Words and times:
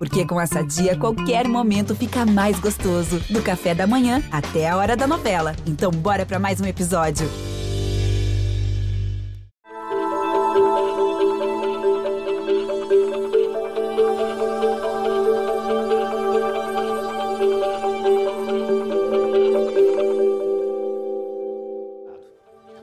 Porque 0.00 0.24
com 0.24 0.40
essa 0.40 0.62
dia, 0.62 0.96
qualquer 0.96 1.46
momento 1.46 1.94
fica 1.94 2.24
mais 2.24 2.58
gostoso. 2.58 3.20
Do 3.28 3.42
café 3.42 3.74
da 3.74 3.86
manhã 3.86 4.22
até 4.32 4.66
a 4.66 4.74
hora 4.78 4.96
da 4.96 5.06
novela. 5.06 5.54
Então, 5.66 5.90
bora 5.90 6.24
para 6.24 6.38
mais 6.38 6.58
um 6.58 6.64
episódio. 6.64 7.28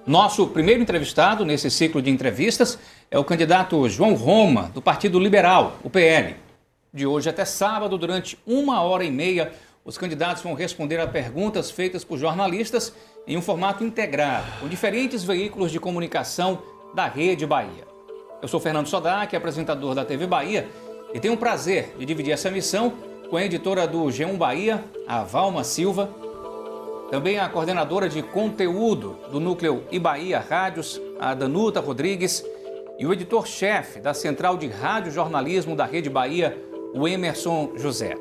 Nosso 0.06 0.46
primeiro 0.50 0.84
entrevistado 0.84 1.44
nesse 1.44 1.72
ciclo 1.72 2.00
de 2.00 2.12
entrevistas 2.12 2.78
é 3.10 3.18
o 3.18 3.24
candidato 3.24 3.90
João 3.90 4.14
Roma, 4.14 4.70
do 4.72 4.84
Partido 4.84 5.20
Liberal, 5.20 5.78
o 5.84 5.90
PL. 5.90 6.47
De 6.94 7.06
hoje 7.06 7.30
até 7.30 7.44
sábado, 7.44 7.98
durante 7.98 8.40
uma 8.48 8.82
hora 8.82 9.04
e 9.04 9.12
meia, 9.12 9.52
os 9.84 9.98
candidatos 9.98 10.42
vão 10.42 10.54
responder 10.54 11.00
a 11.00 11.08
perguntas 11.08 11.70
feitas 11.70 12.04
por 12.04 12.18
jornalistas 12.18 12.94
em 13.28 13.38
um 13.38 13.42
formato 13.42 13.84
integrado, 13.84 14.48
com 14.60 14.68
diferentes 14.68 15.24
veículos 15.24 15.72
de 15.72 15.80
comunicação 15.80 16.62
da 16.94 17.08
Rede 17.08 17.46
Bahia. 17.46 17.86
Eu 18.42 18.48
sou 18.48 18.60
Fernando 18.60 18.88
Sodac, 18.88 19.36
apresentador 19.36 19.94
da 19.94 20.06
TV 20.06 20.26
Bahia, 20.26 20.70
e 21.14 21.20
tenho 21.20 21.34
o 21.34 21.38
prazer 21.38 21.94
de 21.98 22.06
dividir 22.06 22.32
essa 22.32 22.50
missão 22.50 22.94
com 23.30 23.36
a 23.36 23.44
editora 23.44 23.86
do 23.86 24.06
G1 24.06 24.38
Bahia, 24.38 24.84
a 25.08 25.24
Valma 25.24 25.64
Silva, 25.64 26.10
também 27.12 27.40
a 27.40 27.48
coordenadora 27.50 28.10
de 28.10 28.22
conteúdo 28.22 29.18
do 29.32 29.40
núcleo 29.40 29.84
Ibaía 29.92 30.40
Rádios, 30.40 31.02
a 31.20 31.34
Danuta 31.34 31.80
Rodrigues, 31.80 32.46
e 33.00 33.06
o 33.06 33.14
editor-chefe 33.14 34.00
da 34.00 34.14
Central 34.14 34.58
de 34.58 34.68
Rádio 34.68 35.12
Jornalismo 35.12 35.76
da 35.76 35.86
Rede 35.86 36.10
Bahia, 36.10 36.58
o 36.98 37.08
Emerson 37.08 37.72
José. 37.76 38.16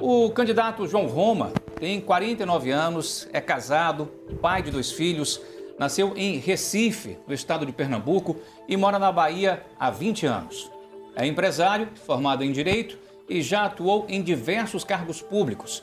O 0.00 0.30
candidato 0.30 0.86
João 0.86 1.06
Roma 1.06 1.52
tem 1.78 2.00
49 2.00 2.70
anos, 2.70 3.28
é 3.32 3.40
casado, 3.40 4.06
pai 4.40 4.62
de 4.62 4.70
dois 4.70 4.92
filhos, 4.92 5.40
nasceu 5.78 6.12
em 6.16 6.38
Recife, 6.38 7.18
no 7.26 7.34
estado 7.34 7.64
de 7.64 7.72
Pernambuco, 7.72 8.36
e 8.68 8.76
mora 8.76 8.98
na 8.98 9.10
Bahia 9.10 9.64
há 9.78 9.90
20 9.90 10.26
anos. 10.26 10.70
É 11.16 11.26
empresário, 11.26 11.88
formado 12.06 12.44
em 12.44 12.52
Direito 12.52 12.98
e 13.28 13.42
já 13.42 13.64
atuou 13.64 14.06
em 14.08 14.22
diversos 14.22 14.84
cargos 14.84 15.20
públicos 15.20 15.82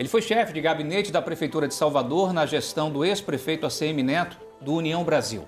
ele 0.00 0.08
foi 0.08 0.22
chefe 0.22 0.54
de 0.54 0.62
gabinete 0.62 1.12
da 1.12 1.20
Prefeitura 1.20 1.68
de 1.68 1.74
Salvador 1.74 2.32
na 2.32 2.46
gestão 2.46 2.90
do 2.90 3.04
ex-prefeito 3.04 3.66
ACM 3.66 4.02
Neto, 4.02 4.34
do 4.58 4.72
União 4.72 5.04
Brasil. 5.04 5.44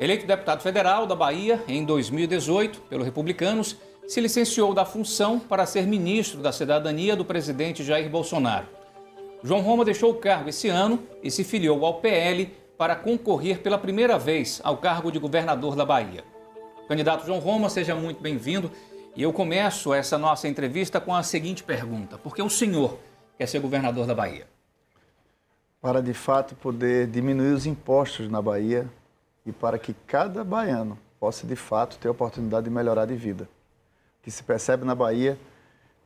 Eleito 0.00 0.26
deputado 0.26 0.62
federal 0.62 1.06
da 1.06 1.14
Bahia 1.14 1.62
em 1.68 1.84
2018 1.84 2.80
pelos 2.88 3.04
republicanos, 3.04 3.76
se 4.06 4.20
licenciou 4.20 4.74
da 4.74 4.84
função 4.84 5.38
para 5.38 5.66
ser 5.66 5.86
ministro 5.86 6.40
da 6.40 6.52
Cidadania 6.52 7.16
do 7.16 7.24
presidente 7.24 7.82
Jair 7.82 8.08
Bolsonaro. 8.10 8.66
João 9.42 9.60
Roma 9.60 9.84
deixou 9.84 10.10
o 10.10 10.14
cargo 10.14 10.48
esse 10.48 10.68
ano 10.68 11.02
e 11.22 11.30
se 11.30 11.44
filiou 11.44 11.84
ao 11.84 12.00
PL 12.00 12.46
para 12.76 12.96
concorrer 12.96 13.60
pela 13.60 13.78
primeira 13.78 14.18
vez 14.18 14.60
ao 14.64 14.76
cargo 14.78 15.10
de 15.10 15.18
governador 15.18 15.76
da 15.76 15.84
Bahia. 15.84 16.24
Candidato 16.88 17.24
João 17.24 17.38
Roma, 17.38 17.70
seja 17.70 17.94
muito 17.94 18.20
bem-vindo. 18.20 18.70
E 19.16 19.22
eu 19.22 19.32
começo 19.32 19.94
essa 19.94 20.18
nossa 20.18 20.48
entrevista 20.48 21.00
com 21.00 21.14
a 21.14 21.22
seguinte 21.22 21.62
pergunta: 21.62 22.18
por 22.18 22.34
que 22.34 22.42
o 22.42 22.50
senhor 22.50 22.98
quer 23.38 23.46
ser 23.46 23.60
governador 23.60 24.06
da 24.06 24.14
Bahia? 24.14 24.46
Para 25.80 26.02
de 26.02 26.14
fato 26.14 26.54
poder 26.54 27.06
diminuir 27.06 27.52
os 27.52 27.66
impostos 27.66 28.28
na 28.28 28.42
Bahia 28.42 28.88
e 29.46 29.52
para 29.52 29.78
que 29.78 29.94
cada 30.06 30.42
baiano 30.42 30.98
possa 31.20 31.46
de 31.46 31.56
fato 31.56 31.96
ter 31.98 32.08
a 32.08 32.10
oportunidade 32.10 32.64
de 32.64 32.70
melhorar 32.70 33.06
de 33.06 33.14
vida. 33.14 33.48
Que 34.24 34.30
se 34.30 34.42
percebe 34.42 34.84
na 34.84 34.94
Bahia 34.94 35.38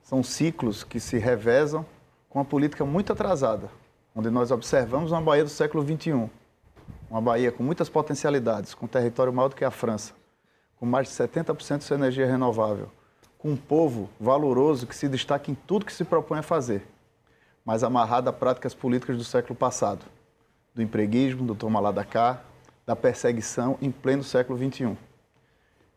são 0.02 0.22
ciclos 0.22 0.84
que 0.84 1.00
se 1.00 1.16
revezam 1.16 1.86
com 2.28 2.38
uma 2.38 2.44
política 2.44 2.84
muito 2.84 3.12
atrasada, 3.12 3.70
onde 4.14 4.28
nós 4.28 4.50
observamos 4.50 5.12
uma 5.12 5.22
Bahia 5.22 5.44
do 5.44 5.50
século 5.50 5.82
XXI, 5.82 6.28
uma 7.10 7.20
Bahia 7.20 7.50
com 7.50 7.62
muitas 7.62 7.88
potencialidades, 7.88 8.74
com 8.74 8.86
território 8.86 9.32
maior 9.32 9.48
do 9.48 9.56
que 9.56 9.64
a 9.64 9.70
França, 9.70 10.12
com 10.78 10.84
mais 10.84 11.08
de 11.08 11.14
70% 11.14 11.78
de 11.78 11.84
sua 11.84 11.96
energia 11.96 12.26
renovável, 12.26 12.90
com 13.38 13.52
um 13.52 13.56
povo 13.56 14.10
valoroso 14.20 14.86
que 14.86 14.94
se 14.94 15.08
destaca 15.08 15.50
em 15.50 15.54
tudo 15.54 15.86
que 15.86 15.92
se 15.92 16.04
propõe 16.04 16.40
a 16.40 16.42
fazer 16.42 16.86
mas 17.68 17.84
amarrada 17.84 18.30
a 18.30 18.32
práticas 18.32 18.72
políticas 18.72 19.18
do 19.18 19.24
século 19.24 19.54
passado, 19.54 20.02
do 20.74 20.80
empreguismo, 20.80 21.44
do 21.46 21.54
toma 21.54 21.78
lá 21.78 21.92
da 21.92 22.02
cá, 22.02 22.40
da 22.86 22.96
perseguição 22.96 23.76
em 23.82 23.90
pleno 23.90 24.24
século 24.24 24.58
XXI. 24.58 24.96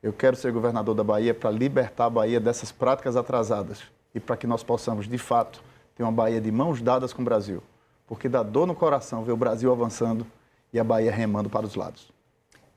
Eu 0.01 0.12
quero 0.12 0.35
ser 0.35 0.51
governador 0.51 0.95
da 0.95 1.03
Bahia 1.03 1.34
para 1.34 1.51
libertar 1.51 2.06
a 2.06 2.09
Bahia 2.09 2.39
dessas 2.39 2.72
práticas 2.72 3.16
atrasadas 3.16 3.84
e 4.16 4.19
para 4.19 4.35
que 4.35 4.47
nós 4.47 4.63
possamos, 4.63 5.07
de 5.07 5.17
fato, 5.17 5.63
ter 5.95 6.01
uma 6.01 6.12
Bahia 6.12 6.41
de 6.41 6.51
mãos 6.51 6.81
dadas 6.81 7.13
com 7.13 7.22
o 7.22 7.25
Brasil, 7.25 7.62
porque 8.07 8.28
dá 8.28 8.41
dor 8.41 8.66
no 8.66 8.73
coração 8.73 9.23
ver 9.23 9.31
o 9.31 9.38
Brasil 9.38 9.72
avançando 9.72 10.25
e 10.73 10.79
a 10.79 10.84
Bahia 10.84 11.12
remando 11.12 11.50
para 11.50 11.67
os 11.67 11.75
lados. 11.75 12.12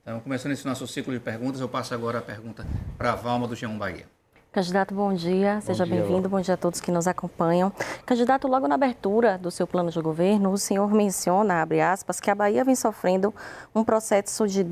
Então, 0.02 0.20
começando 0.20 0.52
esse 0.52 0.66
nosso 0.66 0.86
ciclo 0.86 1.14
de 1.14 1.20
perguntas, 1.20 1.62
eu 1.62 1.68
passo 1.68 1.94
agora 1.94 2.18
a 2.18 2.22
pergunta 2.22 2.66
para 2.98 3.12
a 3.12 3.16
Valma 3.16 3.48
do 3.48 3.54
G1 3.54 3.78
Bahia. 3.78 4.13
Candidato, 4.54 4.94
bom 4.94 5.12
dia. 5.12 5.60
Seja 5.62 5.84
bem-vindo. 5.84 6.28
Bom 6.28 6.40
dia 6.40 6.54
a 6.54 6.56
todos 6.56 6.80
que 6.80 6.92
nos 6.92 7.08
acompanham. 7.08 7.72
Candidato, 8.06 8.46
logo 8.46 8.68
na 8.68 8.76
abertura 8.76 9.36
do 9.36 9.50
seu 9.50 9.66
plano 9.66 9.90
de 9.90 10.00
governo, 10.00 10.52
o 10.52 10.56
senhor 10.56 10.94
menciona, 10.94 11.60
abre 11.60 11.80
aspas, 11.80 12.20
que 12.20 12.30
a 12.30 12.36
Bahia 12.36 12.62
vem 12.62 12.76
sofrendo 12.76 13.34
um 13.74 13.82
processo 13.82 14.46
de 14.46 14.62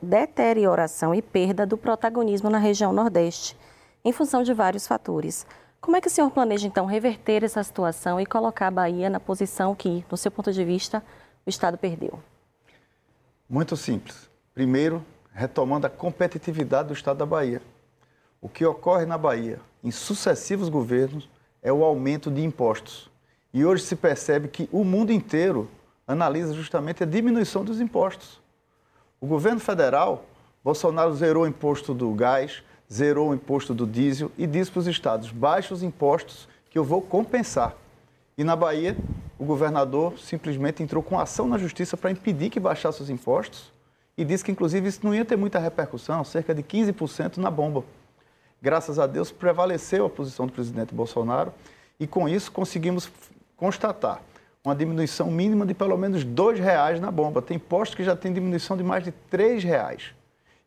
deterioração 0.00 1.14
e 1.14 1.20
perda 1.20 1.66
do 1.66 1.76
protagonismo 1.76 2.48
na 2.48 2.56
região 2.56 2.90
Nordeste, 2.90 3.54
em 4.02 4.12
função 4.12 4.42
de 4.42 4.54
vários 4.54 4.86
fatores. 4.86 5.46
Como 5.78 5.94
é 5.94 6.00
que 6.00 6.08
o 6.08 6.10
senhor 6.10 6.30
planeja, 6.30 6.66
então, 6.66 6.86
reverter 6.86 7.44
essa 7.44 7.62
situação 7.62 8.18
e 8.18 8.24
colocar 8.24 8.68
a 8.68 8.70
Bahia 8.70 9.10
na 9.10 9.20
posição 9.20 9.74
que, 9.74 10.06
no 10.10 10.16
seu 10.16 10.30
ponto 10.30 10.50
de 10.50 10.64
vista, 10.64 11.04
o 11.44 11.50
Estado 11.50 11.76
perdeu? 11.76 12.18
Muito 13.46 13.76
simples. 13.76 14.30
Primeiro, 14.54 15.04
retomando 15.34 15.86
a 15.86 15.90
competitividade 15.90 16.88
do 16.88 16.94
Estado 16.94 17.18
da 17.18 17.26
Bahia 17.26 17.60
o 18.40 18.48
que 18.48 18.64
ocorre 18.64 19.04
na 19.04 19.18
Bahia, 19.18 19.60
em 19.82 19.90
sucessivos 19.90 20.68
governos, 20.68 21.28
é 21.62 21.72
o 21.72 21.84
aumento 21.84 22.30
de 22.30 22.44
impostos. 22.44 23.10
E 23.52 23.64
hoje 23.64 23.82
se 23.82 23.96
percebe 23.96 24.48
que 24.48 24.68
o 24.70 24.84
mundo 24.84 25.12
inteiro 25.12 25.68
analisa 26.06 26.54
justamente 26.54 27.02
a 27.02 27.06
diminuição 27.06 27.64
dos 27.64 27.80
impostos. 27.80 28.40
O 29.20 29.26
governo 29.26 29.60
federal, 29.60 30.24
Bolsonaro 30.62 31.14
zerou 31.14 31.44
o 31.44 31.46
imposto 31.46 31.92
do 31.92 32.12
gás, 32.12 32.62
zerou 32.90 33.30
o 33.30 33.34
imposto 33.34 33.74
do 33.74 33.86
diesel 33.86 34.30
e 34.38 34.46
disse 34.46 34.70
para 34.70 34.80
os 34.80 34.86
estados: 34.86 35.32
baixe 35.32 35.74
os 35.74 35.82
impostos 35.82 36.48
que 36.70 36.78
eu 36.78 36.84
vou 36.84 37.02
compensar. 37.02 37.74
E 38.36 38.44
na 38.44 38.54
Bahia, 38.54 38.96
o 39.38 39.44
governador 39.44 40.18
simplesmente 40.18 40.82
entrou 40.82 41.02
com 41.02 41.18
ação 41.18 41.48
na 41.48 41.58
justiça 41.58 41.96
para 41.96 42.10
impedir 42.10 42.50
que 42.50 42.60
baixasse 42.60 43.02
os 43.02 43.10
impostos 43.10 43.72
e 44.16 44.24
disse 44.24 44.44
que, 44.44 44.52
inclusive, 44.52 44.88
isso 44.88 45.00
não 45.02 45.14
ia 45.14 45.24
ter 45.24 45.36
muita 45.36 45.58
repercussão, 45.58 46.24
cerca 46.24 46.54
de 46.54 46.62
15% 46.62 47.38
na 47.38 47.50
bomba 47.50 47.84
graças 48.60 48.98
a 48.98 49.06
Deus, 49.06 49.30
prevaleceu 49.30 50.06
a 50.06 50.10
posição 50.10 50.46
do 50.46 50.52
presidente 50.52 50.94
Bolsonaro 50.94 51.52
e, 51.98 52.06
com 52.06 52.28
isso, 52.28 52.50
conseguimos 52.52 53.10
constatar 53.56 54.20
uma 54.64 54.74
diminuição 54.74 55.30
mínima 55.30 55.64
de 55.64 55.74
pelo 55.74 55.96
menos 55.96 56.22
R$ 56.22 56.60
reais 56.60 57.00
na 57.00 57.10
bomba. 57.10 57.40
Tem 57.40 57.58
postos 57.58 57.96
que 57.96 58.04
já 58.04 58.14
tem 58.14 58.32
diminuição 58.32 58.76
de 58.76 58.82
mais 58.82 59.04
de 59.04 59.12
R$ 59.30 59.58
reais. 59.58 60.14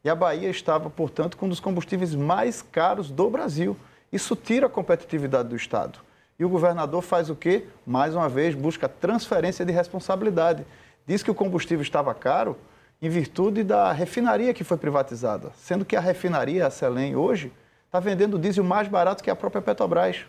E 0.03 0.09
a 0.09 0.16
Bahia 0.16 0.50
estava, 0.50 0.90
portanto, 0.90 1.38
com 1.38 1.46
um 1.46 1.50
dos 1.50 1.59
combustíveis 1.59 2.16
mais 2.16 2.62
caros 2.62 3.12
do 3.12 3.30
Brasil. 3.30 3.78
Isso 4.12 4.35
tira 4.35 4.66
a 4.66 4.69
competitividade 4.69 5.50
do 5.50 5.56
Estado. 5.56 6.00
E 6.40 6.44
o 6.44 6.50
governador 6.50 7.03
faz 7.03 7.30
o 7.30 7.35
quê? 7.35 7.66
Mais 7.85 8.16
uma 8.16 8.28
vez, 8.28 8.56
busca 8.56 8.90
transferência 8.90 9.63
de 9.63 9.72
responsabilidade. 9.72 10.66
Diz 11.06 11.22
que 11.22 11.30
o 11.30 11.35
combustível 11.35 11.84
estava 11.84 12.13
caro 12.16 12.57
em 13.00 13.09
virtude 13.09 13.63
da 13.63 13.91
refinaria 13.91 14.53
que 14.53 14.63
foi 14.63 14.78
privatizada, 14.78 15.51
sendo 15.56 15.85
que 15.85 15.96
a 15.96 16.00
refinaria, 16.00 16.66
a 16.66 16.69
Selem, 16.69 17.16
hoje, 17.16 17.51
está 17.91 18.00
vendendo 18.00 18.40
diesel 18.40 18.63
mais 18.63 18.88
barato 18.88 19.22
que 19.22 19.29
a 19.29 19.35
própria 19.35 19.62
Petrobras. 19.62 20.22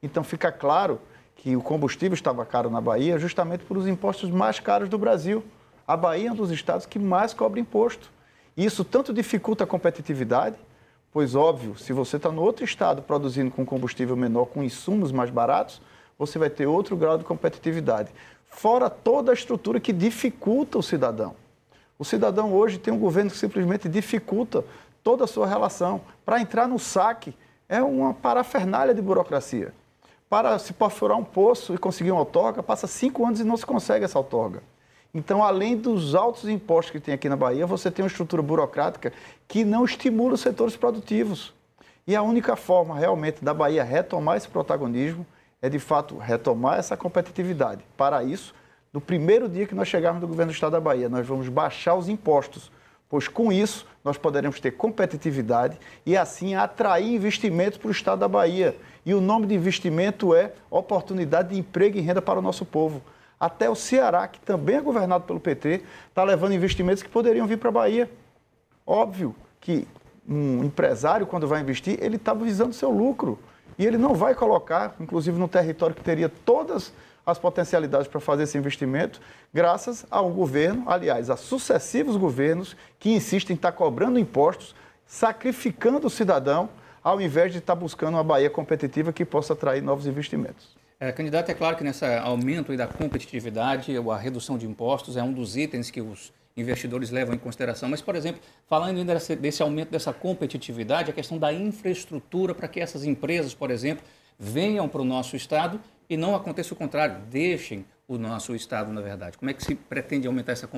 Então 0.00 0.22
fica 0.22 0.52
claro 0.52 1.00
que 1.34 1.56
o 1.56 1.60
combustível 1.60 2.14
estava 2.14 2.46
caro 2.46 2.70
na 2.70 2.80
Bahia 2.80 3.18
justamente 3.18 3.64
por 3.64 3.76
os 3.76 3.88
impostos 3.88 4.30
mais 4.30 4.60
caros 4.60 4.88
do 4.88 4.96
Brasil. 4.96 5.42
A 5.88 5.96
Bahia 5.96 6.28
é 6.28 6.32
um 6.32 6.36
dos 6.36 6.52
estados 6.52 6.86
que 6.86 7.00
mais 7.00 7.34
cobra 7.34 7.58
imposto. 7.58 8.12
E 8.56 8.64
isso 8.64 8.84
tanto 8.84 9.12
dificulta 9.12 9.64
a 9.64 9.66
competitividade, 9.66 10.56
pois, 11.12 11.34
óbvio, 11.34 11.76
se 11.76 11.92
você 11.92 12.16
está 12.16 12.30
no 12.30 12.42
outro 12.42 12.64
estado 12.64 13.02
produzindo 13.02 13.50
com 13.50 13.66
combustível 13.66 14.14
menor, 14.14 14.46
com 14.46 14.62
insumos 14.62 15.10
mais 15.10 15.30
baratos, 15.30 15.82
você 16.16 16.38
vai 16.38 16.48
ter 16.48 16.66
outro 16.66 16.96
grau 16.96 17.18
de 17.18 17.24
competitividade. 17.24 18.10
Fora 18.48 18.88
toda 18.88 19.32
a 19.32 19.34
estrutura 19.34 19.80
que 19.80 19.92
dificulta 19.92 20.78
o 20.78 20.82
cidadão. 20.82 21.34
O 21.98 22.04
cidadão 22.04 22.52
hoje 22.52 22.78
tem 22.78 22.94
um 22.94 23.00
governo 23.00 23.32
que 23.32 23.36
simplesmente 23.36 23.88
dificulta 23.88 24.64
toda 25.02 25.24
a 25.24 25.26
sua 25.26 25.46
relação. 25.46 26.00
Para 26.24 26.40
entrar 26.40 26.66
no 26.66 26.78
saque 26.78 27.34
é 27.68 27.82
uma 27.82 28.12
parafernália 28.14 28.94
de 28.94 29.02
burocracia. 29.02 29.72
Para 30.28 30.58
se 30.58 30.72
perfurar 30.72 31.18
um 31.18 31.24
poço 31.24 31.74
e 31.74 31.78
conseguir 31.78 32.12
uma 32.12 32.20
outorga, 32.20 32.62
passa 32.62 32.86
cinco 32.86 33.26
anos 33.26 33.40
e 33.40 33.44
não 33.44 33.56
se 33.56 33.66
consegue 33.66 34.04
essa 34.04 34.18
outorga. 34.18 34.62
Então, 35.12 35.42
além 35.42 35.76
dos 35.76 36.14
altos 36.14 36.48
impostos 36.48 36.92
que 36.92 37.00
tem 37.00 37.14
aqui 37.14 37.28
na 37.28 37.36
Bahia, 37.36 37.66
você 37.66 37.90
tem 37.90 38.04
uma 38.04 38.08
estrutura 38.08 38.40
burocrática 38.40 39.12
que 39.48 39.64
não 39.64 39.84
estimula 39.84 40.34
os 40.34 40.40
setores 40.40 40.76
produtivos. 40.76 41.52
E 42.06 42.14
a 42.14 42.22
única 42.22 42.54
forma 42.54 42.96
realmente 42.96 43.44
da 43.44 43.52
Bahia 43.52 43.82
retomar 43.82 44.36
esse 44.36 44.48
protagonismo 44.48 45.26
é, 45.60 45.68
de 45.68 45.78
fato, 45.78 46.16
retomar 46.16 46.78
essa 46.78 46.96
competitividade. 46.96 47.84
Para 47.96 48.22
isso, 48.22 48.54
no 48.92 49.00
primeiro 49.00 49.48
dia 49.48 49.66
que 49.66 49.74
nós 49.74 49.88
chegarmos 49.88 50.22
no 50.22 50.28
governo 50.28 50.52
do 50.52 50.54
Estado 50.54 50.72
da 50.72 50.80
Bahia, 50.80 51.08
nós 51.08 51.26
vamos 51.26 51.48
baixar 51.48 51.94
os 51.94 52.08
impostos, 52.08 52.70
pois 53.10 53.28
com 53.28 53.52
isso 53.52 53.84
nós 54.04 54.16
poderemos 54.16 54.60
ter 54.60 54.70
competitividade 54.70 55.78
e 56.06 56.16
assim 56.16 56.54
atrair 56.54 57.12
investimentos 57.12 57.76
para 57.76 57.88
o 57.88 57.90
Estado 57.90 58.20
da 58.20 58.28
Bahia. 58.28 58.76
E 59.04 59.12
o 59.12 59.20
nome 59.20 59.46
de 59.46 59.54
investimento 59.54 60.34
é 60.34 60.52
oportunidade 60.70 61.50
de 61.50 61.58
emprego 61.58 61.98
e 61.98 62.00
renda 62.00 62.22
para 62.22 62.38
o 62.38 62.42
nosso 62.42 62.64
povo. 62.64 63.02
Até 63.38 63.68
o 63.68 63.74
Ceará, 63.74 64.28
que 64.28 64.38
também 64.40 64.76
é 64.76 64.80
governado 64.80 65.24
pelo 65.24 65.40
PT, 65.40 65.82
está 66.08 66.22
levando 66.22 66.54
investimentos 66.54 67.02
que 67.02 67.08
poderiam 67.08 67.46
vir 67.46 67.58
para 67.58 67.70
a 67.70 67.72
Bahia. 67.72 68.10
Óbvio 68.86 69.34
que 69.60 69.88
um 70.28 70.62
empresário, 70.62 71.26
quando 71.26 71.48
vai 71.48 71.60
investir, 71.60 71.98
ele 72.00 72.16
está 72.16 72.32
visando 72.32 72.72
seu 72.72 72.90
lucro. 72.90 73.38
E 73.78 73.84
ele 73.84 73.96
não 73.96 74.14
vai 74.14 74.34
colocar, 74.34 74.94
inclusive 75.00 75.38
no 75.38 75.48
território 75.48 75.96
que 75.96 76.02
teria 76.02 76.28
todas 76.28 76.92
as 77.30 77.38
potencialidades 77.38 78.08
para 78.08 78.20
fazer 78.20 78.44
esse 78.44 78.58
investimento, 78.58 79.20
graças 79.52 80.06
a 80.10 80.20
um 80.20 80.32
governo, 80.32 80.84
aliás, 80.86 81.30
a 81.30 81.36
sucessivos 81.36 82.16
governos 82.16 82.76
que 82.98 83.10
insistem 83.10 83.54
em 83.54 83.56
estar 83.56 83.72
cobrando 83.72 84.18
impostos, 84.18 84.74
sacrificando 85.06 86.06
o 86.06 86.10
cidadão, 86.10 86.68
ao 87.02 87.20
invés 87.20 87.52
de 87.52 87.58
estar 87.58 87.74
buscando 87.74 88.14
uma 88.14 88.24
Bahia 88.24 88.50
competitiva 88.50 89.12
que 89.12 89.24
possa 89.24 89.52
atrair 89.52 89.82
novos 89.82 90.06
investimentos. 90.06 90.76
É, 90.98 91.10
candidato, 91.12 91.50
é 91.50 91.54
claro 91.54 91.76
que 91.76 91.82
nesse 91.82 92.04
aumento 92.04 92.76
da 92.76 92.86
competitividade, 92.86 93.90
a 93.96 94.16
redução 94.16 94.58
de 94.58 94.66
impostos 94.66 95.16
é 95.16 95.22
um 95.22 95.32
dos 95.32 95.56
itens 95.56 95.90
que 95.90 96.02
os 96.02 96.30
investidores 96.54 97.10
levam 97.10 97.34
em 97.34 97.38
consideração. 97.38 97.88
Mas, 97.88 98.02
por 98.02 98.14
exemplo, 98.14 98.42
falando 98.68 98.98
ainda 98.98 99.14
desse, 99.14 99.34
desse 99.34 99.62
aumento 99.62 99.90
dessa 99.90 100.12
competitividade, 100.12 101.10
a 101.10 101.14
questão 101.14 101.38
da 101.38 101.52
infraestrutura 101.52 102.54
para 102.54 102.68
que 102.68 102.80
essas 102.80 103.04
empresas, 103.04 103.54
por 103.54 103.70
exemplo, 103.70 104.04
venham 104.38 104.88
para 104.88 105.00
o 105.00 105.04
nosso 105.04 105.36
estado 105.36 105.80
e 106.10 106.16
não 106.16 106.34
aconteça 106.34 106.74
o 106.74 106.76
contrário, 106.76 107.18
deixem 107.30 107.86
o 108.08 108.18
nosso 108.18 108.52
estado, 108.56 108.92
na 108.92 109.00
verdade. 109.00 109.38
Como 109.38 109.48
é 109.48 109.54
que 109.54 109.64
se 109.64 109.76
pretende 109.76 110.26
aumentar 110.26 110.50
essa 110.50 110.68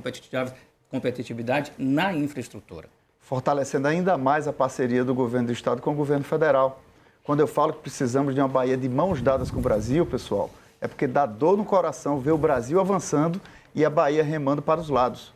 competitividade 0.91 1.73
na 1.79 2.13
infraestrutura? 2.13 2.87
Fortalecendo 3.19 3.89
ainda 3.89 4.19
mais 4.19 4.47
a 4.47 4.53
parceria 4.53 5.03
do 5.03 5.15
governo 5.15 5.47
do 5.47 5.53
estado 5.55 5.81
com 5.81 5.93
o 5.93 5.95
governo 5.95 6.23
federal. 6.23 6.83
Quando 7.25 7.41
eu 7.41 7.47
falo 7.47 7.73
que 7.73 7.81
precisamos 7.81 8.35
de 8.35 8.41
uma 8.43 8.49
Bahia 8.49 8.77
de 8.77 8.89
mãos 8.91 9.23
dadas 9.23 9.51
com 9.51 9.59
o 9.59 9.63
Brasil, 9.63 10.05
pessoal, 10.05 10.51
é 10.83 10.87
porque 10.87 11.07
dá 11.07 11.25
dor 11.25 11.57
no 11.57 11.65
coração 11.65 12.21
ver 12.21 12.33
o 12.33 12.39
Brasil 12.39 12.79
avançando 12.79 13.41
e 13.75 13.87
a 13.87 13.89
Bahia 13.89 14.23
remando 14.23 14.61
para 14.61 14.81
os 14.81 14.91
lados. 14.91 15.33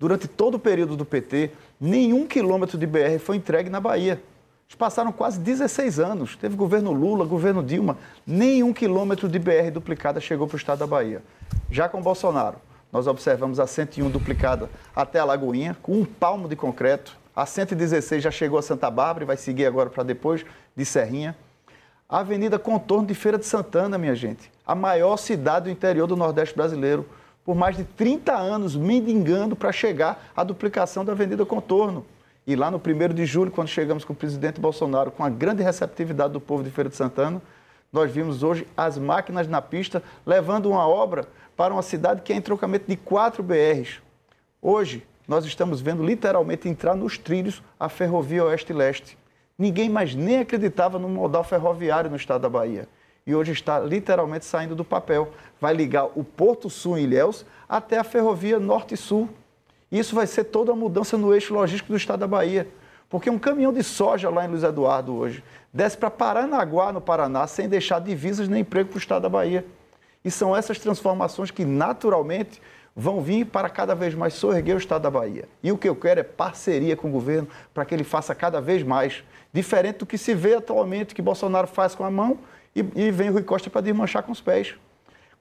Durante 0.00 0.26
todo 0.26 0.54
o 0.54 0.58
período 0.58 0.96
do 0.96 1.04
PT, 1.04 1.50
nenhum 1.78 2.26
quilômetro 2.26 2.78
de 2.78 2.86
BR 2.86 3.18
foi 3.20 3.36
entregue 3.36 3.68
na 3.68 3.80
Bahia. 3.80 4.22
Eles 4.66 4.76
passaram 4.76 5.12
quase 5.12 5.38
16 5.40 6.00
anos. 6.00 6.36
Teve 6.36 6.56
governo 6.56 6.92
Lula, 6.92 7.24
governo 7.24 7.62
Dilma, 7.62 7.96
nenhum 8.26 8.72
quilômetro 8.72 9.28
de 9.28 9.38
BR 9.38 9.70
duplicada 9.72 10.20
chegou 10.20 10.46
para 10.46 10.56
o 10.56 10.58
estado 10.58 10.78
da 10.80 10.86
Bahia. 10.86 11.22
Já 11.70 11.88
com 11.88 12.02
Bolsonaro, 12.02 12.56
nós 12.92 13.06
observamos 13.06 13.58
a 13.60 13.66
101 13.66 14.10
duplicada 14.10 14.70
até 14.94 15.18
a 15.18 15.24
Lagoinha, 15.24 15.76
com 15.82 15.92
um 15.92 16.04
palmo 16.04 16.48
de 16.48 16.56
concreto. 16.56 17.16
A 17.34 17.44
116 17.44 18.22
já 18.22 18.30
chegou 18.30 18.58
a 18.58 18.62
Santa 18.62 18.90
Bárbara 18.90 19.24
e 19.24 19.26
vai 19.26 19.36
seguir 19.36 19.66
agora 19.66 19.90
para 19.90 20.04
depois 20.04 20.44
de 20.76 20.84
Serrinha. 20.84 21.36
A 22.08 22.20
Avenida 22.20 22.58
Contorno 22.58 23.06
de 23.06 23.14
Feira 23.14 23.38
de 23.38 23.46
Santana, 23.46 23.98
minha 23.98 24.14
gente, 24.14 24.50
a 24.64 24.74
maior 24.74 25.16
cidade 25.16 25.64
do 25.64 25.70
interior 25.70 26.06
do 26.06 26.16
Nordeste 26.16 26.54
brasileiro 26.54 27.04
por 27.44 27.54
mais 27.54 27.76
de 27.76 27.84
30 27.84 28.32
anos 28.32 28.74
mendigando 28.74 29.54
para 29.54 29.70
chegar 29.70 30.30
à 30.34 30.42
duplicação 30.42 31.04
da 31.04 31.12
Avenida 31.12 31.44
Contorno. 31.44 32.06
E 32.46 32.54
lá 32.54 32.70
no 32.70 32.78
1 32.78 33.14
de 33.14 33.24
julho, 33.24 33.50
quando 33.50 33.68
chegamos 33.68 34.04
com 34.04 34.12
o 34.12 34.16
presidente 34.16 34.60
Bolsonaro, 34.60 35.10
com 35.10 35.24
a 35.24 35.30
grande 35.30 35.62
receptividade 35.62 36.32
do 36.32 36.40
povo 36.40 36.62
de 36.62 36.70
Feira 36.70 36.90
de 36.90 36.96
Santana, 36.96 37.40
nós 37.92 38.10
vimos 38.10 38.42
hoje 38.42 38.66
as 38.76 38.98
máquinas 38.98 39.48
na 39.48 39.62
pista 39.62 40.02
levando 40.26 40.68
uma 40.68 40.86
obra 40.86 41.26
para 41.56 41.72
uma 41.72 41.82
cidade 41.82 42.22
que 42.22 42.32
é 42.32 42.36
em 42.36 42.40
trocamento 42.40 42.86
de 42.86 42.96
quatro 42.96 43.42
BRs. 43.42 44.02
Hoje, 44.60 45.06
nós 45.26 45.44
estamos 45.44 45.80
vendo 45.80 46.04
literalmente 46.04 46.68
entrar 46.68 46.94
nos 46.94 47.16
trilhos 47.16 47.62
a 47.80 47.88
ferrovia 47.88 48.44
Oeste-Leste. 48.44 49.16
Ninguém 49.58 49.88
mais 49.88 50.14
nem 50.14 50.40
acreditava 50.40 50.98
no 50.98 51.08
modal 51.08 51.44
ferroviário 51.44 52.10
no 52.10 52.16
estado 52.16 52.42
da 52.42 52.48
Bahia 52.48 52.88
e 53.26 53.34
hoje 53.34 53.52
está 53.52 53.80
literalmente 53.80 54.44
saindo 54.44 54.74
do 54.74 54.84
papel. 54.84 55.32
Vai 55.60 55.74
ligar 55.74 56.06
o 56.14 56.22
Porto 56.22 56.68
Sul 56.68 56.98
em 56.98 57.04
Ilhéus 57.04 57.46
até 57.68 57.98
a 57.98 58.04
ferrovia 58.04 58.58
Norte 58.58 58.96
Sul. 58.96 59.28
Isso 59.94 60.12
vai 60.12 60.26
ser 60.26 60.42
toda 60.42 60.72
a 60.72 60.74
mudança 60.74 61.16
no 61.16 61.32
eixo 61.32 61.54
logístico 61.54 61.92
do 61.92 61.96
estado 61.96 62.18
da 62.18 62.26
Bahia. 62.26 62.66
Porque 63.08 63.30
um 63.30 63.38
caminhão 63.38 63.72
de 63.72 63.84
soja 63.84 64.28
lá 64.28 64.44
em 64.44 64.48
Luiz 64.48 64.64
Eduardo 64.64 65.14
hoje 65.14 65.44
desce 65.72 65.96
para 65.96 66.10
Paranaguá, 66.10 66.92
no 66.92 67.00
Paraná, 67.00 67.46
sem 67.46 67.68
deixar 67.68 68.00
divisas 68.00 68.48
nem 68.48 68.62
emprego 68.62 68.88
para 68.88 68.96
o 68.96 68.98
estado 68.98 69.22
da 69.22 69.28
Bahia. 69.28 69.64
E 70.24 70.32
são 70.32 70.56
essas 70.56 70.80
transformações 70.80 71.52
que 71.52 71.64
naturalmente 71.64 72.60
vão 72.96 73.20
vir 73.20 73.44
para 73.44 73.70
cada 73.70 73.94
vez 73.94 74.16
mais 74.16 74.34
soerguer 74.34 74.74
o 74.74 74.78
estado 74.78 75.02
da 75.02 75.10
Bahia. 75.12 75.48
E 75.62 75.70
o 75.70 75.78
que 75.78 75.88
eu 75.88 75.94
quero 75.94 76.18
é 76.18 76.24
parceria 76.24 76.96
com 76.96 77.06
o 77.06 77.12
governo 77.12 77.46
para 77.72 77.84
que 77.84 77.94
ele 77.94 78.02
faça 78.02 78.34
cada 78.34 78.60
vez 78.60 78.82
mais. 78.82 79.22
Diferente 79.52 79.98
do 79.98 80.06
que 80.06 80.18
se 80.18 80.34
vê 80.34 80.54
atualmente, 80.54 81.14
que 81.14 81.22
Bolsonaro 81.22 81.68
faz 81.68 81.94
com 81.94 82.02
a 82.02 82.10
mão 82.10 82.40
e, 82.74 82.84
e 82.96 83.10
vem 83.12 83.30
Rui 83.30 83.44
Costa 83.44 83.70
para 83.70 83.82
desmanchar 83.82 84.24
com 84.24 84.32
os 84.32 84.40
pés. 84.40 84.74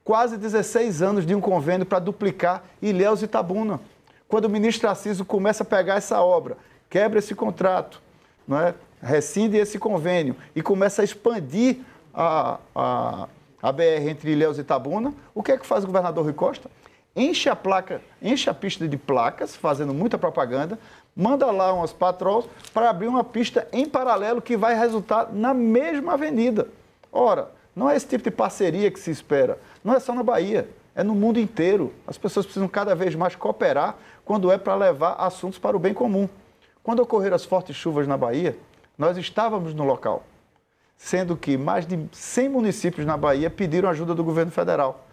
Quase 0.03 0.37
16 0.37 1.01
anos 1.01 1.25
de 1.25 1.33
um 1.33 1.41
convênio 1.41 1.87
para 1.87 1.97
duplicar 1.97 2.63
Ilhéus 2.79 3.23
e 3.23 3.25
Itabuna. 3.25 3.79
Quando 4.33 4.45
o 4.45 4.49
ministro 4.49 4.87
Tarcísio 4.87 5.23
começa 5.23 5.61
a 5.61 5.65
pegar 5.65 5.93
essa 5.93 6.19
obra, 6.19 6.57
quebra 6.89 7.19
esse 7.19 7.35
contrato, 7.35 8.01
não 8.47 8.59
é? 8.59 8.73
rescinde 8.99 9.57
esse 9.57 9.77
convênio 9.77 10.35
e 10.55 10.61
começa 10.63 11.03
a 11.03 11.05
expandir 11.05 11.81
a, 12.11 12.57
a, 12.75 13.27
a 13.61 13.71
BR 13.71 14.09
entre 14.09 14.31
Ilhéus 14.31 14.57
e 14.57 14.61
Itabuna, 14.61 15.13
o 15.35 15.43
que 15.43 15.51
é 15.51 15.57
que 15.59 15.67
faz 15.67 15.83
o 15.83 15.85
governador 15.85 16.23
Rui 16.23 16.33
Costa? 16.33 16.67
Enche 17.15 17.47
a 17.47 17.55
placa, 17.55 18.01
enche 18.19 18.49
a 18.49 18.55
pista 18.55 18.87
de 18.87 18.97
placas, 18.97 19.55
fazendo 19.55 19.93
muita 19.93 20.17
propaganda, 20.17 20.79
manda 21.15 21.45
lá 21.51 21.71
umas 21.71 21.93
patroas 21.93 22.45
para 22.73 22.89
abrir 22.89 23.09
uma 23.09 23.23
pista 23.23 23.67
em 23.71 23.87
paralelo 23.87 24.41
que 24.41 24.57
vai 24.57 24.73
resultar 24.75 25.31
na 25.31 25.53
mesma 25.53 26.13
avenida. 26.13 26.69
Ora, 27.11 27.51
não 27.75 27.87
é 27.87 27.95
esse 27.95 28.07
tipo 28.07 28.23
de 28.23 28.31
parceria 28.31 28.89
que 28.89 28.99
se 28.99 29.11
espera. 29.11 29.59
Não 29.83 29.93
é 29.93 29.99
só 29.99 30.11
na 30.11 30.23
Bahia, 30.23 30.67
é 30.95 31.03
no 31.03 31.13
mundo 31.13 31.39
inteiro. 31.39 31.93
As 32.07 32.17
pessoas 32.17 32.47
precisam 32.47 32.67
cada 32.67 32.95
vez 32.95 33.13
mais 33.13 33.35
cooperar 33.35 33.95
quando 34.25 34.51
é 34.51 34.57
para 34.57 34.75
levar 34.75 35.13
assuntos 35.13 35.59
para 35.59 35.75
o 35.75 35.79
bem 35.79 35.93
comum. 35.93 36.27
Quando 36.83 37.01
ocorreram 37.01 37.35
as 37.35 37.45
fortes 37.45 37.75
chuvas 37.75 38.07
na 38.07 38.17
Bahia, 38.17 38.57
nós 38.97 39.17
estávamos 39.17 39.73
no 39.73 39.83
local, 39.83 40.23
sendo 40.97 41.35
que 41.35 41.57
mais 41.57 41.85
de 41.85 41.99
100 42.11 42.49
municípios 42.49 43.05
na 43.05 43.17
Bahia 43.17 43.49
pediram 43.49 43.89
ajuda 43.89 44.13
do 44.13 44.23
governo 44.23 44.51
federal. 44.51 45.07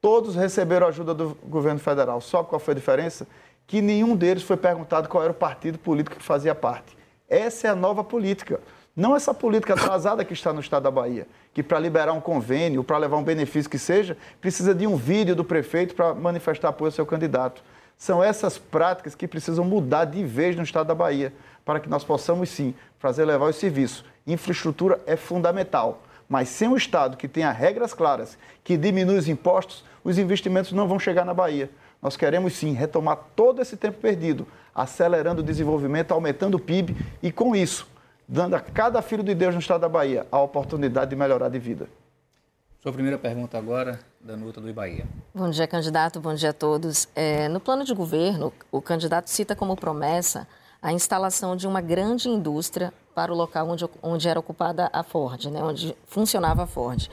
Todos 0.00 0.34
receberam 0.34 0.88
ajuda 0.88 1.14
do 1.14 1.36
governo 1.44 1.78
federal. 1.78 2.20
Só 2.20 2.42
qual 2.42 2.58
foi 2.58 2.72
a 2.72 2.74
diferença? 2.74 3.26
Que 3.66 3.80
nenhum 3.80 4.16
deles 4.16 4.42
foi 4.42 4.56
perguntado 4.56 5.08
qual 5.08 5.22
era 5.22 5.32
o 5.32 5.34
partido 5.34 5.78
político 5.78 6.16
que 6.16 6.22
fazia 6.22 6.54
parte. 6.54 6.96
Essa 7.28 7.68
é 7.68 7.70
a 7.70 7.76
nova 7.76 8.02
política. 8.02 8.60
Não 8.94 9.16
essa 9.16 9.32
política 9.32 9.72
atrasada 9.72 10.24
que 10.24 10.34
está 10.34 10.52
no 10.52 10.60
estado 10.60 10.82
da 10.82 10.90
Bahia, 10.90 11.26
que 11.54 11.62
para 11.62 11.78
liberar 11.78 12.12
um 12.12 12.20
convênio, 12.20 12.84
para 12.84 12.98
levar 12.98 13.16
um 13.16 13.22
benefício 13.22 13.70
que 13.70 13.78
seja, 13.78 14.18
precisa 14.40 14.74
de 14.74 14.86
um 14.86 14.96
vídeo 14.96 15.34
do 15.34 15.44
prefeito 15.44 15.94
para 15.94 16.12
manifestar 16.12 16.68
apoio 16.68 16.88
ao 16.88 16.92
seu 16.92 17.06
candidato. 17.06 17.62
São 18.02 18.20
essas 18.20 18.58
práticas 18.58 19.14
que 19.14 19.28
precisam 19.28 19.64
mudar 19.64 20.06
de 20.06 20.24
vez 20.24 20.56
no 20.56 20.64
estado 20.64 20.88
da 20.88 20.94
Bahia, 20.94 21.32
para 21.64 21.78
que 21.78 21.88
nós 21.88 22.02
possamos 22.02 22.48
sim 22.48 22.74
fazer 22.98 23.24
levar 23.24 23.48
os 23.48 23.54
serviços. 23.54 24.04
Infraestrutura 24.26 24.98
é 25.06 25.14
fundamental, 25.14 26.02
mas 26.28 26.48
sem 26.48 26.66
um 26.66 26.76
estado 26.76 27.16
que 27.16 27.28
tenha 27.28 27.52
regras 27.52 27.94
claras, 27.94 28.36
que 28.64 28.76
diminui 28.76 29.18
os 29.18 29.28
impostos, 29.28 29.84
os 30.02 30.18
investimentos 30.18 30.72
não 30.72 30.88
vão 30.88 30.98
chegar 30.98 31.24
na 31.24 31.32
Bahia. 31.32 31.70
Nós 32.02 32.16
queremos 32.16 32.54
sim 32.54 32.72
retomar 32.72 33.20
todo 33.36 33.62
esse 33.62 33.76
tempo 33.76 34.00
perdido, 34.00 34.48
acelerando 34.74 35.40
o 35.40 35.44
desenvolvimento, 35.44 36.10
aumentando 36.10 36.56
o 36.56 36.60
PIB 36.60 36.96
e 37.22 37.30
com 37.30 37.54
isso 37.54 37.86
dando 38.26 38.56
a 38.56 38.60
cada 38.60 39.00
filho 39.00 39.22
de 39.22 39.32
Deus 39.32 39.54
no 39.54 39.60
estado 39.60 39.82
da 39.82 39.88
Bahia 39.88 40.26
a 40.32 40.40
oportunidade 40.40 41.10
de 41.10 41.14
melhorar 41.14 41.50
de 41.50 41.60
vida. 41.60 41.86
Sua 42.82 42.92
primeira 42.92 43.16
pergunta 43.16 43.56
agora, 43.56 44.00
Danuta 44.22 44.60
do 44.60 44.72
Bahia. 44.72 45.04
Bom 45.34 45.50
dia, 45.50 45.66
candidato. 45.66 46.20
Bom 46.20 46.32
dia 46.32 46.50
a 46.50 46.52
todos. 46.52 47.08
É, 47.14 47.48
no 47.48 47.58
plano 47.58 47.84
de 47.84 47.92
governo, 47.92 48.52
o 48.70 48.80
candidato 48.80 49.28
cita 49.28 49.56
como 49.56 49.74
promessa 49.74 50.46
a 50.80 50.92
instalação 50.92 51.56
de 51.56 51.66
uma 51.66 51.80
grande 51.80 52.28
indústria 52.28 52.92
para 53.14 53.32
o 53.32 53.36
local 53.36 53.68
onde, 53.68 53.84
onde 54.00 54.28
era 54.28 54.38
ocupada 54.38 54.88
a 54.92 55.02
Ford, 55.02 55.46
né, 55.46 55.62
onde 55.62 55.96
funcionava 56.06 56.62
a 56.62 56.66
Ford. 56.66 57.08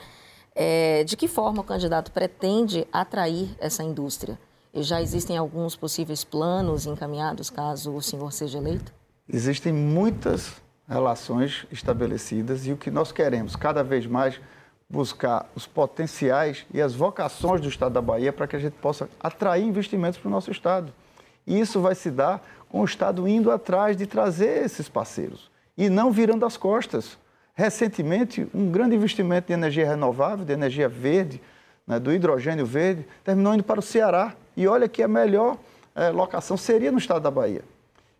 É, 0.54 1.02
de 1.04 1.16
que 1.16 1.26
forma 1.26 1.60
o 1.62 1.64
candidato 1.64 2.12
pretende 2.12 2.86
atrair 2.92 3.56
essa 3.58 3.82
indústria? 3.82 4.38
E 4.72 4.82
já 4.82 5.02
existem 5.02 5.36
alguns 5.36 5.74
possíveis 5.74 6.22
planos 6.22 6.86
encaminhados 6.86 7.50
caso 7.50 7.92
o 7.92 8.00
senhor 8.00 8.32
seja 8.32 8.58
eleito? 8.58 8.92
Existem 9.28 9.72
muitas 9.72 10.52
relações 10.88 11.66
estabelecidas 11.70 12.66
e 12.66 12.72
o 12.72 12.76
que 12.76 12.90
nós 12.90 13.10
queremos 13.10 13.56
cada 13.56 13.82
vez 13.82 14.06
mais 14.06 14.40
buscar 14.90 15.48
os 15.54 15.68
potenciais 15.68 16.66
e 16.74 16.82
as 16.82 16.94
vocações 16.94 17.60
do 17.60 17.68
Estado 17.68 17.92
da 17.92 18.02
Bahia 18.02 18.32
para 18.32 18.48
que 18.48 18.56
a 18.56 18.58
gente 18.58 18.74
possa 18.74 19.08
atrair 19.20 19.64
investimentos 19.64 20.18
para 20.18 20.26
o 20.26 20.30
nosso 20.30 20.50
Estado. 20.50 20.92
E 21.46 21.58
isso 21.60 21.80
vai 21.80 21.94
se 21.94 22.10
dar 22.10 22.44
com 22.68 22.80
o 22.80 22.84
Estado 22.84 23.26
indo 23.28 23.52
atrás 23.52 23.96
de 23.96 24.06
trazer 24.06 24.64
esses 24.64 24.88
parceiros. 24.88 25.48
e 25.78 25.88
não 25.88 26.10
virando 26.12 26.44
as 26.44 26.58
costas. 26.58 27.16
Recentemente, 27.54 28.46
um 28.52 28.70
grande 28.70 28.94
investimento 28.94 29.46
de 29.46 29.54
energia 29.54 29.86
renovável, 29.86 30.44
de 30.44 30.52
energia 30.52 30.90
verde, 30.90 31.40
né, 31.86 31.98
do 31.98 32.12
hidrogênio 32.12 32.66
verde, 32.66 33.06
terminou 33.24 33.54
indo 33.54 33.64
para 33.64 33.80
o 33.80 33.82
Ceará. 33.82 34.34
E 34.54 34.68
olha 34.68 34.86
que 34.88 35.02
a 35.02 35.08
melhor 35.08 35.56
é, 35.94 36.10
locação 36.10 36.56
seria 36.56 36.92
no 36.92 36.98
estado 36.98 37.22
da 37.22 37.30
Bahia. 37.30 37.62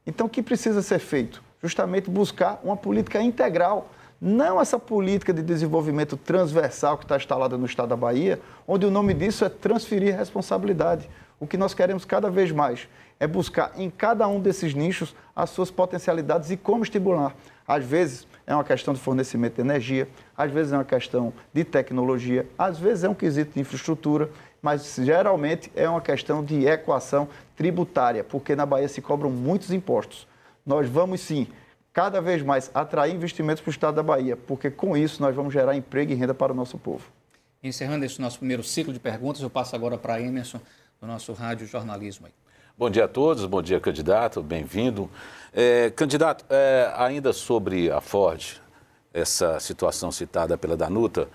Então, 0.07 0.27
o 0.27 0.31
que 0.31 0.43
precisa 0.43 0.81
ser 0.81 1.01
feito? 1.01 1.43
Justamente 1.63 2.09
buscar 2.09 2.59
uma 2.65 2.77
política 2.77 3.21
integral, 3.21 3.91
não 4.21 4.61
essa 4.61 4.79
política 4.79 5.33
de 5.33 5.43
desenvolvimento 5.43 6.17
transversal 6.17 6.99
que 6.99 7.05
está 7.05 7.17
instalada 7.17 7.57
no 7.57 7.65
estado 7.65 7.89
da 7.89 7.97
Bahia, 7.97 8.39
onde 8.69 8.85
o 8.85 8.91
nome 8.91 9.15
disso 9.15 9.45
é 9.45 9.49
transferir 9.49 10.15
responsabilidade. 10.15 11.09
O 11.39 11.47
que 11.47 11.57
nós 11.57 11.73
queremos 11.73 12.05
cada 12.05 12.29
vez 12.29 12.53
mais 12.53 12.87
é 13.19 13.27
buscar 13.27 13.73
em 13.77 13.89
cada 13.89 14.29
um 14.29 14.39
desses 14.39 14.75
nichos 14.75 15.15
as 15.35 15.49
suas 15.51 15.71
potencialidades 15.71 16.51
e 16.51 16.57
como 16.57 16.85
estimular. 16.85 17.35
Às 17.67 17.85
vezes 17.85 18.27
é 18.47 18.55
uma 18.55 18.65
questão 18.65 18.93
de 18.93 19.01
fornecimento 19.01 19.55
de 19.55 19.61
energia, 19.63 20.07
às 20.37 20.51
vezes 20.51 20.73
é 20.73 20.77
uma 20.77 20.85
questão 20.85 21.33
de 21.55 21.65
tecnologia, 21.65 22.47
às 22.59 22.79
vezes 22.79 23.05
é 23.05 23.09
um 23.09 23.15
quesito 23.15 23.55
de 23.55 23.61
infraestrutura, 23.61 24.29
mas 24.61 24.97
geralmente 24.97 25.73
é 25.75 25.89
uma 25.89 26.01
questão 26.01 26.45
de 26.45 26.67
equação 26.67 27.27
tributária, 27.57 28.23
porque 28.23 28.55
na 28.55 28.67
Bahia 28.67 28.89
se 28.89 29.01
cobram 29.01 29.31
muitos 29.31 29.71
impostos. 29.73 30.27
Nós 30.67 30.89
vamos 30.89 31.21
sim 31.23 31.47
cada 31.93 32.21
vez 32.21 32.43
mais 32.43 32.71
atrair 32.73 33.15
investimentos 33.15 33.61
para 33.63 33.71
o 33.71 33.73
estado 33.73 33.95
da 33.97 34.03
Bahia, 34.03 34.37
porque 34.37 34.71
com 34.71 34.97
isso 34.97 35.21
nós 35.21 35.35
vamos 35.35 35.53
gerar 35.53 35.77
emprego 35.77 36.13
e 36.13 36.15
renda 36.15 36.35
para 36.35 36.53
o 36.53 36.55
nosso 36.55 36.79
povo. 36.79 37.05
Encerrando 37.63 38.05
esse 38.05 38.21
nosso 38.21 38.39
primeiro 38.39 38.63
ciclo 38.63 38.93
de 38.93 39.01
perguntas, 39.01 39.43
eu 39.43 39.51
passo 39.51 39.77
agora 39.77 39.99
para 39.99 40.21
Emerson, 40.21 40.61
do 41.01 41.07
nosso 41.07 41.33
Rádio 41.33 41.67
Jornalismo. 41.67 42.29
Bom 42.77 42.89
dia 42.89 43.05
a 43.05 43.09
todos, 43.09 43.45
bom 43.45 43.61
dia, 43.61 43.79
candidato, 43.81 44.43
bem-vindo. 44.43 45.11
É, 45.53 45.91
candidato, 45.91 46.45
é, 46.49 46.91
ainda 46.97 47.33
sobre 47.33 47.91
a 47.91 48.01
Ford, 48.01 48.61
essa 49.13 49.61
situação 49.61 50.11
citada 50.11 50.57
pela 50.57 50.77
Danuta, 50.77 51.29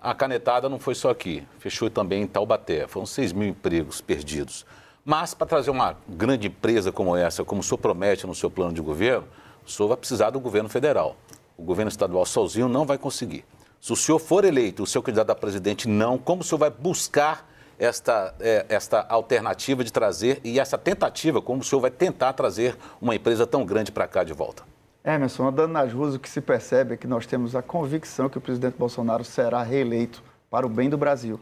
a 0.00 0.14
canetada 0.14 0.68
não 0.68 0.78
foi 0.78 0.94
só 0.94 1.10
aqui, 1.10 1.46
fechou 1.58 1.88
também 1.88 2.22
em 2.22 2.26
Taubaté, 2.26 2.86
foram 2.86 3.06
6 3.06 3.32
mil 3.32 3.48
empregos 3.48 4.00
perdidos. 4.00 4.66
Mas 5.04 5.34
para 5.34 5.46
trazer 5.46 5.70
uma 5.70 5.96
grande 6.08 6.46
empresa 6.46 6.92
como 6.92 7.16
essa, 7.16 7.44
como 7.44 7.60
o 7.60 7.64
senhor 7.64 7.78
promete 7.78 8.26
no 8.26 8.34
seu 8.34 8.50
plano 8.50 8.72
de 8.72 8.80
governo, 8.80 9.26
o 9.66 9.70
senhor 9.70 9.88
vai 9.88 9.96
precisar 9.96 10.30
do 10.30 10.40
governo 10.40 10.68
federal. 10.68 11.16
O 11.56 11.62
governo 11.62 11.88
estadual 11.88 12.24
sozinho 12.26 12.68
não 12.68 12.84
vai 12.84 12.98
conseguir. 12.98 13.44
Se 13.80 13.92
o 13.92 13.96
senhor 13.96 14.18
for 14.18 14.44
eleito, 14.44 14.82
o 14.82 14.86
seu 14.86 15.02
candidato 15.02 15.30
a 15.30 15.34
presidente 15.34 15.88
não, 15.88 16.16
como 16.16 16.42
o 16.42 16.44
senhor 16.44 16.58
vai 16.58 16.70
buscar 16.70 17.48
esta, 17.78 18.34
é, 18.38 18.64
esta 18.68 19.04
alternativa 19.08 19.82
de 19.82 19.92
trazer 19.92 20.40
e 20.44 20.60
essa 20.60 20.78
tentativa, 20.78 21.42
como 21.42 21.62
o 21.62 21.64
senhor 21.64 21.80
vai 21.80 21.90
tentar 21.90 22.32
trazer 22.32 22.76
uma 23.00 23.14
empresa 23.14 23.46
tão 23.46 23.64
grande 23.64 23.90
para 23.90 24.06
cá 24.06 24.22
de 24.22 24.32
volta? 24.32 24.62
Emerson, 25.04 25.48
andando 25.48 25.72
nas 25.72 25.92
ruas, 25.92 26.14
o 26.14 26.18
que 26.18 26.30
se 26.30 26.40
percebe 26.40 26.94
é 26.94 26.96
que 26.96 27.08
nós 27.08 27.26
temos 27.26 27.56
a 27.56 27.62
convicção 27.62 28.28
que 28.28 28.38
o 28.38 28.40
presidente 28.40 28.76
Bolsonaro 28.78 29.24
será 29.24 29.62
reeleito 29.62 30.22
para 30.48 30.64
o 30.64 30.68
bem 30.68 30.88
do 30.88 30.96
Brasil. 30.96 31.40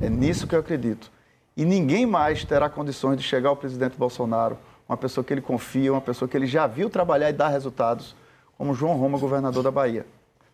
É 0.00 0.08
nisso 0.08 0.46
que 0.46 0.54
eu 0.54 0.60
acredito. 0.60 1.12
E 1.54 1.64
ninguém 1.64 2.06
mais 2.06 2.44
terá 2.44 2.68
condições 2.70 3.18
de 3.18 3.22
chegar 3.22 3.50
ao 3.50 3.56
presidente 3.56 3.96
Bolsonaro, 3.96 4.58
uma 4.88 4.96
pessoa 4.96 5.24
que 5.24 5.32
ele 5.32 5.40
confia, 5.40 5.92
uma 5.92 6.00
pessoa 6.00 6.28
que 6.28 6.36
ele 6.36 6.46
já 6.46 6.66
viu 6.66 6.90
trabalhar 6.90 7.30
e 7.30 7.32
dar 7.32 7.48
resultados, 7.48 8.14
como 8.56 8.74
João 8.74 8.96
Roma, 8.96 9.18
governador 9.18 9.62
da 9.62 9.70
Bahia. 9.70 10.06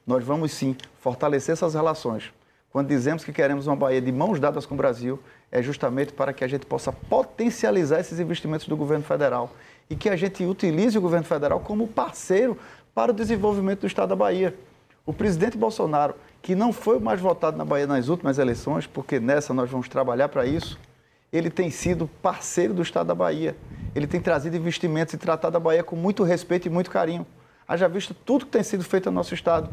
Nós 0.07 0.25
vamos 0.25 0.53
sim 0.53 0.77
fortalecer 1.01 1.53
essas 1.53 1.75
relações. 1.75 2.33
Quando 2.71 2.89
dizemos 2.89 3.25
que 3.25 3.33
queremos 3.33 3.67
uma 3.67 3.75
Bahia 3.75 4.01
de 4.01 4.13
mãos 4.13 4.39
dadas 4.39 4.65
com 4.65 4.75
o 4.75 4.77
Brasil, 4.77 5.19
é 5.51 5.61
justamente 5.61 6.13
para 6.13 6.33
que 6.33 6.45
a 6.45 6.49
gente 6.49 6.65
possa 6.65 6.93
potencializar 6.93 7.99
esses 7.99 8.21
investimentos 8.21 8.69
do 8.69 8.77
governo 8.77 9.05
federal 9.05 9.51
e 9.89 9.97
que 9.97 10.09
a 10.09 10.15
gente 10.15 10.45
utilize 10.45 10.97
o 10.97 11.01
governo 11.01 11.27
federal 11.27 11.59
como 11.61 11.89
parceiro 11.89 12.57
para 12.95 13.11
o 13.11 13.15
desenvolvimento 13.15 13.81
do 13.81 13.87
estado 13.89 14.11
da 14.11 14.17
Bahia. 14.17 14.55
O 15.05 15.13
presidente 15.13 15.59
Bolsonaro, 15.59 16.15
que 16.41 16.55
não 16.55 16.73
foi 16.73 16.99
o 16.99 17.01
mais 17.01 17.21
votado 17.21 17.57
na 17.57 17.65
Bahia 17.65 17.87
nas 17.87 18.09
últimas 18.09 18.39
eleições, 18.39 18.87
porque 18.87 19.19
nessa 19.19 19.53
nós 19.53 19.69
vamos 19.69 19.89
trabalhar 19.89 20.29
para 20.29 20.47
isso, 20.47 20.79
ele 21.33 21.51
tem 21.51 21.71
sido 21.71 22.09
parceiro 22.23 22.73
do 22.73 22.83
Estado 22.83 23.09
da 23.09 23.15
Bahia. 23.15 23.57
Ele 23.95 24.07
tem 24.07 24.21
trazido 24.21 24.57
investimentos 24.57 25.15
e 25.15 25.19
tratado 25.19 25.57
a 25.57 25.61
Bahia 25.61 25.83
com 25.83 25.97
muito 25.97 26.23
respeito 26.23 26.67
e 26.67 26.71
muito 26.71 26.91
carinho. 26.91 27.27
Haja 27.67 27.89
visto 27.89 28.15
tudo 28.15 28.47
que 28.47 28.53
tem 28.53 28.63
sido 28.63 28.85
feito 28.85 29.07
no 29.11 29.17
nosso 29.17 29.35
Estado. 29.35 29.71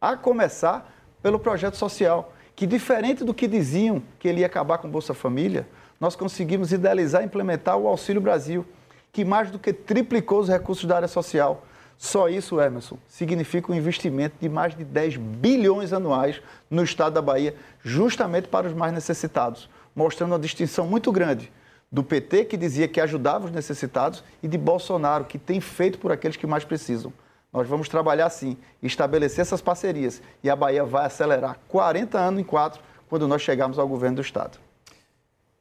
A 0.00 0.16
começar 0.16 0.92
pelo 1.22 1.38
projeto 1.38 1.76
social, 1.76 2.32
que 2.56 2.66
diferente 2.66 3.24
do 3.24 3.32
que 3.32 3.46
diziam 3.46 4.02
que 4.18 4.28
ele 4.28 4.40
ia 4.40 4.46
acabar 4.46 4.78
com 4.78 4.88
Bolsa 4.88 5.14
Família, 5.14 5.66
nós 6.00 6.16
conseguimos 6.16 6.72
idealizar 6.72 7.22
e 7.22 7.26
implementar 7.26 7.76
o 7.76 7.86
Auxílio 7.86 8.20
Brasil, 8.20 8.66
que 9.12 9.24
mais 9.24 9.50
do 9.50 9.58
que 9.58 9.72
triplicou 9.72 10.40
os 10.40 10.48
recursos 10.48 10.84
da 10.84 10.96
área 10.96 11.08
social. 11.08 11.64
Só 11.96 12.28
isso, 12.28 12.60
Emerson, 12.60 12.98
significa 13.06 13.70
um 13.70 13.74
investimento 13.74 14.34
de 14.40 14.48
mais 14.48 14.74
de 14.74 14.84
10 14.84 15.16
bilhões 15.16 15.92
anuais 15.92 16.42
no 16.68 16.82
estado 16.82 17.12
da 17.12 17.22
Bahia, 17.22 17.54
justamente 17.84 18.48
para 18.48 18.66
os 18.66 18.74
mais 18.74 18.92
necessitados 18.92 19.68
mostrando 19.94 20.32
uma 20.32 20.38
distinção 20.38 20.86
muito 20.86 21.12
grande 21.12 21.52
do 21.92 22.02
PT, 22.02 22.46
que 22.46 22.56
dizia 22.56 22.88
que 22.88 22.98
ajudava 22.98 23.44
os 23.44 23.52
necessitados, 23.52 24.24
e 24.42 24.48
de 24.48 24.56
Bolsonaro, 24.56 25.26
que 25.26 25.38
tem 25.38 25.60
feito 25.60 25.98
por 25.98 26.10
aqueles 26.10 26.38
que 26.38 26.46
mais 26.46 26.64
precisam. 26.64 27.12
Nós 27.52 27.68
vamos 27.68 27.86
trabalhar 27.86 28.24
assim, 28.24 28.56
estabelecer 28.82 29.42
essas 29.42 29.60
parcerias, 29.60 30.22
e 30.42 30.48
a 30.48 30.56
Bahia 30.56 30.86
vai 30.86 31.04
acelerar 31.04 31.58
40 31.68 32.18
anos 32.18 32.40
em 32.40 32.44
quatro, 32.44 32.82
quando 33.10 33.28
nós 33.28 33.42
chegarmos 33.42 33.78
ao 33.78 33.86
governo 33.86 34.16
do 34.16 34.22
Estado. 34.22 34.58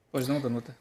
Pois 0.10 0.26
não, 0.26 0.40
Danuta? 0.40 0.74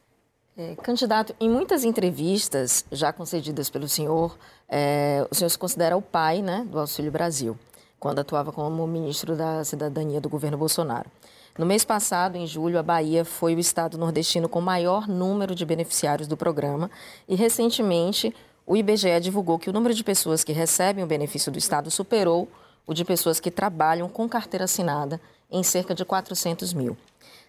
É, 0.56 0.76
candidato, 0.76 1.34
em 1.40 1.50
muitas 1.50 1.82
entrevistas 1.82 2.84
já 2.92 3.12
concedidas 3.12 3.68
pelo 3.68 3.88
senhor, 3.88 4.38
é, 4.68 5.26
o 5.28 5.34
senhor 5.34 5.48
se 5.48 5.58
considera 5.58 5.96
o 5.96 6.02
pai 6.02 6.42
né, 6.42 6.64
do 6.70 6.78
Auxílio 6.78 7.10
Brasil, 7.10 7.58
quando 7.98 8.20
atuava 8.20 8.52
como 8.52 8.86
ministro 8.86 9.34
da 9.34 9.64
Cidadania 9.64 10.20
do 10.20 10.28
governo 10.28 10.56
Bolsonaro. 10.56 11.10
No 11.58 11.66
mês 11.66 11.84
passado, 11.84 12.36
em 12.36 12.46
julho, 12.46 12.78
a 12.78 12.82
Bahia 12.82 13.24
foi 13.24 13.54
o 13.54 13.58
estado 13.58 13.98
nordestino 13.98 14.48
com 14.48 14.60
maior 14.60 15.08
número 15.08 15.54
de 15.54 15.66
beneficiários 15.66 16.28
do 16.28 16.36
programa 16.36 16.90
e, 17.28 17.34
recentemente, 17.34 18.34
o 18.66 18.76
IBGE 18.76 19.20
divulgou 19.20 19.58
que 19.58 19.68
o 19.68 19.72
número 19.72 19.92
de 19.92 20.04
pessoas 20.04 20.44
que 20.44 20.52
recebem 20.52 21.02
o 21.02 21.06
benefício 21.06 21.50
do 21.50 21.58
estado 21.58 21.90
superou 21.90 22.48
o 22.86 22.94
de 22.94 23.04
pessoas 23.04 23.40
que 23.40 23.50
trabalham 23.50 24.08
com 24.08 24.28
carteira 24.28 24.64
assinada 24.64 25.20
em 25.50 25.62
cerca 25.62 25.94
de 25.94 26.04
400 26.04 26.72
mil. 26.72 26.96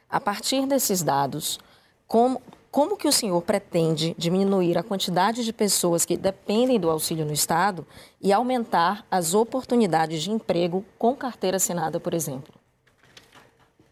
A 0.10 0.20
partir 0.20 0.66
desses 0.66 1.04
dados, 1.04 1.60
como, 2.08 2.42
como 2.72 2.98
que 2.98 3.08
o 3.08 3.12
senhor 3.12 3.42
pretende 3.44 4.16
diminuir 4.18 4.78
a 4.78 4.84
quantidade 4.84 5.46
de 5.46 5.54
pessoas 5.54 6.04
que 6.04 6.18
dependem 6.18 6.80
do 6.80 6.90
auxílio 6.90 7.26
no 7.26 7.34
Estado 7.34 7.86
e 8.20 8.34
aumentar 8.34 9.06
as 9.10 9.34
oportunidades 9.34 10.24
de 10.24 10.32
emprego 10.32 10.84
com 10.98 11.16
carteira 11.16 11.58
assinada, 11.58 12.00
por 12.00 12.14
exemplo? 12.14 12.61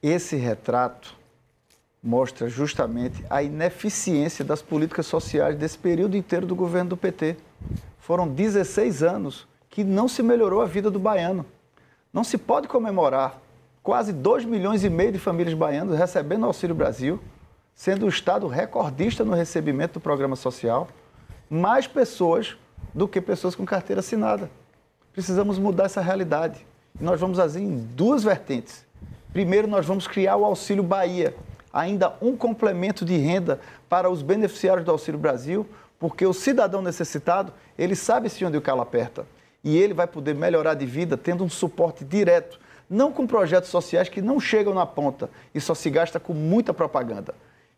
Esse 0.01 0.37
retrato 0.37 1.17
mostra 2.01 2.47
justamente 2.47 3.25
a 3.29 3.43
ineficiência 3.43 4.45
das 4.45 4.61
políticas 4.61 5.05
sociais 5.05 5.57
desse 5.57 5.77
período 5.77 6.15
inteiro 6.15 6.45
do 6.45 6.55
governo 6.55 6.91
do 6.91 6.97
PT. 6.97 7.35
Foram 7.99 8.27
16 8.27 9.03
anos 9.03 9.45
que 9.69 9.83
não 9.83 10.07
se 10.07 10.23
melhorou 10.23 10.61
a 10.61 10.65
vida 10.65 10.89
do 10.89 10.99
baiano. 10.99 11.45
Não 12.13 12.23
se 12.23 12.37
pode 12.37 12.67
comemorar 12.67 13.39
quase 13.83 14.13
2 14.13 14.45
milhões 14.45 14.83
e 14.83 14.89
meio 14.89 15.11
de 15.11 15.19
famílias 15.19 15.53
baianas 15.53 15.97
recebendo 15.97 16.45
Auxílio 16.45 16.75
Brasil, 16.75 17.19
sendo 17.75 18.05
o 18.05 18.09
Estado 18.09 18.47
recordista 18.47 19.25
no 19.25 19.33
recebimento 19.33 19.93
do 19.95 19.99
programa 19.99 20.35
social, 20.35 20.87
mais 21.49 21.87
pessoas 21.87 22.57
do 22.93 23.07
que 23.07 23.19
pessoas 23.19 23.55
com 23.55 23.65
carteira 23.65 23.99
assinada. 23.99 24.49
Precisamos 25.11 25.59
mudar 25.59 25.85
essa 25.85 26.01
realidade. 26.01 26.65
E 26.99 27.03
nós 27.03 27.19
vamos 27.19 27.39
agir 27.39 27.61
em 27.61 27.77
duas 27.77 28.23
vertentes. 28.23 28.85
Primeiro, 29.31 29.67
nós 29.67 29.85
vamos 29.85 30.07
criar 30.07 30.37
o 30.37 30.45
Auxílio 30.45 30.83
Bahia, 30.83 31.35
ainda 31.71 32.15
um 32.19 32.35
complemento 32.35 33.05
de 33.05 33.15
renda 33.15 33.59
para 33.87 34.09
os 34.09 34.23
beneficiários 34.23 34.83
do 34.83 34.91
Auxílio 34.91 35.19
Brasil, 35.19 35.67
porque 35.99 36.25
o 36.25 36.33
cidadão 36.33 36.81
necessitado, 36.81 37.53
ele 37.77 37.95
sabe 37.95 38.29
se 38.29 38.43
onde 38.43 38.57
o 38.57 38.61
calo 38.61 38.81
aperta. 38.81 39.27
E 39.63 39.77
ele 39.77 39.93
vai 39.93 40.07
poder 40.07 40.33
melhorar 40.33 40.73
de 40.73 40.85
vida 40.85 41.15
tendo 41.15 41.43
um 41.43 41.49
suporte 41.49 42.03
direto, 42.03 42.59
não 42.89 43.11
com 43.11 43.27
projetos 43.27 43.69
sociais 43.69 44.09
que 44.09 44.21
não 44.21 44.39
chegam 44.39 44.73
na 44.73 44.85
ponta 44.85 45.29
e 45.53 45.61
só 45.61 45.75
se 45.75 45.89
gasta 45.91 46.19
com 46.19 46.33
muita 46.33 46.73
propaganda. 46.73 47.35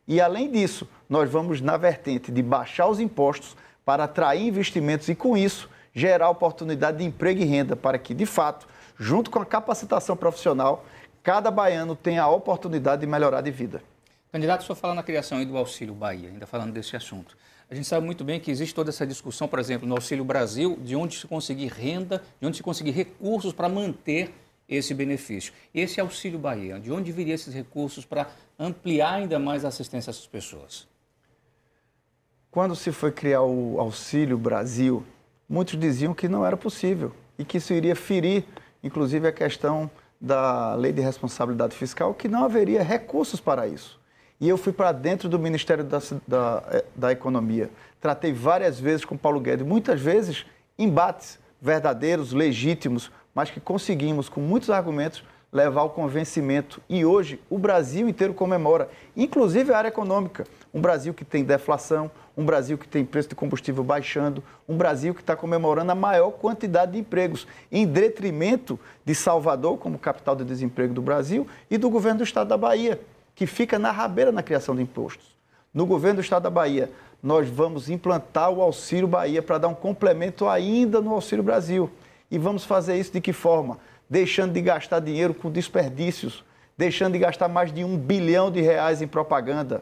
E 0.08 0.22
além 0.22 0.50
disso, 0.50 0.88
nós 1.10 1.30
vamos 1.30 1.60
na 1.60 1.76
vertente 1.76 2.32
de 2.32 2.42
baixar 2.42 2.88
os 2.88 3.00
impostos 3.00 3.58
para 3.84 4.06
atrair 4.06 4.48
investimentos 4.48 5.10
e 5.10 5.16
com 5.16 5.36
isso 5.36 5.70
gerar 5.94 6.30
oportunidade 6.30 7.00
de 7.00 7.04
emprego 7.04 7.42
e 7.42 7.46
renda 7.46 7.76
para 7.76 7.98
que, 7.98 8.14
de 8.14 8.26
fato, 8.26 8.68
junto 8.98 9.30
com 9.30 9.40
a 9.40 9.46
capacitação 9.46 10.16
profissional, 10.16 10.86
cada 11.24 11.52
baiano 11.52 11.96
tem 11.96 12.18
a 12.18 12.28
oportunidade 12.28 13.02
de 13.02 13.08
melhorar 13.08 13.42
de 13.42 13.52
vida. 13.52 13.84
Candidato, 14.32 14.64
só 14.64 14.74
fala 14.74 14.96
na 14.96 15.04
criação 15.04 15.44
do 15.44 15.58
Auxílio 15.58 15.94
Bahia, 15.94 16.30
ainda 16.30 16.48
falando 16.48 16.72
desse 16.72 16.96
assunto. 16.96 17.38
A 17.70 17.76
gente 17.76 17.88
sabe 17.88 18.06
muito 18.06 18.24
bem 18.24 18.40
que 18.40 18.52
existe 18.52 18.74
toda 18.74 18.90
essa 18.90 19.06
discussão, 19.06 19.48
por 19.48 19.60
exemplo, 19.60 19.88
no 19.88 19.96
Auxílio 19.96 20.24
Brasil, 20.24 20.78
de 20.82 20.96
onde 20.96 21.18
se 21.18 21.28
conseguir 21.28 21.68
renda, 21.68 22.22
de 22.40 22.48
onde 22.48 22.58
se 22.58 22.64
conseguir 22.64 22.92
recursos 22.92 23.54
para 23.54 23.70
manter 23.70 24.34
esse 24.68 24.94
benefício. 24.94 25.54
Esse 25.74 26.00
Auxílio 26.00 26.40
Bahia, 26.40 26.80
de 26.80 26.92
onde 26.92 27.12
viriam 27.12 27.36
esses 27.36 27.54
recursos 27.54 28.06
para 28.06 28.30
ampliar 28.58 29.16
ainda 29.16 29.38
mais 29.38 29.66
a 29.66 29.68
assistência 29.68 30.10
a 30.10 30.12
essas 30.12 30.28
pessoas? 30.28 30.88
Quando 32.50 32.76
se 32.76 32.92
foi 32.92 33.12
criar 33.12 33.42
o 33.44 33.80
Auxílio 33.80 34.38
Brasil, 34.38 35.06
muitos 35.48 35.80
diziam 35.80 36.14
que 36.14 36.28
não 36.28 36.46
era 36.46 36.58
possível. 36.58 37.14
e 37.40 37.46
que 37.46 37.58
isso 37.58 37.74
iria 37.74 37.96
ferir, 37.96 38.46
inclusive, 38.84 39.28
a 39.28 39.32
questão 39.32 39.90
da 40.22 40.76
lei 40.76 40.94
de 40.94 41.02
responsabilidade 41.02 41.76
fiscal, 41.76 42.14
que 42.14 42.28
não 42.28 42.46
haveria 42.46 42.84
recursos 42.84 43.40
para 43.40 43.68
isso. 43.68 44.00
E 44.40 44.48
eu 44.48 44.58
fui 44.58 44.72
para 44.72 44.92
dentro 44.92 45.28
do 45.28 45.40
Ministério 45.40 45.84
da, 45.84 46.00
da, 46.28 46.64
eh, 46.72 46.86
da 46.96 47.12
Economia. 47.12 47.70
Tratei 48.00 48.32
várias 48.32 48.80
vezes 48.80 49.04
com 49.04 49.18
Paulo 49.18 49.40
Guedes, 49.40 49.66
muitas 49.66 50.00
vezes 50.00 50.46
embates 50.78 51.40
verdadeiros, 51.62 52.34
legítimos, 52.34 53.12
mas 53.34 53.50
que 53.50 53.60
conseguimos, 53.60 54.30
com 54.30 54.42
muitos 54.42 54.70
argumentos, 54.70 55.24
levar 55.52 55.82
ao 55.82 55.90
convencimento. 55.90 56.82
E 56.88 57.06
hoje 57.06 57.40
o 57.50 57.58
Brasil 57.58 58.08
inteiro 58.08 58.34
comemora, 58.34 58.90
inclusive 59.16 59.74
a 59.74 59.78
área 59.78 59.90
econômica. 59.90 60.46
Um 60.74 60.82
Brasil 60.82 61.14
que 61.14 61.26
tem 61.26 61.44
deflação, 61.44 62.10
um 62.38 62.46
Brasil 62.46 62.78
que 62.78 62.88
tem 62.88 63.06
preço 63.06 63.30
de 63.30 63.36
combustível 63.36 63.84
baixando, 63.84 64.44
um 64.68 64.78
Brasil 64.78 65.14
que 65.14 65.22
está 65.22 65.36
comemorando 65.36 65.92
a 65.92 65.96
maior 65.96 66.32
quantidade 66.32 66.94
de 66.94 67.00
empregos, 67.00 67.48
em 67.72 67.86
detrimento 67.86 68.80
de 69.06 69.14
Salvador, 69.14 69.78
como 69.78 70.00
capital 70.00 70.36
de 70.36 70.44
desemprego 70.44 70.94
do 70.94 71.02
Brasil, 71.02 71.48
e 71.70 71.78
do 71.78 71.90
governo 71.90 72.20
do 72.20 72.24
estado 72.24 72.48
da 72.48 72.58
Bahia, 72.58 73.00
que 73.36 73.46
fica 73.46 73.78
na 73.78 73.92
rabeira 73.92 74.32
na 74.32 74.44
criação 74.44 74.76
de 74.76 74.82
impostos. 74.82 75.36
No 75.74 75.86
governo 75.86 76.18
do 76.18 76.24
estado 76.24 76.44
da 76.44 76.50
Bahia, 76.50 76.90
nós 77.22 77.50
vamos 77.50 77.90
implantar 77.90 78.50
o 78.50 78.62
Auxílio 78.62 79.08
Bahia 79.08 79.42
para 79.42 79.58
dar 79.58 79.68
um 79.68 79.76
complemento 79.76 80.48
ainda 80.48 81.00
no 81.02 81.14
Auxílio 81.14 81.44
Brasil. 81.44 81.90
E 82.30 82.38
vamos 82.38 82.64
fazer 82.64 82.98
isso 82.98 83.12
de 83.12 83.22
que 83.22 83.34
forma? 83.34 83.78
deixando 84.12 84.52
de 84.52 84.60
gastar 84.60 85.00
dinheiro 85.00 85.34
com 85.34 85.50
desperdícios, 85.50 86.44
deixando 86.78 87.14
de 87.14 87.20
gastar 87.20 87.48
mais 87.48 87.74
de 87.74 87.82
um 87.86 87.98
bilhão 87.98 88.52
de 88.52 88.60
reais 88.60 89.02
em 89.02 89.08
propaganda. 89.08 89.82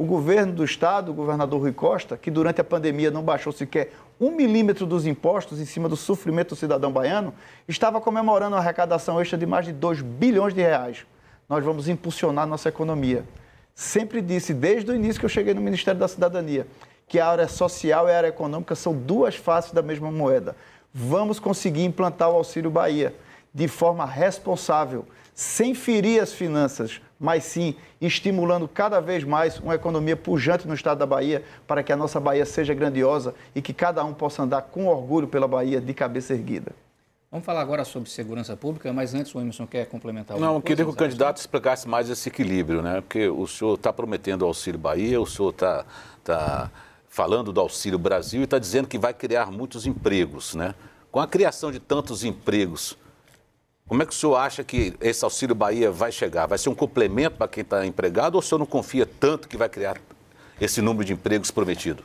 O 0.00 0.06
governo 0.06 0.54
do 0.54 0.64
Estado, 0.64 1.10
o 1.10 1.14
governador 1.14 1.60
Rui 1.60 1.74
Costa, 1.74 2.16
que 2.16 2.30
durante 2.30 2.58
a 2.58 2.64
pandemia 2.64 3.10
não 3.10 3.22
baixou 3.22 3.52
sequer 3.52 3.92
um 4.18 4.30
milímetro 4.30 4.86
dos 4.86 5.04
impostos 5.04 5.60
em 5.60 5.66
cima 5.66 5.90
do 5.90 5.94
sofrimento 5.94 6.54
do 6.54 6.56
cidadão 6.56 6.90
baiano, 6.90 7.34
estava 7.68 8.00
comemorando 8.00 8.56
uma 8.56 8.62
arrecadação 8.62 9.20
extra 9.20 9.36
de 9.36 9.44
mais 9.44 9.66
de 9.66 9.74
2 9.74 10.00
bilhões 10.00 10.54
de 10.54 10.62
reais. 10.62 11.04
Nós 11.46 11.62
vamos 11.62 11.86
impulsionar 11.86 12.46
nossa 12.46 12.70
economia. 12.70 13.26
Sempre 13.74 14.22
disse, 14.22 14.54
desde 14.54 14.90
o 14.90 14.94
início 14.94 15.20
que 15.20 15.26
eu 15.26 15.28
cheguei 15.28 15.52
no 15.52 15.60
Ministério 15.60 16.00
da 16.00 16.08
Cidadania, 16.08 16.66
que 17.06 17.20
a 17.20 17.28
área 17.28 17.46
social 17.46 18.08
e 18.08 18.10
a 18.10 18.16
área 18.16 18.28
econômica 18.28 18.74
são 18.74 18.94
duas 18.94 19.36
faces 19.36 19.72
da 19.72 19.82
mesma 19.82 20.10
moeda. 20.10 20.56
Vamos 20.94 21.38
conseguir 21.38 21.84
implantar 21.84 22.30
o 22.30 22.36
Auxílio 22.36 22.70
Bahia 22.70 23.14
de 23.52 23.68
forma 23.68 24.06
responsável, 24.06 25.04
sem 25.34 25.74
ferir 25.74 26.22
as 26.22 26.32
finanças, 26.32 27.02
mas 27.20 27.44
sim 27.44 27.76
estimulando 28.00 28.66
cada 28.66 28.98
vez 28.98 29.22
mais 29.22 29.58
uma 29.58 29.74
economia 29.74 30.16
pujante 30.16 30.66
no 30.66 30.72
estado 30.72 30.98
da 30.98 31.06
Bahia, 31.06 31.44
para 31.66 31.82
que 31.82 31.92
a 31.92 31.96
nossa 31.96 32.18
Bahia 32.18 32.46
seja 32.46 32.72
grandiosa 32.72 33.34
e 33.54 33.60
que 33.60 33.74
cada 33.74 34.02
um 34.02 34.14
possa 34.14 34.42
andar 34.42 34.62
com 34.62 34.86
orgulho 34.86 35.28
pela 35.28 35.46
Bahia 35.46 35.82
de 35.82 35.92
cabeça 35.92 36.32
erguida. 36.32 36.72
Vamos 37.30 37.46
falar 37.46 37.60
agora 37.60 37.84
sobre 37.84 38.10
segurança 38.10 38.56
pública, 38.56 38.92
mas 38.92 39.14
antes 39.14 39.32
o 39.32 39.40
Emerson 39.40 39.64
quer 39.64 39.86
complementar 39.86 40.36
Não, 40.36 40.56
eu 40.56 40.62
queria 40.62 40.84
que 40.84 40.90
o 40.90 40.94
candidato 40.94 41.36
explicasse 41.36 41.86
mais 41.86 42.10
esse 42.10 42.28
equilíbrio, 42.28 42.82
né? 42.82 43.02
Porque 43.02 43.28
o 43.28 43.46
senhor 43.46 43.74
está 43.74 43.92
prometendo 43.92 44.42
o 44.42 44.46
Auxílio 44.46 44.80
Bahia, 44.80 45.20
o 45.20 45.26
senhor 45.26 45.50
está 45.50 45.84
tá 46.24 46.70
falando 47.08 47.52
do 47.52 47.60
Auxílio 47.60 48.00
Brasil 48.00 48.40
e 48.40 48.44
está 48.44 48.58
dizendo 48.58 48.88
que 48.88 48.98
vai 48.98 49.14
criar 49.14 49.52
muitos 49.52 49.86
empregos, 49.86 50.56
né? 50.56 50.74
Com 51.12 51.20
a 51.20 51.26
criação 51.28 51.70
de 51.70 51.78
tantos 51.78 52.24
empregos, 52.24 52.98
como 53.90 54.04
é 54.04 54.06
que 54.06 54.12
o 54.12 54.14
senhor 54.14 54.36
acha 54.36 54.62
que 54.62 54.94
esse 55.00 55.24
Auxílio 55.24 55.52
Bahia 55.52 55.90
vai 55.90 56.12
chegar? 56.12 56.46
Vai 56.46 56.56
ser 56.58 56.68
um 56.68 56.74
complemento 56.76 57.38
para 57.38 57.48
quem 57.48 57.62
está 57.62 57.84
empregado 57.84 58.36
ou 58.36 58.38
o 58.38 58.42
senhor 58.42 58.60
não 58.60 58.64
confia 58.64 59.04
tanto 59.04 59.48
que 59.48 59.56
vai 59.56 59.68
criar 59.68 59.96
esse 60.60 60.80
número 60.80 61.04
de 61.04 61.12
empregos 61.12 61.50
prometido? 61.50 62.04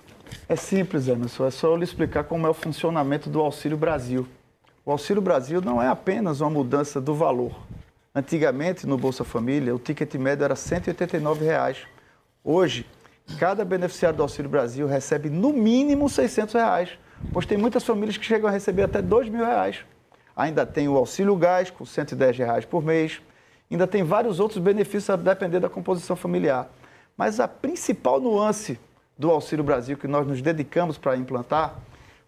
É 0.50 0.56
simples, 0.56 1.08
Emerson. 1.08 1.46
É 1.46 1.52
só 1.52 1.68
eu 1.68 1.76
lhe 1.76 1.84
explicar 1.84 2.24
como 2.24 2.48
é 2.48 2.50
o 2.50 2.56
funcionamento 2.56 3.30
do 3.30 3.40
Auxílio 3.40 3.78
Brasil. 3.78 4.28
O 4.84 4.90
Auxílio 4.92 5.22
Brasil 5.22 5.62
não 5.62 5.80
é 5.80 5.88
apenas 5.88 6.42
uma 6.42 6.50
mudança 6.50 7.00
do 7.00 7.14
valor. 7.14 7.56
Antigamente, 8.16 8.88
no 8.88 8.98
Bolsa 8.98 9.24
Família, 9.24 9.76
o 9.76 9.78
ticket 9.78 10.12
médio 10.16 10.44
era 10.44 10.56
189 10.56 11.46
reais. 11.46 11.78
Hoje, 12.44 12.84
cada 13.38 13.64
beneficiário 13.64 14.18
do 14.18 14.24
Auxílio 14.24 14.50
Brasil 14.50 14.88
recebe 14.88 15.30
no 15.30 15.54
mínimo 15.54 16.10
600 16.10 16.56
reais, 16.56 16.90
pois 17.32 17.46
tem 17.46 17.60
muitas 17.60 17.84
famílias 17.84 18.18
que 18.18 18.26
chegam 18.26 18.50
a 18.50 18.52
receber 18.52 18.82
até 18.82 19.04
2 19.04 19.30
mil 19.30 19.46
reais. 19.46 19.86
Ainda 20.36 20.66
tem 20.66 20.90
o 20.90 20.98
auxílio 20.98 21.36
gás, 21.36 21.70
com 21.70 21.86
110 21.86 22.38
reais 22.38 22.66
por 22.66 22.84
mês. 22.84 23.22
Ainda 23.72 23.88
tem 23.88 24.04
vários 24.04 24.40
outros 24.40 24.60
benefícios 24.60 25.10
a 25.10 25.16
depender 25.16 25.60
da 25.60 25.70
composição 25.70 26.16
familiar. 26.16 26.70
Mas 27.16 27.40
a 27.40 27.48
principal 27.48 28.20
nuance 28.20 28.78
do 29.18 29.32
Auxílio 29.32 29.64
Brasil 29.64 29.98
que 29.98 30.08
nós 30.08 30.28
nos 30.28 30.42
dedicamos 30.42 30.98
para 30.98 31.16
implantar 31.16 31.76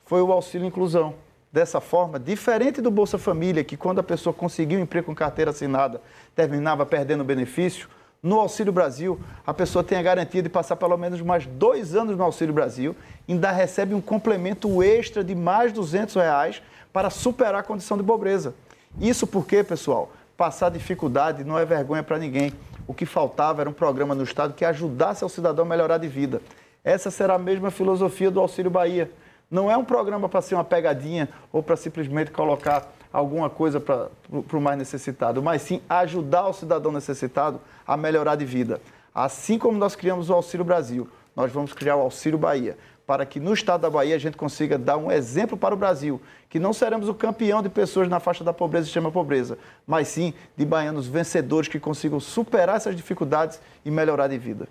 foi 0.06 0.22
o 0.22 0.32
auxílio 0.32 0.66
inclusão. 0.66 1.14
Dessa 1.52 1.82
forma, 1.82 2.20
diferente 2.20 2.82
do 2.82 2.92
Bolsa 2.92 3.18
Família, 3.18 3.64
que 3.64 3.76
quando 3.76 4.00
a 4.00 4.04
pessoa 4.04 4.34
conseguiu 4.34 4.80
um 4.80 4.84
emprego 4.84 5.08
com 5.08 5.16
carteira 5.16 5.52
assinada, 5.52 6.02
terminava 6.36 6.86
perdendo 6.86 7.22
o 7.22 7.26
benefício, 7.26 7.90
no 8.22 8.40
Auxílio 8.40 8.74
Brasil, 8.74 9.20
a 9.46 9.54
pessoa 9.54 9.84
tem 9.84 9.98
a 9.98 10.02
garantia 10.02 10.42
de 10.42 10.50
passar 10.50 10.76
pelo 10.76 10.98
menos 10.98 11.22
mais 11.22 11.46
dois 11.46 11.96
anos 11.96 12.18
no 12.18 12.24
Auxílio 12.24 12.54
Brasil, 12.54 12.96
ainda 13.28 13.52
recebe 13.52 13.94
um 13.94 14.02
complemento 14.02 14.82
extra 14.82 15.24
de 15.24 15.36
mais 15.36 15.72
200 15.72 16.16
reais 16.16 16.62
para 16.92 17.10
superar 17.10 17.62
a 17.62 17.64
condição 17.64 17.98
de 17.98 18.04
pobreza. 18.04 18.54
Isso 19.00 19.28
porque, 19.28 19.64
pessoal, 19.64 20.12
passar 20.36 20.70
dificuldade 20.70 21.44
não 21.44 21.58
é 21.58 21.66
vergonha 21.66 22.04
para 22.04 22.18
ninguém. 22.18 22.54
O 22.88 22.94
que 22.94 23.06
faltava 23.06 23.62
era 23.62 23.70
um 23.70 23.74
programa 23.74 24.16
no 24.16 24.24
Estado 24.24 24.54
que 24.54 24.64
ajudasse 24.64 25.24
ao 25.24 25.30
cidadão 25.30 25.66
a 25.66 25.68
melhorar 25.68 25.98
de 25.98 26.08
vida. 26.08 26.42
Essa 26.84 27.12
será 27.12 27.36
a 27.36 27.40
mesma 27.40 27.70
filosofia 27.70 28.32
do 28.32 28.40
Auxílio 28.40 28.72
Bahia. 28.72 29.12
Não 29.52 29.70
é 29.70 29.78
um 29.78 29.84
programa 29.84 30.30
para 30.30 30.42
ser 30.42 30.56
uma 30.56 30.64
pegadinha 30.64 31.30
ou 31.52 31.62
para 31.62 31.76
simplesmente 31.76 32.32
colocar 32.32 32.92
alguma 33.12 33.50
coisa 33.50 33.80
para 33.80 34.10
o 34.30 34.62
mais 34.62 34.78
necessitado, 34.78 35.42
mas 35.42 35.62
sim 35.62 35.82
ajudar 35.90 36.48
o 36.48 36.54
cidadão 36.54 36.92
necessitado 36.92 37.60
a 37.86 37.98
melhorar 37.98 38.36
de 38.36 38.46
vida. 38.46 38.82
Assim 39.14 39.58
como 39.58 39.78
nós 39.78 39.96
criamos 39.96 40.30
o 40.30 40.34
Auxílio 40.34 40.66
Brasil, 40.66 41.10
nós 41.36 41.52
vamos 41.52 41.74
criar 41.74 41.96
o 41.96 42.02
Auxílio 42.02 42.38
Bahia 42.38 42.78
para 43.08 43.26
que 43.26 43.40
no 43.40 43.54
estado 43.54 43.82
da 43.82 43.90
Bahia 43.90 44.16
a 44.16 44.20
gente 44.20 44.36
consiga 44.36 44.78
dar 44.78 44.98
um 44.98 45.10
exemplo 45.10 45.58
para 45.58 45.74
o 45.74 45.78
Brasil, 45.78 46.22
que 46.50 46.60
não 46.60 46.74
seremos 46.74 47.08
o 47.08 47.14
campeão 47.14 47.64
de 47.64 47.70
pessoas 47.70 48.10
na 48.10 48.20
faixa 48.20 48.44
da 48.44 48.52
pobreza 48.52 48.86
e 48.86 48.90
extrema 48.90 49.10
pobreza, 49.10 49.58
mas 49.88 50.10
sim 50.10 50.34
de 50.58 50.66
baianos 50.66 51.08
vencedores 51.08 51.70
que 51.70 51.80
consigam 51.80 52.20
superar 52.20 52.76
essas 52.76 52.98
dificuldades 52.98 53.62
e 53.86 53.90
melhorar 53.90 54.28
de 54.28 54.38
vida. 54.38 54.68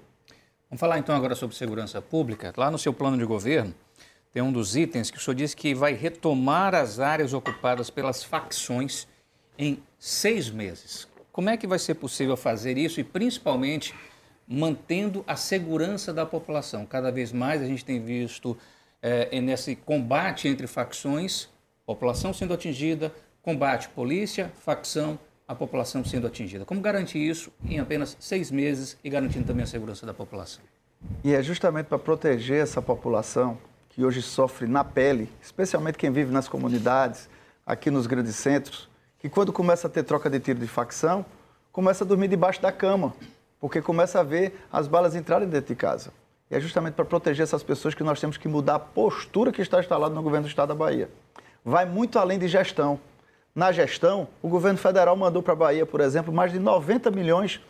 Vamos 0.68 0.78
falar 0.78 0.98
então 0.98 1.16
agora 1.16 1.34
sobre 1.34 1.56
segurança 1.56 2.02
pública. 2.02 2.52
Lá 2.54 2.70
no 2.70 2.78
seu 2.78 2.92
plano 2.92 3.16
de 3.16 3.24
governo, 3.24 3.74
tem 4.34 4.42
um 4.42 4.52
dos 4.52 4.76
itens 4.76 5.10
que 5.10 5.16
o 5.16 5.20
senhor 5.20 5.34
disse 5.34 5.56
que 5.56 5.74
vai 5.74 5.94
retomar 5.94 6.74
as 6.74 7.00
áreas 7.00 7.32
ocupadas 7.32 7.88
pelas 7.88 8.22
facções 8.22 9.08
em 9.58 9.82
seis 9.98 10.50
meses. 10.50 11.08
Como 11.32 11.48
é 11.48 11.56
que 11.56 11.66
vai 11.66 11.78
ser 11.78 11.94
possível 11.94 12.36
fazer 12.36 12.76
isso 12.76 13.00
e, 13.00 13.04
principalmente, 13.04 13.94
mantendo 14.46 15.24
a 15.26 15.36
segurança 15.36 16.12
da 16.12 16.24
população. 16.24 16.86
Cada 16.86 17.10
vez 17.10 17.32
mais 17.32 17.62
a 17.62 17.66
gente 17.66 17.84
tem 17.84 18.00
visto 18.00 18.56
é, 19.02 19.40
nesse 19.40 19.74
combate 19.74 20.48
entre 20.48 20.66
facções, 20.66 21.48
população 21.84 22.32
sendo 22.32 22.54
atingida, 22.54 23.12
combate 23.42 23.88
polícia, 23.88 24.52
facção, 24.64 25.18
a 25.46 25.54
população 25.54 26.04
sendo 26.04 26.26
atingida. 26.26 26.64
Como 26.64 26.80
garantir 26.80 27.18
isso 27.18 27.52
em 27.64 27.78
apenas 27.78 28.16
seis 28.18 28.50
meses 28.50 28.96
e 29.02 29.08
garantindo 29.08 29.46
também 29.46 29.62
a 29.62 29.66
segurança 29.66 30.04
da 30.04 30.12
população? 30.12 30.62
E 31.22 31.34
é 31.34 31.42
justamente 31.42 31.86
para 31.86 31.98
proteger 31.98 32.62
essa 32.62 32.82
população 32.82 33.58
que 33.90 34.04
hoje 34.04 34.20
sofre 34.20 34.66
na 34.66 34.84
pele, 34.84 35.28
especialmente 35.40 35.96
quem 35.96 36.10
vive 36.10 36.32
nas 36.32 36.48
comunidades, 36.48 37.28
aqui 37.64 37.90
nos 37.90 38.06
grandes 38.06 38.36
centros, 38.36 38.88
que 39.18 39.28
quando 39.28 39.52
começa 39.52 39.86
a 39.86 39.90
ter 39.90 40.02
troca 40.02 40.28
de 40.28 40.38
tiro 40.38 40.58
de 40.58 40.66
facção, 40.66 41.24
começa 41.72 42.04
a 42.04 42.06
dormir 42.06 42.28
debaixo 42.28 42.60
da 42.60 42.72
cama, 42.72 43.14
porque 43.66 43.82
começa 43.82 44.20
a 44.20 44.22
ver 44.22 44.56
as 44.72 44.86
balas 44.86 45.16
entrarem 45.16 45.48
dentro 45.48 45.74
de 45.74 45.74
casa. 45.74 46.12
E 46.48 46.54
é 46.54 46.60
justamente 46.60 46.94
para 46.94 47.04
proteger 47.04 47.42
essas 47.42 47.64
pessoas 47.64 47.94
que 47.94 48.04
nós 48.04 48.20
temos 48.20 48.36
que 48.36 48.46
mudar 48.46 48.76
a 48.76 48.78
postura 48.78 49.50
que 49.50 49.60
está 49.60 49.80
instalada 49.80 50.14
no 50.14 50.22
governo 50.22 50.46
do 50.46 50.48
Estado 50.48 50.68
da 50.68 50.74
Bahia. 50.76 51.10
Vai 51.64 51.84
muito 51.84 52.16
além 52.16 52.38
de 52.38 52.46
gestão. 52.46 53.00
Na 53.52 53.72
gestão, 53.72 54.28
o 54.40 54.48
governo 54.48 54.78
federal 54.78 55.16
mandou 55.16 55.42
para 55.42 55.52
a 55.52 55.56
Bahia, 55.56 55.84
por 55.84 56.00
exemplo, 56.00 56.32
mais 56.32 56.52
de 56.52 56.60
90 56.60 57.10
milhões 57.10 57.60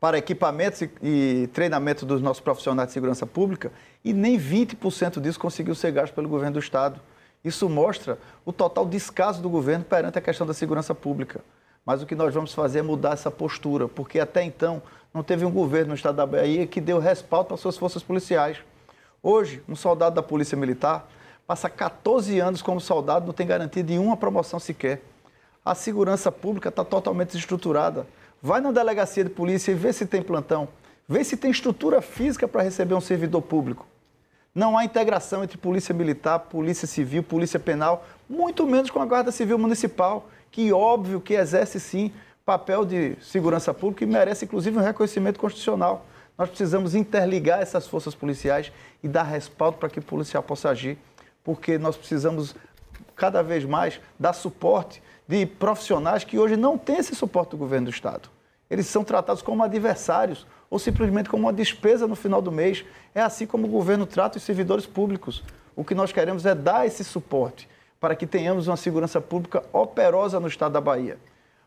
para 0.00 0.16
equipamentos 0.16 0.80
e 1.02 1.50
treinamento 1.52 2.06
dos 2.06 2.22
nossos 2.22 2.40
profissionais 2.40 2.88
de 2.88 2.94
segurança 2.94 3.26
pública 3.26 3.70
e 4.02 4.14
nem 4.14 4.38
20% 4.38 5.20
disso 5.20 5.38
conseguiu 5.38 5.74
ser 5.74 5.92
gasto 5.92 6.14
pelo 6.14 6.26
governo 6.26 6.54
do 6.54 6.60
Estado. 6.60 6.98
Isso 7.44 7.68
mostra 7.68 8.18
o 8.46 8.52
total 8.52 8.86
descaso 8.86 9.42
do 9.42 9.50
governo 9.50 9.84
perante 9.84 10.18
a 10.18 10.22
questão 10.22 10.46
da 10.46 10.54
segurança 10.54 10.94
pública. 10.94 11.44
Mas 11.86 12.02
o 12.02 12.06
que 12.06 12.16
nós 12.16 12.34
vamos 12.34 12.52
fazer 12.52 12.80
é 12.80 12.82
mudar 12.82 13.12
essa 13.12 13.30
postura, 13.30 13.86
porque 13.86 14.18
até 14.18 14.42
então 14.42 14.82
não 15.14 15.22
teve 15.22 15.44
um 15.44 15.52
governo 15.52 15.90
no 15.90 15.94
estado 15.94 16.16
da 16.16 16.26
Bahia 16.26 16.66
que 16.66 16.80
deu 16.80 16.98
respaldo 16.98 17.46
para 17.46 17.56
suas 17.56 17.76
forças 17.76 18.02
policiais. 18.02 18.58
Hoje, 19.22 19.62
um 19.68 19.76
soldado 19.76 20.16
da 20.16 20.22
Polícia 20.22 20.56
Militar 20.56 21.08
passa 21.46 21.70
14 21.70 22.40
anos 22.40 22.60
como 22.60 22.80
soldado, 22.80 23.26
não 23.26 23.32
tem 23.32 23.46
garantia 23.46 23.84
de 23.84 23.96
uma 23.98 24.16
promoção 24.16 24.58
sequer. 24.58 25.00
A 25.64 25.76
segurança 25.76 26.32
pública 26.32 26.70
está 26.70 26.84
totalmente 26.84 27.28
desestruturada. 27.28 28.04
Vai 28.42 28.60
na 28.60 28.72
delegacia 28.72 29.22
de 29.22 29.30
polícia 29.30 29.70
e 29.70 29.74
vê 29.74 29.92
se 29.92 30.06
tem 30.06 30.20
plantão, 30.20 30.68
vê 31.08 31.22
se 31.22 31.36
tem 31.36 31.52
estrutura 31.52 32.02
física 32.02 32.48
para 32.48 32.62
receber 32.62 32.94
um 32.94 33.00
servidor 33.00 33.42
público. 33.42 33.86
Não 34.52 34.76
há 34.76 34.84
integração 34.84 35.44
entre 35.44 35.56
polícia 35.56 35.94
militar, 35.94 36.40
polícia 36.40 36.88
civil, 36.88 37.22
polícia 37.22 37.60
penal, 37.60 38.04
muito 38.28 38.66
menos 38.66 38.90
com 38.90 39.00
a 39.00 39.06
Guarda 39.06 39.30
Civil 39.30 39.58
Municipal, 39.58 40.28
que 40.50 40.72
óbvio 40.72 41.20
que 41.20 41.34
exerce 41.34 41.78
sim 41.78 42.12
papel 42.44 42.84
de 42.84 43.16
segurança 43.20 43.74
pública 43.74 44.04
e 44.04 44.06
merece 44.06 44.44
inclusive 44.44 44.78
um 44.78 44.82
reconhecimento 44.82 45.40
constitucional. 45.40 46.06
Nós 46.38 46.48
precisamos 46.48 46.94
interligar 46.94 47.60
essas 47.60 47.86
forças 47.86 48.14
policiais 48.14 48.70
e 49.02 49.08
dar 49.08 49.24
respaldo 49.24 49.78
para 49.78 49.88
que 49.88 49.98
o 49.98 50.02
policial 50.02 50.42
possa 50.42 50.70
agir, 50.70 50.98
porque 51.42 51.78
nós 51.78 51.96
precisamos 51.96 52.54
cada 53.14 53.42
vez 53.42 53.64
mais 53.64 54.00
dar 54.18 54.32
suporte 54.32 55.02
de 55.26 55.44
profissionais 55.46 56.24
que 56.24 56.38
hoje 56.38 56.56
não 56.56 56.78
têm 56.78 56.98
esse 56.98 57.14
suporte 57.14 57.50
do 57.50 57.56
governo 57.56 57.86
do 57.86 57.90
Estado. 57.90 58.28
Eles 58.70 58.86
são 58.86 59.02
tratados 59.02 59.42
como 59.42 59.62
adversários 59.62 60.46
ou 60.68 60.78
simplesmente 60.78 61.28
como 61.28 61.44
uma 61.44 61.52
despesa 61.52 62.06
no 62.06 62.16
final 62.16 62.42
do 62.42 62.52
mês. 62.52 62.84
É 63.14 63.22
assim 63.22 63.46
como 63.46 63.66
o 63.66 63.70
governo 63.70 64.06
trata 64.06 64.38
os 64.38 64.44
servidores 64.44 64.86
públicos. 64.86 65.42
O 65.74 65.84
que 65.84 65.94
nós 65.94 66.12
queremos 66.12 66.44
é 66.44 66.54
dar 66.54 66.86
esse 66.86 67.04
suporte 67.04 67.68
para 68.00 68.14
que 68.14 68.26
tenhamos 68.26 68.68
uma 68.68 68.76
segurança 68.76 69.20
pública 69.20 69.62
operosa 69.72 70.38
no 70.40 70.48
estado 70.48 70.72
da 70.72 70.80
Bahia. 70.80 71.18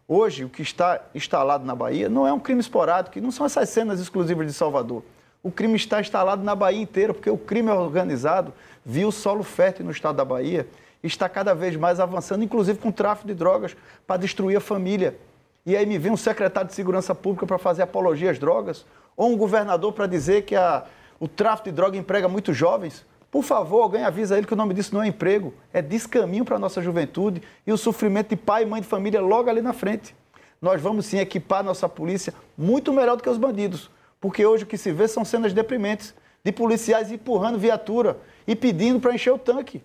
Hoje, 0.07 0.43
o 0.43 0.49
que 0.49 0.61
está 0.61 1.01
instalado 1.13 1.65
na 1.65 1.75
Bahia 1.75 2.09
não 2.09 2.27
é 2.27 2.33
um 2.33 2.39
crime 2.39 2.59
esporádico, 2.59 3.19
não 3.19 3.31
são 3.31 3.45
essas 3.45 3.69
cenas 3.69 3.99
exclusivas 3.99 4.47
de 4.47 4.53
Salvador. 4.53 5.03
O 5.41 5.51
crime 5.51 5.75
está 5.75 6.01
instalado 6.01 6.43
na 6.43 6.55
Bahia 6.55 6.81
inteira, 6.81 7.13
porque 7.13 7.29
o 7.29 7.37
crime 7.37 7.69
organizado 7.69 8.53
viu 8.85 9.09
o 9.09 9.11
solo 9.11 9.43
fértil 9.43 9.85
no 9.85 9.91
estado 9.91 10.15
da 10.15 10.25
Bahia 10.25 10.67
está 11.03 11.29
cada 11.29 11.53
vez 11.53 11.75
mais 11.75 11.99
avançando, 11.99 12.43
inclusive 12.43 12.79
com 12.79 12.91
tráfico 12.91 13.27
de 13.27 13.33
drogas, 13.33 13.75
para 14.05 14.17
destruir 14.17 14.57
a 14.57 14.61
família. 14.61 15.17
E 15.65 15.75
aí 15.75 15.85
me 15.85 15.97
vem 15.97 16.11
um 16.11 16.17
secretário 16.17 16.69
de 16.69 16.75
Segurança 16.75 17.13
Pública 17.15 17.45
para 17.45 17.57
fazer 17.57 17.83
apologia 17.83 18.31
às 18.31 18.39
drogas, 18.39 18.85
ou 19.15 19.29
um 19.29 19.37
governador 19.37 19.93
para 19.93 20.07
dizer 20.07 20.43
que 20.43 20.55
a, 20.55 20.83
o 21.19 21.27
tráfico 21.27 21.69
de 21.69 21.75
droga 21.75 21.97
emprega 21.97 22.27
muitos 22.27 22.55
jovens. 22.55 23.05
Por 23.31 23.43
favor, 23.43 23.83
alguém 23.83 24.03
avisa 24.03 24.37
ele 24.37 24.47
que 24.47 24.53
o 24.53 24.57
nome 24.57 24.73
disso 24.73 24.93
não 24.93 25.03
é 25.03 25.07
emprego, 25.07 25.53
é 25.71 25.81
descaminho 25.81 26.43
para 26.43 26.55
a 26.55 26.59
nossa 26.59 26.81
juventude 26.81 27.41
e 27.65 27.71
o 27.71 27.77
sofrimento 27.77 28.29
de 28.29 28.35
pai 28.35 28.63
e 28.63 28.65
mãe 28.65 28.81
de 28.81 28.87
família 28.87 29.21
logo 29.21 29.49
ali 29.49 29.61
na 29.61 29.73
frente. 29.73 30.15
Nós 30.59 30.81
vamos 30.81 31.05
sim 31.05 31.19
equipar 31.19 31.63
nossa 31.63 31.87
polícia 31.87 32.33
muito 32.57 32.91
melhor 32.91 33.15
do 33.15 33.23
que 33.23 33.29
os 33.29 33.37
bandidos, 33.37 33.89
porque 34.19 34.45
hoje 34.45 34.63
o 34.63 34.67
que 34.67 34.77
se 34.77 34.91
vê 34.91 35.07
são 35.07 35.23
cenas 35.23 35.53
deprimentes 35.53 36.13
de 36.43 36.51
policiais 36.51 37.11
empurrando 37.11 37.59
viatura 37.59 38.17
e 38.47 38.55
pedindo 38.55 38.99
para 38.99 39.13
encher 39.13 39.31
o 39.31 39.37
tanque. 39.37 39.81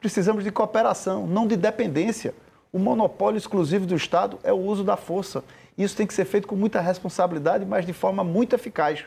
Precisamos 0.00 0.44
de 0.44 0.52
cooperação, 0.52 1.26
não 1.26 1.46
de 1.46 1.56
dependência. 1.56 2.32
O 2.72 2.78
monopólio 2.78 3.38
exclusivo 3.38 3.86
do 3.86 3.96
Estado 3.96 4.38
é 4.44 4.52
o 4.52 4.56
uso 4.56 4.84
da 4.84 4.96
força. 4.96 5.42
Isso 5.76 5.96
tem 5.96 6.06
que 6.06 6.14
ser 6.14 6.24
feito 6.24 6.46
com 6.46 6.54
muita 6.54 6.80
responsabilidade, 6.80 7.66
mas 7.66 7.84
de 7.84 7.92
forma 7.92 8.22
muito 8.22 8.54
eficaz. 8.54 9.04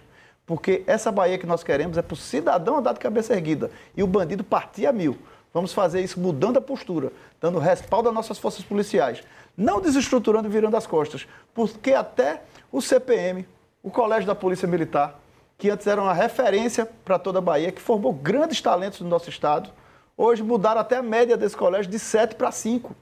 Porque 0.52 0.84
essa 0.86 1.14
Bahia 1.14 1.38
que 1.38 1.46
nós 1.46 1.64
queremos 1.64 1.98
é 1.98 2.02
para 2.02 2.14
o 2.14 2.18
cidadão 2.18 2.80
andar 2.80 2.92
de 2.92 3.00
cabeça 3.00 3.34
erguida 3.34 3.72
e 3.96 4.04
o 4.04 4.08
bandido 4.08 4.44
partir 4.44 4.86
a 4.86 4.92
mil. 4.92 5.18
Vamos 5.54 5.72
fazer 5.72 6.02
isso 6.02 6.20
mudando 6.20 6.58
a 6.58 6.62
postura, 6.62 7.10
dando 7.40 7.58
respaldo 7.58 8.10
às 8.10 8.14
nossas 8.14 8.38
forças 8.38 8.62
policiais, 8.62 9.24
não 9.56 9.80
desestruturando 9.80 10.50
e 10.50 10.52
virando 10.52 10.76
as 10.76 10.86
costas, 10.86 11.26
porque 11.54 11.94
até 11.94 12.42
o 12.70 12.82
CPM, 12.82 13.48
o 13.82 13.90
Colégio 13.90 14.28
da 14.28 14.36
Polícia 14.36 14.68
Militar, 14.68 15.18
que 15.58 15.70
antes 15.70 15.88
era 15.88 16.02
uma 16.02 16.14
referência 16.14 16.86
para 17.06 17.18
toda 17.18 17.40
a 17.40 17.42
Bahia, 17.42 17.72
que 17.72 17.82
formou 17.82 18.12
grandes 18.12 18.60
talentos 18.60 19.00
no 19.00 19.08
nosso 19.08 19.30
estado, 19.30 19.70
hoje 20.18 20.44
mudaram 20.44 20.82
até 20.82 20.98
a 20.98 21.02
média 21.02 21.38
desse 21.38 21.56
colégio 21.56 21.90
de 21.90 21.98
7 21.98 22.36
para 22.36 22.52
5. 22.52 22.94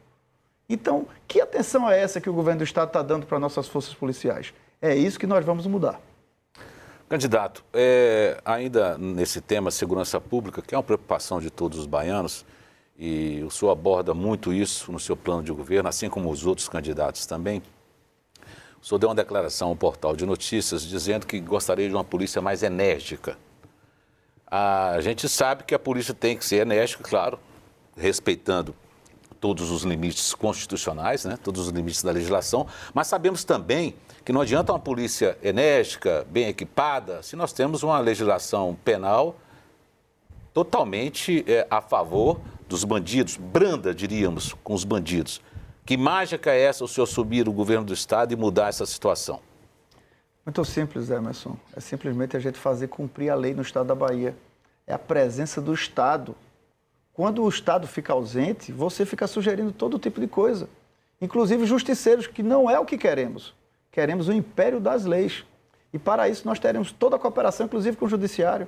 Então, 0.69 1.07
que 1.27 1.41
atenção 1.41 1.89
é 1.89 1.99
essa 1.99 2.21
que 2.21 2.29
o 2.29 2.33
governo 2.33 2.59
do 2.59 2.63
estado 2.63 2.89
está 2.89 3.01
dando 3.01 3.25
para 3.25 3.39
nossas 3.39 3.67
forças 3.67 3.95
policiais? 3.95 4.53
É 4.79 4.93
isso 4.93 5.17
que 5.19 5.25
nós 5.25 5.43
vamos 5.43 5.65
mudar. 5.65 5.99
Candidato, 7.09 7.65
é, 7.73 8.39
ainda 8.45 8.95
nesse 8.95 9.41
tema 9.41 9.71
segurança 9.71 10.21
pública, 10.21 10.61
que 10.61 10.75
é 10.75 10.77
uma 10.77 10.83
preocupação 10.83 11.41
de 11.41 11.49
todos 11.49 11.79
os 11.79 11.87
baianos, 11.87 12.45
e 12.99 13.41
o 13.43 13.49
senhor 13.49 13.71
aborda 13.71 14.13
muito 14.13 14.53
isso 14.53 14.91
no 14.91 14.99
seu 14.99 15.17
plano 15.17 15.41
de 15.41 15.51
governo, 15.51 15.89
assim 15.89 16.07
como 16.07 16.29
os 16.29 16.45
outros 16.45 16.69
candidatos 16.69 17.25
também. 17.25 17.63
O 18.79 18.85
senhor 18.85 18.99
deu 18.99 19.09
uma 19.09 19.15
declaração 19.15 19.69
ao 19.69 19.75
portal 19.75 20.15
de 20.15 20.23
notícias 20.23 20.83
dizendo 20.83 21.25
que 21.25 21.39
gostaria 21.39 21.87
de 21.89 21.95
uma 21.95 22.03
polícia 22.03 22.43
mais 22.43 22.61
enérgica. 22.61 23.39
A 24.45 25.01
gente 25.01 25.27
sabe 25.27 25.63
que 25.63 25.73
a 25.73 25.79
polícia 25.79 26.13
tem 26.13 26.37
que 26.37 26.45
ser 26.45 26.57
enérgica, 26.57 27.03
claro, 27.03 27.39
respeitando 27.97 28.75
todos 29.41 29.71
os 29.71 29.81
limites 29.81 30.35
constitucionais, 30.35 31.25
né, 31.25 31.39
todos 31.41 31.65
os 31.65 31.73
limites 31.73 32.03
da 32.03 32.11
legislação, 32.11 32.67
mas 32.93 33.07
sabemos 33.07 33.43
também 33.43 33.95
que 34.29 34.33
não 34.33 34.41
adianta 34.41 34.71
uma 34.71 34.77
polícia 34.77 35.35
enérgica, 35.41 36.23
bem 36.29 36.49
equipada, 36.49 37.23
se 37.23 37.35
nós 37.35 37.51
temos 37.51 37.81
uma 37.81 37.99
legislação 37.99 38.77
penal 38.85 39.35
totalmente 40.53 41.43
é, 41.47 41.65
a 41.67 41.81
favor 41.81 42.39
dos 42.67 42.83
bandidos, 42.83 43.37
branda, 43.37 43.91
diríamos, 43.91 44.53
com 44.63 44.75
os 44.75 44.83
bandidos. 44.83 45.41
Que 45.83 45.97
mágica 45.97 46.51
é 46.51 46.61
essa 46.61 46.83
o 46.83 46.87
senhor 46.87 47.07
subir 47.07 47.49
o 47.49 47.51
governo 47.51 47.87
do 47.87 47.93
Estado 47.95 48.31
e 48.31 48.35
mudar 48.35 48.67
essa 48.67 48.85
situação? 48.85 49.41
Muito 50.45 50.63
simples, 50.63 51.09
Emerson. 51.09 51.57
É 51.75 51.79
simplesmente 51.79 52.37
a 52.37 52.39
gente 52.39 52.59
fazer 52.59 52.87
cumprir 52.87 53.31
a 53.31 53.35
lei 53.35 53.55
no 53.55 53.63
Estado 53.63 53.87
da 53.87 53.95
Bahia. 53.95 54.37
É 54.85 54.93
a 54.93 54.99
presença 54.99 55.59
do 55.59 55.73
Estado 55.73 56.35
quando 57.13 57.41
o 57.41 57.49
Estado 57.49 57.87
fica 57.87 58.13
ausente, 58.13 58.71
você 58.71 59.07
fica 59.07 59.25
sugerindo 59.25 59.71
todo 59.71 59.97
tipo 59.97 60.21
de 60.21 60.27
coisa, 60.27 60.69
inclusive 61.19 61.65
justiceiros, 61.65 62.27
que 62.27 62.43
não 62.43 62.69
é 62.69 62.79
o 62.79 62.85
que 62.85 62.95
queremos. 62.95 63.57
Queremos 63.99 64.29
o 64.29 64.31
império 64.31 64.79
das 64.79 65.03
leis. 65.03 65.43
E 65.91 65.99
para 65.99 66.29
isso 66.29 66.47
nós 66.47 66.57
teremos 66.57 66.89
toda 66.89 67.17
a 67.17 67.19
cooperação, 67.19 67.65
inclusive 67.65 67.97
com 67.97 68.05
o 68.05 68.07
Judiciário, 68.07 68.65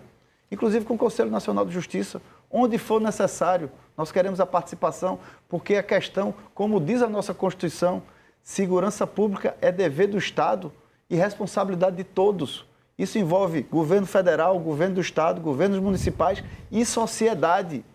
inclusive 0.52 0.84
com 0.84 0.96
o 0.96 0.98
Conselho 0.98 1.32
Nacional 1.32 1.66
de 1.66 1.72
Justiça, 1.72 2.22
onde 2.52 2.78
for 2.78 3.00
necessário. 3.00 3.72
Nós 3.96 4.12
queremos 4.12 4.42
a 4.42 4.46
participação, 4.46 5.20
porque 5.48 5.76
a 5.76 5.84
questão, 5.84 6.34
como 6.54 6.82
diz 6.82 7.02
a 7.02 7.08
nossa 7.08 7.34
Constituição, 7.34 8.04
segurança 8.44 9.08
pública 9.08 9.56
é 9.62 9.72
dever 9.72 10.08
do 10.08 10.18
Estado 10.18 10.70
e 11.10 11.16
responsabilidade 11.16 11.96
de 11.96 12.04
todos. 12.04 12.66
Isso 13.00 13.18
envolve 13.18 13.62
governo 13.62 14.08
federal, 14.08 14.60
governo 14.60 14.96
do 14.96 15.02
Estado, 15.02 15.40
governos 15.40 15.80
municipais 15.80 16.44
e 16.70 16.86
sociedade. 16.86 17.86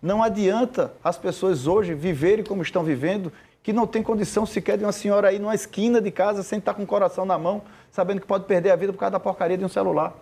Não 0.00 0.22
adianta 0.22 0.94
as 1.02 1.18
pessoas 1.18 1.66
hoje 1.66 1.94
viverem 1.94 2.44
como 2.44 2.62
estão 2.62 2.84
vivendo, 2.84 3.32
que 3.66 3.72
não 3.72 3.84
tem 3.84 4.00
condição 4.00 4.46
sequer 4.46 4.78
de 4.78 4.84
uma 4.84 4.92
senhora 4.92 5.26
aí 5.26 5.40
numa 5.40 5.52
esquina 5.52 6.00
de 6.00 6.12
casa 6.12 6.44
sem 6.44 6.60
estar 6.60 6.72
com 6.72 6.84
o 6.84 6.86
coração 6.86 7.24
na 7.24 7.36
mão, 7.36 7.62
sabendo 7.90 8.20
que 8.20 8.26
pode 8.26 8.44
perder 8.44 8.70
a 8.70 8.76
vida 8.76 8.92
por 8.92 9.00
causa 9.00 9.10
da 9.10 9.18
porcaria 9.18 9.58
de 9.58 9.64
um 9.64 9.68
celular. 9.68 10.14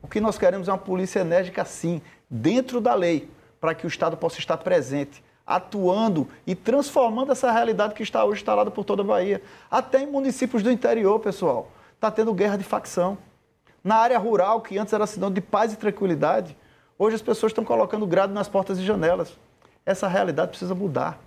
O 0.00 0.06
que 0.06 0.20
nós 0.20 0.38
queremos 0.38 0.68
é 0.68 0.70
uma 0.70 0.78
polícia 0.78 1.18
enérgica, 1.18 1.64
sim, 1.64 2.00
dentro 2.30 2.80
da 2.80 2.94
lei, 2.94 3.28
para 3.60 3.74
que 3.74 3.84
o 3.84 3.88
Estado 3.88 4.16
possa 4.16 4.38
estar 4.38 4.58
presente, 4.58 5.24
atuando 5.44 6.28
e 6.46 6.54
transformando 6.54 7.32
essa 7.32 7.50
realidade 7.50 7.94
que 7.94 8.02
está 8.04 8.24
hoje 8.24 8.42
instalada 8.42 8.70
por 8.70 8.84
toda 8.84 9.02
a 9.02 9.04
Bahia. 9.04 9.42
Até 9.68 10.00
em 10.00 10.06
municípios 10.06 10.62
do 10.62 10.70
interior, 10.70 11.18
pessoal, 11.18 11.72
está 11.96 12.12
tendo 12.12 12.32
guerra 12.32 12.56
de 12.56 12.62
facção. 12.62 13.18
Na 13.82 13.96
área 13.96 14.20
rural, 14.20 14.60
que 14.60 14.78
antes 14.78 14.94
era 14.94 15.04
sinônimo 15.04 15.34
de 15.34 15.40
paz 15.40 15.72
e 15.72 15.76
tranquilidade, 15.76 16.56
Hoje 16.96 17.16
as 17.16 17.22
pessoas 17.22 17.50
estão 17.50 17.64
colocando 17.64 18.06
grade 18.06 18.32
nas 18.32 18.46
portas 18.46 18.78
e 18.78 18.84
janelas. 18.84 19.36
Essa 19.84 20.06
realidade 20.06 20.50
precisa 20.50 20.76
mudar. 20.76 21.18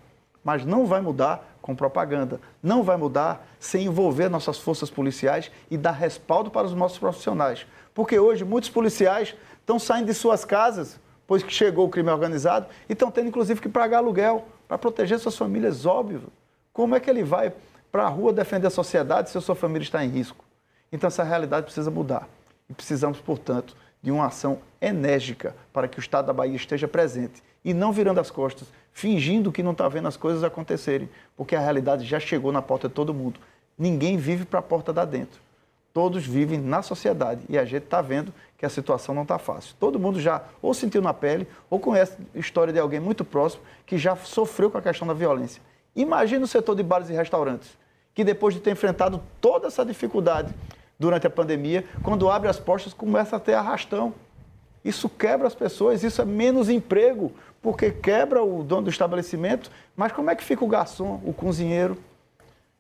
Mas 0.48 0.64
não 0.64 0.86
vai 0.86 1.02
mudar 1.02 1.57
com 1.68 1.76
propaganda. 1.76 2.40
Não 2.64 2.82
vai 2.82 2.96
mudar 2.96 3.46
sem 3.60 3.88
envolver 3.88 4.30
nossas 4.30 4.58
forças 4.58 4.90
policiais 4.90 5.52
e 5.70 5.78
dar 5.78 5.92
respaldo 5.92 6.50
para 6.50 6.66
os 6.66 6.74
nossos 6.74 6.98
profissionais. 6.98 7.68
Porque 7.94 8.18
hoje 8.18 8.46
muitos 8.46 8.70
policiais 8.70 9.36
estão 9.60 9.78
saindo 9.78 10.06
de 10.06 10.14
suas 10.14 10.46
casas, 10.46 10.98
pois 11.28 11.44
que 11.44 11.52
chegou 11.52 11.86
o 11.86 11.90
crime 11.90 12.10
organizado, 12.10 12.68
e 12.88 12.94
estão 12.94 13.12
tendo 13.12 13.28
inclusive 13.28 13.60
que 13.60 13.68
pagar 13.68 13.98
aluguel 13.98 14.46
para 14.66 14.78
proteger 14.78 15.20
suas 15.20 15.36
famílias, 15.36 15.86
óbvio. 15.86 16.32
Como 16.72 16.96
é 16.96 17.02
que 17.02 17.10
ele 17.10 17.24
vai 17.24 17.52
para 17.92 18.04
a 18.04 18.08
rua 18.08 18.32
defender 18.32 18.68
a 18.68 18.70
sociedade 18.70 19.30
se 19.30 19.38
a 19.38 19.42
sua 19.42 19.56
família 19.56 19.84
está 19.84 20.06
em 20.06 20.10
risco? 20.10 20.46
Então 20.90 21.10
essa 21.10 21.24
realidade 21.24 21.66
precisa 21.66 21.92
mudar. 21.92 22.30
E 22.70 22.74
precisamos, 22.74 23.20
portanto, 23.20 23.76
de 24.02 24.10
uma 24.10 24.28
ação 24.28 24.60
enérgica 24.80 25.54
para 25.74 25.86
que 25.90 26.00
o 26.00 26.02
Estado 26.02 26.28
da 26.28 26.34
Bahia 26.34 26.56
esteja 26.56 26.88
presente 26.88 27.44
e 27.66 27.74
não 27.74 27.92
virando 27.92 28.22
as 28.22 28.32
costas, 28.32 28.70
fingindo 28.98 29.52
que 29.52 29.62
não 29.62 29.74
está 29.74 29.88
vendo 29.88 30.08
as 30.08 30.18
coisas 30.18 30.44
acontecerem, 30.44 31.08
porque 31.36 31.56
a 31.56 31.60
realidade 31.60 32.04
já 32.04 32.20
chegou 32.20 32.52
na 32.52 32.64
porta 32.64 32.88
de 32.88 32.96
todo 32.96 33.14
mundo. 33.14 33.40
Ninguém 33.78 34.18
vive 34.18 34.44
para 34.44 34.58
a 34.58 34.64
porta 34.64 34.92
da 34.92 35.06
dentro. 35.06 35.40
Todos 35.94 36.26
vivem 36.26 36.58
na 36.58 36.82
sociedade 36.82 37.42
e 37.48 37.60
a 37.60 37.64
gente 37.64 37.84
está 37.84 38.02
vendo 38.02 38.34
que 38.58 38.66
a 38.66 38.70
situação 38.70 39.14
não 39.14 39.22
está 39.22 39.38
fácil. 39.38 39.76
Todo 39.80 40.00
mundo 40.00 40.20
já 40.20 40.42
ou 40.64 40.74
sentiu 40.74 41.00
na 41.00 41.14
pele 41.14 41.48
ou 41.70 41.80
conhece 41.80 42.18
história 42.34 42.74
de 42.74 42.80
alguém 42.80 43.00
muito 43.00 43.24
próximo 43.24 43.62
que 43.86 44.00
já 44.00 44.16
sofreu 44.16 44.72
com 44.72 44.80
a 44.80 44.82
questão 44.82 45.08
da 45.08 45.14
violência. 45.14 45.62
Imagina 45.96 46.46
o 46.46 46.48
setor 46.48 46.76
de 46.76 46.82
bares 46.82 47.12
e 47.12 47.14
restaurantes, 47.14 47.70
que 48.16 48.24
depois 48.24 48.56
de 48.56 48.62
ter 48.62 48.72
enfrentado 48.72 49.22
toda 49.40 49.68
essa 49.68 49.86
dificuldade 49.86 50.52
durante 50.98 51.28
a 51.28 51.30
pandemia, 51.30 51.86
quando 52.02 52.32
abre 52.32 52.50
as 52.50 52.60
portas, 52.60 52.96
começa 52.96 53.36
a 53.36 53.40
ter 53.40 53.54
arrastão. 53.54 54.16
Isso 54.84 55.08
quebra 55.08 55.46
as 55.46 55.54
pessoas, 55.54 56.04
isso 56.04 56.20
é 56.20 56.26
menos 56.26 56.68
emprego, 56.68 57.32
porque 57.68 57.92
quebra 57.92 58.42
o 58.42 58.64
dono 58.64 58.84
do 58.84 58.90
estabelecimento, 58.90 59.70
mas 59.94 60.14
como 60.14 60.30
é 60.30 60.36
que 60.38 60.42
fica 60.42 60.64
o 60.64 60.68
garçom, 60.70 61.20
o 61.26 61.34
cozinheiro? 61.34 61.98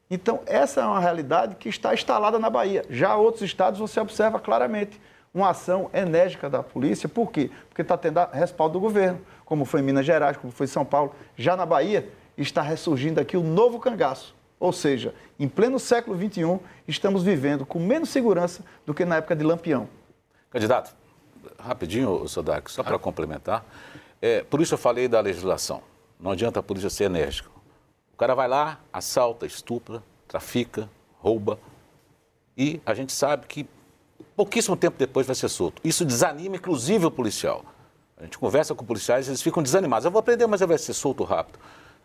Então, 0.09 0.39
essa 0.45 0.79
é 0.79 0.85
uma 0.85 1.01
realidade 1.01 1.57
que 1.57 1.67
está 1.67 1.93
instalada 1.93 2.39
na 2.39 2.49
Bahia. 2.49 2.85
Já 2.89 3.13
outros 3.17 3.43
estados 3.43 3.81
você 3.81 3.99
observa 3.99 4.39
claramente. 4.39 4.97
uma 5.33 5.49
ação 5.49 5.89
enérgica 5.93 6.49
da 6.49 6.63
polícia. 6.63 7.09
Por 7.09 7.33
quê? 7.33 7.51
Porque 7.67 7.81
está 7.81 7.97
tendo 7.97 8.25
respaldo 8.31 8.73
do 8.75 8.79
governo, 8.79 9.19
como 9.43 9.65
foi 9.65 9.81
em 9.81 9.83
Minas 9.83 10.05
Gerais, 10.05 10.37
como 10.37 10.53
foi 10.53 10.63
em 10.63 10.69
São 10.69 10.85
Paulo. 10.85 11.13
Já 11.35 11.57
na 11.57 11.65
Bahia, 11.65 12.07
está 12.37 12.61
ressurgindo 12.61 13.19
aqui 13.19 13.35
o 13.35 13.43
novo 13.43 13.81
cangaço. 13.81 14.33
Ou 14.57 14.71
seja, 14.71 15.13
em 15.37 15.49
pleno 15.49 15.79
século 15.79 16.17
XXI, 16.17 16.61
estamos 16.87 17.23
vivendo 17.23 17.65
com 17.65 17.77
menos 17.77 18.07
segurança 18.07 18.63
do 18.85 18.93
que 18.93 19.03
na 19.03 19.17
época 19.17 19.35
de 19.35 19.43
Lampião. 19.43 19.89
Candidato, 20.49 20.95
rapidinho, 21.59 22.25
Sodak, 22.25 22.71
só 22.71 22.83
para 22.83 22.97
complementar. 22.97 23.65
É, 24.21 24.43
por 24.43 24.61
isso 24.61 24.73
eu 24.73 24.77
falei 24.77 25.07
da 25.07 25.19
legislação. 25.19 25.81
Não 26.19 26.31
adianta 26.31 26.59
a 26.59 26.63
polícia 26.63 26.89
ser 26.89 27.05
enérgica. 27.05 27.49
O 28.13 28.17
cara 28.17 28.33
vai 28.33 28.47
lá, 28.47 28.79
assalta, 28.91 29.45
estupra, 29.45 30.03
trafica, 30.27 30.89
rouba. 31.19 31.59
E 32.57 32.81
a 32.85 32.93
gente 32.93 33.13
sabe 33.13 33.45
que 33.45 33.67
pouquíssimo 34.35 34.75
tempo 34.75 34.97
depois 34.97 35.27
vai 35.27 35.35
ser 35.35 35.49
solto. 35.49 35.81
Isso 35.83 36.03
desanima, 36.03 36.55
inclusive, 36.55 37.05
o 37.05 37.11
policial. 37.11 37.63
A 38.17 38.23
gente 38.23 38.39
conversa 38.39 38.73
com 38.73 38.83
policiais, 38.83 39.27
eles 39.27 39.41
ficam 39.41 39.61
desanimados. 39.61 40.05
Eu 40.05 40.11
vou 40.11 40.19
aprender, 40.19 40.47
mas 40.47 40.61
eu 40.61 40.67
vai 40.67 40.77
ser 40.79 40.93
solto 40.93 41.23
rápido. 41.23 41.59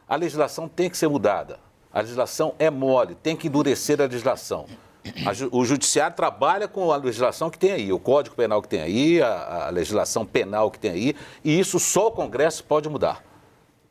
A 0.07 0.15
legislação 0.15 0.69
tem 0.69 0.91
que 0.91 0.97
ser 0.99 1.09
mudada. 1.09 1.59
A 1.91 2.01
legislação 2.01 2.55
é 2.59 2.69
mole, 2.69 3.15
tem 3.15 3.35
que 3.35 3.49
endurecer 3.49 3.99
a 4.01 4.05
legislação. 4.05 4.67
O 5.51 5.65
judiciário 5.65 6.15
trabalha 6.15 6.69
com 6.69 6.93
a 6.93 6.97
legislação 6.97 7.51
que 7.51 7.59
tem 7.59 7.73
aí, 7.73 7.93
o 7.93 7.99
Código 7.99 8.37
Penal 8.37 8.63
que 8.63 8.69
tem 8.69 8.81
aí, 8.81 9.21
a, 9.21 9.67
a, 9.67 9.71
legislação 9.71 10.25
penal 10.25 10.71
que 10.71 10.79
tem 10.79 10.93
aí, 10.93 11.17
e 11.43 11.59
isso 11.59 11.81
só 11.81 12.07
o 12.07 12.13
Congresso 12.13 12.63
pode 12.65 12.89
mudar. 12.89 13.25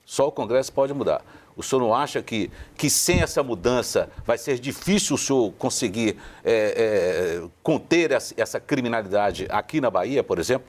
Só 0.06 0.28
o 0.28 0.32
Congresso 0.32 0.71
pode 0.71 0.93
mudar. 0.93 1.21
O 1.56 1.62
senhor 1.62 1.82
não 1.82 1.93
acha 1.93 2.21
que, 2.21 2.50
que 2.78 2.89
sem 2.89 3.21
essa 3.21 3.43
mudança 3.43 4.10
vai 4.26 4.38
ser 4.38 4.58
difícil 4.58 5.15
o 5.15 5.19
senhor 5.19 5.52
conseguir 5.54 6.17
é, 6.43 7.41
é, 7.43 7.47
conter 7.62 8.12
essa, 8.12 8.60
criminalidade 8.60 9.47
aqui 9.50 9.82
na 9.82 9.89
Bahia, 9.89 10.24
por 10.24 10.39
exemplo? 10.39 10.67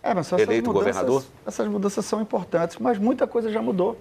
É, 0.00 0.14
mas 0.14 0.30
eleito 0.32 0.72
governador? 0.72 1.24
Essas 1.44 1.66
mudanças 1.68 2.04
são 2.04 2.20
importantes, 2.20 2.76
mas 2.78 2.98
muita 2.98 3.26
coisa 3.26 3.50
já 3.50 3.60
mudou. 3.60 3.98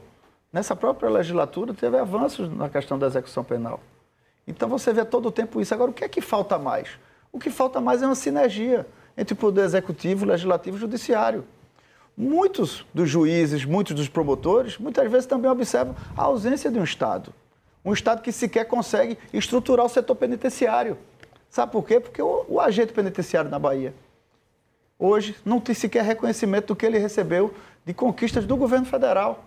Nessa 0.54 0.76
própria 0.76 1.10
legislatura 1.10 1.74
teve 1.74 1.98
avanços 1.98 2.52
na 2.56 2.70
questão 2.70 3.00
da 3.00 3.08
execução 3.08 3.44
penal. 3.44 3.80
Então 4.52 4.68
você 4.68 4.92
vê 4.92 5.06
todo 5.06 5.28
o 5.28 5.32
tempo 5.32 5.62
isso. 5.62 5.74
Agora, 5.74 5.92
o 5.92 5.94
que 5.94 6.04
é 6.04 6.10
que 6.10 6.22
falta 6.22 6.60
mais? 6.60 6.90
O 7.32 7.40
que 7.40 7.50
falta 7.50 7.80
mais 7.80 8.02
é 8.02 8.06
uma 8.06 8.16
sinergia 8.16 8.86
entre 9.18 9.34
o 9.34 9.38
poder 9.38 9.64
executivo, 9.64 10.26
legislativo 10.26 10.78
e 10.78 10.80
judiciário. 10.80 11.46
Muitos 12.18 12.86
dos 12.94 13.10
juízes, 13.10 13.64
muitos 13.64 13.96
dos 13.96 14.10
promotores, 14.10 14.78
muitas 14.78 15.10
vezes 15.10 15.26
também 15.26 15.50
observam 15.50 15.96
a 16.16 16.24
ausência 16.24 16.70
de 16.70 16.78
um 16.78 16.84
Estado. 16.84 17.34
Um 17.84 17.94
Estado 17.94 18.22
que 18.22 18.32
sequer 18.32 18.66
consegue 18.66 19.18
estruturar 19.34 19.86
o 19.86 19.90
setor 19.90 20.16
penitenciário. 20.16 20.98
Sabe 21.50 21.72
por 21.72 21.86
quê? 21.86 22.00
Porque 22.00 22.22
o, 22.22 22.46
o 22.48 22.60
agente 22.60 22.92
penitenciário 22.92 23.50
na 23.50 23.58
Bahia 23.58 23.94
hoje 25.00 25.36
não 25.46 25.60
tem 25.60 25.74
sequer 25.74 26.04
reconhecimento 26.04 26.68
do 26.68 26.76
que 26.76 26.86
ele 26.86 27.00
recebeu 27.00 27.54
de 27.86 27.94
conquistas 27.94 28.46
do 28.46 28.56
governo 28.56 28.86
federal. 28.86 29.46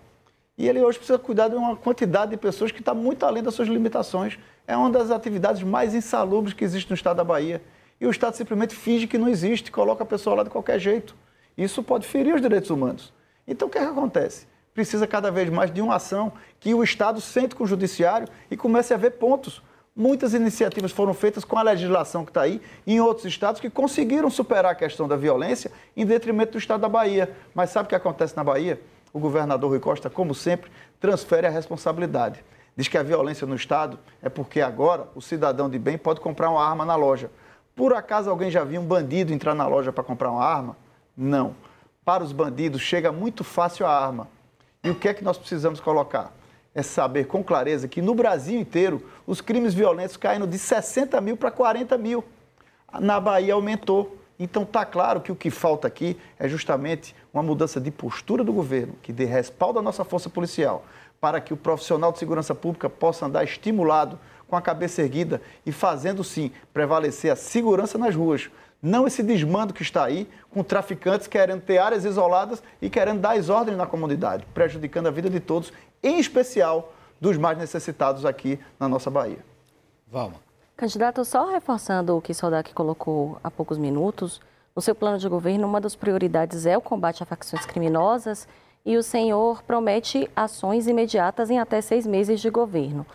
E 0.57 0.67
ele 0.67 0.81
hoje 0.81 0.97
precisa 0.97 1.19
cuidar 1.19 1.47
de 1.49 1.55
uma 1.55 1.75
quantidade 1.75 2.31
de 2.31 2.37
pessoas 2.37 2.71
que 2.71 2.79
está 2.79 2.93
muito 2.93 3.25
além 3.25 3.43
das 3.43 3.53
suas 3.53 3.67
limitações. 3.67 4.37
É 4.67 4.75
uma 4.75 4.89
das 4.89 5.11
atividades 5.11 5.61
mais 5.63 5.93
insalubres 5.93 6.53
que 6.53 6.63
existe 6.63 6.89
no 6.89 6.95
estado 6.95 7.17
da 7.17 7.23
Bahia. 7.23 7.61
E 7.99 8.05
o 8.05 8.09
Estado 8.09 8.35
simplesmente 8.35 8.75
finge 8.75 9.07
que 9.07 9.17
não 9.17 9.29
existe, 9.29 9.71
coloca 9.71 10.03
a 10.03 10.05
pessoa 10.05 10.37
lá 10.37 10.43
de 10.43 10.49
qualquer 10.49 10.79
jeito. 10.79 11.15
Isso 11.57 11.81
pode 11.81 12.05
ferir 12.05 12.35
os 12.35 12.41
direitos 12.41 12.69
humanos. 12.69 13.13
Então 13.47 13.67
o 13.67 13.71
que, 13.71 13.77
é 13.77 13.81
que 13.81 13.87
acontece? 13.87 14.47
Precisa 14.73 15.07
cada 15.07 15.31
vez 15.31 15.49
mais 15.49 15.71
de 15.71 15.81
uma 15.81 15.95
ação 15.95 16.33
que 16.59 16.73
o 16.73 16.83
Estado 16.83 17.21
sente 17.21 17.55
com 17.55 17.63
o 17.63 17.67
Judiciário 17.67 18.27
e 18.51 18.57
comece 18.57 18.93
a 18.93 18.97
ver 18.97 19.11
pontos. 19.11 19.61
Muitas 19.95 20.33
iniciativas 20.33 20.91
foram 20.91 21.13
feitas 21.13 21.45
com 21.45 21.57
a 21.57 21.61
legislação 21.61 22.25
que 22.25 22.31
está 22.31 22.41
aí 22.41 22.61
em 22.85 22.99
outros 22.99 23.25
estados 23.25 23.61
que 23.61 23.69
conseguiram 23.69 24.29
superar 24.29 24.73
a 24.73 24.75
questão 24.75 25.07
da 25.07 25.15
violência 25.15 25.71
em 25.95 26.05
detrimento 26.05 26.53
do 26.53 26.57
estado 26.57 26.81
da 26.81 26.89
Bahia. 26.89 27.33
Mas 27.53 27.69
sabe 27.69 27.85
o 27.85 27.89
que 27.89 27.95
acontece 27.95 28.35
na 28.35 28.43
Bahia? 28.43 28.81
O 29.13 29.19
governador 29.19 29.69
Rui 29.69 29.79
Costa, 29.79 30.09
como 30.09 30.35
sempre, 30.35 30.69
transfere 30.99 31.47
a 31.47 31.49
responsabilidade. 31.49 32.43
Diz 32.75 32.87
que 32.87 32.97
a 32.97 33.03
violência 33.03 33.47
no 33.47 33.55
estado 33.55 33.97
é 34.21 34.27
porque 34.27 34.59
agora 34.59 35.07
o 35.15 35.21
cidadão 35.21 35.69
de 35.69 35.79
bem 35.79 35.97
pode 35.97 36.19
comprar 36.19 36.49
uma 36.49 36.63
arma 36.63 36.83
na 36.83 36.95
loja. 36.95 37.31
Por 37.75 37.93
acaso 37.93 38.29
alguém 38.29 38.51
já 38.51 38.63
viu 38.63 38.81
um 38.81 38.85
bandido 38.85 39.33
entrar 39.33 39.55
na 39.55 39.65
loja 39.65 39.93
para 39.93 40.03
comprar 40.03 40.29
uma 40.29 40.43
arma? 40.43 40.75
Não. 41.15 41.55
Para 42.03 42.23
os 42.23 42.31
bandidos 42.31 42.81
chega 42.81 43.11
muito 43.11 43.43
fácil 43.43 43.85
a 43.85 43.91
arma. 43.91 44.27
E 44.83 44.89
o 44.89 44.95
que 44.95 45.07
é 45.07 45.13
que 45.13 45.23
nós 45.23 45.37
precisamos 45.37 45.79
colocar? 45.79 46.33
É 46.73 46.83
saber 46.83 47.27
com 47.27 47.41
clareza 47.41 47.87
que 47.87 48.01
no 48.01 48.13
Brasil 48.13 48.59
inteiro 48.59 49.03
os 49.25 49.39
crimes 49.39 49.73
violentos 49.73 50.17
caíram 50.17 50.45
de 50.45 50.57
60 50.57 51.19
mil 51.21 51.37
para 51.37 51.51
40 51.51 51.97
mil. 51.97 52.23
Na 52.99 53.19
Bahia 53.19 53.53
aumentou. 53.53 54.17
Então 54.37 54.63
está 54.63 54.85
claro 54.85 55.21
que 55.21 55.31
o 55.31 55.35
que 55.35 55.49
falta 55.49 55.87
aqui 55.87 56.17
é 56.37 56.47
justamente 56.47 57.15
uma 57.33 57.41
mudança 57.41 57.79
de 57.79 57.89
postura 57.89 58.43
do 58.43 58.51
governo, 58.51 58.93
que 59.01 59.13
dê 59.13 59.23
respaldo 59.23 59.79
à 59.79 59.81
nossa 59.81 60.03
força 60.03 60.29
policial, 60.29 60.83
para 61.25 61.41
que 61.41 61.51
o 61.51 61.57
profissional 61.57 62.11
de 62.11 62.19
segurança 62.19 62.53
pública 62.53 62.87
possa 62.87 63.25
andar 63.25 63.43
estimulado, 63.43 64.19
com 64.47 64.55
a 64.55 64.61
cabeça 64.61 65.01
erguida 65.01 65.41
e 65.65 65.71
fazendo 65.71 66.23
sim 66.23 66.51
prevalecer 66.71 67.31
a 67.31 67.35
segurança 67.35 67.97
nas 67.97 68.13
ruas. 68.13 68.47
Não 68.79 69.07
esse 69.07 69.23
desmando 69.23 69.73
que 69.73 69.81
está 69.81 70.05
aí, 70.05 70.29
com 70.51 70.63
traficantes 70.63 71.25
querendo 71.25 71.61
ter 71.61 71.79
áreas 71.79 72.05
isoladas 72.05 72.61
e 72.79 72.91
querendo 72.91 73.21
dar 73.21 73.35
as 73.35 73.49
ordens 73.49 73.75
na 73.75 73.87
comunidade, 73.87 74.45
prejudicando 74.53 75.07
a 75.07 75.09
vida 75.09 75.27
de 75.27 75.39
todos, 75.39 75.73
em 76.03 76.19
especial 76.19 76.93
dos 77.19 77.39
mais 77.39 77.57
necessitados 77.57 78.23
aqui 78.23 78.59
na 78.79 78.87
nossa 78.87 79.09
Bahia. 79.09 79.43
Valma. 80.07 80.35
Candidato, 80.77 81.25
só 81.25 81.49
reforçando 81.49 82.15
o 82.15 82.21
que 82.21 82.33
o 82.33 82.35
Soldac 82.35 82.71
colocou 82.71 83.39
há 83.43 83.49
poucos 83.49 83.79
minutos, 83.79 84.39
no 84.75 84.81
seu 84.81 84.93
plano 84.93 85.17
de 85.17 85.27
governo, 85.27 85.65
uma 85.65 85.81
das 85.81 85.95
prioridades 85.95 86.67
é 86.67 86.77
o 86.77 86.81
combate 86.81 87.23
a 87.23 87.25
facções 87.25 87.65
criminosas 87.65 88.47
e 88.85 88.95
o 88.97 89.03
senhor 89.03 89.63
promete 89.63 90.29
ações 90.35 90.87
imediatas 90.87 91.49
em 91.49 91.59
até 91.59 91.81
seis 91.81 92.05
meses 92.05 92.39
de 92.39 92.49
governo. 92.49 93.05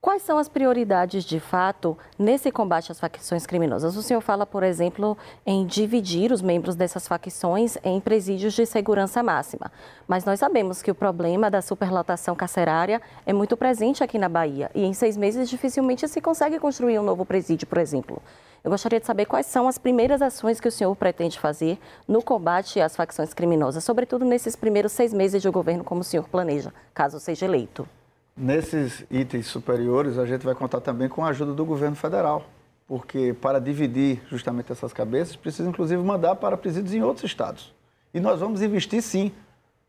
Quais 0.00 0.22
são 0.22 0.38
as 0.38 0.48
prioridades, 0.48 1.24
de 1.24 1.40
fato, 1.40 1.98
nesse 2.16 2.52
combate 2.52 2.92
às 2.92 3.00
facções 3.00 3.44
criminosas? 3.44 3.96
O 3.96 4.02
senhor 4.02 4.20
fala, 4.20 4.46
por 4.46 4.62
exemplo, 4.62 5.18
em 5.44 5.66
dividir 5.66 6.30
os 6.30 6.40
membros 6.40 6.76
dessas 6.76 7.08
facções 7.08 7.76
em 7.82 8.00
presídios 8.00 8.54
de 8.54 8.64
segurança 8.64 9.24
máxima. 9.24 9.72
Mas 10.06 10.24
nós 10.24 10.38
sabemos 10.38 10.82
que 10.82 10.90
o 10.92 10.94
problema 10.94 11.50
da 11.50 11.60
superlotação 11.60 12.36
carcerária 12.36 13.02
é 13.26 13.32
muito 13.32 13.56
presente 13.56 14.04
aqui 14.04 14.18
na 14.18 14.28
Bahia. 14.28 14.70
E 14.72 14.84
em 14.84 14.94
seis 14.94 15.16
meses, 15.16 15.50
dificilmente 15.50 16.06
se 16.06 16.20
consegue 16.20 16.60
construir 16.60 17.00
um 17.00 17.04
novo 17.04 17.26
presídio, 17.26 17.66
por 17.66 17.78
exemplo. 17.78 18.22
Eu 18.62 18.70
gostaria 18.70 19.00
de 19.00 19.06
saber 19.06 19.26
quais 19.26 19.46
são 19.46 19.66
as 19.66 19.78
primeiras 19.78 20.22
ações 20.22 20.60
que 20.60 20.68
o 20.68 20.72
senhor 20.72 20.94
pretende 20.94 21.40
fazer 21.40 21.76
no 22.06 22.22
combate 22.22 22.80
às 22.80 22.94
facções 22.94 23.34
criminosas, 23.34 23.82
sobretudo 23.82 24.24
nesses 24.24 24.54
primeiros 24.54 24.92
seis 24.92 25.12
meses 25.12 25.42
de 25.42 25.50
governo, 25.50 25.82
como 25.82 26.02
o 26.02 26.04
senhor 26.04 26.28
planeja, 26.28 26.72
caso 26.94 27.18
seja 27.18 27.46
eleito. 27.46 27.97
Nesses 28.40 29.04
itens 29.10 29.48
superiores, 29.48 30.16
a 30.16 30.24
gente 30.24 30.46
vai 30.46 30.54
contar 30.54 30.80
também 30.80 31.08
com 31.08 31.24
a 31.24 31.30
ajuda 31.30 31.52
do 31.52 31.64
governo 31.64 31.96
federal, 31.96 32.44
porque 32.86 33.34
para 33.34 33.58
dividir 33.58 34.22
justamente 34.28 34.70
essas 34.70 34.92
cabeças, 34.92 35.34
precisa 35.34 35.68
inclusive 35.68 36.00
mandar 36.00 36.36
para 36.36 36.56
presídios 36.56 36.94
em 36.94 37.02
outros 37.02 37.24
estados. 37.24 37.74
E 38.14 38.20
nós 38.20 38.38
vamos 38.38 38.62
investir 38.62 39.02
sim, 39.02 39.32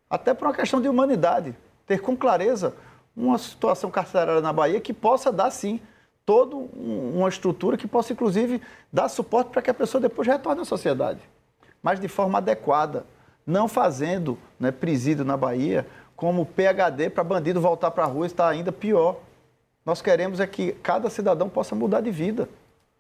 até 0.10 0.34
por 0.34 0.48
uma 0.48 0.54
questão 0.56 0.82
de 0.82 0.90
humanidade, 0.90 1.56
ter 1.86 2.02
com 2.02 2.18
clareza 2.18 2.74
uma 3.16 3.38
situação 3.38 3.92
carcerária 3.92 4.42
na 4.42 4.52
Bahia 4.52 4.82
que 4.82 4.94
possa 4.94 5.32
dar 5.32 5.52
sim 5.52 5.80
toda 6.26 6.56
uma 6.56 7.30
estrutura 7.30 7.78
que 7.78 7.88
possa 7.88 8.14
inclusive 8.14 8.60
dar 8.92 9.10
suporte 9.10 9.52
para 9.52 9.62
que 9.62 9.70
a 9.70 9.76
pessoa 9.76 10.02
depois 10.02 10.28
retorne 10.28 10.62
à 10.62 10.66
sociedade, 10.66 11.20
mas 11.84 12.00
de 12.00 12.08
forma 12.08 12.40
adequada, 12.40 13.06
não 13.46 13.68
fazendo 13.68 14.40
né, 14.60 14.72
presídio 14.72 15.24
na 15.24 15.38
Bahia 15.38 15.86
como 16.20 16.46
PHD 16.46 17.10
para 17.10 17.24
bandido 17.24 17.62
voltar 17.62 17.92
para 17.92 18.04
a 18.04 18.06
rua 18.06 18.26
está 18.26 18.50
ainda 18.50 18.74
pior. 18.74 19.22
Nós 19.86 20.02
queremos 20.02 20.42
é 20.42 20.46
que 20.46 20.74
cada 20.84 21.10
cidadão 21.10 21.48
possa 21.48 21.74
mudar 21.74 22.02
de 22.02 22.12
vida. 22.12 22.50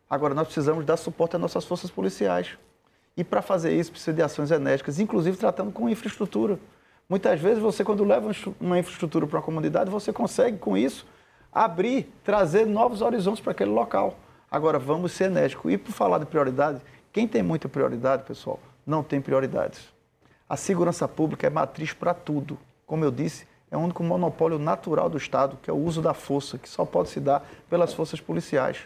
Agora, 0.09 0.33
nós 0.33 0.45
precisamos 0.45 0.85
dar 0.85 0.95
suporte 0.95 1.35
às 1.35 1.41
nossas 1.41 1.65
forças 1.65 1.91
policiais. 1.91 2.57
E 3.17 3.23
para 3.25 3.41
fazer 3.41 3.77
isso, 3.77 3.91
precisa 3.91 4.13
de 4.13 4.21
ações 4.21 4.51
enérgicas, 4.51 5.01
inclusive 5.01 5.35
tratando 5.35 5.69
com 5.69 5.89
infraestrutura. 5.89 6.57
Muitas 7.09 7.41
vezes, 7.41 7.59
você, 7.61 7.83
quando 7.83 8.05
leva 8.05 8.31
uma 8.57 8.79
infraestrutura 8.79 9.27
para 9.27 9.39
uma 9.39 9.43
comunidade, 9.43 9.89
você 9.89 10.13
consegue, 10.13 10.57
com 10.57 10.77
isso, 10.77 11.05
abrir, 11.51 12.09
trazer 12.23 12.65
novos 12.65 13.01
horizontes 13.01 13.41
para 13.41 13.51
aquele 13.51 13.71
local. 13.71 14.15
Agora, 14.49 14.79
vamos 14.79 15.11
ser 15.11 15.25
enérgicos. 15.25 15.73
E 15.73 15.77
por 15.77 15.91
falar 15.91 16.19
de 16.19 16.25
prioridade, 16.25 16.79
quem 17.11 17.27
tem 17.27 17.43
muita 17.43 17.67
prioridade, 17.67 18.23
pessoal, 18.23 18.61
não 18.87 19.03
tem 19.03 19.19
prioridades. 19.19 19.89
A 20.47 20.55
segurança 20.55 21.05
pública 21.05 21.47
é 21.47 21.49
matriz 21.49 21.91
para 21.91 22.13
tudo 22.13 22.57
como 22.89 23.05
eu 23.05 23.11
disse, 23.11 23.45
é 23.69 23.77
o 23.77 23.81
único 23.81 24.03
monopólio 24.03 24.57
natural 24.57 25.07
do 25.11 25.17
Estado, 25.19 25.59
que 25.61 25.69
é 25.69 25.73
o 25.73 25.77
uso 25.77 26.01
da 26.01 26.11
força, 26.11 26.57
que 26.57 26.67
só 26.67 26.83
pode 26.83 27.09
se 27.09 27.19
dar 27.19 27.47
pelas 27.69 27.93
forças 27.93 28.19
policiais. 28.19 28.79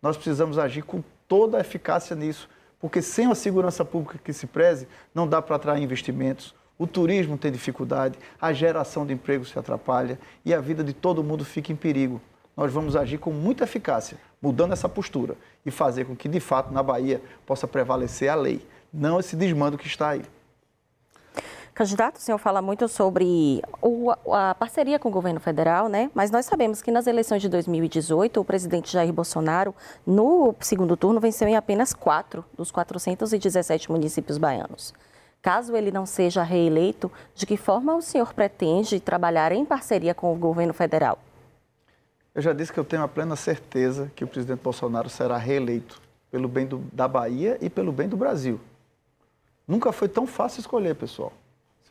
Nós 0.00 0.16
precisamos 0.16 0.56
agir 0.56 0.80
com 0.80 1.04
toda 1.28 1.58
a 1.58 1.60
eficácia 1.60 2.16
nisso, 2.16 2.48
porque 2.80 3.02
sem 3.02 3.30
a 3.30 3.34
segurança 3.34 3.84
pública 3.84 4.18
que 4.24 4.32
se 4.32 4.46
preze, 4.46 4.88
não 5.14 5.28
dá 5.28 5.42
para 5.42 5.56
atrair 5.56 5.82
investimentos, 5.82 6.54
o 6.78 6.86
turismo 6.86 7.36
tem 7.36 7.52
dificuldade, 7.52 8.18
a 8.40 8.54
geração 8.54 9.04
de 9.04 9.12
emprego 9.12 9.44
se 9.44 9.58
atrapalha 9.58 10.18
e 10.46 10.54
a 10.54 10.60
vida 10.62 10.82
de 10.82 10.94
todo 10.94 11.22
mundo 11.22 11.44
fica 11.44 11.70
em 11.70 11.76
perigo. 11.76 12.22
nós 12.56 12.72
vamos 12.72 12.96
agir 12.96 13.18
com 13.18 13.32
muita 13.32 13.64
eficácia, 13.64 14.16
mudando 14.40 14.72
essa 14.72 14.88
postura 14.88 15.36
e 15.64 15.70
fazer 15.70 16.06
com 16.06 16.16
que, 16.16 16.26
de 16.26 16.40
fato, 16.40 16.72
na 16.72 16.82
Bahia 16.82 17.20
possa 17.44 17.68
prevalecer 17.68 18.30
a 18.30 18.34
lei, 18.34 18.66
não 18.90 19.20
esse 19.20 19.36
desmando 19.36 19.76
que 19.76 19.86
está 19.86 20.08
aí. 20.08 20.22
Candidato, 21.82 22.14
o 22.14 22.20
senhor 22.20 22.38
fala 22.38 22.62
muito 22.62 22.86
sobre 22.86 23.60
o, 23.80 24.12
a 24.32 24.54
parceria 24.54 25.00
com 25.00 25.08
o 25.08 25.10
governo 25.10 25.40
federal, 25.40 25.88
né? 25.88 26.12
Mas 26.14 26.30
nós 26.30 26.46
sabemos 26.46 26.80
que 26.80 26.92
nas 26.92 27.08
eleições 27.08 27.42
de 27.42 27.48
2018, 27.48 28.40
o 28.40 28.44
presidente 28.44 28.92
Jair 28.92 29.12
Bolsonaro, 29.12 29.74
no 30.06 30.54
segundo 30.60 30.96
turno, 30.96 31.18
venceu 31.18 31.48
em 31.48 31.56
apenas 31.56 31.92
quatro 31.92 32.44
dos 32.56 32.70
417 32.70 33.90
municípios 33.90 34.38
baianos. 34.38 34.94
Caso 35.42 35.74
ele 35.74 35.90
não 35.90 36.06
seja 36.06 36.44
reeleito, 36.44 37.10
de 37.34 37.44
que 37.46 37.56
forma 37.56 37.96
o 37.96 38.00
senhor 38.00 38.32
pretende 38.32 39.00
trabalhar 39.00 39.50
em 39.50 39.64
parceria 39.64 40.14
com 40.14 40.32
o 40.32 40.36
governo 40.36 40.72
federal? 40.72 41.18
Eu 42.32 42.42
já 42.42 42.52
disse 42.52 42.72
que 42.72 42.78
eu 42.78 42.84
tenho 42.84 43.02
a 43.02 43.08
plena 43.08 43.34
certeza 43.34 44.08
que 44.14 44.22
o 44.22 44.28
presidente 44.28 44.62
Bolsonaro 44.62 45.10
será 45.10 45.36
reeleito 45.36 46.00
pelo 46.30 46.46
bem 46.46 46.64
do, 46.64 46.78
da 46.92 47.08
Bahia 47.08 47.58
e 47.60 47.68
pelo 47.68 47.90
bem 47.90 48.08
do 48.08 48.16
Brasil. 48.16 48.60
Nunca 49.66 49.90
foi 49.90 50.06
tão 50.06 50.28
fácil 50.28 50.60
escolher, 50.60 50.94
pessoal 50.94 51.32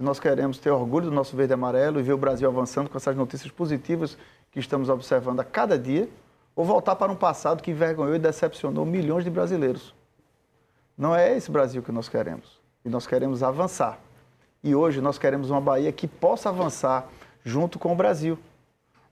nós 0.01 0.19
queremos 0.19 0.57
ter 0.57 0.71
orgulho 0.71 1.05
do 1.05 1.11
nosso 1.11 1.35
verde 1.35 1.53
e 1.53 1.55
amarelo 1.55 1.99
e 1.99 2.03
ver 2.03 2.13
o 2.13 2.17
Brasil 2.17 2.47
avançando 2.47 2.89
com 2.89 2.97
essas 2.97 3.15
notícias 3.15 3.51
positivas 3.51 4.17
que 4.51 4.59
estamos 4.59 4.89
observando 4.89 5.39
a 5.39 5.43
cada 5.43 5.77
dia, 5.77 6.09
ou 6.55 6.65
voltar 6.65 6.95
para 6.95 7.11
um 7.11 7.15
passado 7.15 7.63
que 7.63 7.71
envergonhou 7.71 8.15
e 8.15 8.19
decepcionou 8.19 8.85
milhões 8.85 9.23
de 9.23 9.29
brasileiros. 9.29 9.93
Não 10.97 11.15
é 11.15 11.35
esse 11.35 11.49
Brasil 11.49 11.81
que 11.81 11.91
nós 11.91 12.09
queremos. 12.09 12.59
E 12.83 12.89
nós 12.89 13.07
queremos 13.07 13.41
avançar. 13.41 13.99
E 14.63 14.75
hoje 14.75 15.01
nós 15.01 15.17
queremos 15.17 15.49
uma 15.49 15.61
Bahia 15.61 15.91
que 15.91 16.07
possa 16.07 16.49
avançar 16.49 17.07
junto 17.43 17.79
com 17.79 17.93
o 17.93 17.95
Brasil. 17.95 18.37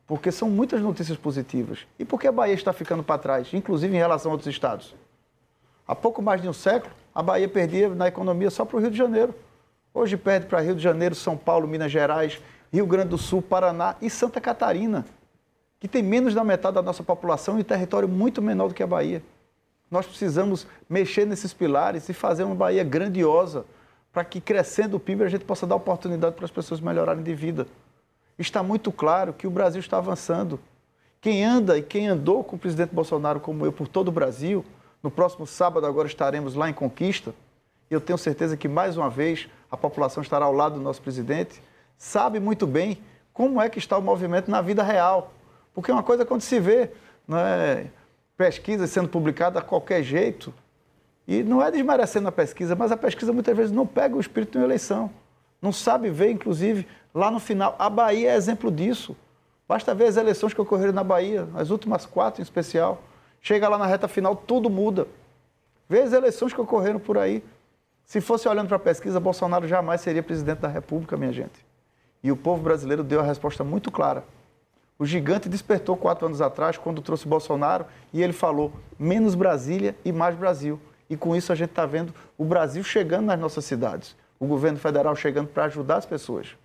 Porque 0.05 0.31
são 0.31 0.49
muitas 0.49 0.81
notícias 0.81 1.17
positivas. 1.17 1.87
E 1.97 2.03
por 2.03 2.19
que 2.19 2.27
a 2.27 2.31
Bahia 2.31 2.53
está 2.53 2.73
ficando 2.73 3.03
para 3.03 3.17
trás, 3.17 3.53
inclusive 3.53 3.95
em 3.95 3.99
relação 3.99 4.31
a 4.31 4.33
outros 4.33 4.53
estados? 4.53 4.93
Há 5.87 5.95
pouco 5.95 6.21
mais 6.21 6.41
de 6.41 6.49
um 6.49 6.53
século, 6.53 6.93
a 7.13 7.23
Bahia 7.23 7.47
perdia 7.47 7.89
na 7.89 8.07
economia 8.07 8.49
só 8.49 8.65
para 8.65 8.77
o 8.77 8.79
Rio 8.79 8.91
de 8.91 8.97
Janeiro. 8.97 9.33
Hoje 9.99 10.15
perde 10.15 10.45
para 10.45 10.61
Rio 10.61 10.75
de 10.75 10.81
Janeiro, 10.81 11.13
São 11.13 11.35
Paulo, 11.35 11.67
Minas 11.67 11.91
Gerais, 11.91 12.41
Rio 12.71 12.87
Grande 12.87 13.09
do 13.09 13.17
Sul, 13.17 13.41
Paraná 13.41 13.97
e 14.01 14.09
Santa 14.09 14.39
Catarina, 14.39 15.05
que 15.77 15.89
tem 15.89 16.01
menos 16.01 16.33
da 16.33 16.41
metade 16.41 16.75
da 16.75 16.81
nossa 16.81 17.03
população 17.03 17.59
e 17.59 17.65
território 17.65 18.07
muito 18.07 18.41
menor 18.41 18.69
do 18.69 18.73
que 18.73 18.81
a 18.81 18.87
Bahia. 18.87 19.21
Nós 19.91 20.05
precisamos 20.05 20.65
mexer 20.89 21.25
nesses 21.25 21.51
pilares 21.51 22.07
e 22.07 22.13
fazer 22.13 22.45
uma 22.45 22.55
Bahia 22.55 22.81
grandiosa 22.81 23.65
para 24.13 24.23
que, 24.23 24.39
crescendo 24.39 24.95
o 24.95 25.01
PIB, 25.01 25.25
a 25.25 25.27
gente 25.27 25.43
possa 25.43 25.67
dar 25.67 25.75
oportunidade 25.75 26.33
para 26.33 26.45
as 26.45 26.51
pessoas 26.51 26.79
melhorarem 26.79 27.21
de 27.21 27.35
vida. 27.35 27.67
Está 28.37 28.63
muito 28.63 28.93
claro 28.93 29.33
que 29.33 29.47
o 29.47 29.51
Brasil 29.51 29.81
está 29.81 29.97
avançando. 29.97 30.61
Quem 31.19 31.43
anda 31.43 31.77
e 31.77 31.81
quem 31.81 32.07
andou 32.07 32.41
com 32.41 32.55
o 32.55 32.59
presidente 32.59 32.95
Bolsonaro, 32.95 33.41
como 33.41 33.65
eu, 33.65 33.73
por 33.73 33.89
todo 33.89 34.07
o 34.07 34.13
Brasil, 34.13 34.63
no 35.03 35.11
próximo 35.11 35.45
sábado 35.45 35.85
agora 35.85 36.07
estaremos 36.07 36.55
lá 36.55 36.69
em 36.69 36.73
Conquista, 36.73 37.33
e 37.91 37.93
eu 37.93 37.99
tenho 37.99 38.17
certeza 38.17 38.55
que, 38.55 38.69
mais 38.69 38.95
uma 38.95 39.09
vez, 39.09 39.49
a 39.71 39.77
população 39.77 40.21
estará 40.23 40.45
ao 40.45 40.53
lado 40.53 40.75
do 40.75 40.81
nosso 40.81 41.01
presidente, 41.01 41.61
sabe 41.97 42.39
muito 42.39 42.65
bem 42.65 43.01
como 43.33 43.61
é 43.61 43.69
que 43.69 43.79
está 43.79 43.97
o 43.97 44.01
movimento 44.01 44.49
na 44.49 44.61
vida 44.61 44.83
real. 44.83 45.33
Porque 45.73 45.91
uma 45.91 46.03
coisa 46.03 46.23
é 46.23 46.25
quando 46.25 46.41
se 46.41 46.59
vê 46.59 46.91
né, 47.27 47.89
pesquisas 48.37 48.89
sendo 48.89 49.07
publicadas 49.07 49.61
a 49.61 49.65
qualquer 49.65 50.03
jeito, 50.03 50.53
e 51.27 51.43
não 51.43 51.61
é 51.61 51.69
desmerecendo 51.69 52.27
a 52.27 52.31
pesquisa, 52.31 52.75
mas 52.75 52.91
a 52.91 52.97
pesquisa 52.97 53.31
muitas 53.31 53.55
vezes 53.55 53.71
não 53.71 53.85
pega 53.85 54.15
o 54.15 54.19
espírito 54.19 54.53
de 54.53 54.57
uma 54.57 54.65
eleição. 54.65 55.11
Não 55.61 55.71
sabe 55.71 56.09
ver, 56.09 56.31
inclusive, 56.31 56.87
lá 57.13 57.29
no 57.29 57.39
final. 57.39 57.75
A 57.77 57.87
Bahia 57.87 58.31
é 58.31 58.35
exemplo 58.35 58.71
disso. 58.71 59.15
Basta 59.67 59.93
ver 59.93 60.05
as 60.05 60.17
eleições 60.17 60.55
que 60.55 60.61
ocorreram 60.61 60.91
na 60.91 61.03
Bahia, 61.03 61.47
as 61.53 61.69
últimas 61.69 62.03
quatro 62.03 62.41
em 62.41 62.43
especial. 62.43 63.03
Chega 63.41 63.69
lá 63.69 63.77
na 63.77 63.85
reta 63.85 64.07
final, 64.07 64.35
tudo 64.35 64.71
muda. 64.71 65.05
Vê 65.87 66.01
as 66.01 66.13
eleições 66.13 66.51
que 66.51 66.59
ocorreram 66.59 66.99
por 66.99 67.15
aí. 67.15 67.43
Se 68.09 68.19
fosse 68.19 68.49
olhando 68.49 68.67
para 68.67 68.77
a 68.77 68.79
pesquisa, 68.79 69.19
Bolsonaro 69.19 69.67
jamais 69.67 70.01
seria 70.01 70.23
presidente 70.23 70.57
da 70.57 70.67
República, 70.67 71.15
minha 71.15 71.31
gente. 71.31 71.63
E 72.23 72.31
o 72.31 72.35
povo 72.35 72.59
brasileiro 72.59 73.03
deu 73.03 73.19
a 73.19 73.23
resposta 73.23 73.63
muito 73.63 73.91
clara. 73.91 74.23
O 74.97 75.05
gigante 75.05 75.47
despertou 75.47 75.95
quatro 75.95 76.25
anos 76.25 76.41
atrás, 76.41 76.75
quando 76.75 77.03
trouxe 77.03 77.27
Bolsonaro, 77.27 77.85
e 78.11 78.23
ele 78.23 78.33
falou: 78.33 78.73
menos 78.97 79.35
Brasília 79.35 79.95
e 80.03 80.11
mais 80.11 80.35
Brasil. 80.35 80.79
E 81.07 81.15
com 81.15 81.35
isso 81.35 81.51
a 81.51 81.55
gente 81.55 81.69
está 81.69 81.85
vendo 81.85 82.11
o 82.35 82.43
Brasil 82.43 82.83
chegando 82.83 83.27
nas 83.27 83.39
nossas 83.39 83.63
cidades, 83.63 84.15
o 84.39 84.47
governo 84.47 84.79
federal 84.79 85.15
chegando 85.15 85.49
para 85.49 85.65
ajudar 85.65 85.97
as 85.97 86.05
pessoas. 86.07 86.57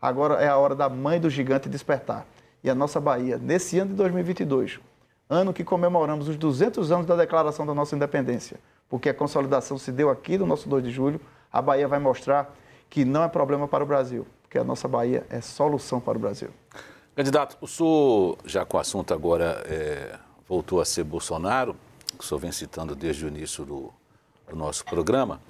Agora 0.00 0.42
é 0.42 0.48
a 0.48 0.56
hora 0.56 0.74
da 0.74 0.88
mãe 0.88 1.20
do 1.20 1.28
gigante 1.28 1.68
despertar. 1.68 2.26
E 2.64 2.70
a 2.70 2.74
nossa 2.74 2.98
Bahia, 2.98 3.36
nesse 3.36 3.78
ano 3.78 3.90
de 3.90 3.96
2022, 3.96 4.80
ano 5.28 5.52
que 5.52 5.64
comemoramos 5.64 6.30
os 6.30 6.36
200 6.38 6.90
anos 6.90 7.04
da 7.06 7.14
declaração 7.14 7.66
da 7.66 7.74
nossa 7.74 7.94
independência, 7.94 8.58
porque 8.88 9.08
a 9.08 9.14
consolidação 9.14 9.76
se 9.78 9.92
deu 9.92 10.10
aqui 10.10 10.38
no 10.38 10.46
nosso 10.46 10.68
2 10.68 10.84
de 10.84 10.90
julho, 10.90 11.20
a 11.52 11.60
Bahia 11.60 11.86
vai 11.86 11.98
mostrar 11.98 12.54
que 12.88 13.04
não 13.04 13.22
é 13.22 13.28
problema 13.28 13.68
para 13.68 13.84
o 13.84 13.86
Brasil, 13.86 14.26
porque 14.42 14.58
a 14.58 14.64
nossa 14.64 14.88
Bahia 14.88 15.26
é 15.28 15.40
solução 15.40 16.00
para 16.00 16.16
o 16.16 16.20
Brasil. 16.20 16.50
Candidato, 17.14 17.56
o 17.60 17.66
senhor, 17.66 18.38
já 18.44 18.64
com 18.64 18.76
o 18.76 18.80
assunto 18.80 19.12
agora 19.12 19.62
é, 19.66 20.16
voltou 20.48 20.80
a 20.80 20.84
ser 20.84 21.04
Bolsonaro, 21.04 21.76
que 22.16 22.24
o 22.24 22.26
senhor 22.26 22.38
vem 22.38 22.52
citando 22.52 22.94
desde 22.94 23.24
o 23.24 23.28
início 23.28 23.64
do, 23.64 23.92
do 24.48 24.56
nosso 24.56 24.84
programa, 24.84 25.40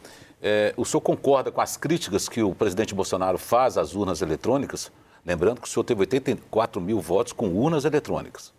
é, 0.40 0.72
o 0.76 0.84
senhor 0.84 1.00
concorda 1.00 1.50
com 1.50 1.60
as 1.60 1.76
críticas 1.76 2.28
que 2.28 2.42
o 2.42 2.54
presidente 2.54 2.94
Bolsonaro 2.94 3.38
faz 3.38 3.76
às 3.76 3.94
urnas 3.94 4.22
eletrônicas? 4.22 4.90
Lembrando 5.26 5.60
que 5.60 5.68
o 5.68 5.70
senhor 5.70 5.84
teve 5.84 6.00
84 6.00 6.80
mil 6.80 7.00
votos 7.00 7.32
com 7.32 7.48
urnas 7.48 7.84
eletrônicas. 7.84 8.52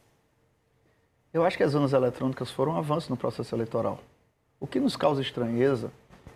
Eu 1.34 1.44
acho 1.46 1.58
que 1.58 1.64
as 1.64 1.74
urnas 1.74 1.94
eletrônicas 1.94 2.52
foram 2.52 2.74
um 2.74 2.78
avanço 2.78 3.10
no 3.10 3.18
processo 3.18 3.56
eleitoral. 3.56 4.00
O 4.60 4.68
que 4.68 4.80
nos 4.80 4.98
causa 4.98 5.22
estranheza 5.22 5.92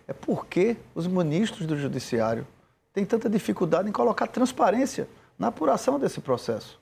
é 0.08 0.12
porque 0.12 0.76
os 0.94 1.06
ministros 1.06 1.66
do 1.66 1.76
Judiciário 1.76 2.46
têm 2.92 3.04
tanta 3.04 3.28
dificuldade 3.28 3.88
em 3.88 3.92
colocar 3.92 4.26
transparência 4.26 5.08
na 5.38 5.48
apuração 5.48 5.98
desse 5.98 6.20
processo. 6.20 6.80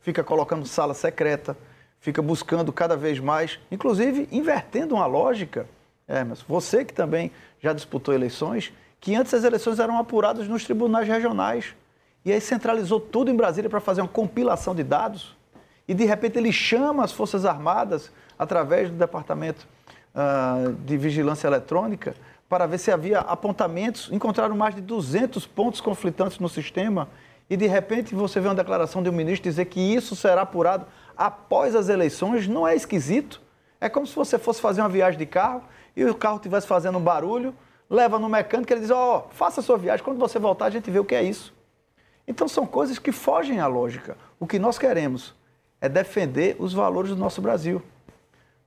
Fica 0.00 0.22
colocando 0.22 0.66
sala 0.66 0.94
secreta, 0.94 1.56
fica 1.98 2.22
buscando 2.22 2.72
cada 2.72 2.96
vez 2.96 3.18
mais, 3.18 3.58
inclusive 3.70 4.28
invertendo 4.30 4.94
uma 4.94 5.06
lógica. 5.06 5.66
É, 6.06 6.22
mas 6.22 6.42
você 6.42 6.84
que 6.84 6.92
também 6.92 7.32
já 7.60 7.72
disputou 7.72 8.14
eleições, 8.14 8.72
que 9.00 9.14
antes 9.14 9.34
as 9.34 9.42
eleições 9.42 9.80
eram 9.80 9.98
apuradas 9.98 10.46
nos 10.46 10.64
tribunais 10.64 11.08
regionais. 11.08 11.74
E 12.24 12.30
aí 12.30 12.40
centralizou 12.40 13.00
tudo 13.00 13.30
em 13.30 13.36
Brasília 13.36 13.68
para 13.68 13.80
fazer 13.80 14.00
uma 14.00 14.08
compilação 14.08 14.74
de 14.74 14.82
dados. 14.82 15.36
E 15.88 15.94
de 15.94 16.04
repente 16.04 16.38
ele 16.38 16.52
chama 16.52 17.04
as 17.04 17.12
Forças 17.12 17.44
Armadas, 17.44 18.12
através 18.38 18.90
do 18.90 18.96
Departamento 18.96 19.66
uh, 20.14 20.72
de 20.72 20.96
vigilância 20.96 21.46
eletrônica 21.46 22.14
para 22.48 22.66
ver 22.66 22.78
se 22.78 22.90
havia 22.90 23.20
apontamentos. 23.20 24.08
Encontraram 24.12 24.56
mais 24.56 24.74
de 24.74 24.80
200 24.80 25.46
pontos 25.46 25.80
conflitantes 25.80 26.38
no 26.38 26.48
sistema 26.48 27.08
e, 27.48 27.56
de 27.56 27.66
repente, 27.66 28.14
você 28.14 28.40
vê 28.40 28.48
uma 28.48 28.54
declaração 28.54 29.02
de 29.02 29.08
um 29.08 29.12
ministro 29.12 29.48
dizer 29.48 29.66
que 29.66 29.80
isso 29.80 30.16
será 30.16 30.42
apurado 30.42 30.86
após 31.16 31.74
as 31.74 31.88
eleições. 31.88 32.46
Não 32.46 32.66
é 32.66 32.74
esquisito? 32.74 33.40
É 33.80 33.88
como 33.88 34.06
se 34.06 34.14
você 34.14 34.38
fosse 34.38 34.60
fazer 34.60 34.80
uma 34.80 34.88
viagem 34.88 35.18
de 35.18 35.26
carro 35.26 35.62
e 35.96 36.04
o 36.04 36.14
carro 36.14 36.36
estivesse 36.36 36.66
fazendo 36.66 36.98
um 36.98 37.02
barulho, 37.02 37.54
leva 37.88 38.18
no 38.18 38.28
mecânico 38.28 38.72
e 38.72 38.74
ele 38.74 38.80
diz: 38.80 38.90
Ó, 38.90 39.18
oh, 39.18 39.34
faça 39.34 39.60
a 39.60 39.62
sua 39.62 39.76
viagem, 39.76 40.04
quando 40.04 40.18
você 40.18 40.38
voltar 40.38 40.66
a 40.66 40.70
gente 40.70 40.90
vê 40.90 40.98
o 40.98 41.04
que 41.04 41.14
é 41.14 41.22
isso. 41.22 41.52
Então 42.26 42.48
são 42.48 42.66
coisas 42.66 42.98
que 42.98 43.12
fogem 43.12 43.60
à 43.60 43.66
lógica. 43.66 44.16
O 44.40 44.46
que 44.46 44.58
nós 44.58 44.78
queremos 44.78 45.34
é 45.80 45.88
defender 45.88 46.56
os 46.58 46.72
valores 46.72 47.10
do 47.10 47.16
nosso 47.16 47.42
Brasil. 47.42 47.82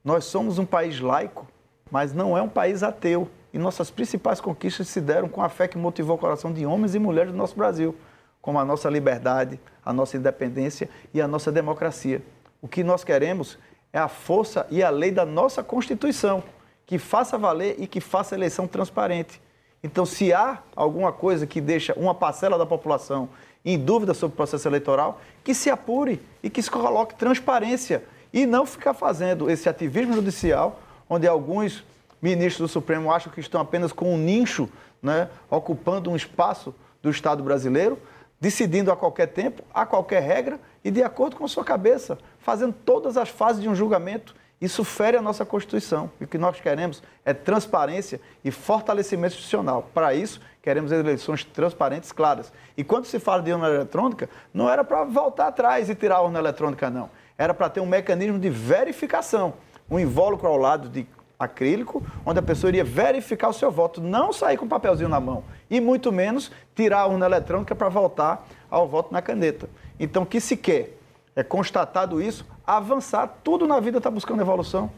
Nós 0.04 0.26
somos 0.26 0.58
um 0.58 0.66
país 0.66 1.00
laico, 1.00 1.48
mas 1.92 2.14
não 2.14 2.38
é 2.38 2.42
um 2.42 2.50
país 2.50 2.84
ateu. 2.84 3.30
E 3.54 3.58
nossas 3.58 3.90
principais 3.90 4.40
conquistas 4.40 4.88
se 4.88 5.02
deram 5.02 5.28
com 5.28 5.42
a 5.42 5.50
fé 5.50 5.68
que 5.68 5.78
motivou 5.78 6.16
o 6.16 6.20
coração 6.20 6.52
de 6.52 6.66
homens 6.66 6.96
e 6.96 7.00
mulheres 7.00 7.32
do 7.32 7.38
nosso 7.38 7.56
Brasil, 7.56 7.96
como 8.42 8.60
a 8.60 8.66
nossa 8.66 8.90
liberdade, 8.90 9.60
a 9.84 9.92
nossa 9.92 10.18
independência 10.18 10.90
e 11.14 11.22
a 11.22 11.28
nossa 11.28 11.52
democracia. 11.52 12.22
O 12.62 12.68
que 12.68 12.84
nós 12.84 13.04
queremos 13.04 13.58
é 13.92 14.00
a 14.00 14.08
força 14.08 14.68
e 14.70 14.84
a 14.84 14.90
lei 14.90 15.12
da 15.12 15.26
nossa 15.26 15.64
Constituição, 15.64 16.44
que 16.86 16.98
faça 16.98 17.38
valer 17.38 17.76
e 17.78 17.88
que 17.88 18.00
faça 18.00 18.36
eleição 18.36 18.68
transparente. 18.68 19.42
Então, 19.84 20.06
se 20.06 20.34
há 20.34 20.60
alguma 20.76 21.12
coisa 21.12 21.46
que 21.46 21.62
deixa 21.62 21.94
uma 21.94 22.14
parcela 22.14 22.58
da 22.58 22.66
população 22.66 23.30
em 23.64 23.78
dúvida 23.78 24.14
sobre 24.14 24.34
o 24.34 24.38
processo 24.38 24.68
eleitoral, 24.68 25.20
que 25.44 25.54
se 25.54 25.70
apure 25.70 26.22
e 26.42 26.50
que 26.50 26.62
se 26.62 26.72
coloque 26.72 27.16
transparência 27.16 28.04
e 28.32 28.46
não 28.46 28.66
ficar 28.66 28.94
fazendo 28.94 29.50
esse 29.50 29.70
ativismo 29.70 30.14
judicial, 30.14 30.80
onde 31.10 31.28
alguns 31.28 31.84
ministros 32.22 32.70
do 32.70 32.72
Supremo 32.72 33.12
acham 33.12 33.32
que 33.32 33.40
estão 33.40 33.62
apenas 33.62 33.92
com 33.92 34.14
um 34.14 34.18
nicho, 34.18 34.70
né, 35.02 35.30
ocupando 35.50 36.10
um 36.10 36.16
espaço 36.16 36.74
do 37.02 37.10
Estado 37.10 37.44
brasileiro, 37.44 37.98
decidindo 38.40 38.92
a 38.92 38.96
qualquer 38.96 39.28
tempo, 39.28 39.64
a 39.74 39.86
qualquer 39.86 40.22
regra 40.22 40.60
e 40.84 40.92
de 40.92 41.04
acordo 41.04 41.36
com 41.36 41.48
sua 41.48 41.64
cabeça, 41.64 42.18
fazendo 42.40 42.74
todas 42.86 43.18
as 43.18 43.30
fases 43.30 43.62
de 43.62 43.70
um 43.70 43.76
julgamento. 43.76 44.36
Isso 44.60 44.84
fere 44.84 45.18
a 45.18 45.22
nossa 45.22 45.46
Constituição. 45.46 46.10
E 46.20 46.24
o 46.24 46.28
que 46.28 46.38
nós 46.38 46.60
queremos 46.60 47.04
é 47.24 47.32
transparência 47.32 48.20
e 48.44 48.50
fortalecimento 48.50 49.36
institucional. 49.36 49.90
Para 49.94 50.16
isso, 50.16 50.42
queremos 50.64 50.92
eleições 50.92 51.44
transparentes, 51.44 52.12
claras. 52.12 52.52
E 52.76 52.84
quando 52.84 53.06
se 53.06 53.20
fala 53.20 53.44
de 53.44 53.54
urna 53.54 53.68
eletrônica, 53.68 54.28
não 54.52 54.68
era 54.68 54.84
para 54.84 55.04
voltar 55.04 55.48
atrás 55.48 55.90
e 55.90 55.96
tirar 55.96 56.18
a 56.18 56.22
urna 56.22 56.40
eletrônica, 56.40 56.90
não 56.90 57.10
Era 57.38 57.54
para 57.54 57.70
ter 57.70 57.80
um 57.80 57.86
mecanismo 57.86 58.40
de 58.40 58.50
verificação, 58.50 59.54
um 59.90 60.00
invólucro 60.00 60.48
ao 60.48 60.58
lado 60.58 60.90
de 60.90 61.08
acrílico, 61.40 62.04
onde 62.26 62.40
a 62.40 62.42
pessoa 62.42 62.70
iria 62.70 62.84
verificar 62.84 63.50
o 63.50 63.54
seu 63.54 63.70
voto, 63.70 64.02
não 64.02 64.34
sair 64.34 64.58
com 64.58 64.66
um 64.66 64.70
papelzinho 64.70 65.10
na 65.10 65.20
mão 65.20 65.44
e 65.70 65.80
muito 65.80 66.12
menos 66.12 66.52
tirar 66.76 67.02
a 67.02 67.08
urna 67.08 67.26
eletrônica 67.26 67.76
para 67.76 67.90
voltar 67.90 68.48
ao 68.70 68.88
voto 68.88 69.14
na 69.14 69.22
caneta. 69.22 69.70
Então, 70.00 70.24
o 70.24 70.26
que 70.26 70.40
se 70.42 70.58
quer 70.58 70.98
é 71.36 71.44
constatado 71.44 72.20
isso, 72.20 72.46
avançar, 72.66 73.38
tudo 73.44 73.68
na 73.68 73.80
vida 73.80 74.00
está 74.00 74.10
buscando 74.10 74.42
evolução. 74.42 74.90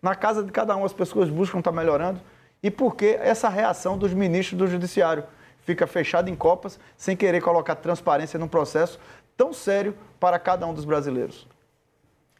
Na 0.00 0.14
casa 0.14 0.44
de 0.44 0.52
cada 0.52 0.76
um 0.76 0.84
as 0.84 0.92
pessoas 0.92 1.28
buscam 1.28 1.58
estar 1.58 1.72
tá 1.72 1.76
melhorando. 1.76 2.20
E 2.62 2.70
por 2.70 2.94
que 2.94 3.18
essa 3.20 3.48
reação 3.48 3.98
dos 3.98 4.14
ministros 4.14 4.56
do 4.56 4.66
Judiciário? 4.68 5.24
Fica 5.62 5.86
fechado 5.86 6.30
em 6.30 6.36
copas, 6.36 6.78
sem 6.96 7.16
querer 7.16 7.40
colocar 7.40 7.74
transparência 7.74 8.38
num 8.38 8.48
processo 8.48 8.98
tão 9.36 9.52
sério 9.52 9.94
para 10.18 10.38
cada 10.38 10.66
um 10.66 10.72
dos 10.72 10.84
brasileiros. 10.84 11.46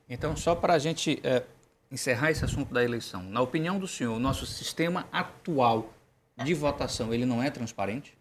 Então, 0.09 0.35
só 0.37 0.55
para 0.55 0.75
a 0.75 0.79
gente 0.79 1.21
é, 1.23 1.43
encerrar 1.91 2.31
esse 2.31 2.45
assunto 2.45 2.73
da 2.73 2.83
eleição, 2.83 3.23
na 3.23 3.41
opinião 3.41 3.79
do 3.79 3.87
senhor, 3.87 4.17
o 4.17 4.19
nosso 4.19 4.47
sistema 4.47 5.07
atual 5.13 5.91
de 6.37 6.55
votação, 6.55 7.13
ele 7.13 7.27
não 7.27 7.43
é 7.43 7.51
transparente? 7.51 8.17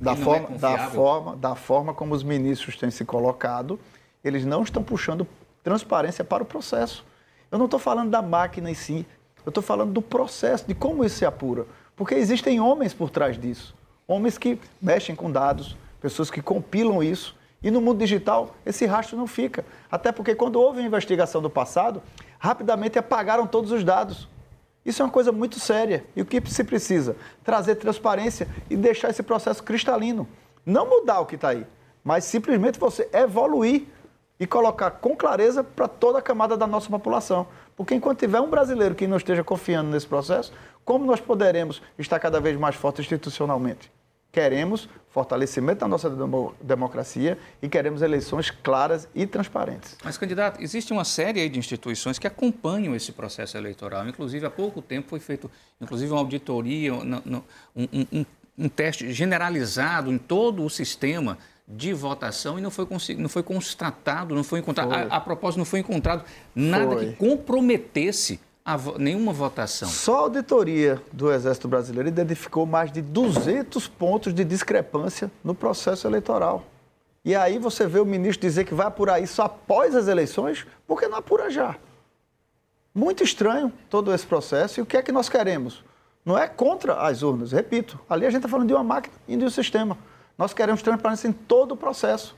Da 0.00 0.12
é 0.12 0.16
forma, 0.16 0.56
é 0.56 0.58
da, 0.58 0.90
forma, 0.90 1.36
da 1.36 1.54
forma 1.54 1.94
como 1.94 2.14
os 2.14 2.22
ministros 2.22 2.76
têm 2.76 2.90
se 2.90 3.04
colocado, 3.04 3.78
eles 4.24 4.44
não 4.44 4.62
estão 4.62 4.82
puxando 4.82 5.26
transparência 5.62 6.24
para 6.24 6.42
o 6.42 6.46
processo. 6.46 7.04
Eu 7.50 7.58
não 7.58 7.66
estou 7.66 7.78
falando 7.78 8.10
da 8.10 8.20
máquina 8.20 8.70
em 8.70 8.74
si, 8.74 9.06
eu 9.44 9.50
estou 9.50 9.62
falando 9.62 9.92
do 9.92 10.02
processo, 10.02 10.66
de 10.66 10.74
como 10.74 11.04
isso 11.04 11.18
se 11.18 11.24
apura. 11.24 11.66
Porque 11.94 12.14
existem 12.14 12.58
homens 12.60 12.92
por 12.92 13.10
trás 13.10 13.38
disso. 13.38 13.74
Homens 14.06 14.36
que 14.36 14.58
mexem 14.82 15.14
com 15.14 15.30
dados, 15.30 15.76
pessoas 16.00 16.30
que 16.30 16.42
compilam 16.42 17.02
isso. 17.02 17.36
E 17.64 17.70
no 17.70 17.80
mundo 17.80 17.98
digital, 17.98 18.54
esse 18.66 18.84
rastro 18.84 19.16
não 19.16 19.26
fica. 19.26 19.64
Até 19.90 20.12
porque 20.12 20.34
quando 20.34 20.60
houve 20.60 20.80
a 20.80 20.84
investigação 20.84 21.40
do 21.40 21.48
passado, 21.48 22.02
rapidamente 22.38 22.98
apagaram 22.98 23.46
todos 23.46 23.72
os 23.72 23.82
dados. 23.82 24.28
Isso 24.84 25.00
é 25.00 25.04
uma 25.06 25.10
coisa 25.10 25.32
muito 25.32 25.58
séria. 25.58 26.04
E 26.14 26.20
o 26.20 26.26
que 26.26 26.42
se 26.50 26.62
precisa? 26.62 27.16
Trazer 27.42 27.76
transparência 27.76 28.46
e 28.68 28.76
deixar 28.76 29.08
esse 29.08 29.22
processo 29.22 29.62
cristalino. 29.62 30.28
Não 30.66 30.86
mudar 30.86 31.20
o 31.20 31.26
que 31.26 31.36
está 31.36 31.48
aí, 31.48 31.66
mas 32.04 32.24
simplesmente 32.24 32.78
você 32.78 33.08
evoluir 33.14 33.86
e 34.38 34.46
colocar 34.46 34.90
com 34.90 35.16
clareza 35.16 35.64
para 35.64 35.88
toda 35.88 36.18
a 36.18 36.22
camada 36.22 36.58
da 36.58 36.66
nossa 36.66 36.90
população. 36.90 37.46
Porque 37.74 37.94
enquanto 37.94 38.18
tiver 38.18 38.40
um 38.40 38.50
brasileiro 38.50 38.94
que 38.94 39.06
não 39.06 39.16
esteja 39.16 39.42
confiando 39.42 39.90
nesse 39.90 40.06
processo, 40.06 40.52
como 40.84 41.06
nós 41.06 41.18
poderemos 41.20 41.80
estar 41.98 42.18
cada 42.18 42.40
vez 42.40 42.58
mais 42.58 42.74
fortes 42.74 43.06
institucionalmente? 43.06 43.90
Queremos 44.34 44.88
fortalecimento 45.10 45.78
da 45.78 45.86
nossa 45.86 46.10
democracia 46.60 47.38
e 47.62 47.68
queremos 47.68 48.02
eleições 48.02 48.50
claras 48.50 49.08
e 49.14 49.24
transparentes. 49.28 49.96
Mas, 50.02 50.18
candidato, 50.18 50.60
existe 50.60 50.92
uma 50.92 51.04
série 51.04 51.48
de 51.48 51.56
instituições 51.56 52.18
que 52.18 52.26
acompanham 52.26 52.96
esse 52.96 53.12
processo 53.12 53.56
eleitoral. 53.56 54.08
Inclusive, 54.08 54.44
há 54.44 54.50
pouco 54.50 54.82
tempo 54.82 55.08
foi 55.08 55.20
feito, 55.20 55.48
inclusive, 55.80 56.10
uma 56.10 56.18
auditoria, 56.18 56.92
um, 56.92 57.42
um, 57.76 57.88
um, 58.12 58.26
um 58.58 58.68
teste 58.68 59.12
generalizado 59.12 60.12
em 60.12 60.18
todo 60.18 60.64
o 60.64 60.68
sistema 60.68 61.38
de 61.66 61.92
votação 61.92 62.58
e 62.58 62.60
não 62.60 62.70
foi, 62.70 62.86
não 63.16 63.28
foi 63.28 63.42
constatado, 63.44 64.34
não 64.34 64.42
foi 64.42 64.58
encontrado, 64.58 64.90
foi. 64.90 65.02
A, 65.02 65.06
a, 65.06 65.20
propósito, 65.20 65.58
não 65.58 65.64
foi 65.64 65.78
encontrado 65.78 66.24
nada 66.54 66.96
foi. 66.96 67.06
que 67.06 67.12
comprometesse 67.16 68.40
a, 68.64 68.78
nenhuma 68.98 69.32
votação. 69.32 69.88
Só 69.88 70.16
a 70.16 70.20
auditoria 70.20 71.02
do 71.12 71.30
Exército 71.30 71.68
Brasileiro 71.68 72.08
identificou 72.08 72.64
mais 72.64 72.90
de 72.90 73.02
200 73.02 73.86
pontos 73.88 74.32
de 74.32 74.44
discrepância 74.44 75.30
no 75.42 75.54
processo 75.54 76.06
eleitoral. 76.06 76.64
E 77.24 77.34
aí 77.34 77.58
você 77.58 77.86
vê 77.86 78.00
o 78.00 78.06
ministro 78.06 78.46
dizer 78.46 78.64
que 78.64 78.74
vai 78.74 78.86
apurar 78.86 79.20
isso 79.20 79.42
após 79.42 79.94
as 79.94 80.08
eleições, 80.08 80.66
porque 80.86 81.08
não 81.08 81.18
apura 81.18 81.50
já. 81.50 81.76
Muito 82.94 83.22
estranho 83.22 83.72
todo 83.90 84.12
esse 84.14 84.26
processo. 84.26 84.80
E 84.80 84.82
o 84.82 84.86
que 84.86 84.96
é 84.96 85.02
que 85.02 85.12
nós 85.12 85.28
queremos? 85.28 85.84
Não 86.24 86.38
é 86.38 86.46
contra 86.46 87.00
as 87.02 87.22
urnas, 87.22 87.52
repito. 87.52 87.98
Ali 88.08 88.24
a 88.24 88.30
gente 88.30 88.38
está 88.38 88.48
falando 88.48 88.68
de 88.68 88.74
uma 88.74 88.84
máquina 88.84 89.14
e 89.28 89.36
de 89.36 89.44
um 89.44 89.50
sistema. 89.50 89.98
Nós 90.38 90.54
queremos 90.54 90.82
transparência 90.82 91.28
em 91.28 91.32
todo 91.32 91.72
o 91.72 91.76
processo. 91.76 92.36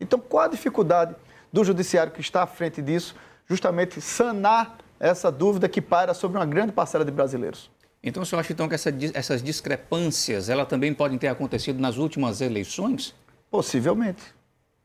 Então, 0.00 0.18
qual 0.18 0.44
a 0.44 0.48
dificuldade 0.48 1.14
do 1.52 1.64
judiciário 1.64 2.12
que 2.12 2.20
está 2.20 2.42
à 2.42 2.46
frente 2.46 2.80
disso? 2.80 3.14
Justamente 3.48 4.00
sanar 4.00 4.78
essa 4.98 5.30
dúvida 5.30 5.68
que 5.68 5.80
paira 5.80 6.14
sobre 6.14 6.38
uma 6.38 6.46
grande 6.46 6.72
parcela 6.72 7.04
de 7.04 7.10
brasileiros. 7.10 7.70
Então, 8.02 8.22
o 8.22 8.26
senhor 8.26 8.40
acha 8.40 8.52
então 8.52 8.68
que 8.68 8.74
essa, 8.74 8.92
essas 9.14 9.42
discrepâncias 9.42 10.48
ela 10.48 10.64
também 10.64 10.94
podem 10.94 11.18
ter 11.18 11.28
acontecido 11.28 11.80
nas 11.80 11.96
últimas 11.96 12.40
eleições? 12.40 13.14
Possivelmente. 13.50 14.22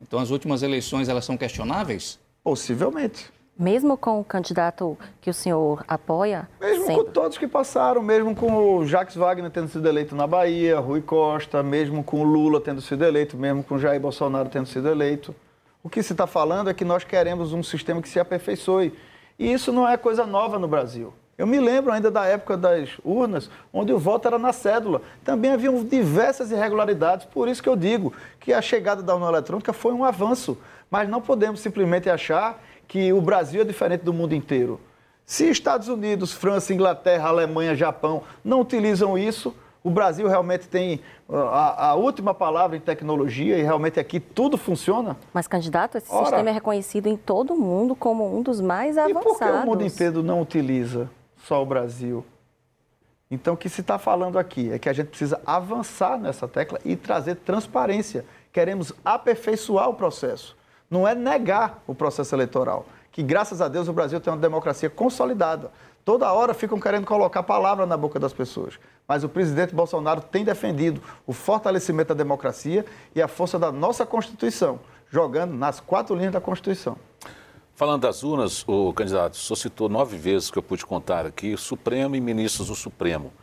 Então, 0.01 0.19
as 0.19 0.31
últimas 0.31 0.63
eleições 0.63 1.07
elas 1.07 1.23
são 1.23 1.37
questionáveis? 1.37 2.19
Possivelmente. 2.43 3.31
Mesmo 3.57 3.95
com 3.95 4.19
o 4.19 4.23
candidato 4.23 4.97
que 5.21 5.29
o 5.29 5.33
senhor 5.33 5.83
apoia? 5.87 6.49
Mesmo 6.59 6.85
sempre. 6.87 7.03
com 7.03 7.11
todos 7.11 7.37
que 7.37 7.47
passaram, 7.47 8.01
mesmo 8.01 8.35
com 8.35 8.51
o 8.51 8.87
Jacques 8.87 9.15
Wagner 9.15 9.51
tendo 9.51 9.67
sido 9.67 9.87
eleito 9.87 10.15
na 10.15 10.25
Bahia, 10.25 10.79
Rui 10.79 11.01
Costa, 11.01 11.61
mesmo 11.61 12.03
com 12.03 12.21
o 12.21 12.23
Lula 12.23 12.59
tendo 12.59 12.81
sido 12.81 13.05
eleito, 13.05 13.37
mesmo 13.37 13.63
com 13.63 13.77
Jair 13.77 14.01
Bolsonaro 14.01 14.49
tendo 14.49 14.65
sido 14.65 14.89
eleito. 14.89 15.35
O 15.83 15.89
que 15.89 16.01
se 16.01 16.13
está 16.13 16.25
falando 16.25 16.71
é 16.71 16.73
que 16.73 16.85
nós 16.85 17.03
queremos 17.03 17.53
um 17.53 17.61
sistema 17.61 18.01
que 18.01 18.09
se 18.09 18.19
aperfeiçoe 18.19 18.93
e 19.41 19.51
isso 19.51 19.73
não 19.73 19.89
é 19.89 19.97
coisa 19.97 20.23
nova 20.23 20.59
no 20.59 20.67
Brasil. 20.67 21.11
Eu 21.35 21.47
me 21.47 21.59
lembro 21.59 21.91
ainda 21.91 22.11
da 22.11 22.27
época 22.27 22.55
das 22.55 22.89
urnas, 23.03 23.49
onde 23.73 23.91
o 23.91 23.97
voto 23.97 24.27
era 24.27 24.37
na 24.37 24.53
cédula. 24.53 25.01
Também 25.23 25.51
haviam 25.51 25.83
diversas 25.83 26.51
irregularidades, 26.51 27.25
por 27.25 27.47
isso 27.47 27.63
que 27.63 27.67
eu 27.67 27.75
digo 27.75 28.13
que 28.39 28.53
a 28.53 28.61
chegada 28.61 29.01
da 29.01 29.15
urna 29.15 29.29
eletrônica 29.29 29.73
foi 29.73 29.93
um 29.93 30.05
avanço. 30.05 30.55
Mas 30.91 31.09
não 31.09 31.19
podemos 31.19 31.59
simplesmente 31.59 32.07
achar 32.07 32.61
que 32.87 33.11
o 33.11 33.19
Brasil 33.19 33.61
é 33.61 33.63
diferente 33.63 34.03
do 34.03 34.13
mundo 34.13 34.35
inteiro. 34.35 34.79
Se 35.25 35.49
Estados 35.49 35.87
Unidos, 35.87 36.31
França, 36.31 36.71
Inglaterra, 36.71 37.29
Alemanha, 37.29 37.75
Japão 37.75 38.21
não 38.45 38.61
utilizam 38.61 39.17
isso, 39.17 39.55
o 39.83 39.89
Brasil 39.89 40.27
realmente 40.27 40.67
tem 40.67 41.01
uh, 41.27 41.35
a, 41.35 41.89
a, 41.89 41.95
última 41.95 42.33
palavra 42.33 42.77
em 42.77 42.79
tecnologia 42.79 43.57
e 43.57 43.63
realmente 43.63 43.99
aqui 43.99 44.19
tudo 44.19 44.57
funciona. 44.57 45.17
Mas, 45.33 45.47
candidato, 45.47 45.97
esse 45.97 46.11
Ora, 46.11 46.25
sistema 46.25 46.49
é 46.49 46.53
reconhecido 46.53 47.07
em 47.07 47.17
todo 47.17 47.53
o 47.53 47.57
mundo 47.57 47.95
como 47.95 48.37
um 48.37 48.43
dos 48.43 48.61
mais 48.61 48.97
avançados. 48.97 49.21
E 49.21 49.23
por 49.23 49.39
que 49.39 49.45
o 49.45 49.65
mundo 49.65 49.83
inteiro 49.83 50.21
não 50.21 50.41
utiliza 50.41 51.09
só 51.47 51.61
o 51.61 51.65
Brasil? 51.65 52.23
Então, 53.29 53.53
o 53.53 53.57
que 53.57 53.69
se 53.69 53.81
está 53.81 53.97
falando 53.97 54.37
aqui 54.37 54.71
é 54.71 54.77
que 54.77 54.89
a 54.89 54.93
gente 54.93 55.07
precisa 55.07 55.39
avançar 55.45 56.19
nessa 56.19 56.47
tecla 56.47 56.79
e 56.83 56.95
trazer 56.95 57.35
transparência. 57.35 58.25
Queremos 58.51 58.91
aperfeiçoar 59.03 59.89
o 59.89 59.93
processo. 59.93 60.55
Não 60.89 61.07
é 61.07 61.15
negar 61.15 61.81
o 61.87 61.95
processo 61.95 62.35
eleitoral, 62.35 62.85
que 63.09 63.23
graças 63.23 63.61
a 63.61 63.69
Deus 63.69 63.87
o 63.87 63.93
Brasil 63.93 64.19
tem 64.19 64.31
uma 64.31 64.39
democracia 64.39 64.89
consolidada. 64.89 65.71
Toda 66.03 66.31
hora 66.33 66.53
ficam 66.53 66.79
querendo 66.79 67.05
colocar 67.05 67.41
palavra 67.43 67.85
na 67.85 67.95
boca 67.95 68.19
das 68.19 68.33
pessoas. 68.33 68.77
Mas 69.11 69.25
o 69.25 69.27
presidente 69.27 69.75
Bolsonaro 69.75 70.21
tem 70.21 70.45
defendido 70.45 71.01
o 71.27 71.33
fortalecimento 71.33 72.15
da 72.15 72.23
democracia 72.23 72.85
e 73.13 73.21
a 73.21 73.27
força 73.27 73.59
da 73.59 73.69
nossa 73.69 74.05
Constituição, 74.05 74.79
jogando 75.09 75.53
nas 75.53 75.81
quatro 75.81 76.15
linhas 76.15 76.31
da 76.31 76.39
Constituição. 76.39 76.95
Falando 77.75 78.03
das 78.03 78.23
urnas, 78.23 78.63
o 78.65 78.93
candidato, 78.93 79.33
o 79.33 79.35
senhor 79.35 79.57
citou 79.57 79.89
nove 79.89 80.15
vezes 80.15 80.49
que 80.49 80.57
eu 80.57 80.63
pude 80.63 80.85
contar 80.85 81.25
aqui, 81.25 81.57
Supremo 81.57 82.15
e 82.15 82.21
ministros 82.21 82.69
do 82.69 82.73
Supremo. 82.73 83.33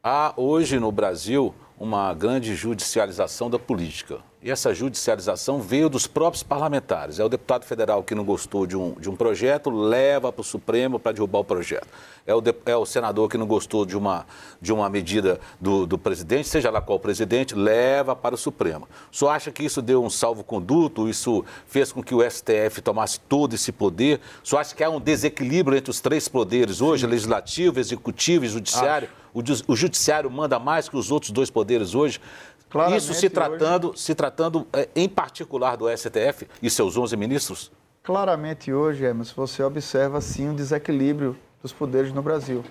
Há 0.00 0.32
hoje 0.36 0.78
no 0.78 0.92
Brasil 0.92 1.52
uma 1.80 2.12
grande 2.12 2.54
judicialização 2.54 3.48
da 3.48 3.58
política. 3.58 4.18
E 4.42 4.50
essa 4.50 4.74
judicialização 4.74 5.60
veio 5.60 5.88
dos 5.88 6.06
próprios 6.06 6.42
parlamentares. 6.42 7.18
É 7.18 7.24
o 7.24 7.28
deputado 7.28 7.64
federal 7.64 8.02
que 8.02 8.14
não 8.14 8.22
gostou 8.22 8.66
de 8.66 8.76
um, 8.76 8.92
de 8.92 9.08
um 9.08 9.16
projeto, 9.16 9.70
leva 9.70 10.30
para 10.30 10.42
o 10.42 10.44
Supremo 10.44 10.98
para 10.98 11.12
derrubar 11.12 11.38
o 11.38 11.44
projeto. 11.44 11.88
É 12.26 12.34
o, 12.34 12.40
de, 12.42 12.54
é 12.66 12.76
o 12.76 12.84
senador 12.84 13.30
que 13.30 13.38
não 13.38 13.46
gostou 13.46 13.86
de 13.86 13.96
uma, 13.96 14.26
de 14.60 14.74
uma 14.74 14.90
medida 14.90 15.40
do, 15.58 15.86
do 15.86 15.96
presidente, 15.96 16.48
seja 16.48 16.70
lá 16.70 16.82
qual 16.82 17.00
presidente, 17.00 17.54
leva 17.54 18.14
para 18.14 18.34
o 18.34 18.38
Supremo. 18.38 18.86
Só 19.10 19.30
acha 19.30 19.50
que 19.50 19.64
isso 19.64 19.80
deu 19.80 20.04
um 20.04 20.10
salvo-conduto, 20.10 21.08
isso 21.08 21.44
fez 21.66 21.92
com 21.92 22.02
que 22.02 22.14
o 22.14 22.22
STF 22.30 22.82
tomasse 22.82 23.20
todo 23.20 23.54
esse 23.54 23.72
poder? 23.72 24.20
Só 24.42 24.58
acha 24.58 24.74
que 24.74 24.84
há 24.84 24.90
um 24.90 25.00
desequilíbrio 25.00 25.78
entre 25.78 25.90
os 25.90 26.00
três 26.00 26.28
poderes 26.28 26.82
hoje, 26.82 27.04
Sim. 27.04 27.10
legislativo, 27.10 27.80
executivo 27.80 28.44
e 28.44 28.48
judiciário? 28.48 29.08
Acho 29.08 29.19
o, 29.34 29.42
o 29.68 29.76
judiciário 29.76 30.30
manda 30.30 30.58
mais 30.58 30.88
que 30.88 30.96
os 30.96 31.10
outros 31.10 31.30
dois 31.30 31.50
poderes 31.50 31.94
hoje. 31.94 32.20
Claramente, 32.68 33.00
Isso 33.00 33.14
se 33.14 33.28
tratando, 33.28 33.90
hoje... 33.90 34.00
se 34.00 34.14
tratando 34.14 34.66
é, 34.72 34.88
em 34.94 35.08
particular 35.08 35.76
do 35.76 35.86
STF 35.88 36.46
e 36.62 36.70
seus 36.70 36.96
11 36.96 37.16
ministros? 37.16 37.72
Claramente 38.02 38.72
hoje, 38.72 39.04
Emerson, 39.04 39.34
você 39.36 39.62
observa 39.62 40.20
sim 40.20 40.48
um 40.48 40.54
desequilíbrio 40.54 41.36
dos 41.62 41.72
poderes 41.72 42.12
no 42.12 42.22
Brasil. 42.22 42.64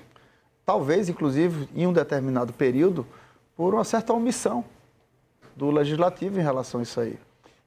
Talvez, 0.65 1.09
inclusive, 1.09 1.67
em 1.75 1.85
um 1.85 1.93
determinado 1.93 2.53
período, 2.53 3.05
por 3.55 3.73
uma 3.73 3.83
certa 3.83 4.13
omissão 4.13 4.63
do 5.55 5.69
legislativo 5.69 6.39
em 6.39 6.43
relação 6.43 6.79
a 6.79 6.83
isso 6.83 6.99
aí. 6.99 7.19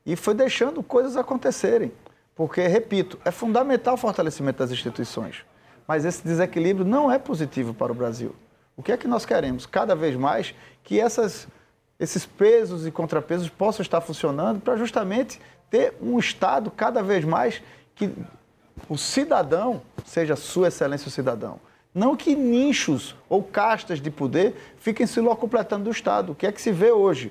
E 0.04 0.16
foi 0.16 0.34
deixando 0.34 0.82
coisas 0.82 1.16
acontecerem. 1.16 1.92
Porque, 2.34 2.66
repito, 2.66 3.18
é 3.24 3.30
fundamental 3.30 3.94
o 3.94 3.98
fortalecimento 3.98 4.58
das 4.58 4.70
instituições. 4.70 5.44
Mas 5.86 6.04
esse 6.04 6.24
desequilíbrio 6.24 6.86
não 6.86 7.12
é 7.12 7.18
positivo 7.18 7.74
para 7.74 7.92
o 7.92 7.94
Brasil. 7.94 8.34
O 8.76 8.82
que 8.82 8.92
é 8.92 8.96
que 8.96 9.06
nós 9.06 9.24
queremos? 9.24 9.66
Cada 9.66 9.94
vez 9.94 10.16
mais 10.16 10.54
que 10.82 10.98
essas, 10.98 11.46
esses 11.98 12.24
pesos 12.24 12.86
e 12.86 12.90
contrapesos 12.90 13.48
possam 13.48 13.82
estar 13.82 14.00
funcionando 14.00 14.60
para 14.60 14.76
justamente 14.76 15.40
ter 15.70 15.94
um 16.00 16.18
Estado 16.18 16.70
cada 16.70 17.02
vez 17.02 17.24
mais 17.24 17.62
que 17.94 18.12
o 18.88 18.96
cidadão 18.96 19.82
seja 20.04 20.36
Sua 20.36 20.68
Excelência 20.68 21.08
o 21.08 21.10
cidadão. 21.10 21.60
Não 21.94 22.16
que 22.16 22.34
nichos 22.34 23.14
ou 23.28 23.42
castas 23.42 24.00
de 24.00 24.10
poder 24.10 24.54
fiquem 24.78 25.06
se 25.06 25.20
locupletando 25.20 25.84
do 25.84 25.90
Estado. 25.90 26.32
O 26.32 26.34
que 26.34 26.46
é 26.46 26.52
que 26.52 26.60
se 26.60 26.72
vê 26.72 26.90
hoje? 26.90 27.30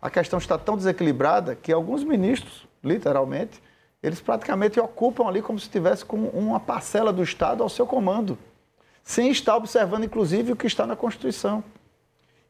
A 0.00 0.10
questão 0.10 0.38
está 0.38 0.58
tão 0.58 0.76
desequilibrada 0.76 1.54
que 1.54 1.72
alguns 1.72 2.04
ministros, 2.04 2.68
literalmente, 2.84 3.62
eles 4.02 4.20
praticamente 4.20 4.78
ocupam 4.78 5.26
ali 5.26 5.40
como 5.40 5.58
se 5.58 5.64
estivesse 5.64 6.04
com 6.04 6.16
uma 6.16 6.60
parcela 6.60 7.12
do 7.12 7.22
Estado 7.22 7.62
ao 7.62 7.68
seu 7.68 7.86
comando, 7.86 8.38
sem 9.06 9.30
estar 9.30 9.56
observando, 9.56 10.02
inclusive, 10.02 10.50
o 10.50 10.56
que 10.56 10.66
está 10.66 10.84
na 10.84 10.96
Constituição. 10.96 11.62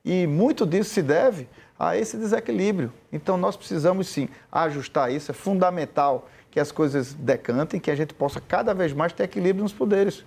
E 0.03 0.27
muito 0.27 0.65
disso 0.65 0.89
se 0.89 1.03
deve 1.03 1.47
a 1.79 1.99
esse 1.99 2.17
desequilíbrio. 2.17 2.91
Então, 3.13 3.37
nós 3.37 3.59
precisamos 3.59 4.09
sim 4.09 4.27
ajustar 4.51 5.13
isso, 5.13 5.31
é 5.31 5.35
fundamental 5.35 6.31
que 6.51 6.59
as 6.59 6.73
coisas 6.73 7.13
decantem, 7.13 7.79
que 7.79 7.91
a 7.91 7.95
gente 7.95 8.15
possa 8.15 8.41
cada 8.41 8.73
vez 8.73 8.95
mais 8.95 9.13
ter 9.13 9.25
equilíbrio 9.25 9.63
nos 9.63 9.75
poderes. 9.75 10.25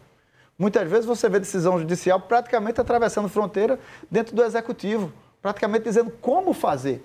Muitas 0.56 0.88
vezes 0.88 1.08
você 1.08 1.28
vê 1.28 1.40
decisão 1.40 1.80
judicial 1.80 2.20
praticamente 2.20 2.80
atravessando 2.80 3.28
fronteira 3.28 3.80
dentro 4.12 4.36
do 4.36 4.44
executivo, 4.44 5.12
praticamente 5.42 5.86
dizendo 5.86 6.12
como 6.22 6.54
fazer 6.54 7.04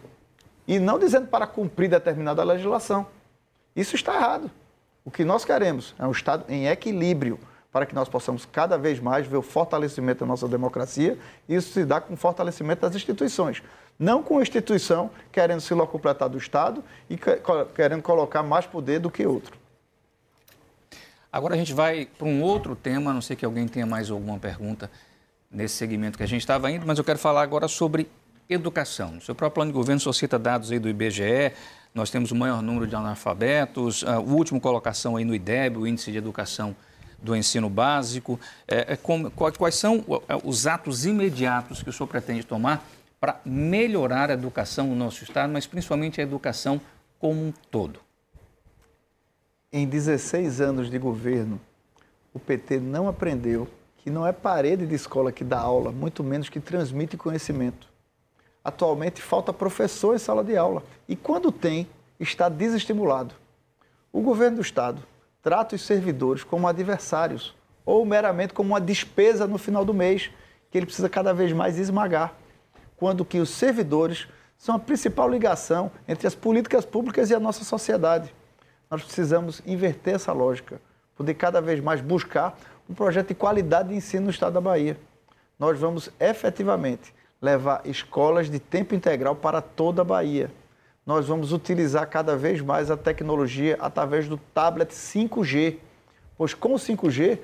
e 0.68 0.79
não 0.79 0.99
dizendo 0.99 1.29
para 1.29 1.47
cumprir 1.47 1.89
determinada 1.89 2.45
legislação. 2.45 3.07
Isso 3.75 3.97
está 3.97 4.16
errado. 4.16 4.51
O 5.03 5.11
que 5.11 5.25
nós 5.25 5.47
queremos 5.47 5.95
é 5.99 6.07
um 6.07 6.11
Estado 6.11 6.45
em 6.47 6.66
equilíbrio 6.66 7.39
para 7.75 7.87
que 7.87 7.93
nós 7.93 8.09
possamos 8.09 8.47
cada 8.47 8.79
vez 8.79 9.01
mais 9.01 9.27
ver 9.27 9.37
o 9.37 9.43
fortalecimento 9.43 10.20
da 10.20 10.27
nossa 10.27 10.47
democracia 10.47 11.18
isso 11.49 11.72
se 11.72 11.85
dá 11.85 12.01
com 12.01 12.14
o 12.14 12.16
fortalecimento 12.16 12.83
das 12.83 12.95
instituições. 12.95 13.64
Não 13.99 14.22
com 14.22 14.39
a 14.39 14.43
instituição 14.43 15.11
querendo 15.33 15.61
se 15.61 15.75
locupletar 15.75 16.29
do 16.29 16.39
Estado 16.39 16.85
e 17.11 17.18
querendo 17.75 18.01
colocar 18.01 18.45
mais 18.45 18.64
poder 18.64 19.01
do 19.01 19.11
que 19.11 19.27
outro. 19.27 19.59
Agora 21.33 21.55
a 21.55 21.59
gente 21.59 21.75
vai 21.75 22.07
para 22.07 22.29
um 22.29 22.43
outro 22.43 22.77
tema, 22.77 23.12
não 23.12 23.20
sei 23.20 23.35
que 23.35 23.45
alguém 23.45 23.66
tenha 23.66 23.85
mais 23.87 24.09
alguma 24.09 24.39
pergunta 24.39 24.89
nesse 25.51 25.75
segmento 25.75 26.16
que 26.16 26.22
a 26.22 26.29
gente 26.29 26.43
estava 26.43 26.70
indo, 26.70 26.87
mas 26.87 26.97
eu 26.97 27.03
quero 27.03 27.18
falar 27.18 27.43
agora 27.43 27.66
sobre 27.66 28.09
educação. 28.49 29.14
No 29.14 29.20
seu 29.20 29.35
próprio 29.35 29.57
plano 29.57 29.72
de 29.72 29.77
governo, 29.77 29.99
só 29.99 30.12
cita 30.12 30.39
dados 30.39 30.70
aí 30.70 30.79
do 30.79 30.89
IBGE, 30.89 31.53
nós 31.93 32.09
temos 32.09 32.31
o 32.31 32.37
maior 32.37 32.62
número 32.62 32.87
de 32.87 32.95
analfabetos, 32.95 34.05
a 34.05 34.20
última 34.20 34.61
colocação 34.61 35.16
aí 35.16 35.25
no 35.25 35.35
IDEB, 35.35 35.79
o 35.79 35.87
Índice 35.89 36.12
de 36.12 36.18
Educação 36.18 36.77
do 37.25 37.35
Ensino 37.35 37.70
Básico. 37.70 38.39
É, 38.68 38.93
é, 38.93 38.97
como, 38.97 39.31
quais 39.31 39.75
são 39.75 40.05
é, 40.29 40.39
os 40.45 40.66
atos 40.66 41.07
imediatos 41.07 41.83
que 41.83 41.89
o 41.89 41.93
senhor 41.93 42.07
pretende 42.07 42.45
tomar 42.45 42.87
para 43.18 43.41
melhorar 43.45 44.31
a 44.31 44.35
educação 44.35 44.89
no 44.89 44.95
nosso 44.95 45.25
Estado, 45.25 45.51
mas 45.51 45.66
principalmente 45.66 46.20
a 46.20 46.22
educação 46.22 46.81
como 47.18 47.41
um 47.41 47.53
todo? 47.70 47.99
Em 49.72 49.87
16 49.87 50.61
anos 50.61 50.91
de 50.91 50.99
governo, 50.99 51.59
o 52.33 52.39
PT 52.39 52.79
não 52.79 53.09
aprendeu 53.09 53.66
que 53.97 54.11
não 54.11 54.27
é 54.27 54.33
parede 54.33 54.87
de 54.87 54.95
escola 54.95 55.33
que 55.33 55.43
dá 55.43 55.59
aula, 55.59 55.91
muito 55.91 56.22
menos 56.22 56.51
que 56.51 56.61
transmite 56.61 57.16
conhecimento. 57.16 57.89
Atualmente 58.62 59.22
falta 59.22 59.53
professor 59.53 60.14
em 60.14 60.18
sala 60.18 60.45
de 60.45 60.57
aula 60.57 60.83
e 61.09 61.16
quando 61.16 61.51
tem, 61.51 61.89
está 62.20 62.49
desestimulado. 62.49 63.35
O 64.12 64.20
governo 64.20 64.59
do 64.59 64.62
estado 64.62 65.03
trata 65.45 65.77
os 65.77 65.83
servidores 65.83 66.43
como 66.43 66.67
adversários 66.67 67.55
ou 67.87 68.05
meramente 68.05 68.53
como 68.53 68.71
uma 68.71 68.81
despesa 68.81 69.47
no 69.47 69.59
final 69.59 69.85
do 69.85 69.95
mês 69.95 70.33
que 70.71 70.79
ele 70.79 70.87
precisa 70.87 71.09
cada 71.09 71.33
vez 71.33 71.53
mais 71.53 71.79
esmagar, 71.79 72.35
quando 72.97 73.25
que 73.25 73.39
os 73.39 73.51
servidores 73.51 74.27
são 74.59 74.75
a 74.75 74.79
principal 74.79 75.29
ligação 75.29 75.93
entre 76.09 76.27
as 76.27 76.35
políticas 76.35 76.85
públicas 76.85 77.31
e 77.31 77.35
a 77.35 77.39
nossa 77.39 77.63
sociedade 77.63 78.35
nós 78.91 79.03
precisamos 79.03 79.61
inverter 79.67 80.15
essa 80.15 80.33
lógica, 80.33 80.81
poder 81.17 81.35
cada 81.35 81.61
vez 81.61 81.81
mais 81.81 82.01
buscar 82.01 82.57
um 82.89 82.95
projeto 82.95 83.29
de 83.29 83.35
qualidade 83.35 83.89
de 83.89 83.97
ensino 83.97 84.25
no 84.25 84.31
estado 84.31 84.53
da 84.53 84.61
Bahia. 84.61 84.97
Nós 85.59 85.79
vamos 85.79 86.11
efetivamente 86.21 87.15
levar 87.41 87.83
escolas 87.85 88.51
de 88.51 88.59
tempo 88.59 88.95
integral 88.95 89.35
para 89.35 89.61
toda 89.61 90.03
a 90.03 90.05
Bahia. 90.05 90.51
Nós 91.07 91.27
vamos 91.27 91.53
utilizar 91.53 92.07
cada 92.09 92.37
vez 92.37 92.61
mais 92.61 92.91
a 92.91 92.97
tecnologia 92.97 93.77
através 93.81 94.29
do 94.29 94.37
tablet 94.37 94.91
5G, 94.91 95.77
pois 96.37 96.55
com 96.55 96.75
o 96.75 96.79
5G 96.79 97.39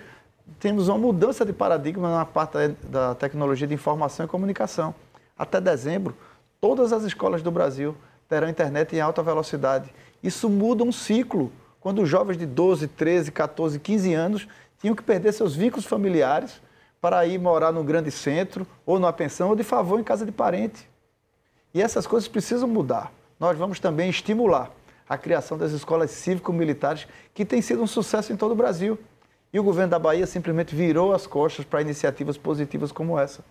temos 0.58 0.88
uma 0.88 0.98
mudança 0.98 1.44
de 1.44 1.52
paradigma 1.52 2.10
na 2.10 2.24
parte 2.24 2.56
da 2.84 3.14
tecnologia 3.14 3.66
de 3.66 3.74
informação 3.74 4.26
e 4.26 4.28
comunicação. 4.28 4.94
Até 5.38 5.60
dezembro, 5.60 6.16
todas 6.60 6.92
as 6.92 7.04
escolas 7.04 7.42
do 7.42 7.50
Brasil 7.50 7.94
terão 8.28 8.48
internet 8.48 8.96
em 8.96 9.00
alta 9.00 9.22
velocidade 9.22 9.92
isso 10.22 10.50
muda 10.50 10.84
um 10.84 10.92
ciclo, 10.92 11.50
quando 11.80 12.02
os 12.02 12.08
jovens 12.08 12.36
de 12.36 12.44
12, 12.44 12.88
13, 12.88 13.32
14, 13.32 13.78
15 13.78 14.14
anos 14.14 14.48
tinham 14.78 14.94
que 14.94 15.02
perder 15.02 15.32
seus 15.32 15.56
vínculos 15.56 15.86
familiares 15.86 16.60
para 17.00 17.24
ir 17.24 17.38
morar 17.38 17.72
num 17.72 17.84
grande 17.84 18.10
centro, 18.10 18.66
ou 18.84 18.98
numa 18.98 19.12
pensão, 19.12 19.48
ou 19.48 19.56
de 19.56 19.64
favor 19.64 19.98
em 19.98 20.04
casa 20.04 20.26
de 20.26 20.32
parente. 20.32 20.88
E 21.72 21.80
essas 21.80 22.06
coisas 22.06 22.28
precisam 22.28 22.68
mudar. 22.68 23.10
Nós 23.40 23.56
vamos 23.56 23.80
também 23.80 24.10
estimular 24.10 24.70
a 25.08 25.16
criação 25.16 25.56
das 25.56 25.72
escolas 25.72 26.10
cívico-militares, 26.10 27.08
que 27.32 27.44
tem 27.44 27.62
sido 27.62 27.82
um 27.82 27.86
sucesso 27.86 28.32
em 28.32 28.36
todo 28.36 28.52
o 28.52 28.54
Brasil. 28.54 28.98
E 29.50 29.58
o 29.58 29.64
governo 29.64 29.90
da 29.90 29.98
Bahia 29.98 30.26
simplesmente 30.26 30.76
virou 30.76 31.14
as 31.14 31.26
costas 31.26 31.64
para 31.64 31.80
iniciativas 31.80 32.36
positivas 32.36 32.92
como 32.92 33.18
essa. 33.18 33.42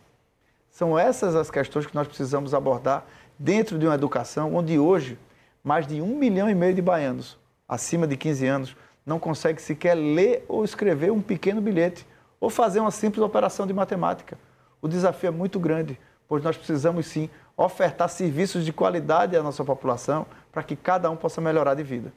São 0.69 0.97
essas 0.97 1.35
as 1.35 1.49
questões 1.49 1.87
que 1.87 1.95
nós 1.95 2.07
precisamos 2.07 2.53
abordar 2.53 3.03
dentro 3.37 3.79
de 3.79 3.87
uma 3.87 3.95
educação 3.95 4.55
onde 4.55 4.77
hoje 4.77 5.17
mais 5.63 5.87
de 5.87 5.99
um 6.01 6.15
milhão 6.15 6.47
e 6.47 6.53
meio 6.53 6.75
de 6.75 6.81
baianos 6.81 7.35
acima 7.67 8.07
de 8.07 8.15
15 8.15 8.47
anos 8.47 8.75
não 9.05 9.19
consegue 9.19 9.61
sequer 9.61 9.95
ler 9.95 10.45
ou 10.47 10.63
escrever 10.63 11.11
um 11.11 11.21
pequeno 11.21 11.61
bilhete 11.61 12.05
ou 12.39 12.49
fazer 12.49 12.79
uma 12.79 12.91
simples 12.91 13.23
operação 13.23 13.65
de 13.65 13.73
matemática. 13.73 14.37
O 14.81 14.87
desafio 14.87 15.27
é 15.27 15.31
muito 15.31 15.59
grande, 15.59 15.99
pois 16.27 16.43
nós 16.43 16.55
precisamos 16.55 17.07
sim 17.07 17.29
ofertar 17.65 18.07
serviços 18.07 18.63
de 18.63 18.71
qualidade 18.71 19.35
à 19.35 19.43
nossa 19.43 19.65
população 19.65 20.25
para 20.51 20.63
que 20.63 20.77
cada 20.77 21.11
um 21.11 21.15
possa 21.17 21.41
melhorar 21.41 21.73
de 21.73 21.83
vida. 21.83 22.13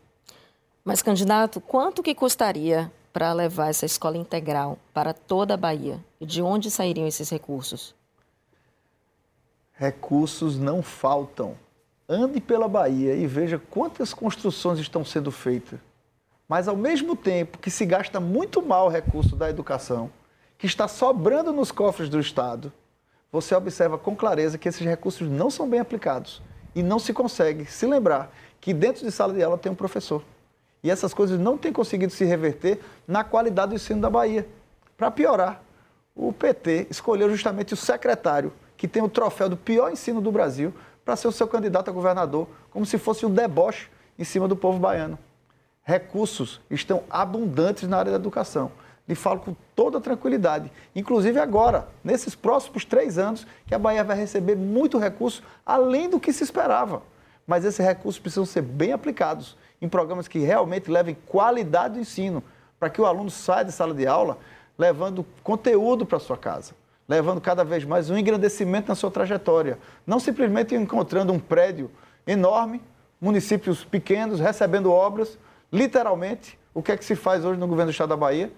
Mas, 0.84 1.02
candidato, 1.02 1.60
quanto 1.60 2.02
que 2.02 2.14
custaria 2.14 2.90
para 3.12 3.32
levar 3.32 3.68
essa 3.68 3.84
escola 3.84 4.16
integral 4.16 4.78
para 4.94 5.12
toda 5.12 5.54
a 5.54 5.56
Bahia? 5.56 5.98
E 6.20 6.26
de 6.26 6.40
onde 6.40 6.70
sairiam 6.70 7.08
esses 7.08 7.28
recursos? 7.28 7.94
Recursos 9.72 10.56
não 10.58 10.80
faltam 10.80 11.56
ande 12.08 12.40
pela 12.40 12.68
Bahia 12.68 13.14
e 13.14 13.26
veja 13.26 13.58
quantas 13.58 14.14
construções 14.14 14.78
estão 14.78 15.04
sendo 15.04 15.32
feitas. 15.32 15.80
Mas 16.48 16.68
ao 16.68 16.76
mesmo 16.76 17.16
tempo 17.16 17.58
que 17.58 17.70
se 17.70 17.84
gasta 17.84 18.20
muito 18.20 18.62
mal 18.62 18.86
o 18.86 18.90
recurso 18.90 19.34
da 19.34 19.48
educação, 19.48 20.10
que 20.58 20.66
está 20.66 20.86
sobrando 20.86 21.52
nos 21.52 21.72
cofres 21.72 22.08
do 22.08 22.20
Estado, 22.20 22.72
você 23.32 23.54
observa 23.54 23.96
com 23.96 24.14
clareza 24.14 24.58
que 24.58 24.68
esses 24.68 24.86
recursos 24.86 25.26
não 25.26 25.50
são 25.50 25.66
bem 25.66 25.80
aplicados 25.80 26.42
e 26.74 26.82
não 26.82 26.98
se 26.98 27.14
consegue 27.14 27.64
se 27.64 27.86
lembrar 27.86 28.30
que 28.60 28.74
dentro 28.74 29.02
de 29.02 29.10
sala 29.10 29.32
de 29.32 29.42
aula 29.42 29.56
tem 29.56 29.72
um 29.72 29.74
professor. 29.74 30.22
E 30.82 30.90
essas 30.90 31.14
coisas 31.14 31.40
não 31.40 31.56
têm 31.56 31.72
conseguido 31.72 32.12
se 32.12 32.24
reverter 32.24 32.78
na 33.08 33.24
qualidade 33.24 33.70
do 33.70 33.76
ensino 33.76 34.00
da 34.00 34.10
Bahia. 34.10 34.46
Para 34.96 35.10
piorar, 35.10 35.62
o 36.14 36.30
PT 36.32 36.88
escolheu 36.90 37.30
justamente 37.30 37.72
o 37.72 37.76
secretário 37.76 38.52
que 38.76 38.86
tem 38.86 39.02
o 39.02 39.08
troféu 39.08 39.48
do 39.48 39.56
pior 39.56 39.90
ensino 39.90 40.20
do 40.20 40.30
Brasil 40.30 40.74
para 41.04 41.16
ser 41.16 41.28
o 41.28 41.32
seu 41.32 41.48
candidato 41.48 41.88
a 41.88 41.92
governador, 41.92 42.46
como 42.70 42.84
se 42.84 42.98
fosse 42.98 43.24
um 43.24 43.30
deboche 43.30 43.88
em 44.18 44.24
cima 44.24 44.46
do 44.46 44.56
povo 44.56 44.78
baiano. 44.78 45.18
Recursos 45.82 46.60
estão 46.70 47.02
abundantes 47.08 47.88
na 47.88 47.98
área 47.98 48.12
da 48.12 48.18
educação. 48.18 48.70
Lhe 49.08 49.14
falo 49.14 49.40
com 49.40 49.56
toda 49.74 50.00
tranquilidade. 50.00 50.70
Inclusive 50.94 51.38
agora, 51.38 51.88
nesses 52.04 52.34
próximos 52.34 52.84
três 52.84 53.18
anos, 53.18 53.46
que 53.66 53.74
a 53.74 53.78
Bahia 53.78 54.04
vai 54.04 54.16
receber 54.16 54.56
muito 54.56 54.98
recurso, 54.98 55.42
além 55.66 56.08
do 56.08 56.20
que 56.20 56.32
se 56.32 56.44
esperava. 56.44 57.02
Mas 57.46 57.64
esses 57.64 57.84
recursos 57.84 58.20
precisam 58.20 58.46
ser 58.46 58.62
bem 58.62 58.92
aplicados 58.92 59.56
em 59.80 59.88
programas 59.88 60.28
que 60.28 60.38
realmente 60.38 60.90
levem 60.90 61.16
qualidade 61.26 61.94
do 61.94 62.00
ensino, 62.00 62.42
para 62.78 62.88
que 62.88 63.00
o 63.00 63.06
aluno 63.06 63.30
saia 63.30 63.64
de 63.64 63.72
sala 63.72 63.92
de 63.92 64.06
aula 64.06 64.38
levando 64.78 65.26
conteúdo 65.42 66.06
para 66.06 66.18
sua 66.18 66.36
casa 66.36 66.74
levando 67.08 67.42
cada 67.42 67.64
vez 67.64 67.84
mais 67.84 68.08
um 68.08 68.16
engrandecimento 68.16 68.88
na 68.88 68.94
sua 68.94 69.10
trajetória. 69.10 69.78
Não 70.06 70.18
simplesmente 70.18 70.74
encontrando 70.74 71.30
um 71.30 71.38
prédio 71.38 71.90
enorme, 72.26 72.80
municípios 73.20 73.84
pequenos, 73.84 74.40
recebendo 74.40 74.90
obras, 74.90 75.38
literalmente, 75.70 76.58
o 76.72 76.82
que 76.82 76.90
é 76.90 76.96
que 76.96 77.04
se 77.04 77.14
faz 77.14 77.44
hoje 77.44 77.60
no 77.60 77.66
governo 77.66 77.90
do 77.90 77.92
Estado 77.92 78.08
da 78.08 78.16
Bahia? 78.16 78.50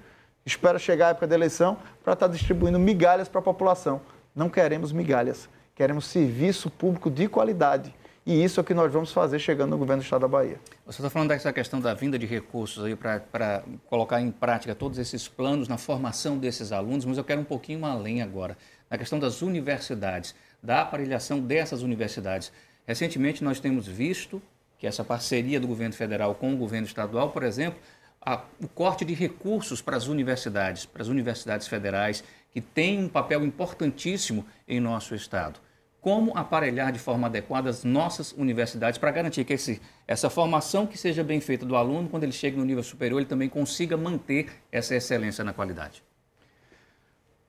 Espera 0.47 0.79
chegar 0.79 1.07
a 1.07 1.11
época 1.11 1.27
da 1.27 1.35
eleição 1.35 1.79
para 2.03 2.13
estar 2.13 2.29
distribuindo 2.29 2.79
migalhas 2.79 3.29
para 3.29 3.41
a 3.41 3.43
população. 3.43 4.01
Não 4.35 4.49
queremos 4.49 4.93
migalhas, 4.93 5.49
queremos 5.75 6.07
serviço 6.07 6.69
público 6.69 7.11
de 7.11 7.29
qualidade 7.29 7.95
e 8.27 8.43
isso 8.43 8.59
é 8.59 8.63
o 8.63 8.65
que 8.65 8.73
nós 8.73 8.91
vamos 8.91 9.13
fazer 9.13 9.39
chegando 9.39 9.73
no 9.73 9.79
governo 9.79 10.01
do 10.01 10.05
Estado 10.05 10.23
da 10.23 10.29
Bahia. 10.29 10.59
Você 10.87 11.03
está 11.03 11.11
falando 11.11 11.29
dessa 11.29 11.53
questão 11.53 11.79
da 11.79 11.93
vinda 11.93 12.19
de 12.19 12.25
recursos 12.25 12.83
aí 12.83 12.97
para 12.97 13.63
colocar 13.87 14.19
em 14.19 14.31
prática 14.31 14.75
todos 14.75 14.99
esses 14.99 15.29
planos 15.29 15.69
na 15.69 15.77
formação 15.77 16.39
desses 16.39 16.73
alunos, 16.73 17.05
mas 17.05 17.19
eu 17.19 17.25
quero 17.25 17.43
um 17.43 17.45
pouquinho 17.45 17.85
além 17.85 18.23
agora, 18.23 18.57
na 18.89 18.97
questão 18.97 19.19
das 19.19 19.43
universidades, 19.43 20.35
da 20.63 20.81
aparelhação 20.81 21.39
dessas 21.39 21.83
universidades. 21.83 22.51
Recentemente 22.87 23.45
nós 23.45 23.61
temos 23.61 23.87
visto 23.87 24.41
que 24.79 24.87
essa 24.87 25.05
parceria 25.05 25.61
do 25.61 25.67
governo 25.67 25.95
federal 25.95 26.35
com 26.35 26.53
o 26.55 26.57
governo 26.57 26.87
estadual, 26.87 27.29
por 27.31 27.43
exemplo, 27.43 27.79
a, 28.25 28.43
o 28.61 28.69
corte 28.69 29.05
de 29.05 29.15
recursos 29.15 29.83
para 29.83 29.97
as 29.97 30.07
universidades, 30.07 30.87
para 30.87 31.03
as 31.03 31.09
universidades 31.09 31.69
federais, 31.69 32.25
que 32.51 32.61
têm 32.61 32.99
um 33.05 33.09
papel 33.09 33.45
importantíssimo 33.45 34.47
em 34.67 34.81
nosso 34.81 35.15
Estado. 35.15 35.61
Como 36.01 36.37
aparelhar 36.37 36.93
de 36.93 36.99
forma 36.99 37.27
adequada 37.27 37.71
as 37.71 37.83
nossas 37.83 38.33
universidades 38.33 38.99
para 38.99 39.11
garantir 39.11 39.45
que 39.45 39.55
esse, 39.55 39.81
essa 40.07 40.29
formação 40.29 40.87
que 40.87 40.99
seja 40.99 41.25
bem 41.25 41.41
feita 41.41 41.65
do 41.65 41.77
aluno, 41.77 42.09
quando 42.09 42.25
ele 42.25 42.33
chega 42.33 42.57
no 42.57 42.65
nível 42.65 42.83
superior, 42.83 43.19
ele 43.19 43.29
também 43.29 43.49
consiga 43.49 43.97
manter 43.97 44.53
essa 44.71 44.95
excelência 44.95 45.43
na 45.43 45.53
qualidade? 45.53 46.03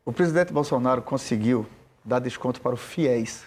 O 0.06 0.14
presidente 0.14 0.54
Bolsonaro 0.54 1.02
conseguiu 1.02 1.68
dar 2.04 2.20
desconto 2.20 2.62
para 2.62 2.74
o 2.74 2.78
FIES. 2.78 3.46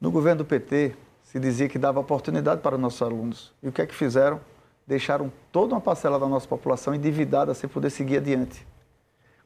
No 0.00 0.10
governo 0.10 0.38
do 0.38 0.46
PT, 0.46 0.94
se 1.22 1.38
dizia 1.38 1.68
que 1.68 1.78
dava 1.78 2.00
oportunidade 2.00 2.60
para 2.60 2.76
os 2.76 2.80
nossos 2.80 3.02
alunos. 3.02 3.52
E 3.62 3.68
o 3.68 3.72
que 3.72 3.82
é 3.82 3.86
que 3.86 3.94
fizeram? 3.94 4.40
Deixaram 4.86 5.32
toda 5.50 5.74
uma 5.74 5.80
parcela 5.80 6.18
da 6.18 6.26
nossa 6.26 6.46
população 6.46 6.94
endividada 6.94 7.54
sem 7.54 7.68
poder 7.68 7.90
seguir 7.90 8.18
adiante. 8.18 8.66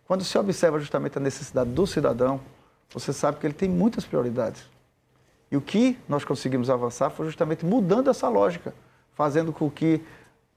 Quando 0.06 0.24
se 0.24 0.36
observa 0.38 0.78
justamente 0.80 1.18
a 1.18 1.20
necessidade 1.20 1.70
do 1.70 1.86
cidadão, 1.86 2.40
você 2.90 3.12
sabe 3.12 3.38
que 3.38 3.46
ele 3.46 3.54
tem 3.54 3.68
muitas 3.68 4.04
prioridades. 4.04 4.64
E 5.50 5.56
o 5.56 5.60
que 5.60 5.98
nós 6.08 6.24
conseguimos 6.24 6.70
avançar 6.70 7.10
foi 7.10 7.26
justamente 7.26 7.64
mudando 7.64 8.10
essa 8.10 8.28
lógica, 8.28 8.74
fazendo 9.14 9.52
com 9.52 9.70
que 9.70 10.02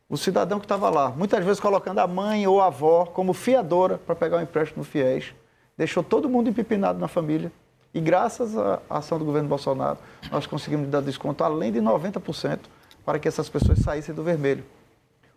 o 0.10 0.18
cidadão 0.18 0.60
que 0.60 0.66
estava 0.66 0.90
lá, 0.90 1.10
muitas 1.10 1.44
vezes 1.44 1.60
colocando 1.60 2.00
a 2.00 2.08
mãe 2.08 2.46
ou 2.46 2.60
a 2.62 2.68
avó 2.68 3.06
como 3.06 3.34
fiadora 3.34 3.98
para 3.98 4.16
pegar 4.16 4.38
um 4.38 4.42
empréstimo 4.42 4.80
no 4.80 4.84
FIES, 4.84 5.34
deixou 5.78 6.04
todo 6.04 6.30
mundo 6.30 6.50
empipinado 6.50 7.00
na 7.00 7.08
família. 7.08 7.52
E 7.94 8.00
graças 8.00 8.58
à 8.58 8.82
ação 8.90 9.18
do 9.18 9.26
governo 9.26 9.48
Bolsonaro, 9.48 9.98
nós 10.30 10.46
conseguimos 10.46 10.90
dar 10.90 11.02
desconto 11.02 11.44
além 11.44 11.72
de 11.72 11.80
90% 11.80 12.60
para 13.06 13.20
que 13.20 13.28
essas 13.28 13.50
pessoas 13.50 13.80
saíssem 13.80 14.14
do 14.14 14.24
vermelho. 14.24 14.64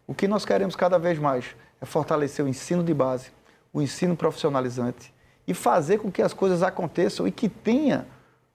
O 0.07 0.15
que 0.15 0.29
nós 0.29 0.45
queremos 0.45 0.77
cada 0.77 0.99
vez 0.99 1.19
mais 1.19 1.57
é 1.81 1.87
fortalecer 1.87 2.45
o 2.45 2.49
ensino 2.49 2.83
de 2.83 2.93
base, 2.93 3.31
o 3.73 3.81
ensino 3.81 4.17
profissionalizante 4.17 5.13
e 5.47 5.55
fazer 5.55 5.99
com 5.99 6.11
que 6.11 6.23
as 6.23 6.33
coisas 6.33 6.63
aconteçam 6.63 7.27
e 7.27 7.31
que 7.31 7.49
tenha 7.49 8.07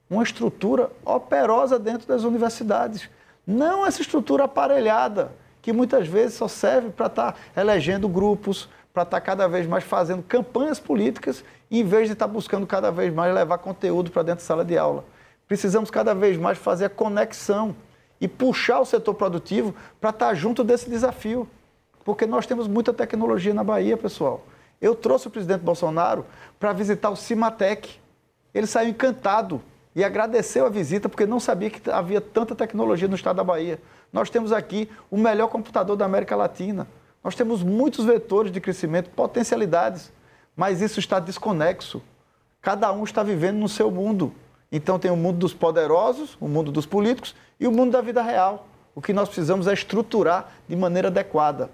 uma 0.09 0.23
estrutura 0.23 0.89
operosa 1.05 1.77
dentro 1.77 2.07
das 2.07 2.23
universidades. 2.23 3.09
Não 3.45 3.85
essa 3.85 4.01
estrutura 4.01 4.45
aparelhada 4.45 5.31
que 5.61 5.73
muitas 5.73 6.07
vezes 6.07 6.35
só 6.35 6.47
serve 6.47 6.89
para 6.89 7.07
estar 7.07 7.31
tá 7.33 7.61
elegendo 7.61 8.07
grupos, 8.07 8.69
para 8.93 9.03
estar 9.03 9.19
tá 9.19 9.21
cada 9.21 9.47
vez 9.47 9.67
mais 9.67 9.83
fazendo 9.83 10.23
campanhas 10.23 10.79
políticas, 10.79 11.43
em 11.69 11.83
vez 11.83 12.07
de 12.07 12.13
estar 12.13 12.27
tá 12.27 12.33
buscando 12.33 12.65
cada 12.65 12.91
vez 12.91 13.13
mais 13.13 13.33
levar 13.33 13.57
conteúdo 13.59 14.09
para 14.09 14.23
dentro 14.23 14.43
da 14.43 14.47
sala 14.47 14.65
de 14.65 14.77
aula. 14.77 15.03
Precisamos 15.47 15.91
cada 15.91 16.15
vez 16.15 16.37
mais 16.37 16.57
fazer 16.57 16.85
a 16.85 16.89
conexão 16.89 17.75
e 18.19 18.27
puxar 18.27 18.79
o 18.79 18.85
setor 18.85 19.13
produtivo 19.13 19.73
para 19.99 20.09
estar 20.09 20.33
junto 20.33 20.63
desse 20.63 20.89
desafio. 20.89 21.47
Porque 22.03 22.25
nós 22.25 22.45
temos 22.45 22.67
muita 22.67 22.93
tecnologia 22.93 23.53
na 23.53 23.63
Bahia, 23.63 23.95
pessoal. 23.95 24.45
Eu 24.81 24.95
trouxe 24.95 25.27
o 25.27 25.31
presidente 25.31 25.61
Bolsonaro 25.61 26.25
para 26.59 26.73
visitar 26.73 27.09
o 27.09 27.15
Cimatec. 27.15 27.99
Ele 28.53 28.67
saiu 28.67 28.89
encantado 28.89 29.61
e 29.95 30.03
agradeceu 30.03 30.65
a 30.65 30.69
visita 30.69 31.09
porque 31.09 31.25
não 31.25 31.39
sabia 31.39 31.69
que 31.69 31.89
havia 31.89 32.21
tanta 32.21 32.55
tecnologia 32.55 33.07
no 33.07 33.15
estado 33.15 33.37
da 33.37 33.43
Bahia. 33.43 33.79
Nós 34.11 34.29
temos 34.29 34.51
aqui 34.51 34.89
o 35.11 35.17
melhor 35.17 35.47
computador 35.47 35.95
da 35.95 36.05
América 36.05 36.35
Latina. 36.35 36.87
Nós 37.23 37.35
temos 37.35 37.61
muitos 37.61 38.05
vetores 38.05 38.51
de 38.51 38.61
crescimento, 38.61 39.09
potencialidades, 39.09 40.11
mas 40.55 40.81
isso 40.81 40.99
está 40.99 41.19
desconexo. 41.19 42.01
Cada 42.61 42.91
um 42.91 43.03
está 43.03 43.23
vivendo 43.23 43.57
no 43.57 43.69
seu 43.69 43.91
mundo. 43.91 44.33
Então 44.71 44.99
tem 44.99 45.09
o 45.09 45.15
mundo 45.15 45.39
dos 45.39 45.53
poderosos, 45.53 46.37
o 46.39 46.47
mundo 46.47 46.71
dos 46.71 46.85
políticos 46.85 47.35
e 47.59 47.67
o 47.67 47.71
mundo 47.71 47.91
da 47.91 48.01
vida 48.01 48.21
real. 48.21 48.67
O 48.93 49.01
que 49.01 49.13
nós 49.13 49.29
precisamos 49.29 49.67
é 49.67 49.73
estruturar 49.73 50.51
de 50.67 50.75
maneira 50.75 51.07
adequada. 51.07 51.69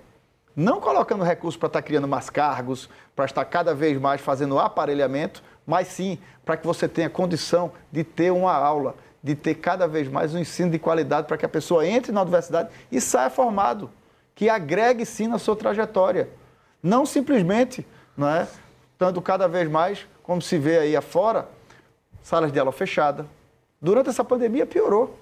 Não 0.55 0.79
colocando 0.79 1.23
recursos 1.23 1.57
para 1.57 1.67
estar 1.67 1.81
criando 1.81 2.07
mais 2.07 2.29
cargos, 2.29 2.89
para 3.13 3.25
estar 3.25 3.43
cada 3.43 3.73
vez 3.73 3.99
mais 3.99 4.21
fazendo 4.21 4.57
aparelhamento, 4.57 5.43
mas 5.67 5.87
sim 5.89 6.17
para 6.45 6.55
que 6.55 6.65
você 6.65 6.87
tenha 6.87 7.09
condição 7.09 7.71
de 7.91 8.03
ter 8.03 8.31
uma 8.31 8.53
aula, 8.53 8.95
de 9.21 9.35
ter 9.35 9.55
cada 9.55 9.87
vez 9.87 10.07
mais 10.07 10.33
um 10.33 10.39
ensino 10.39 10.71
de 10.71 10.79
qualidade 10.79 11.27
para 11.27 11.35
que 11.35 11.45
a 11.45 11.49
pessoa 11.49 11.85
entre 11.85 12.11
na 12.11 12.21
universidade 12.21 12.69
e 12.89 13.01
saia 13.01 13.29
formado, 13.29 13.89
que 14.33 14.47
agregue 14.47 15.05
sim 15.05 15.27
na 15.27 15.37
sua 15.37 15.55
trajetória. 15.55 16.29
Não 16.81 17.05
simplesmente, 17.05 17.85
não 18.15 18.29
é, 18.29 18.47
estando 18.93 19.21
cada 19.21 19.47
vez 19.47 19.69
mais, 19.69 20.07
como 20.23 20.41
se 20.41 20.57
vê 20.57 20.77
aí 20.77 20.95
afora, 20.95 21.49
salas 22.25 22.51
de 22.51 22.59
aula 22.59 22.71
fechada. 22.71 23.27
Durante 23.79 24.09
essa 24.09 24.23
pandemia 24.23 24.65
piorou, 24.65 25.15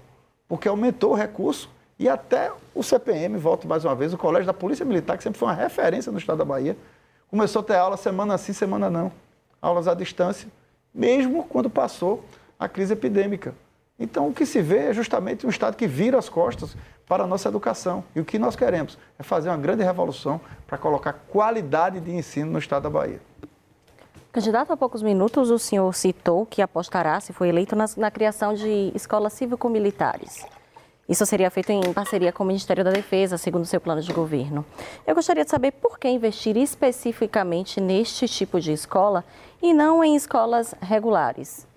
porque 0.47 0.69
aumentou 0.69 1.11
o 1.11 1.15
recurso 1.15 1.69
e 1.99 2.07
até 2.07 2.49
o 2.73 2.81
CPM, 2.81 3.37
volto 3.37 3.67
mais 3.67 3.83
uma 3.83 3.93
vez, 3.93 4.13
o 4.13 4.17
Colégio 4.17 4.47
da 4.47 4.53
Polícia 4.53 4.85
Militar, 4.85 5.17
que 5.17 5.23
sempre 5.23 5.37
foi 5.37 5.49
uma 5.49 5.53
referência 5.53 6.13
no 6.13 6.17
estado 6.17 6.37
da 6.37 6.45
Bahia, 6.45 6.77
começou 7.29 7.59
a 7.59 7.63
ter 7.65 7.75
aula 7.75 7.97
semana 7.97 8.37
sim, 8.37 8.53
semana 8.53 8.89
não. 8.89 9.11
Aulas 9.61 9.85
à 9.85 9.93
distância, 9.93 10.47
mesmo 10.93 11.43
quando 11.43 11.69
passou 11.69 12.23
a 12.57 12.69
crise 12.69 12.93
epidêmica. 12.93 13.53
Então, 13.99 14.29
o 14.29 14.33
que 14.33 14.45
se 14.45 14.61
vê 14.61 14.87
é 14.87 14.93
justamente 14.93 15.45
um 15.45 15.49
Estado 15.49 15.75
que 15.75 15.87
vira 15.87 16.17
as 16.17 16.29
costas 16.29 16.75
para 17.05 17.25
a 17.25 17.27
nossa 17.27 17.49
educação. 17.49 18.03
E 18.15 18.21
o 18.21 18.25
que 18.25 18.39
nós 18.39 18.55
queremos 18.55 18.97
é 19.19 19.23
fazer 19.23 19.49
uma 19.49 19.57
grande 19.57 19.83
revolução 19.83 20.39
para 20.65 20.77
colocar 20.77 21.13
qualidade 21.13 21.99
de 21.99 22.11
ensino 22.11 22.49
no 22.49 22.59
Estado 22.59 22.83
da 22.83 22.89
Bahia. 22.89 23.19
Candidato, 24.34 24.73
há 24.73 24.75
poucos 24.75 25.03
minutos 25.03 25.51
o 25.51 25.59
senhor 25.59 25.93
citou 25.93 26.43
que 26.47 26.59
apostará, 26.59 27.19
se 27.19 27.31
for 27.31 27.45
eleito, 27.45 27.75
na, 27.75 27.86
na 27.95 28.09
criação 28.09 28.55
de 28.55 28.91
escolas 28.95 29.31
cívico-militares. 29.34 30.43
Isso 31.07 31.23
seria 31.23 31.51
feito 31.51 31.71
em 31.71 31.93
parceria 31.93 32.31
com 32.31 32.43
o 32.43 32.47
Ministério 32.47 32.84
da 32.84 32.89
Defesa, 32.89 33.38
segundo 33.38 33.61
o 33.61 33.67
seu 33.67 33.79
plano 33.79 34.01
de 34.01 34.11
governo. 34.11 34.65
Eu 35.05 35.13
gostaria 35.13 35.45
de 35.45 35.51
saber 35.51 35.73
por 35.73 35.99
que 35.99 36.09
investir 36.09 36.57
especificamente 36.57 37.79
neste 37.79 38.27
tipo 38.27 38.59
de 38.59 38.71
escola 38.71 39.23
e 39.61 39.71
não 39.71 40.03
em 40.03 40.15
escolas 40.15 40.73
regulares. 40.81 41.67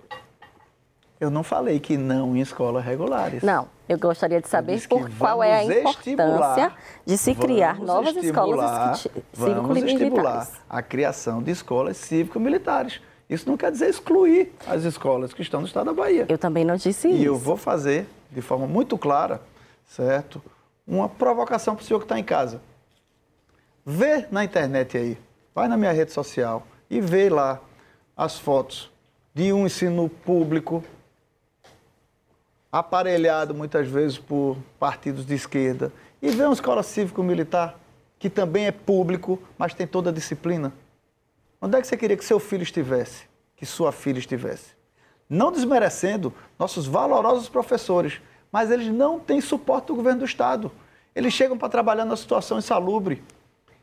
Eu 1.21 1.29
não 1.29 1.43
falei 1.43 1.79
que 1.79 1.99
não 1.99 2.35
em 2.35 2.41
escolas 2.41 2.83
regulares. 2.83 3.43
Não, 3.43 3.69
eu 3.89 3.99
gostaria 3.99 4.41
de 4.41 4.49
saber 4.49 4.87
por 4.89 5.11
qual 5.17 5.43
é 5.43 5.55
a 5.55 5.65
importância 5.65 6.73
de 7.05 7.17
se 7.17 7.35
criar 7.35 7.79
novas 7.79 8.17
escolas 8.17 9.09
cívico-militares. 9.33 10.53
a 10.69 10.83
criação 10.83 11.43
de 11.43 11.51
escolas 11.51 11.97
cívico-militares. 11.97 13.01
Isso 13.29 13.49
não 13.49 13.57
quer 13.57 13.73
dizer 13.73 13.89
excluir 13.89 14.53
as 14.67 14.85
escolas 14.85 15.33
que 15.33 15.43
estão 15.43 15.61
no 15.61 15.67
estado 15.67 15.87
da 15.87 15.93
Bahia. 15.93 16.27
Eu 16.29 16.39
também 16.39 16.65
não 16.65 16.77
disse 16.77 17.09
e 17.09 17.13
isso. 17.13 17.23
E 17.23 17.25
eu 17.25 17.37
vou 17.37 17.57
fazer, 17.57 18.07
de 18.31 18.41
forma 18.41 18.67
muito 18.67 18.97
clara, 18.97 19.41
certo? 19.85 20.43
Uma 20.87 21.09
provocação 21.09 21.75
para 21.75 21.83
o 21.83 21.85
senhor 21.87 21.99
que 21.99 22.05
está 22.05 22.19
em 22.19 22.25
casa. 22.25 22.61
Vê 23.85 24.27
na 24.31 24.45
internet 24.45 24.97
aí, 24.97 25.19
vai 25.55 25.69
na 25.69 25.77
minha 25.77 25.93
rede 25.93 26.13
social 26.13 26.67
e 26.91 27.01
vê 27.01 27.29
lá 27.29 27.61
as 28.17 28.39
fotos 28.39 28.91
de 29.35 29.53
um 29.53 29.67
ensino 29.67 30.09
público 30.09 30.83
aparelhado 32.79 33.55
muitas 33.55 33.89
vezes 33.89 34.19
por 34.19 34.57
partidos 34.79 35.25
de 35.25 35.35
esquerda, 35.35 35.93
e 36.21 36.31
ver 36.31 36.45
uma 36.45 36.53
escola 36.53 36.83
cívico-militar, 36.83 37.79
que 38.19 38.29
também 38.29 38.67
é 38.67 38.73
público, 38.73 39.39
mas 39.57 39.75
tem 39.75 39.87
toda 39.87 40.11
a 40.11 40.13
disciplina. 40.13 40.73
Onde 41.61 41.77
é 41.77 41.81
que 41.81 41.87
você 41.87 41.97
queria 41.97 42.17
que 42.17 42.25
seu 42.25 42.39
filho 42.39 42.63
estivesse, 42.63 43.25
que 43.57 43.65
sua 43.65 43.93
filha 43.93 44.19
estivesse? 44.19 44.75
Não 45.29 45.51
desmerecendo 45.51 46.33
nossos 46.59 46.87
valorosos 46.87 47.49
professores, 47.49 48.21
mas 48.53 48.71
eles 48.71 48.89
não 48.89 49.19
têm 49.19 49.41
suporte 49.41 49.89
do 49.89 49.95
governo 49.95 50.21
do 50.21 50.27
Estado. 50.27 50.71
Eles 51.15 51.33
chegam 51.33 51.57
para 51.57 51.69
trabalhar 51.69 52.05
na 52.05 52.17
situação 52.17 52.59
insalubre, 52.59 53.23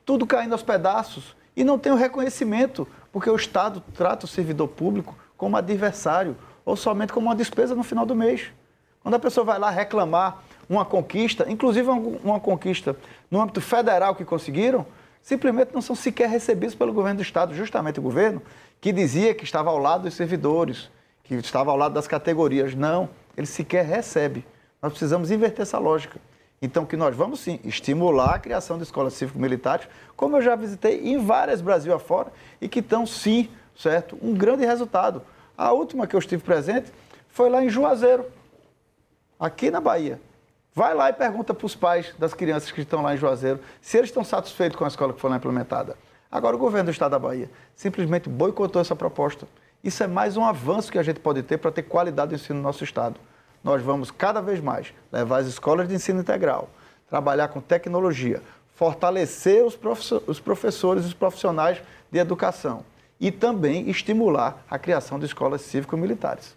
tudo 0.06 0.26
caindo 0.26 0.54
aos 0.54 0.64
pedaços, 0.64 1.36
e 1.56 1.64
não 1.64 1.78
tem 1.78 1.92
o 1.92 1.96
reconhecimento, 1.96 2.88
porque 3.12 3.30
o 3.30 3.36
Estado 3.36 3.84
trata 3.94 4.26
o 4.26 4.30
servidor 4.30 4.68
público 4.68 5.16
como 5.38 5.58
adversário 5.58 6.36
ou 6.66 6.76
somente 6.76 7.12
como 7.12 7.28
uma 7.28 7.36
despesa 7.36 7.76
no 7.76 7.84
final 7.84 8.06
do 8.06 8.16
mês. 8.16 8.52
Quando 9.04 9.16
a 9.16 9.20
pessoa 9.20 9.44
vai 9.44 9.60
lá 9.60 9.70
reclamar 9.70 10.42
uma 10.70 10.86
conquista, 10.86 11.46
inclusive 11.50 11.90
uma, 11.90 12.40
conquista 12.40 12.96
no 13.30 13.42
âmbito 13.42 13.60
federal 13.60 14.16
que 14.16 14.24
conseguiram, 14.24 14.86
simplesmente 15.22 15.74
não 15.74 15.82
são 15.82 15.96
sequer 15.96 16.30
recebidos 16.30 16.74
pelo 16.74 16.94
governo 16.94 17.18
do 17.18 17.22
Estado, 17.22 17.54
justamente 17.54 18.00
o 18.00 18.02
governo 18.02 18.42
que 18.80 18.94
dizia 18.94 19.36
que 19.36 19.44
estava 19.44 19.70
ao 19.70 19.78
lado 19.78 20.04
dos 20.04 20.14
servidores, 20.14 20.90
que 21.24 21.36
estava 21.36 21.70
ao 21.70 21.78
lado 21.78 21.94
das 21.94 22.08
categorias. 22.08 22.74
Não, 22.74 23.10
ele 23.36 23.46
sequer 23.46 23.86
recebe. 23.86 24.46
Nós 24.82 24.94
precisamos 24.94 25.32
inverter 25.32 25.64
essa 25.64 25.78
lógica. 25.78 26.20
Então, 26.62 26.86
que 26.86 26.96
nós 26.96 27.14
vamos 27.14 27.42
sim 27.42 27.60
estimular 27.66 28.36
a 28.36 28.40
criação 28.40 28.78
de 28.78 28.84
escolas 28.84 29.14
cívico-militares, 29.16 29.86
como 30.16 30.38
eu 30.38 30.42
já 30.42 30.56
visitei 30.56 31.02
em 31.10 31.18
várias 31.18 31.60
Brasil 31.60 31.94
afora, 31.94 32.32
e 32.62 32.70
que 32.70 32.80
estão 32.80 33.06
sim, 33.06 33.50
certo, 33.78 34.18
um 34.22 34.34
grande 34.34 34.66
resultado. 34.66 35.22
A 35.58 35.74
última 35.74 36.08
que 36.08 36.16
eu 36.16 36.20
estive 36.20 36.42
presente 36.42 36.90
foi 37.28 37.50
lá 37.50 37.64
em 37.64 37.70
Juazeiro, 37.70 38.26
aqui 39.44 39.70
na 39.70 39.82
Bahia. 39.82 40.22
Vai 40.74 40.94
lá 40.94 41.10
e 41.10 41.14
pergunta 41.14 41.54
para 41.54 41.66
os 41.66 41.76
pais 41.76 42.16
das 42.18 42.34
crianças 42.34 42.72
que 42.72 42.80
estão 42.80 43.02
lá 43.02 43.14
em 43.14 43.18
Juazeiro 43.18 43.60
se 43.82 43.98
eles 43.98 44.10
estão 44.10 44.24
satisfeitos 44.24 44.78
com 44.78 44.86
a 44.86 44.88
escola 44.88 45.12
que 45.12 45.20
foi 45.20 45.30
lá 45.30 45.36
implementada. 45.36 45.98
Agora, 46.32 46.56
o 46.56 46.60
governo 46.60 46.86
do 46.86 46.92
estado 46.92 47.12
da 47.12 47.20
Bahia 47.20 47.52
simplesmente 47.76 48.30
boicotou 48.30 48.82
essa 48.82 48.96
proposta. 48.96 49.46
Isso 49.84 50.02
é 50.02 50.08
mais 50.08 50.38
um 50.38 50.46
avanço 50.46 50.90
que 50.90 50.98
a 50.98 51.04
gente 51.04 51.20
pode 51.20 51.44
ter 51.44 51.58
para 51.58 51.72
ter 51.72 51.84
qualidade 51.84 52.30
de 52.30 52.36
ensino 52.42 52.58
no 52.58 52.64
nosso 52.64 52.86
estado. 52.86 53.20
Nós 53.62 53.84
vamos 53.84 54.12
cada 54.12 54.42
vez 54.42 54.62
mais 54.62 54.94
levar 55.12 55.40
as 55.40 55.48
escolas 55.48 55.90
de 55.90 55.94
ensino 55.94 56.22
integral, 56.22 56.70
trabalhar 57.10 57.50
com 57.50 57.60
tecnologia, 57.60 58.42
fortalecer 58.76 59.64
os, 59.64 59.78
os 60.26 60.40
professores 60.40 61.04
e 61.04 61.08
os 61.08 61.14
profissionais 61.14 61.82
de 62.10 62.18
educação 62.18 62.86
e 63.20 63.30
também 63.30 63.90
estimular 63.90 64.64
a 64.70 64.80
criação 64.80 65.20
de 65.20 65.26
escolas 65.26 65.62
cívico-militares. 65.62 66.56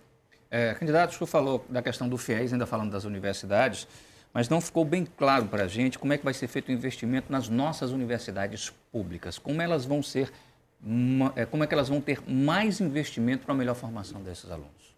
É, 0.51 0.75
candidato, 0.75 1.11
o 1.11 1.15
senhor 1.15 1.27
falou 1.27 1.65
da 1.69 1.83
questão 1.83 2.09
do 2.09 2.17
FIES, 2.17 2.53
ainda 2.53 2.67
falando 2.67 2.91
das 2.91 3.05
universidades, 3.05 3.87
mas 4.33 4.49
não 4.49 4.61
ficou 4.61 4.85
bem 4.85 5.05
claro 5.05 5.47
para 5.47 5.65
a 5.65 5.69
gente 5.69 5.99
como 5.99 6.13
é 6.13 6.19
que 6.19 6.25
vai 6.25 6.35
ser 6.35 6.47
feito 6.47 6.69
o 6.69 6.73
investimento 6.73 7.33
nas 7.33 7.49
nossas 7.49 7.91
universidades 7.91 8.73
públicas, 8.93 9.39
como 9.39 9.61
elas 9.61 9.85
vão 9.85 10.03
ser, 10.03 10.33
é, 11.35 11.47
como 11.47 11.65
é 11.65 11.67
que 11.67 11.75
elas 11.75 11.89
vão 11.89 12.01
ter 12.01 12.21
mais 12.29 12.81
investimento 12.81 13.45
para 13.45 13.55
a 13.55 13.57
melhor 13.57 13.75
formação 13.75 14.21
desses 14.21 14.51
alunos. 14.51 14.95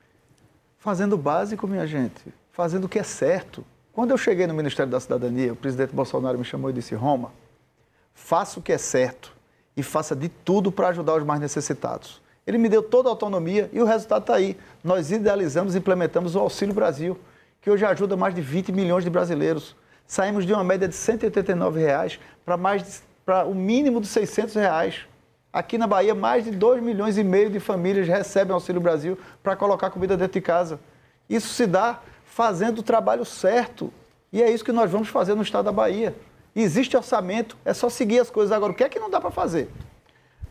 Fazendo 0.79 1.15
o 1.15 1.19
básico, 1.19 1.67
minha 1.67 1.87
gente, 1.87 2.23
fazendo 2.53 2.85
o 2.85 2.89
que 2.89 2.99
é 2.99 3.03
certo. 3.03 3.65
Quando 3.93 4.11
eu 4.11 4.19
cheguei 4.19 4.47
no 4.47 4.55
Ministério 4.55 4.91
da 4.91 5.01
Cidadania, 5.01 5.53
o 5.53 5.57
presidente 5.57 5.95
Bolsonaro 5.95 6.39
me 6.39 6.45
chamou 6.45 6.71
e 6.71 6.73
disse: 6.73 6.95
Roma, 6.95 7.33
faça 8.15 8.61
o 8.61 8.63
que 8.63 8.73
é 8.73 8.79
certo 8.79 9.37
e 9.77 9.83
faça 9.83 10.15
de 10.15 10.29
tudo 10.29 10.71
para 10.73 10.89
ajudar 10.89 11.15
os 11.15 11.25
mais 11.25 11.41
necessitados. 11.41 12.21
Ele 12.49 12.57
me 12.57 12.71
deu 12.71 12.83
toda 12.83 13.11
a 13.11 13.13
autonomia 13.13 13.69
e 13.75 13.79
o 13.79 13.85
resultado 13.85 14.23
está 14.23 14.37
aí. 14.37 14.57
Nós 14.83 15.11
idealizamos 15.11 15.75
e 15.75 15.79
implementamos 15.79 16.35
o 16.35 16.39
Auxílio 16.39 16.73
Brasil, 16.73 17.19
que 17.61 17.71
hoje 17.71 17.85
ajuda 17.85 18.17
mais 18.17 18.35
de 18.35 18.41
20 18.41 18.73
milhões 18.73 19.05
de 19.05 19.11
brasileiros. 19.11 19.77
Saímos 20.07 20.47
de 20.47 20.55
uma 20.55 20.65
média 20.65 20.89
de 20.89 20.95
189 20.95 21.79
reais 21.79 22.19
para 22.47 22.57
mais 22.57 23.03
para 23.23 23.45
o 23.45 23.55
mínimo 23.55 24.01
de 24.01 24.07
600 24.07 24.55
reais. 24.55 25.01
Aqui 25.53 25.77
na 25.77 25.87
Bahia, 25.87 26.15
mais 26.15 26.45
de 26.45 26.51
2 26.51 26.83
milhões 26.83 27.19
e 27.19 27.23
meio 27.23 27.51
de 27.51 27.61
famílias 27.61 28.09
recebem 28.09 28.55
Auxílio 28.55 28.81
Brasil 28.81 29.19
para 29.43 29.55
colocar 29.55 29.91
comida 29.91 30.17
dentro 30.17 30.33
de 30.33 30.41
casa. 30.41 30.81
Isso 31.29 31.49
se 31.49 31.67
dá 31.67 32.01
fazendo 32.25 32.79
o 32.79 32.83
trabalho 32.83 33.27
certo. 33.27 33.93
E 34.33 34.43
é 34.43 34.51
isso 34.51 34.65
que 34.65 34.73
nós 34.73 34.91
vamos 34.91 35.09
fazer 35.09 35.35
no 35.35 35.43
estado 35.43 35.67
da 35.67 35.73
Bahia. 35.73 36.17
Existe 36.57 36.97
orçamento, 36.97 37.59
é 37.63 37.75
só 37.75 37.91
seguir 37.91 38.21
as 38.21 38.31
coisas. 38.31 38.53
Agora, 38.53 38.73
o 38.73 38.75
que 38.75 38.85
é 38.85 38.89
que 38.89 38.99
não 38.99 39.11
dá 39.11 39.21
para 39.21 39.31
fazer? 39.31 39.69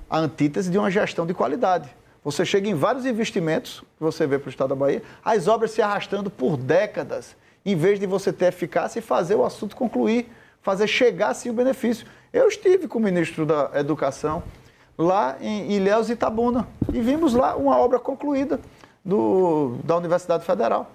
A 0.10 0.20
antítese 0.20 0.70
de 0.70 0.78
uma 0.78 0.90
gestão 0.90 1.26
de 1.26 1.34
qualidade. 1.34 1.90
Você 2.24 2.46
chega 2.46 2.68
em 2.68 2.74
vários 2.74 3.06
investimentos 3.06 3.80
que 3.80 4.04
você 4.04 4.28
vê 4.28 4.38
para 4.38 4.48
o 4.48 4.50
estado 4.50 4.70
da 4.70 4.76
Bahia, 4.76 5.02
as 5.24 5.48
obras 5.48 5.72
se 5.72 5.82
arrastando 5.82 6.30
por 6.30 6.58
décadas, 6.58 7.36
em 7.66 7.76
vez 7.76 8.00
de 8.00 8.06
você 8.06 8.34
ter 8.34 8.48
eficácia 8.48 9.00
e 9.00 9.02
fazer 9.02 9.36
o 9.36 9.46
assunto 9.46 9.76
concluir, 9.76 10.30
fazer 10.62 10.88
chegar 10.88 11.34
sim 11.34 11.50
o 11.50 11.54
benefício. 11.54 12.06
Eu 12.34 12.48
estive 12.48 12.88
com 12.88 13.00
o 13.00 13.02
ministro 13.02 13.46
da 13.46 13.72
Educação 13.76 14.44
lá 14.98 15.38
em 15.40 15.72
Ilhéus 15.72 16.10
e 16.10 16.14
Itabuna 16.14 16.68
e 16.92 17.00
vimos 17.00 17.34
lá 17.34 17.56
uma 17.56 17.78
obra 17.78 18.00
concluída 18.00 18.60
do, 19.06 19.78
da 19.84 19.96
Universidade 19.96 20.44
Federal. 20.44 20.92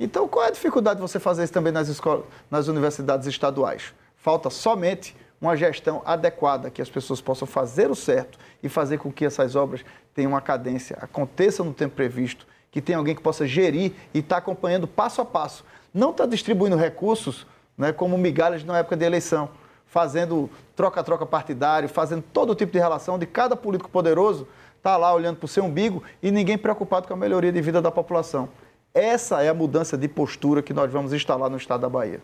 Então, 0.00 0.26
qual 0.26 0.44
é 0.44 0.48
a 0.48 0.52
dificuldade 0.52 0.96
de 0.96 1.02
você 1.02 1.20
fazer 1.20 1.44
isso 1.44 1.52
também 1.52 1.72
nas, 1.72 1.88
escolas, 1.88 2.24
nas 2.50 2.66
universidades 2.66 3.26
estaduais? 3.26 3.92
Falta 4.16 4.48
somente 4.48 5.14
uma 5.42 5.56
gestão 5.56 6.00
adequada, 6.04 6.70
que 6.70 6.80
as 6.80 6.88
pessoas 6.88 7.20
possam 7.20 7.48
fazer 7.48 7.90
o 7.90 7.96
certo 7.96 8.38
e 8.62 8.68
fazer 8.68 8.98
com 8.98 9.10
que 9.10 9.24
essas 9.24 9.56
obras 9.56 9.84
tenham 10.14 10.30
uma 10.30 10.40
cadência, 10.40 10.96
aconteçam 11.00 11.66
no 11.66 11.74
tempo 11.74 11.96
previsto, 11.96 12.46
que 12.70 12.80
tenha 12.80 12.96
alguém 12.96 13.14
que 13.14 13.20
possa 13.20 13.44
gerir 13.44 13.92
e 14.14 14.20
estar 14.20 14.36
tá 14.36 14.38
acompanhando 14.38 14.86
passo 14.86 15.20
a 15.20 15.24
passo. 15.24 15.64
Não 15.92 16.10
está 16.10 16.26
distribuindo 16.26 16.76
recursos 16.76 17.44
né, 17.76 17.92
como 17.92 18.16
migalhas 18.16 18.62
na 18.62 18.78
época 18.78 18.96
de 18.96 19.04
eleição, 19.04 19.50
fazendo 19.84 20.48
troca-troca 20.76 21.26
partidário, 21.26 21.88
fazendo 21.88 22.22
todo 22.32 22.54
tipo 22.54 22.72
de 22.72 22.78
relação 22.78 23.18
de 23.18 23.26
cada 23.26 23.56
político 23.56 23.90
poderoso 23.90 24.46
está 24.76 24.96
lá 24.96 25.12
olhando 25.12 25.36
para 25.36 25.46
o 25.46 25.48
seu 25.48 25.64
umbigo 25.64 26.02
e 26.22 26.30
ninguém 26.30 26.56
preocupado 26.56 27.06
com 27.06 27.14
a 27.14 27.16
melhoria 27.16 27.52
de 27.52 27.60
vida 27.60 27.82
da 27.82 27.90
população. 27.90 28.48
Essa 28.94 29.42
é 29.42 29.48
a 29.48 29.54
mudança 29.54 29.96
de 29.96 30.08
postura 30.08 30.62
que 30.62 30.72
nós 30.72 30.90
vamos 30.90 31.12
instalar 31.12 31.50
no 31.50 31.56
estado 31.56 31.80
da 31.80 31.88
Bahia. 31.88 32.20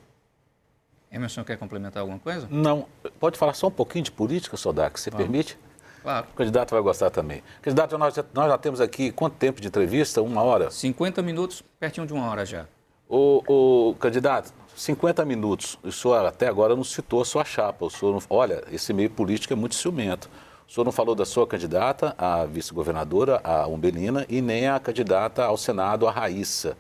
Emerson 1.11 1.45
quer 1.45 1.57
complementar 1.57 2.03
alguma 2.03 2.19
coisa? 2.19 2.47
Não. 2.51 2.87
Pode 3.19 3.39
falar 3.39 3.55
só 3.55 3.69
um 3.69 3.71
pouquinho 3.71 4.05
de 4.05 4.11
política, 4.11 4.57
Sodac, 4.57 5.01
se 5.01 5.11
permite? 5.11 5.59
Claro. 6.03 6.27
O 6.33 6.37
candidato 6.37 6.71
vai 6.71 6.83
gostar 6.83 7.11
também. 7.11 7.43
Candidato, 7.61 7.97
nós 7.99 8.15
já, 8.15 8.25
nós 8.33 8.49
já 8.49 8.59
temos 8.59 8.81
aqui 8.81 9.11
quanto 9.11 9.37
tempo 9.37 9.61
de 9.61 9.69
entrevista? 9.69 10.23
Uma 10.23 10.43
hora? 10.43 10.71
50 10.71 11.23
minutos, 11.23 11.63
pertinho 11.81 12.07
de 12.07 12.13
uma 12.13 12.29
hora 12.31 12.45
já. 12.45 12.67
O, 13.09 13.43
o 13.91 13.95
candidato, 13.95 14.53
50 14.77 15.25
minutos. 15.25 15.79
O 15.83 15.91
senhor 15.91 16.25
até 16.25 16.47
agora 16.47 16.77
não 16.77 16.85
citou 16.85 17.23
a 17.23 17.25
sua 17.25 17.45
chapa. 17.45 17.87
O 17.87 17.91
senhor 17.91 18.13
não, 18.13 18.23
olha, 18.31 18.63
esse 18.71 18.93
meio 18.93 19.11
político 19.11 19.53
é 19.53 19.57
muito 19.57 19.75
ciumento. 19.75 20.31
O 20.69 20.73
senhor 20.73 20.85
não 20.85 20.93
falou 20.93 21.15
da 21.15 21.25
sua 21.25 21.47
candidata, 21.47 22.15
a 22.19 22.45
vice-governadora, 22.45 23.41
a 23.43 23.67
Umbelina, 23.67 24.27
e 24.29 24.43
nem 24.43 24.69
a 24.69 24.79
candidata 24.79 25.43
ao 25.45 25.57
Senado, 25.57 26.07
a 26.07 26.11
Raíssa. 26.11 26.77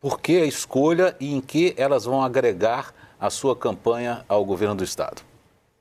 Por 0.00 0.20
que 0.20 0.40
a 0.40 0.44
escolha 0.44 1.16
e 1.18 1.34
em 1.34 1.40
que 1.40 1.74
elas 1.76 2.04
vão 2.04 2.22
agregar 2.22 2.94
a 3.18 3.28
sua 3.30 3.56
campanha 3.56 4.24
ao 4.28 4.44
governo 4.44 4.76
do 4.76 4.84
Estado? 4.84 5.22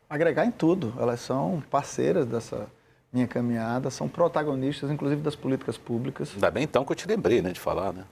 Agregar 0.10 0.46
em 0.46 0.52
tudo. 0.52 0.92
Elas 0.98 1.20
são 1.20 1.62
parceiras 1.70 2.26
dessa 2.26 2.68
minha 3.14 3.28
caminhada, 3.28 3.92
são 3.92 4.08
protagonistas, 4.08 4.90
inclusive, 4.90 5.22
das 5.22 5.36
políticas 5.36 5.78
públicas. 5.78 6.32
Ainda 6.34 6.50
bem, 6.50 6.64
então, 6.64 6.84
que 6.84 6.92
eu 6.92 6.96
te 6.96 7.08
lembrei 7.08 7.42
né, 7.44 7.52
de 7.52 7.60
falar, 7.60 7.94
né? 7.94 8.06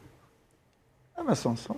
Emerson, 1.18 1.56
são, 1.56 1.76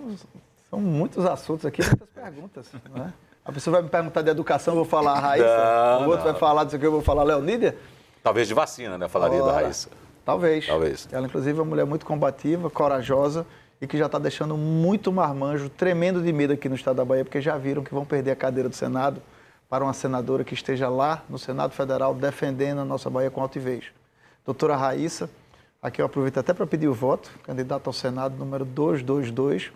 são 0.68 0.80
muitos 0.80 1.24
assuntos 1.24 1.64
aqui, 1.64 1.82
muitas 1.82 2.08
perguntas. 2.08 2.66
Né? 2.94 3.12
A 3.44 3.52
pessoa 3.52 3.76
vai 3.76 3.82
me 3.82 3.88
perguntar 3.88 4.20
de 4.20 4.28
educação, 4.28 4.74
eu 4.74 4.76
vou 4.76 4.84
falar 4.84 5.12
a 5.12 5.20
Raíssa. 5.20 6.00
Não, 6.00 6.06
o 6.06 6.10
outro 6.10 6.26
não. 6.26 6.32
vai 6.32 6.34
falar 6.34 6.64
disso 6.64 6.76
aqui, 6.76 6.84
eu 6.84 6.92
vou 6.92 7.00
falar 7.00 7.22
Leonídia. 7.22 7.78
Talvez 8.22 8.46
de 8.46 8.52
vacina, 8.52 8.98
né? 8.98 9.08
Falaria 9.08 9.42
Ora, 9.42 9.52
da 9.52 9.60
Raíssa. 9.60 9.88
Talvez. 10.22 10.66
Talvez. 10.66 11.08
Ela, 11.10 11.26
inclusive, 11.26 11.58
é 11.58 11.62
uma 11.62 11.70
mulher 11.70 11.86
muito 11.86 12.04
combativa, 12.04 12.68
corajosa 12.68 13.46
e 13.80 13.86
que 13.86 13.96
já 13.96 14.06
está 14.06 14.18
deixando 14.18 14.56
muito 14.56 15.12
marmanjo, 15.12 15.68
tremendo 15.68 16.22
de 16.22 16.32
medo 16.32 16.52
aqui 16.52 16.68
no 16.68 16.74
estado 16.74 16.96
da 16.96 17.04
Bahia, 17.04 17.24
porque 17.24 17.40
já 17.40 17.56
viram 17.56 17.82
que 17.82 17.94
vão 17.94 18.04
perder 18.04 18.32
a 18.32 18.36
cadeira 18.36 18.68
do 18.68 18.74
Senado 18.74 19.22
para 19.68 19.84
uma 19.84 19.92
senadora 19.92 20.42
que 20.44 20.54
esteja 20.54 20.88
lá 20.88 21.22
no 21.28 21.38
Senado 21.38 21.72
Federal 21.72 22.14
defendendo 22.14 22.80
a 22.80 22.84
nossa 22.84 23.08
Bahia 23.08 23.30
com 23.30 23.40
altivez. 23.40 23.84
Doutora 24.44 24.76
Raíssa, 24.76 25.30
aqui 25.80 26.00
eu 26.00 26.06
aproveito 26.06 26.38
até 26.38 26.52
para 26.54 26.66
pedir 26.66 26.88
o 26.88 26.94
voto, 26.94 27.30
candidata 27.44 27.88
ao 27.88 27.92
Senado 27.92 28.36
número 28.36 28.64
222. 28.64 29.70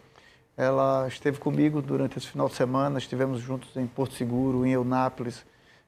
Ela 0.57 1.07
esteve 1.09 1.39
comigo 1.39 1.81
durante 1.81 2.19
esse 2.19 2.27
final 2.27 2.49
de 2.49 2.55
semana, 2.55 2.99
estivemos 2.99 3.41
juntos 3.41 3.77
em 3.77 3.87
Porto 3.87 4.15
Seguro, 4.15 4.67
em 4.67 4.73
Eunápolis, 4.73 5.45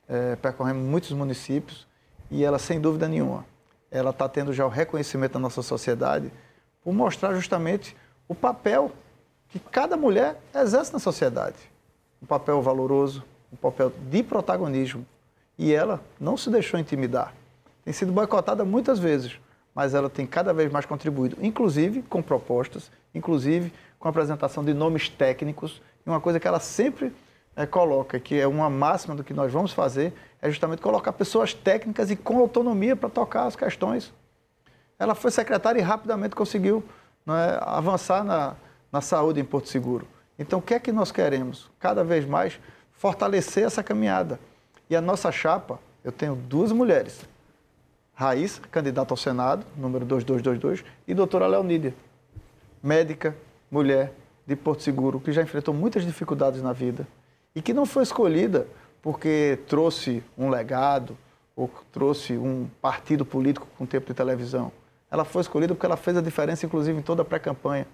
é, 0.08 0.36
percorremos 0.36 0.82
muitos 0.82 1.12
municípios 1.12 1.86
e 2.30 2.44
ela, 2.44 2.58
sem 2.58 2.80
dúvida 2.80 3.08
nenhuma, 3.08 3.44
ela 3.90 4.10
está 4.10 4.28
tendo 4.28 4.52
já 4.52 4.66
o 4.66 4.68
reconhecimento 4.68 5.32
da 5.32 5.38
nossa 5.38 5.62
sociedade 5.62 6.30
por 6.82 6.92
mostrar 6.92 7.34
justamente 7.34 7.96
o 8.28 8.34
papel 8.34 8.92
que 9.48 9.58
cada 9.58 9.96
mulher 9.96 10.40
exerce 10.54 10.92
na 10.92 10.98
sociedade. 10.98 11.56
Um 12.22 12.26
papel 12.26 12.60
valoroso, 12.62 13.22
um 13.52 13.56
papel 13.56 13.92
de 14.10 14.22
protagonismo. 14.22 15.06
E 15.56 15.72
ela 15.72 16.00
não 16.18 16.36
se 16.36 16.50
deixou 16.50 16.80
intimidar. 16.80 17.32
Tem 17.84 17.92
sido 17.92 18.10
boicotada 18.10 18.64
muitas 18.64 18.98
vezes, 18.98 19.38
mas 19.74 19.94
ela 19.94 20.10
tem 20.10 20.26
cada 20.26 20.52
vez 20.52 20.72
mais 20.72 20.86
contribuído, 20.86 21.36
inclusive 21.40 22.02
com 22.02 22.22
propostas, 22.22 22.90
inclusive 23.14 23.72
com 23.98 24.08
a 24.08 24.10
apresentação 24.10 24.64
de 24.64 24.74
nomes 24.74 25.08
técnicos. 25.08 25.80
E 26.04 26.10
uma 26.10 26.20
coisa 26.20 26.40
que 26.40 26.48
ela 26.48 26.58
sempre 26.58 27.12
é, 27.54 27.66
coloca, 27.66 28.18
que 28.18 28.38
é 28.38 28.46
uma 28.46 28.68
máxima 28.68 29.14
do 29.14 29.22
que 29.22 29.32
nós 29.32 29.52
vamos 29.52 29.72
fazer, 29.72 30.12
é 30.42 30.50
justamente 30.50 30.80
colocar 30.80 31.12
pessoas 31.12 31.54
técnicas 31.54 32.10
e 32.10 32.16
com 32.16 32.38
autonomia 32.40 32.96
para 32.96 33.08
tocar 33.08 33.46
as 33.46 33.54
questões. 33.54 34.12
Ela 34.98 35.14
foi 35.14 35.30
secretária 35.30 35.78
e 35.78 35.82
rapidamente 35.82 36.34
conseguiu 36.34 36.82
é, 37.28 37.58
avançar 37.62 38.22
na, 38.22 38.54
na 38.92 39.00
saúde 39.00 39.40
em 39.40 39.44
Porto 39.44 39.68
Seguro. 39.68 40.06
Então, 40.38 40.58
o 40.58 40.62
que 40.62 40.74
é 40.74 40.78
que 40.78 40.92
nós 40.92 41.10
queremos? 41.10 41.70
Cada 41.78 42.04
vez 42.04 42.26
mais 42.26 42.60
fortalecer 42.92 43.64
essa 43.64 43.82
caminhada. 43.82 44.38
E 44.90 44.96
a 44.96 45.00
nossa 45.00 45.32
chapa, 45.32 45.78
eu 46.02 46.12
tenho 46.12 46.34
duas 46.34 46.72
mulheres. 46.72 47.26
Raíssa, 48.14 48.60
candidata 48.70 49.12
ao 49.12 49.16
Senado, 49.16 49.64
número 49.76 50.04
2222, 50.04 50.84
e 51.06 51.14
doutora 51.14 51.46
Leonídia, 51.46 51.94
médica, 52.82 53.34
mulher 53.70 54.12
de 54.46 54.54
Porto 54.54 54.82
Seguro, 54.82 55.18
que 55.18 55.32
já 55.32 55.42
enfrentou 55.42 55.72
muitas 55.72 56.04
dificuldades 56.04 56.62
na 56.62 56.72
vida 56.72 57.06
e 57.54 57.62
que 57.62 57.72
não 57.72 57.86
foi 57.86 58.02
escolhida 58.02 58.66
porque 59.00 59.58
trouxe 59.66 60.22
um 60.36 60.48
legado 60.48 61.16
ou 61.56 61.70
trouxe 61.92 62.36
um 62.36 62.68
partido 62.80 63.24
político 63.24 63.66
com 63.78 63.86
tempo 63.86 64.06
de 64.06 64.14
televisão 64.14 64.70
ela 65.14 65.24
foi 65.24 65.42
escolhida 65.42 65.72
porque 65.72 65.86
ela 65.86 65.96
fez 65.96 66.16
a 66.16 66.20
diferença, 66.20 66.66
inclusive, 66.66 66.98
em 66.98 67.00
toda 67.00 67.22
a 67.22 67.24
pré-campanha, 67.24 67.86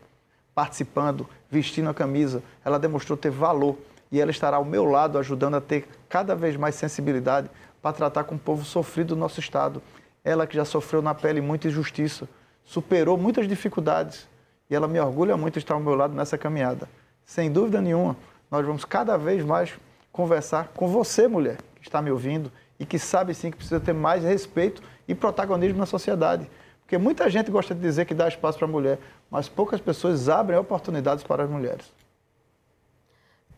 participando, 0.55 1.29
vestindo 1.51 1.91
a 1.91 1.93
camisa. 1.93 2.43
Ela 2.65 2.79
demonstrou 2.79 3.15
ter 3.15 3.29
valor 3.29 3.77
e 4.11 4.19
ela 4.19 4.31
estará 4.31 4.57
ao 4.57 4.65
meu 4.65 4.87
lado, 4.87 5.19
ajudando 5.19 5.57
a 5.57 5.61
ter 5.61 5.87
cada 6.09 6.35
vez 6.35 6.57
mais 6.57 6.77
sensibilidade 6.77 7.51
para 7.83 7.93
tratar 7.95 8.25
com 8.25 8.37
o 8.37 8.39
povo 8.39 8.65
sofrido 8.65 9.09
do 9.09 9.17
nosso 9.17 9.39
Estado. 9.39 9.83
Ela 10.25 10.47
que 10.47 10.57
já 10.57 10.65
sofreu 10.65 11.03
na 11.03 11.15
pele 11.15 11.43
muita 11.43 11.69
injustiça, 11.69 12.27
superou 12.65 13.19
muitas 13.19 13.47
dificuldades 13.47 14.27
e 14.71 14.75
ela 14.75 14.89
me 14.89 14.99
orgulha 14.99 15.37
muito 15.37 15.59
estar 15.59 15.75
ao 15.75 15.81
meu 15.81 15.95
lado 15.95 16.15
nessa 16.15 16.39
caminhada. 16.39 16.89
Sem 17.23 17.53
dúvida 17.53 17.83
nenhuma, 17.83 18.17
nós 18.51 18.65
vamos 18.65 18.87
cada 18.87 19.19
vez 19.19 19.45
mais 19.45 19.75
conversar 20.11 20.69
com 20.69 20.89
você, 20.89 21.29
mulher, 21.29 21.59
que 21.75 21.87
está 21.87 22.01
me 22.01 22.11
ouvindo 22.11 22.51
e 22.79 22.87
que 22.87 22.99
sabe 22.99 23.35
sim 23.35 23.51
que 23.51 23.59
precisa 23.59 23.79
ter 23.79 23.93
mais 23.93 24.25
respeito 24.25 24.83
e 25.07 25.15
protagonismo 25.15 25.77
na 25.77 25.85
sociedade. 25.85 26.49
Porque 26.91 26.99
muita 26.99 27.31
gente 27.31 27.53
gosta 27.53 27.73
de 27.73 27.81
dizer 27.81 28.05
que 28.05 28.13
dá 28.13 28.27
espaço 28.27 28.59
para 28.59 28.67
a 28.67 28.71
mulher, 28.71 28.99
mas 29.31 29.49
poucas 29.49 29.81
pessoas 29.81 30.29
abrem 30.29 30.59
oportunidades 30.59 31.23
para 31.23 31.45
as 31.45 31.49
mulheres. 31.49 31.87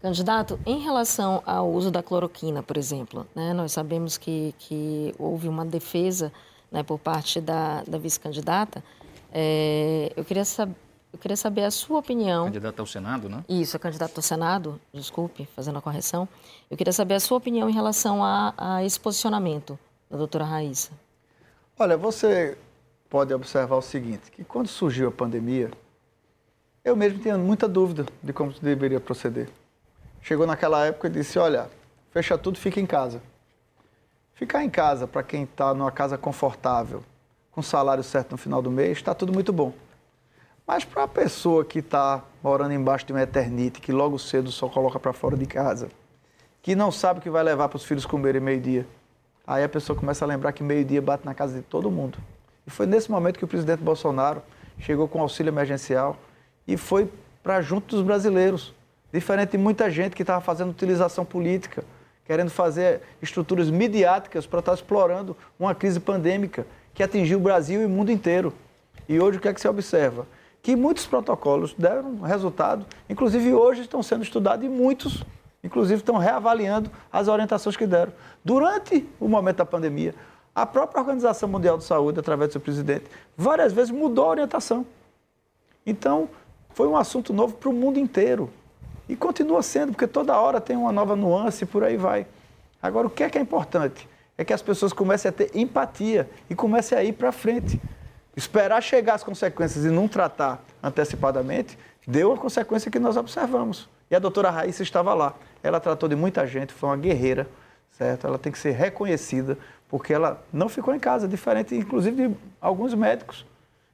Candidato, 0.02 0.60
em 0.66 0.80
relação 0.80 1.42
ao 1.46 1.72
uso 1.72 1.90
da 1.90 2.02
cloroquina, 2.02 2.62
por 2.62 2.76
exemplo, 2.76 3.26
né, 3.34 3.54
nós 3.54 3.72
sabemos 3.72 4.18
que, 4.18 4.54
que 4.58 5.14
houve 5.18 5.48
uma 5.48 5.64
defesa 5.64 6.30
né, 6.70 6.82
por 6.82 6.98
parte 6.98 7.40
da, 7.40 7.82
da 7.84 7.96
vice-candidata. 7.96 8.84
É, 9.32 10.12
eu, 10.14 10.26
queria 10.26 10.42
eu 11.10 11.18
queria 11.18 11.36
saber 11.36 11.64
a 11.64 11.70
sua 11.70 12.00
opinião. 12.00 12.44
Candidata 12.44 12.82
ao 12.82 12.86
Senado, 12.86 13.30
né? 13.30 13.42
Isso, 13.48 13.74
a 13.78 13.80
candidata 13.80 14.12
ao 14.14 14.22
Senado, 14.22 14.78
desculpe, 14.92 15.48
fazendo 15.56 15.78
a 15.78 15.80
correção. 15.80 16.28
Eu 16.70 16.76
queria 16.76 16.92
saber 16.92 17.14
a 17.14 17.20
sua 17.20 17.38
opinião 17.38 17.70
em 17.70 17.72
relação 17.72 18.22
a, 18.22 18.52
a 18.58 18.84
esse 18.84 19.00
posicionamento 19.00 19.78
da 20.10 20.18
doutora 20.18 20.44
Raíssa. 20.44 20.90
Olha, 21.78 21.96
você 21.96 22.58
pode 23.12 23.34
observar 23.34 23.76
o 23.76 23.82
seguinte, 23.82 24.30
que 24.30 24.42
quando 24.42 24.68
surgiu 24.68 25.08
a 25.08 25.12
pandemia, 25.12 25.70
eu 26.82 26.96
mesmo 26.96 27.18
tinha 27.18 27.36
muita 27.36 27.68
dúvida 27.68 28.06
de 28.22 28.32
como 28.32 28.54
deveria 28.62 28.98
proceder. 28.98 29.50
Chegou 30.22 30.46
naquela 30.46 30.86
época 30.86 31.08
e 31.08 31.10
disse, 31.10 31.38
olha, 31.38 31.68
fecha 32.10 32.38
tudo, 32.38 32.58
fica 32.58 32.80
em 32.80 32.86
casa. 32.86 33.20
Ficar 34.32 34.64
em 34.64 34.70
casa, 34.70 35.06
para 35.06 35.22
quem 35.22 35.42
está 35.42 35.74
numa 35.74 35.92
casa 35.92 36.16
confortável, 36.16 37.04
com 37.50 37.60
salário 37.60 38.02
certo 38.02 38.30
no 38.30 38.38
final 38.38 38.62
do 38.62 38.70
mês, 38.70 38.96
está 38.96 39.14
tudo 39.14 39.30
muito 39.30 39.52
bom. 39.52 39.74
Mas 40.66 40.82
para 40.82 41.02
a 41.02 41.08
pessoa 41.08 41.66
que 41.66 41.80
está 41.80 42.24
morando 42.42 42.72
embaixo 42.72 43.04
de 43.04 43.12
uma 43.12 43.20
eternite, 43.20 43.78
que 43.78 43.92
logo 43.92 44.18
cedo 44.18 44.50
só 44.50 44.70
coloca 44.70 44.98
para 44.98 45.12
fora 45.12 45.36
de 45.36 45.44
casa, 45.44 45.90
que 46.62 46.74
não 46.74 46.90
sabe 46.90 47.20
o 47.20 47.22
que 47.22 47.28
vai 47.28 47.42
levar 47.42 47.68
para 47.68 47.76
os 47.76 47.84
filhos 47.84 48.06
comerem 48.06 48.40
meio-dia, 48.40 48.86
aí 49.46 49.62
a 49.62 49.68
pessoa 49.68 49.98
começa 49.98 50.24
a 50.24 50.28
lembrar 50.28 50.52
que 50.52 50.62
meio-dia 50.62 51.02
bate 51.02 51.26
na 51.26 51.34
casa 51.34 51.58
de 51.58 51.62
todo 51.62 51.90
mundo. 51.90 52.16
E 52.66 52.70
foi 52.70 52.86
nesse 52.86 53.10
momento 53.10 53.38
que 53.38 53.44
o 53.44 53.48
presidente 53.48 53.80
Bolsonaro 53.80 54.42
chegou 54.78 55.08
com 55.08 55.20
auxílio 55.20 55.50
emergencial 55.50 56.16
e 56.66 56.76
foi 56.76 57.10
para 57.42 57.60
junto 57.60 57.96
dos 57.96 58.04
brasileiros. 58.04 58.74
Diferente 59.12 59.50
de 59.50 59.58
muita 59.58 59.90
gente 59.90 60.16
que 60.16 60.22
estava 60.22 60.40
fazendo 60.40 60.70
utilização 60.70 61.24
política, 61.24 61.84
querendo 62.24 62.50
fazer 62.50 63.02
estruturas 63.20 63.68
midiáticas 63.68 64.46
para 64.46 64.60
estar 64.60 64.72
tá 64.72 64.76
explorando 64.76 65.36
uma 65.58 65.74
crise 65.74 66.00
pandêmica 66.00 66.66
que 66.94 67.02
atingiu 67.02 67.38
o 67.38 67.42
Brasil 67.42 67.82
e 67.82 67.84
o 67.84 67.88
mundo 67.88 68.10
inteiro. 68.10 68.52
E 69.08 69.20
hoje 69.20 69.38
o 69.38 69.40
que 69.40 69.48
é 69.48 69.54
que 69.54 69.60
se 69.60 69.68
observa? 69.68 70.26
Que 70.62 70.76
muitos 70.76 71.06
protocolos 71.06 71.74
deram 71.74 72.20
resultado, 72.20 72.86
inclusive 73.08 73.52
hoje 73.52 73.82
estão 73.82 74.02
sendo 74.02 74.22
estudados 74.22 74.64
e 74.64 74.68
muitos, 74.68 75.24
inclusive, 75.62 76.00
estão 76.00 76.16
reavaliando 76.16 76.90
as 77.12 77.26
orientações 77.28 77.76
que 77.76 77.86
deram. 77.86 78.12
Durante 78.44 79.06
o 79.18 79.28
momento 79.28 79.56
da 79.56 79.66
pandemia, 79.66 80.14
a 80.54 80.66
própria 80.66 81.00
Organização 81.00 81.48
Mundial 81.48 81.78
de 81.78 81.84
Saúde, 81.84 82.20
através 82.20 82.50
do 82.50 82.52
seu 82.52 82.60
presidente, 82.60 83.04
várias 83.36 83.72
vezes 83.72 83.90
mudou 83.90 84.26
a 84.26 84.28
orientação. 84.28 84.86
Então, 85.84 86.28
foi 86.74 86.86
um 86.86 86.96
assunto 86.96 87.32
novo 87.32 87.54
para 87.54 87.68
o 87.68 87.72
mundo 87.72 87.98
inteiro. 87.98 88.50
E 89.08 89.16
continua 89.16 89.62
sendo, 89.62 89.92
porque 89.92 90.06
toda 90.06 90.38
hora 90.38 90.60
tem 90.60 90.76
uma 90.76 90.92
nova 90.92 91.16
nuance 91.16 91.64
e 91.64 91.66
por 91.66 91.82
aí 91.82 91.96
vai. 91.96 92.26
Agora, 92.82 93.06
o 93.06 93.10
que 93.10 93.22
é 93.24 93.30
que 93.30 93.38
é 93.38 93.40
importante? 93.40 94.08
É 94.36 94.44
que 94.44 94.52
as 94.52 94.62
pessoas 94.62 94.92
comecem 94.92 95.28
a 95.28 95.32
ter 95.32 95.50
empatia 95.54 96.28
e 96.48 96.54
comecem 96.54 96.96
a 96.96 97.04
ir 97.04 97.12
para 97.12 97.32
frente. 97.32 97.80
Esperar 98.36 98.82
chegar 98.82 99.14
as 99.14 99.22
consequências 99.22 99.84
e 99.84 99.88
não 99.88 100.08
tratar 100.08 100.62
antecipadamente 100.82 101.78
deu 102.06 102.32
a 102.32 102.36
consequência 102.36 102.90
que 102.90 102.98
nós 102.98 103.16
observamos. 103.16 103.88
E 104.10 104.16
a 104.16 104.18
doutora 104.18 104.50
Raíssa 104.50 104.82
estava 104.82 105.14
lá. 105.14 105.34
Ela 105.62 105.78
tratou 105.78 106.08
de 106.08 106.16
muita 106.16 106.46
gente, 106.46 106.72
foi 106.72 106.88
uma 106.88 106.96
guerreira, 106.96 107.48
certo? 107.92 108.26
Ela 108.26 108.38
tem 108.38 108.50
que 108.50 108.58
ser 108.58 108.72
reconhecida, 108.72 109.56
porque 109.92 110.14
ela 110.14 110.42
não 110.50 110.70
ficou 110.70 110.94
em 110.94 110.98
casa, 110.98 111.28
diferente, 111.28 111.76
inclusive, 111.76 112.28
de 112.28 112.34
alguns 112.58 112.94
médicos 112.94 113.44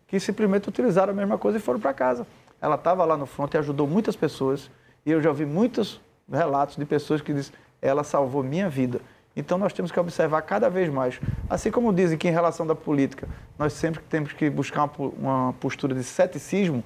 que 0.07 0.21
simplesmente 0.21 0.69
utilizaram 0.69 1.13
a 1.13 1.17
mesma 1.17 1.37
coisa 1.37 1.59
e 1.59 1.61
foram 1.61 1.81
para 1.81 1.93
casa. 1.93 2.25
Ela 2.63 2.77
estava 2.77 3.05
lá 3.05 3.17
no 3.17 3.27
front 3.27 3.53
e 3.55 3.59
ajudou 3.59 3.85
muitas 3.85 4.15
pessoas. 4.15 4.71
E 5.05 5.11
eu 5.11 5.21
já 5.21 5.29
ouvi 5.29 5.45
muitos 5.45 6.01
relatos 6.31 6.77
de 6.77 6.85
pessoas 6.85 7.21
que 7.21 7.35
dizem, 7.35 7.53
ela 7.83 8.05
salvou 8.05 8.45
minha 8.45 8.69
vida. 8.69 9.01
Então 9.35 9.59
nós 9.59 9.73
temos 9.73 9.91
que 9.91 9.99
observar 9.99 10.41
cada 10.43 10.71
vez 10.71 10.89
mais. 10.89 11.21
Assim 11.51 11.69
como 11.69 11.93
dizem 11.93 12.17
que 12.17 12.29
em 12.29 12.33
relação 12.33 12.65
da 12.65 12.77
política, 12.77 13.29
nós 13.59 13.73
sempre 13.73 14.01
temos 14.09 14.33
que 14.33 14.49
buscar 14.49 14.89
uma 14.97 15.53
postura 15.55 15.97
de 15.97 16.05
ceticismo, 16.05 16.85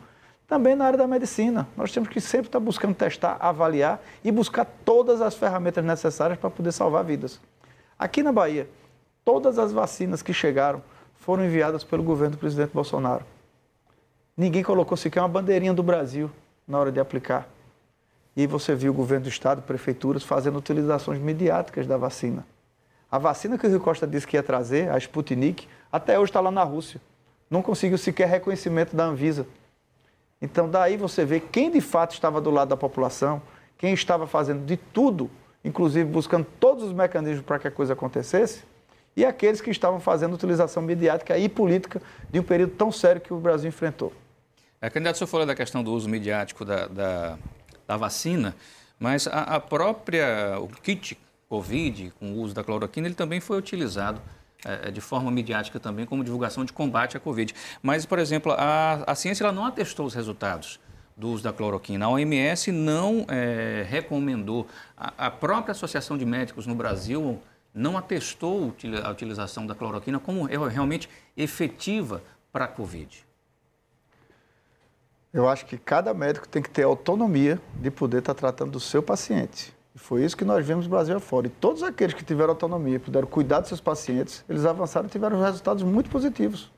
também 0.49 0.75
na 0.75 0.87
área 0.87 0.97
da 0.97 1.07
medicina. 1.07 1.69
Nós 1.77 1.93
temos 1.93 2.09
que 2.09 2.19
sempre 2.19 2.47
estar 2.49 2.61
buscando 2.61 2.95
testar, 2.95 3.37
avaliar 3.41 4.01
e 4.25 4.33
buscar 4.33 4.65
todas 4.87 5.21
as 5.21 5.35
ferramentas 5.35 5.85
necessárias 5.85 6.39
para 6.39 6.49
poder 6.49 6.73
salvar 6.73 7.05
vidas. 7.05 7.39
Aqui 7.99 8.23
na 8.23 8.33
Bahia, 8.33 8.67
todas 9.25 9.59
as 9.59 9.73
vacinas 9.73 10.23
que 10.23 10.33
chegaram 10.33 10.83
foram 11.15 11.45
enviadas 11.45 11.85
pelo 11.85 12.03
governo 12.03 12.37
do 12.37 12.39
presidente 12.39 12.73
Bolsonaro. 12.73 13.25
Ninguém 14.37 14.63
colocou 14.63 14.97
sequer 14.97 15.21
uma 15.21 15.29
bandeirinha 15.29 15.73
do 15.73 15.83
Brasil 15.83 16.31
na 16.67 16.79
hora 16.79 16.91
de 16.91 16.99
aplicar. 16.99 17.49
E 18.37 18.47
você 18.47 18.75
viu 18.75 18.93
o 18.93 18.95
governo 18.95 19.25
do 19.25 19.29
estado, 19.29 19.63
prefeituras, 19.63 20.23
fazendo 20.23 20.59
utilizações 20.59 21.21
mediáticas 21.21 21.87
da 21.87 21.97
vacina. 21.97 22.47
A 23.11 23.19
vacina 23.19 23.59
que 23.59 23.67
o 23.67 23.71
Rio 23.71 23.79
Costa 23.79 24.07
disse 24.07 24.27
que 24.27 24.37
ia 24.37 24.43
trazer, 24.43 24.91
a 24.91 24.97
Sputnik, 24.97 25.69
até 25.93 26.19
hoje 26.19 26.31
está 26.31 26.41
lá 26.41 26.51
na 26.51 26.65
Rússia. 26.65 27.01
Não 27.51 27.61
conseguiu 27.61 27.99
sequer 27.99 28.27
reconhecimento 28.27 28.97
da 28.97 29.05
Anvisa. 29.05 29.47
Então, 30.41 30.69
daí 30.69 30.97
você 30.97 31.25
vê 31.25 31.39
quem 31.39 31.71
de 31.71 31.81
fato 31.83 32.15
estava 32.15 32.41
do 32.41 32.51
lado 32.51 32.71
da 32.71 32.77
população, 32.77 33.43
quem 33.77 33.93
estava 33.93 34.27
fazendo 34.27 34.65
de 34.65 34.79
tudo, 34.79 35.31
inclusive 35.63 36.09
buscando 36.11 36.47
todos 36.59 36.85
os 36.85 36.93
mecanismos 36.93 37.45
para 37.45 37.59
que 37.59 37.69
a 37.69 37.71
coisa 37.71 37.93
acontecesse, 37.93 38.65
e 39.17 39.25
aqueles 39.25 39.61
que 39.61 39.71
estavam 39.71 40.01
fazendo 40.01 40.35
utilização 40.35 40.83
mediática 40.83 41.37
e 41.37 41.49
política 41.49 42.01
de 42.31 42.41
um 42.41 42.43
período 42.43 42.75
tão 42.75 42.91
sério 42.91 43.21
que 43.21 43.33
o 43.33 43.39
Brasil 43.39 43.69
enfrentou. 43.69 44.13
É, 44.81 44.91
candidato, 44.91 45.15
o 45.15 45.19
senhor 45.19 45.29
falou 45.29 45.47
da 45.47 45.55
questão 45.55 45.83
do 45.83 45.93
uso 45.93 46.09
midiático 46.09 46.65
da, 46.65 46.87
da, 46.87 47.39
da 47.87 47.97
vacina, 47.97 48.55
mas 48.99 49.27
a, 49.27 49.43
a, 49.43 49.61
própria, 49.61 50.59
o 50.59 50.69
kit 50.69 51.19
Covid, 51.49 52.13
com 52.19 52.33
o 52.33 52.41
uso 52.41 52.55
da 52.55 52.65
cloroquina, 52.65 53.07
ele 53.07 53.15
também 53.15 53.39
foi 53.39 53.59
utilizado 53.59 54.21
é, 54.65 54.91
de 54.91 55.01
forma 55.01 55.31
midiática 55.31 55.79
também 55.79 56.07
como 56.07 56.25
divulgação 56.25 56.65
de 56.65 56.73
combate 56.73 57.17
à 57.17 57.21
Covid. 57.21 57.55
Mas, 57.83 58.07
por 58.07 58.19
exemplo, 58.19 58.53
a, 58.53 59.05
a 59.07 59.15
ciência 59.15 59.45
ela 59.45 59.53
não 59.53 59.67
atestou 59.67 60.07
os 60.07 60.15
resultados 60.15 60.81
do 61.17 61.29
uso 61.29 61.43
da 61.43 61.53
cloroquina. 61.53 62.07
A 62.07 62.09
OMS 62.09 62.73
não 62.73 63.27
é, 63.29 63.85
recomendou. 63.89 64.67
A, 64.97 65.27
a, 65.27 65.31
própria 65.31 65.73
Associação 65.73 66.17
de 66.17 66.25
Médicos 66.25 66.67
no 66.67 66.75
Brasil 66.75 67.41
não 67.75 67.97
atestou 67.97 68.75
a 69.03 69.11
utilização 69.11 69.67
da 69.67 69.75
cloroquina 69.75 70.19
como 70.19 70.45
realmente 70.45 71.09
efetiva 71.37 72.23
para 72.53 72.67
a 72.67 72.69
Covid. 72.69 73.25
Eu 75.33 75.49
acho 75.49 75.65
que 75.65 75.79
cada 75.79 76.13
médico 76.13 76.47
tem 76.47 76.63
que 76.63 76.69
ter 76.69 76.83
autonomia 76.83 77.59
de 77.77 77.91
poder 77.91 78.19
estar 78.19 78.35
tratando 78.35 78.73
do 78.73 78.81
seu 78.81 79.03
paciente. 79.03 79.75
E 79.95 79.99
foi 79.99 80.25
isso 80.25 80.37
que 80.37 80.45
nós 80.45 80.67
vimos 80.67 80.85
no 80.85 80.91
Brasil 80.91 81.17
afora. 81.17 81.47
E 81.47 81.51
todos 81.51 81.83
aqueles 81.83 82.15
que 82.15 82.23
tiveram 82.23 82.51
autonomia, 82.51 83.01
puderam 83.01 83.27
cuidar 83.27 83.61
dos 83.61 83.69
seus 83.69 83.81
pacientes, 83.81 84.45
eles 84.47 84.67
avançaram 84.67 85.07
e 85.07 85.11
tiveram 85.11 85.41
resultados 85.41 85.83
muito 85.83 86.11
positivos. 86.11 86.71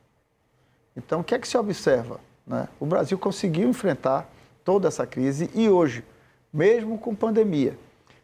Então, 0.97 1.20
o 1.20 1.24
que 1.24 1.34
é 1.34 1.38
que 1.38 1.49
se 1.49 1.59
observa? 1.59 2.20
Né? 2.47 2.68
O 2.78 2.86
Brasil 2.86 3.18
conseguiu 3.18 3.68
enfrentar 3.68 4.30
toda 4.64 4.86
essa 4.86 5.05
crise 5.05 5.51
e 5.53 5.68
hoje, 5.68 6.05
mesmo 6.53 6.97
com 6.97 7.12
pandemia, 7.12 7.76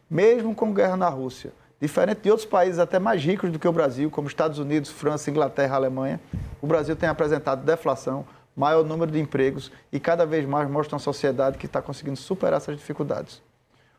mesmo 0.09 0.55
com 0.55 0.73
guerra 0.73 0.95
na 0.95 1.09
Rússia, 1.09 1.51
diferente 1.81 2.21
de 2.21 2.29
outros 2.29 2.47
países 2.47 2.77
até 2.77 2.99
mais 2.99 3.23
ricos 3.23 3.51
do 3.51 3.57
que 3.57 3.67
o 3.67 3.71
Brasil, 3.71 4.11
como 4.11 4.27
Estados 4.27 4.59
Unidos, 4.59 4.91
França, 4.91 5.31
Inglaterra, 5.31 5.75
Alemanha, 5.75 6.21
o 6.61 6.67
Brasil 6.67 6.95
tem 6.95 7.09
apresentado 7.09 7.65
deflação, 7.65 8.23
maior 8.55 8.85
número 8.85 9.11
de 9.11 9.19
empregos 9.19 9.71
e 9.91 9.99
cada 9.99 10.23
vez 10.23 10.45
mais 10.45 10.69
mostra 10.69 10.95
uma 10.95 10.99
sociedade 10.99 11.57
que 11.57 11.65
está 11.65 11.81
conseguindo 11.81 12.17
superar 12.17 12.57
essas 12.57 12.77
dificuldades. 12.77 13.41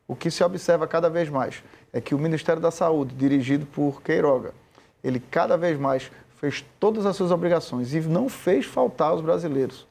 O 0.06 0.14
que 0.14 0.30
se 0.30 0.44
observa 0.44 0.86
cada 0.86 1.10
vez 1.10 1.28
mais 1.28 1.62
é 1.92 2.00
que 2.00 2.14
o 2.14 2.18
Ministério 2.18 2.62
da 2.62 2.70
Saúde, 2.70 3.14
dirigido 3.16 3.66
por 3.66 4.00
Queiroga, 4.00 4.54
ele 5.02 5.18
cada 5.18 5.56
vez 5.56 5.78
mais 5.78 6.10
fez 6.38 6.64
todas 6.78 7.04
as 7.04 7.16
suas 7.16 7.32
obrigações 7.32 7.94
e 7.94 8.00
não 8.00 8.28
fez 8.28 8.64
faltar 8.64 9.10
aos 9.10 9.20
brasileiros, 9.20 9.86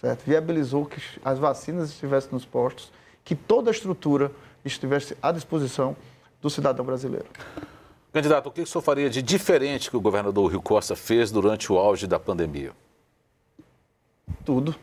certo? 0.00 0.22
Viabilizou 0.24 0.84
que 0.84 1.00
as 1.24 1.38
vacinas 1.38 1.90
estivessem 1.90 2.30
nos 2.32 2.44
postos, 2.44 2.92
que 3.24 3.34
toda 3.34 3.70
a 3.70 3.72
estrutura 3.72 4.32
estivesse 4.64 5.16
à 5.22 5.30
disposição 5.30 5.96
do 6.40 6.50
cidadão 6.50 6.84
brasileiro. 6.84 7.26
Candidato, 8.12 8.48
o 8.48 8.50
que 8.50 8.62
o 8.62 8.66
senhor 8.66 8.82
faria 8.82 9.10
de 9.10 9.20
diferente 9.20 9.90
que 9.90 9.96
o 9.96 10.00
governador 10.00 10.50
Rio 10.50 10.62
Costa 10.62 10.96
fez 10.96 11.30
durante 11.30 11.72
o 11.72 11.78
auge 11.78 12.06
da 12.06 12.18
pandemia? 12.18 12.72
Tudo. 14.44 14.74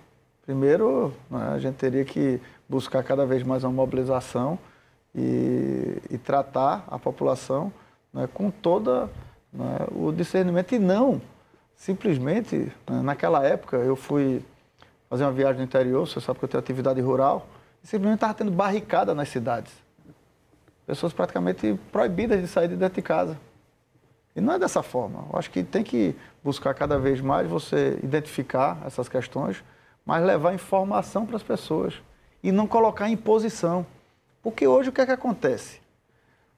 Primeiro, 0.45 1.13
né, 1.31 1.51
a 1.53 1.59
gente 1.59 1.75
teria 1.75 2.03
que 2.03 2.39
buscar 2.67 3.01
cada 3.03 3.25
vez 3.25 3.43
mais 3.43 3.63
uma 3.63 3.71
mobilização 3.71 4.59
e, 5.15 5.97
e 6.11 6.17
tratar 6.17 6.85
a 6.87 6.99
população 6.99 7.71
né, 8.13 8.27
com 8.33 8.51
toda 8.51 9.09
né, 9.51 9.77
o 9.95 10.11
discernimento 10.11 10.75
e 10.75 10.79
não 10.79 11.21
simplesmente, 11.75 12.71
né, 12.89 13.01
naquela 13.01 13.43
época 13.43 13.77
eu 13.77 13.95
fui 13.95 14.41
fazer 15.09 15.25
uma 15.25 15.31
viagem 15.31 15.57
no 15.57 15.63
interior, 15.63 16.07
você 16.07 16.21
sabe 16.21 16.39
que 16.39 16.45
eu 16.45 16.49
tenho 16.49 16.59
atividade 16.59 17.01
rural, 17.01 17.45
e 17.83 17.87
simplesmente 17.87 18.15
estava 18.17 18.33
tendo 18.33 18.51
barricada 18.51 19.13
nas 19.13 19.29
cidades. 19.29 19.73
Pessoas 20.85 21.13
praticamente 21.13 21.79
proibidas 21.91 22.41
de 22.41 22.47
sair 22.47 22.67
de 22.67 22.75
dentro 22.75 22.95
de 22.95 23.01
casa. 23.01 23.39
E 24.35 24.41
não 24.41 24.53
é 24.53 24.59
dessa 24.59 24.81
forma. 24.81 25.25
Eu 25.31 25.39
acho 25.39 25.49
que 25.51 25.63
tem 25.63 25.83
que 25.83 26.15
buscar 26.43 26.73
cada 26.73 26.97
vez 26.97 27.21
mais 27.21 27.47
você 27.47 27.99
identificar 28.03 28.81
essas 28.85 29.07
questões, 29.07 29.63
mas 30.05 30.25
levar 30.25 30.53
informação 30.53 31.25
para 31.25 31.35
as 31.35 31.43
pessoas 31.43 32.01
e 32.41 32.51
não 32.51 32.67
colocar 32.67 33.09
imposição. 33.09 33.85
Porque 34.41 34.67
hoje 34.67 34.89
o 34.89 34.91
que 34.91 35.01
é 35.01 35.05
que 35.05 35.11
acontece? 35.11 35.81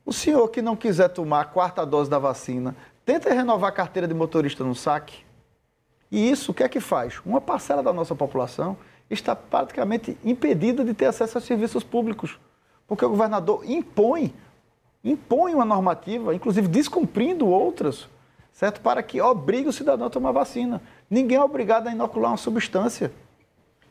O 0.06 0.14
senhor 0.14 0.48
que 0.50 0.62
não 0.62 0.76
quiser 0.76 1.10
tomar 1.10 1.42
a 1.42 1.46
quarta 1.46 1.86
dose 1.86 2.10
da 2.10 2.18
vacina, 2.18 2.76
tenta 3.06 3.34
renovar 3.34 3.70
a 3.70 3.74
carteira 3.74 4.08
de 4.08 4.14
motorista 4.14 4.64
no 4.64 4.74
saque. 4.74 5.24
E 6.12 6.30
isso 6.30 6.52
o 6.52 6.54
que 6.54 6.64
é 6.64 6.70
que 6.70 6.80
faz? 6.80 7.22
Uma 7.26 7.42
parcela 7.42 7.84
da 7.84 7.92
nossa 7.92 8.16
população 8.16 8.78
está 9.10 9.36
praticamente 9.36 10.18
impedida 10.24 10.84
de 10.84 10.94
ter 10.94 11.06
acesso 11.06 11.38
aos 11.38 11.46
serviços 11.46 11.84
públicos. 11.84 12.40
Porque 12.88 13.04
o 13.06 13.10
governador 13.10 13.64
impõe, 13.70 14.34
impõe 15.04 15.54
uma 15.54 15.66
normativa, 15.66 16.36
inclusive 16.36 16.68
descumprindo 16.68 17.48
outras, 17.48 18.08
certo? 18.54 18.82
Para 18.82 19.02
que 19.02 19.20
obrigue 19.20 19.70
o 19.70 19.74
cidadão 19.74 20.08
a 20.08 20.10
tomar 20.10 20.32
vacina. 20.32 20.82
Ninguém 21.10 21.38
é 21.38 21.44
obrigado 21.44 21.88
a 21.88 21.92
inocular 21.92 22.32
uma 22.32 22.38
substância. 22.38 23.12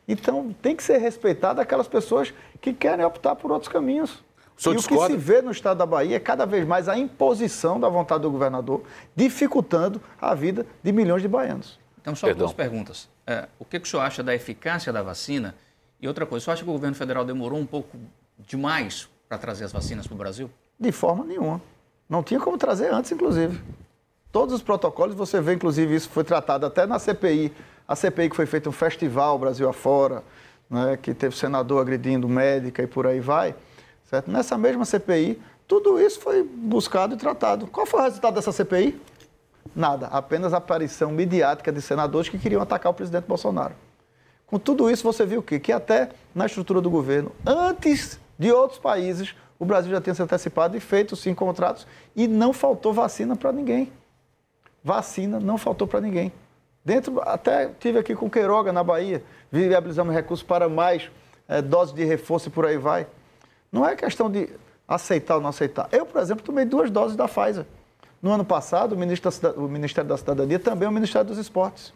Então, 0.07 0.55
tem 0.61 0.77
que 0.77 0.83
ser 0.83 0.99
respeitado 0.99 1.61
aquelas 1.61 1.89
pessoas 1.89 2.33
que 2.61 2.73
querem 2.73 3.05
optar 3.05 3.35
por 3.37 3.51
outros 3.51 3.73
caminhos. 3.73 4.23
O 4.65 4.71
e 4.71 4.77
discorda? 4.77 5.05
o 5.05 5.07
que 5.07 5.13
se 5.13 5.19
vê 5.19 5.43
no 5.43 5.51
estado 5.51 5.79
da 5.79 5.87
Bahia 5.87 6.17
é 6.17 6.21
cada 6.21 6.45
vez 6.45 6.67
mais 6.67 6.89
a 6.89 6.97
imposição 6.97 7.81
da 7.81 7.89
vontade 7.89 8.23
do 8.23 8.31
governador, 8.31 8.85
dificultando 9.17 10.01
a 10.21 10.35
vida 10.35 10.67
de 10.83 10.93
milhões 10.93 11.23
de 11.23 11.29
baianos. 11.29 11.79
Então, 12.01 12.15
só 12.15 12.27
Perdão. 12.27 12.47
duas 12.47 12.53
perguntas. 12.53 13.09
É, 13.27 13.49
o 13.59 13.65
que, 13.65 13.81
que 13.81 13.87
o 13.87 13.91
senhor 13.91 14.03
acha 14.03 14.23
da 14.23 14.35
eficácia 14.35 14.93
da 14.93 15.03
vacina? 15.03 15.55
E 16.01 16.07
outra 16.07 16.27
coisa, 16.27 16.43
o 16.43 16.45
senhor 16.45 16.55
acha 16.55 16.63
que 16.63 16.69
o 16.69 16.73
governo 16.73 16.95
federal 16.95 17.25
demorou 17.25 17.59
um 17.59 17.67
pouco 17.67 17.97
demais 18.39 19.09
para 19.29 19.39
trazer 19.39 19.65
as 19.65 19.73
vacinas 19.73 20.07
para 20.07 20.15
o 20.15 20.19
Brasil? 20.19 20.51
De 20.79 20.93
forma 20.93 21.25
nenhuma. 21.25 21.61
Não 22.09 22.23
tinha 22.23 22.41
como 22.41 22.59
trazer 22.59 22.93
antes, 22.93 23.11
inclusive. 23.13 23.61
Todos 24.31 24.55
os 24.55 24.63
protocolos, 24.63 25.15
você 25.15 25.41
vê, 25.41 25.55
inclusive, 25.55 25.95
isso 25.95 26.09
foi 26.09 26.25
tratado 26.25 26.67
até 26.67 26.87
na 26.87 26.99
CPI. 26.99 27.53
A 27.87 27.95
CPI 27.95 28.31
que 28.31 28.37
foi 28.37 28.47
feita 28.47 28.69
um 28.69 28.73
festival 28.73 29.39
Brasil 29.39 29.69
afora, 29.69 30.23
né, 30.69 30.99
que 31.01 31.15
teve 31.15 31.37
senador 31.37 31.81
agredindo 31.81 32.29
médica 32.29 32.83
e 32.83 32.87
por 32.87 33.07
aí 33.07 33.21
vai. 33.21 33.55
Certo? 34.11 34.31
Nessa 34.31 34.59
mesma 34.59 34.85
CPI, 34.85 35.41
tudo 35.67 36.01
isso 36.01 36.21
foi 36.21 36.43
buscado 36.43 37.15
e 37.15 37.17
tratado. 37.17 37.67
Qual 37.67 37.87
foi 37.87 38.01
o 38.01 38.03
resultado 38.03 38.35
dessa 38.35 38.53
CPI? 38.53 39.01
Nada, 39.75 40.09
apenas 40.09 40.53
a 40.53 40.59
aparição 40.59 41.11
midiática 41.11 41.73
de 41.73 41.81
senadores 41.81 42.29
que 42.29 42.39
queriam 42.39 42.61
atacar 42.61 42.93
o 42.93 42.95
presidente 42.95 43.25
Bolsonaro. 43.25 43.75
Com 44.47 44.59
tudo 44.59 44.91
isso, 44.91 45.03
você 45.03 45.25
viu 45.25 45.41
o 45.41 45.43
quê? 45.43 45.59
Que 45.59 45.73
até 45.73 46.11
na 46.35 46.47
estrutura 46.47 46.81
do 46.81 46.91
governo, 46.91 47.33
antes 47.47 48.21
de 48.39 48.53
outros 48.53 48.79
países, 48.79 49.35
o 49.59 49.65
Brasil 49.65 49.91
já 49.91 50.01
tinha 50.01 50.15
se 50.15 50.23
antecipado 50.23 50.77
e 50.77 50.81
feito 50.81 51.17
sim 51.17 51.35
contratos 51.35 51.87
e 52.15 52.27
não 52.27 52.53
faltou 52.53 52.93
vacina 52.93 53.37
para 53.37 53.53
ninguém. 53.53 53.93
Vacina 54.83 55.41
não 55.41 55.57
faltou 55.57 55.87
para 55.87 56.01
ninguém. 56.01 56.33
Dentro, 56.85 57.21
até 57.23 57.71
tive 57.81 57.99
aqui 57.99 58.15
com 58.15 58.29
Queiroga 58.29 58.73
na 58.73 58.85
Bahia, 58.85 59.25
viabilizamos 59.51 60.15
recursos 60.15 60.47
para 60.47 60.69
mais 60.69 61.11
é, 61.49 61.63
doses 61.63 61.95
de 61.95 62.05
reforço 62.05 62.49
e 62.49 62.51
por 62.51 62.67
aí 62.67 62.77
vai. 62.77 63.07
Não 63.73 63.87
é 63.87 63.97
questão 63.97 64.31
de 64.31 64.51
aceitar 64.87 65.37
ou 65.37 65.41
não 65.41 65.49
aceitar. 65.49 65.89
Eu, 65.91 66.05
por 66.05 66.21
exemplo, 66.21 66.45
tomei 66.45 66.65
duas 66.65 66.91
doses 66.91 67.17
da 67.17 67.27
Pfizer. 67.27 67.65
No 68.21 68.33
ano 68.33 68.45
passado, 68.45 68.95
o, 68.95 68.97
da, 68.97 69.51
o 69.53 69.69
Ministério 69.69 70.09
da 70.09 70.17
Cidadania 70.17 70.59
também 70.59 70.87
é 70.87 70.89
o 70.89 70.93
Ministério 70.93 71.27
dos 71.27 71.39
Esportes. 71.39 71.93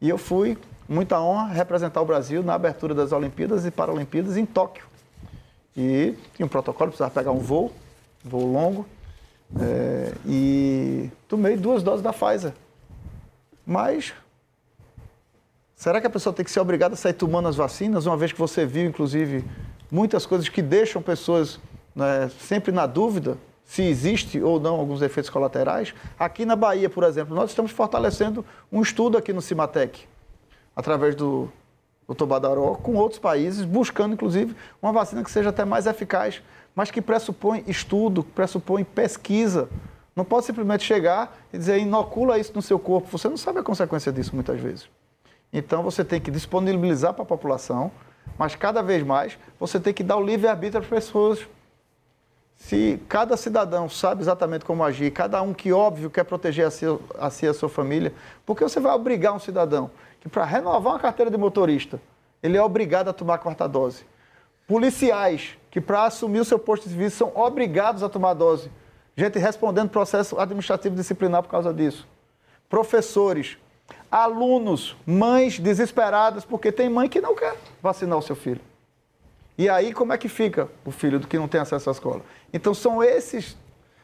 E 0.00 0.08
eu 0.08 0.16
fui, 0.16 0.56
muita 0.88 1.20
honra, 1.20 1.52
representar 1.52 2.00
o 2.00 2.04
Brasil 2.04 2.42
na 2.42 2.54
abertura 2.54 2.94
das 2.94 3.12
Olimpíadas 3.12 3.66
e 3.66 3.70
Paralimpíadas 3.70 4.36
em 4.36 4.46
Tóquio. 4.46 4.89
E 5.76 6.14
tinha 6.34 6.46
um 6.46 6.48
protocolo, 6.48 6.90
precisava 6.90 7.12
pegar 7.12 7.32
um 7.32 7.38
voo, 7.38 7.72
voo 8.24 8.44
longo, 8.44 8.86
é, 9.60 10.12
e 10.26 11.10
tomei 11.28 11.56
duas 11.56 11.82
doses 11.82 12.02
da 12.02 12.12
Pfizer. 12.12 12.52
Mas, 13.66 14.12
será 15.76 16.00
que 16.00 16.06
a 16.06 16.10
pessoa 16.10 16.32
tem 16.32 16.44
que 16.44 16.50
ser 16.50 16.60
obrigada 16.60 16.94
a 16.94 16.96
sair 16.96 17.12
tomando 17.12 17.48
as 17.48 17.56
vacinas, 17.56 18.06
uma 18.06 18.16
vez 18.16 18.32
que 18.32 18.38
você 18.38 18.66
viu, 18.66 18.88
inclusive, 18.88 19.44
muitas 19.90 20.26
coisas 20.26 20.48
que 20.48 20.62
deixam 20.62 21.00
pessoas 21.02 21.60
né, 21.94 22.30
sempre 22.40 22.72
na 22.72 22.86
dúvida 22.86 23.36
se 23.64 23.82
existe 23.82 24.42
ou 24.42 24.58
não 24.58 24.74
alguns 24.74 25.00
efeitos 25.00 25.30
colaterais. 25.30 25.94
Aqui 26.18 26.44
na 26.44 26.56
Bahia, 26.56 26.90
por 26.90 27.04
exemplo, 27.04 27.36
nós 27.36 27.50
estamos 27.50 27.70
fortalecendo 27.70 28.44
um 28.70 28.82
estudo 28.82 29.16
aqui 29.16 29.32
no 29.32 29.40
Cimatec, 29.40 30.06
através 30.74 31.14
do 31.14 31.48
Dr. 32.12 32.24
Badaró, 32.26 32.74
com 32.74 32.96
outros 32.96 33.20
países, 33.20 33.64
buscando, 33.64 34.14
inclusive, 34.14 34.56
uma 34.82 34.92
vacina 34.92 35.22
que 35.22 35.30
seja 35.30 35.50
até 35.50 35.64
mais 35.64 35.86
eficaz, 35.86 36.42
mas 36.74 36.90
que 36.90 37.00
pressupõe 37.00 37.62
estudo, 37.68 38.24
pressupõe 38.24 38.82
pesquisa. 38.82 39.68
Não 40.14 40.24
pode 40.24 40.44
simplesmente 40.44 40.84
chegar 40.84 41.38
e 41.52 41.58
dizer 41.58 41.78
inocula 41.78 42.38
isso 42.38 42.52
no 42.54 42.62
seu 42.62 42.78
corpo. 42.78 43.16
Você 43.16 43.28
não 43.28 43.36
sabe 43.36 43.60
a 43.60 43.62
consequência 43.62 44.12
disso 44.12 44.34
muitas 44.34 44.60
vezes. 44.60 44.88
Então 45.52 45.82
você 45.82 46.04
tem 46.04 46.20
que 46.20 46.30
disponibilizar 46.30 47.14
para 47.14 47.22
a 47.22 47.26
população, 47.26 47.92
mas 48.36 48.56
cada 48.56 48.82
vez 48.82 49.04
mais 49.04 49.38
você 49.58 49.78
tem 49.78 49.94
que 49.94 50.02
dar 50.02 50.16
o 50.16 50.24
livre-arbítrio 50.24 50.82
às 50.82 50.88
pessoas 50.88 51.46
se 52.60 53.00
cada 53.08 53.38
cidadão 53.38 53.88
sabe 53.88 54.20
exatamente 54.20 54.66
como 54.66 54.84
agir, 54.84 55.10
cada 55.10 55.40
um 55.40 55.52
que, 55.52 55.72
óbvio, 55.72 56.10
quer 56.10 56.24
proteger 56.24 56.66
a 56.66 56.70
si, 56.70 56.84
a 57.18 57.30
si 57.30 57.46
e 57.46 57.48
a 57.48 57.54
sua 57.54 57.70
família, 57.70 58.12
porque 58.44 58.62
você 58.62 58.78
vai 58.78 58.94
obrigar 58.94 59.34
um 59.34 59.38
cidadão 59.38 59.90
que, 60.20 60.28
para 60.28 60.44
renovar 60.44 60.92
uma 60.92 60.98
carteira 60.98 61.30
de 61.30 61.38
motorista, 61.38 62.00
ele 62.42 62.58
é 62.58 62.62
obrigado 62.62 63.08
a 63.08 63.12
tomar 63.14 63.34
a 63.36 63.38
quarta 63.38 63.66
dose. 63.66 64.04
Policiais 64.68 65.56
que, 65.70 65.80
para 65.80 66.04
assumir 66.04 66.40
o 66.40 66.44
seu 66.44 66.58
posto 66.58 66.84
de 66.84 66.90
serviço, 66.90 67.16
são 67.16 67.32
obrigados 67.34 68.02
a 68.02 68.10
tomar 68.10 68.30
a 68.30 68.34
dose. 68.34 68.70
Gente 69.16 69.38
respondendo 69.38 69.88
processo 69.88 70.38
administrativo 70.38 70.94
disciplinar 70.94 71.42
por 71.42 71.48
causa 71.48 71.72
disso. 71.72 72.06
Professores, 72.68 73.56
alunos, 74.12 74.94
mães 75.06 75.58
desesperadas, 75.58 76.44
porque 76.44 76.70
tem 76.70 76.90
mãe 76.90 77.08
que 77.08 77.22
não 77.22 77.34
quer 77.34 77.56
vacinar 77.82 78.18
o 78.18 78.22
seu 78.22 78.36
filho. 78.36 78.60
E 79.60 79.68
aí 79.68 79.92
como 79.92 80.10
é 80.10 80.16
que 80.16 80.26
fica 80.26 80.68
o 80.86 80.90
filho 80.90 81.18
do 81.20 81.28
que 81.28 81.38
não 81.38 81.46
tem 81.46 81.60
acesso 81.60 81.90
à 81.90 81.92
escola? 81.92 82.22
Então 82.52 82.74
são 82.74 83.02
esses 83.02 83.56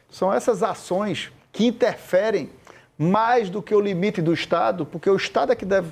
são 0.09 0.33
essas 0.33 0.63
ações 0.63 1.31
que 1.51 1.65
interferem 1.65 2.49
mais 2.97 3.49
do 3.49 3.61
que 3.61 3.75
o 3.75 3.79
limite 3.79 4.21
do 4.21 4.33
Estado, 4.33 4.85
porque 4.85 5.09
o 5.09 5.15
Estado 5.15 5.51
é 5.51 5.55
que 5.55 5.65
deve 5.65 5.91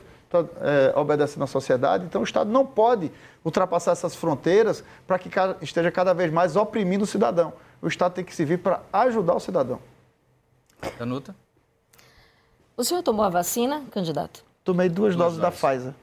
é, 0.61 0.97
obedecer 0.97 1.39
na 1.39 1.47
sociedade, 1.47 2.05
então 2.05 2.21
o 2.21 2.23
Estado 2.23 2.49
não 2.49 2.65
pode 2.65 3.11
ultrapassar 3.43 3.91
essas 3.91 4.15
fronteiras 4.15 4.83
para 5.05 5.19
que 5.19 5.29
esteja 5.61 5.91
cada 5.91 6.13
vez 6.13 6.31
mais 6.31 6.55
oprimindo 6.55 7.03
o 7.03 7.07
cidadão. 7.07 7.53
O 7.81 7.87
Estado 7.87 8.13
tem 8.13 8.23
que 8.23 8.35
servir 8.35 8.57
para 8.57 8.81
ajudar 8.91 9.35
o 9.35 9.39
cidadão. 9.39 9.79
Danuta? 10.97 11.35
O 12.75 12.83
senhor 12.83 13.03
tomou 13.03 13.23
a 13.23 13.29
vacina, 13.29 13.83
candidato? 13.91 14.43
Tomei 14.63 14.89
duas, 14.89 15.15
duas 15.15 15.33
doses, 15.33 15.39
doses 15.39 15.61
da 15.61 15.69
Pfizer. 15.69 15.93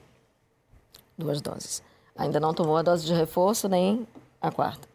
Duas 1.18 1.40
doses. 1.40 1.82
Ainda 2.16 2.38
não 2.38 2.55
tomou 2.55 2.76
a 2.76 2.82
dose 2.82 3.05
de 3.05 3.12
reforço 3.12 3.68
nem 3.68 4.07
a 4.40 4.50
quarta? 4.50 4.88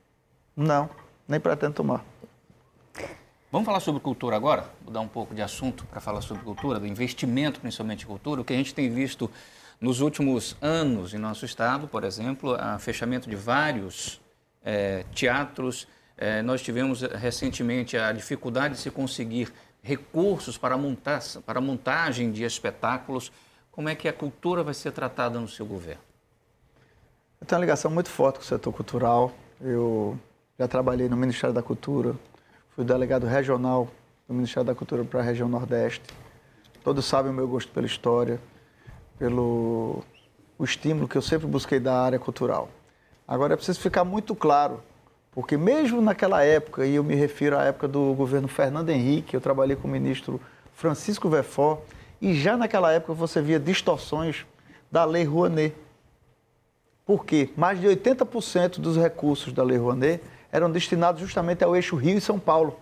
Não, 0.56 0.90
nem 1.28 1.40
pretendo 1.40 1.74
tomar. 1.74 2.06
Vamos 3.52 3.66
falar 3.66 3.80
sobre 3.80 4.02
cultura 4.02 4.36
agora? 4.36 4.70
Mudar 4.84 5.00
um 5.00 5.08
pouco 5.08 5.34
de 5.34 5.42
assunto 5.42 5.86
para 5.86 6.02
falar 6.02 6.22
sobre 6.22 6.44
cultura, 6.44 6.80
do 6.80 6.88
investimento 6.88 7.60
principalmente 7.60 8.04
em 8.04 8.08
cultura. 8.08 8.42
O 8.42 8.46
que 8.46 8.54
a 8.54 8.58
gente 8.58 8.74
tem 8.74 8.90
visto 8.90 9.32
nos 9.80 10.02
últimos 10.02 10.58
anos 10.62 11.14
em 11.14 11.18
nosso 11.18 11.46
estado, 11.46 11.88
por 11.88 12.04
exemplo, 12.04 12.56
o 12.56 12.80
fechamento 12.80 13.30
de 13.30 13.36
vários 13.36 14.20
é, 14.64 15.06
teatros. 15.16 15.88
É, 16.18 16.42
nós 16.42 16.62
tivemos 16.62 17.02
recentemente 17.02 17.96
a 17.98 18.12
dificuldade 18.12 18.74
de 18.74 18.82
se 18.82 18.92
conseguir 18.92 19.54
recursos 19.82 20.58
para, 20.58 20.78
montar, 20.78 21.22
para 21.46 21.62
montagem 21.62 22.32
de 22.32 22.44
espetáculos. 22.44 23.32
Como 23.72 23.88
é 23.88 23.96
que 23.96 24.10
a 24.10 24.14
cultura 24.14 24.62
vai 24.62 24.74
ser 24.74 24.92
tratada 24.92 25.40
no 25.40 25.48
seu 25.48 25.66
governo? 25.66 26.02
Eu 27.40 27.48
tenho 27.48 27.60
uma 27.60 27.66
ligação 27.66 27.90
muito 27.90 28.10
forte 28.10 28.40
com 28.40 28.44
o 28.44 28.48
setor 28.48 28.74
cultural. 28.74 29.32
Eu 29.62 30.20
já 30.58 30.68
trabalhei 30.68 31.08
no 31.08 31.16
Ministério 31.16 31.54
da 31.54 31.62
Cultura, 31.62 32.16
fui 32.76 32.84
delegado 32.84 33.28
regional 33.28 33.88
do 34.28 34.34
Ministério 34.34 34.66
da 34.66 34.74
Cultura 34.74 35.04
para 35.04 35.20
a 35.20 35.24
região 35.24 35.48
Nordeste. 35.48 36.04
Todos 36.84 37.06
sabem 37.06 37.32
o 37.32 37.34
meu 37.34 37.48
gosto 37.48 37.72
pela 37.72 37.86
história, 37.86 38.40
pelo 39.20 40.04
o 40.58 40.64
estímulo 40.64 41.08
que 41.08 41.16
eu 41.16 41.22
sempre 41.22 41.46
busquei 41.46 41.80
da 41.80 42.02
área 42.02 42.18
cultural. 42.18 42.70
Agora 43.28 43.54
é 43.54 43.56
preciso 43.56 43.80
ficar 43.80 44.04
muito 44.04 44.34
claro, 44.34 44.82
porque 45.32 45.56
mesmo 45.56 46.02
naquela 46.02 46.44
época, 46.44 46.88
e 46.88 46.96
eu 46.96 47.04
me 47.04 47.14
refiro 47.14 47.56
à 47.56 47.66
época 47.66 47.88
do 47.88 48.14
governo 48.16 48.48
Fernando 48.48 48.90
Henrique, 48.90 49.36
eu 49.36 49.42
trabalhei 49.42 49.76
com 49.76 49.88
o 49.88 49.92
ministro 49.92 50.42
Francisco 50.74 51.30
Vefó, 51.30 51.84
e 52.20 52.34
já 52.34 52.58
naquela 52.58 52.92
época 52.92 53.14
você 53.14 53.42
via 53.42 53.60
distorções 53.60 54.44
da 54.92 55.06
Lei 55.06 55.24
Rouanet 55.24 55.76
porque 57.08 57.50
mais 57.56 57.80
de 57.80 57.88
80% 57.88 58.80
dos 58.80 58.98
recursos 58.98 59.54
da 59.54 59.64
Lei 59.64 59.78
Rouanet 59.78 60.22
eram 60.52 60.72
destinados 60.72 61.22
justamente 61.22 61.64
ao 61.64 61.76
eixo 61.76 61.96
Rio 61.96 62.18
e 62.18 62.22
São 62.22 62.40
Paulo. 62.40 62.78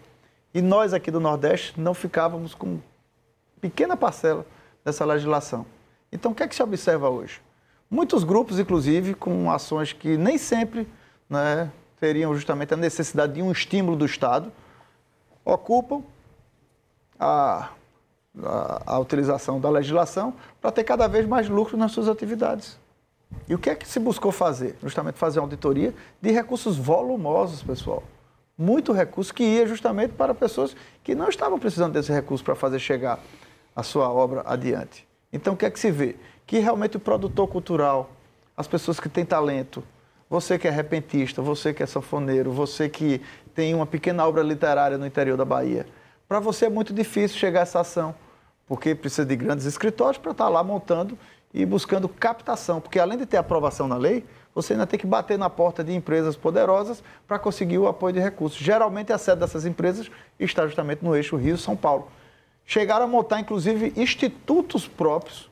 E 0.53 0.61
nós 0.61 0.93
aqui 0.93 1.11
do 1.11 1.19
Nordeste 1.19 1.79
não 1.79 1.93
ficávamos 1.93 2.53
com 2.53 2.79
pequena 3.59 3.97
parcela 3.97 4.45
dessa 4.83 5.03
legislação. 5.03 5.65
Então, 6.11 6.31
o 6.31 6.35
que 6.35 6.43
é 6.43 6.47
que 6.47 6.55
se 6.55 6.63
observa 6.63 7.09
hoje? 7.09 7.41
Muitos 7.89 8.23
grupos, 8.23 8.59
inclusive, 8.59 9.13
com 9.13 9.51
ações 9.51 9.91
que 9.91 10.17
nem 10.17 10.37
sempre 10.37 10.87
né, 11.29 11.71
teriam 11.99 12.33
justamente 12.33 12.73
a 12.73 12.77
necessidade 12.77 13.33
de 13.33 13.41
um 13.41 13.51
estímulo 13.51 13.97
do 13.97 14.05
Estado, 14.05 14.51
ocupam 15.43 16.03
a, 17.19 17.69
a, 18.41 18.93
a 18.93 18.99
utilização 18.99 19.59
da 19.59 19.69
legislação 19.69 20.33
para 20.61 20.71
ter 20.71 20.83
cada 20.83 21.07
vez 21.07 21.27
mais 21.27 21.49
lucro 21.49 21.77
nas 21.77 21.91
suas 21.91 22.07
atividades. 22.07 22.77
E 23.47 23.53
o 23.53 23.59
que 23.59 23.69
é 23.69 23.75
que 23.75 23.87
se 23.87 23.99
buscou 23.99 24.31
fazer? 24.31 24.75
Justamente 24.81 25.17
fazer 25.17 25.39
uma 25.39 25.45
auditoria 25.45 25.93
de 26.21 26.31
recursos 26.31 26.77
volumosos, 26.77 27.61
pessoal. 27.61 28.03
Muito 28.57 28.91
recurso 28.91 29.33
que 29.33 29.43
ia 29.43 29.67
justamente 29.67 30.13
para 30.13 30.33
pessoas 30.33 30.75
que 31.03 31.13
não 31.13 31.29
estavam 31.29 31.59
precisando 31.59 31.93
desse 31.93 32.11
recurso 32.11 32.43
para 32.43 32.55
fazer 32.55 32.79
chegar 32.79 33.19
a 33.75 33.83
sua 33.83 34.09
obra 34.09 34.43
adiante. 34.45 35.07
Então, 35.31 35.53
o 35.53 35.57
que 35.57 35.65
é 35.65 35.69
que 35.69 35.79
se 35.79 35.91
vê? 35.91 36.15
Que 36.47 36.59
realmente 36.59 36.95
o 36.97 36.99
produtor 36.99 37.47
cultural, 37.47 38.09
as 38.55 38.67
pessoas 38.67 38.99
que 38.99 39.09
têm 39.09 39.25
talento, 39.25 39.83
você 40.29 40.57
que 40.57 40.67
é 40.67 40.71
repentista, 40.71 41.41
você 41.41 41.73
que 41.73 41.83
é 41.83 41.85
sanfoneiro, 41.85 42.51
você 42.51 42.89
que 42.89 43.21
tem 43.53 43.75
uma 43.75 43.85
pequena 43.85 44.25
obra 44.25 44.41
literária 44.41 44.97
no 44.97 45.05
interior 45.05 45.37
da 45.37 45.45
Bahia, 45.45 45.85
para 46.27 46.39
você 46.39 46.65
é 46.65 46.69
muito 46.69 46.93
difícil 46.93 47.37
chegar 47.37 47.59
a 47.59 47.63
essa 47.63 47.81
ação, 47.81 48.15
porque 48.65 48.95
precisa 48.95 49.25
de 49.25 49.35
grandes 49.35 49.65
escritórios 49.65 50.17
para 50.17 50.31
estar 50.31 50.49
lá 50.49 50.63
montando 50.63 51.17
e 51.55 51.65
buscando 51.65 52.09
captação, 52.09 52.81
porque 52.81 52.99
além 52.99 53.17
de 53.17 53.25
ter 53.25 53.37
aprovação 53.37 53.87
na 53.87 53.95
lei, 53.95 54.25
você 54.53 54.73
ainda 54.73 54.85
tem 54.85 54.99
que 54.99 55.07
bater 55.07 55.39
na 55.39 55.49
porta 55.49 55.85
de 55.85 55.93
empresas 55.93 56.35
poderosas 56.35 57.01
para 57.25 57.39
conseguir 57.39 57.77
o 57.77 57.87
apoio 57.87 58.13
de 58.13 58.19
recursos. 58.19 58.59
Geralmente 58.59 59.13
a 59.13 59.17
sede 59.17 59.39
dessas 59.39 59.65
empresas 59.65 60.11
está 60.37 60.65
justamente 60.67 61.01
no 61.01 61.15
eixo 61.15 61.37
Rio-São 61.37 61.73
Paulo. 61.73 62.09
Chegaram 62.65 63.05
a 63.05 63.07
montar, 63.07 63.39
inclusive, 63.39 63.93
institutos 63.95 64.85
próprios, 64.85 65.49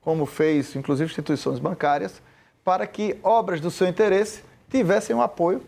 como 0.00 0.26
fez, 0.26 0.74
inclusive, 0.74 1.08
instituições 1.08 1.60
bancárias, 1.60 2.20
para 2.64 2.84
que 2.84 3.16
obras 3.22 3.60
do 3.60 3.70
seu 3.70 3.86
interesse 3.86 4.42
tivessem 4.68 5.14
o 5.14 5.20
um 5.20 5.22
apoio 5.22 5.62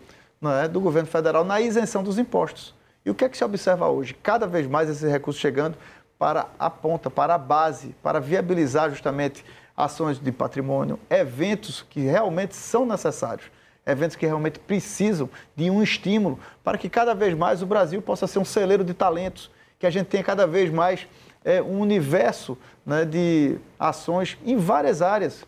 é, 0.61 0.67
do 0.67 0.81
governo 0.81 1.07
federal 1.07 1.45
na 1.45 1.61
isenção 1.61 2.03
dos 2.03 2.19
impostos. 2.19 2.75
E 3.05 3.09
o 3.09 3.15
que 3.15 3.23
é 3.23 3.29
que 3.29 3.37
se 3.37 3.43
observa 3.43 3.87
hoje? 3.87 4.13
Cada 4.21 4.45
vez 4.47 4.67
mais 4.67 4.89
esses 4.89 5.09
recursos 5.09 5.39
chegando 5.41 5.77
para 6.19 6.47
a 6.59 6.69
ponta, 6.69 7.09
para 7.09 7.35
a 7.35 7.37
base, 7.37 7.95
para 8.03 8.19
viabilizar 8.19 8.89
justamente 8.89 9.45
ações 9.77 10.17
de 10.17 10.31
patrimônio, 10.31 10.99
eventos 11.07 11.85
que 11.87 11.99
realmente 12.01 12.55
são 12.55 12.83
necessários, 12.83 13.45
eventos 13.85 14.15
que 14.15 14.25
realmente 14.25 14.57
precisam 14.57 15.29
de 15.55 15.69
um 15.69 15.83
estímulo 15.83 16.39
para 16.63 16.79
que 16.79 16.89
cada 16.89 17.13
vez 17.13 17.37
mais 17.37 17.61
o 17.61 17.67
Brasil 17.67 18.01
possa 18.01 18.25
ser 18.25 18.39
um 18.39 18.45
celeiro 18.45 18.83
de 18.83 18.95
talentos, 18.95 19.51
que 19.77 19.85
a 19.85 19.91
gente 19.91 20.07
tenha 20.07 20.23
cada 20.23 20.47
vez 20.47 20.71
mais 20.71 21.07
é, 21.45 21.61
um 21.61 21.79
universo 21.79 22.57
né, 22.83 23.05
de 23.05 23.59
ações 23.79 24.35
em 24.43 24.57
várias 24.57 25.03
áreas. 25.03 25.45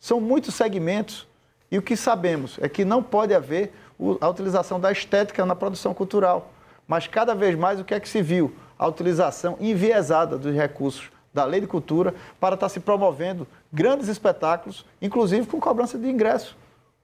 São 0.00 0.20
muitos 0.20 0.56
segmentos 0.56 1.28
e 1.70 1.78
o 1.78 1.82
que 1.82 1.96
sabemos 1.96 2.58
é 2.60 2.68
que 2.68 2.84
não 2.84 3.02
pode 3.02 3.32
haver 3.32 3.72
a 4.20 4.28
utilização 4.28 4.80
da 4.80 4.90
estética 4.90 5.46
na 5.46 5.54
produção 5.54 5.94
cultural, 5.94 6.52
mas 6.86 7.06
cada 7.06 7.34
vez 7.34 7.56
mais 7.56 7.78
o 7.78 7.84
que 7.84 7.94
é 7.94 8.00
que 8.00 8.08
se 8.08 8.22
viu? 8.22 8.54
A 8.78 8.86
utilização 8.86 9.56
enviesada 9.60 10.36
dos 10.36 10.54
recursos 10.54 11.10
da 11.32 11.44
Lei 11.44 11.60
de 11.60 11.66
Cultura 11.66 12.14
para 12.40 12.54
estar 12.54 12.68
se 12.68 12.80
promovendo 12.80 13.46
grandes 13.72 14.08
espetáculos, 14.08 14.84
inclusive 15.00 15.46
com 15.46 15.60
cobrança 15.60 15.98
de 15.98 16.08
ingresso, 16.08 16.56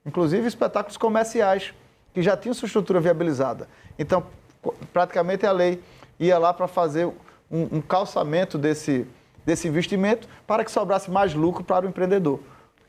inclusive 0.05 0.47
espetáculos 0.47 0.97
comerciais, 0.97 1.73
que 2.13 2.21
já 2.21 2.35
tinham 2.35 2.53
sua 2.53 2.67
estrutura 2.67 2.99
viabilizada. 2.99 3.67
Então, 3.99 4.25
praticamente 4.93 5.45
a 5.45 5.51
lei 5.51 5.81
ia 6.19 6.37
lá 6.37 6.53
para 6.53 6.67
fazer 6.67 7.05
um, 7.51 7.77
um 7.77 7.81
calçamento 7.81 8.57
desse, 8.57 9.05
desse 9.45 9.67
investimento 9.67 10.27
para 10.47 10.63
que 10.63 10.71
sobrasse 10.71 11.11
mais 11.11 11.33
lucro 11.33 11.63
para 11.63 11.85
o 11.85 11.89
empreendedor. 11.89 12.39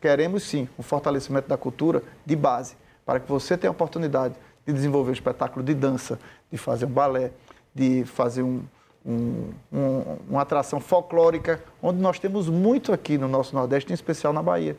Queremos 0.01 0.43
sim 0.45 0.69
um 0.79 0.83
fortalecimento 0.83 1.49
da 1.49 1.57
cultura 1.57 2.03
de 2.25 2.37
base, 2.37 2.77
para 3.05 3.19
que 3.19 3.29
você 3.29 3.57
tenha 3.57 3.71
a 3.71 3.73
oportunidade 3.73 4.35
de 4.67 4.73
desenvolver 4.73 5.11
um 5.11 5.15
espetáculo 5.15 5.65
de 5.65 5.75
dança, 5.75 6.19
de 6.51 6.59
fazer 6.59 6.87
um 6.87 6.91
balé, 6.91 7.33
de 7.75 8.05
fazer 8.05 8.43
um, 8.43 8.63
um, 9.07 9.53
um, 9.73 10.17
uma 10.29 10.43
atração 10.43 10.81
folclórica, 10.81 11.63
onde 11.83 12.01
nós 12.01 12.19
temos 12.19 12.49
muito 12.49 12.93
aqui 12.93 13.17
no 13.17 13.29
nosso 13.29 13.55
Nordeste, 13.55 13.93
em 13.93 13.95
especial 13.95 14.33
na 14.33 14.43
Bahia. 14.43 14.77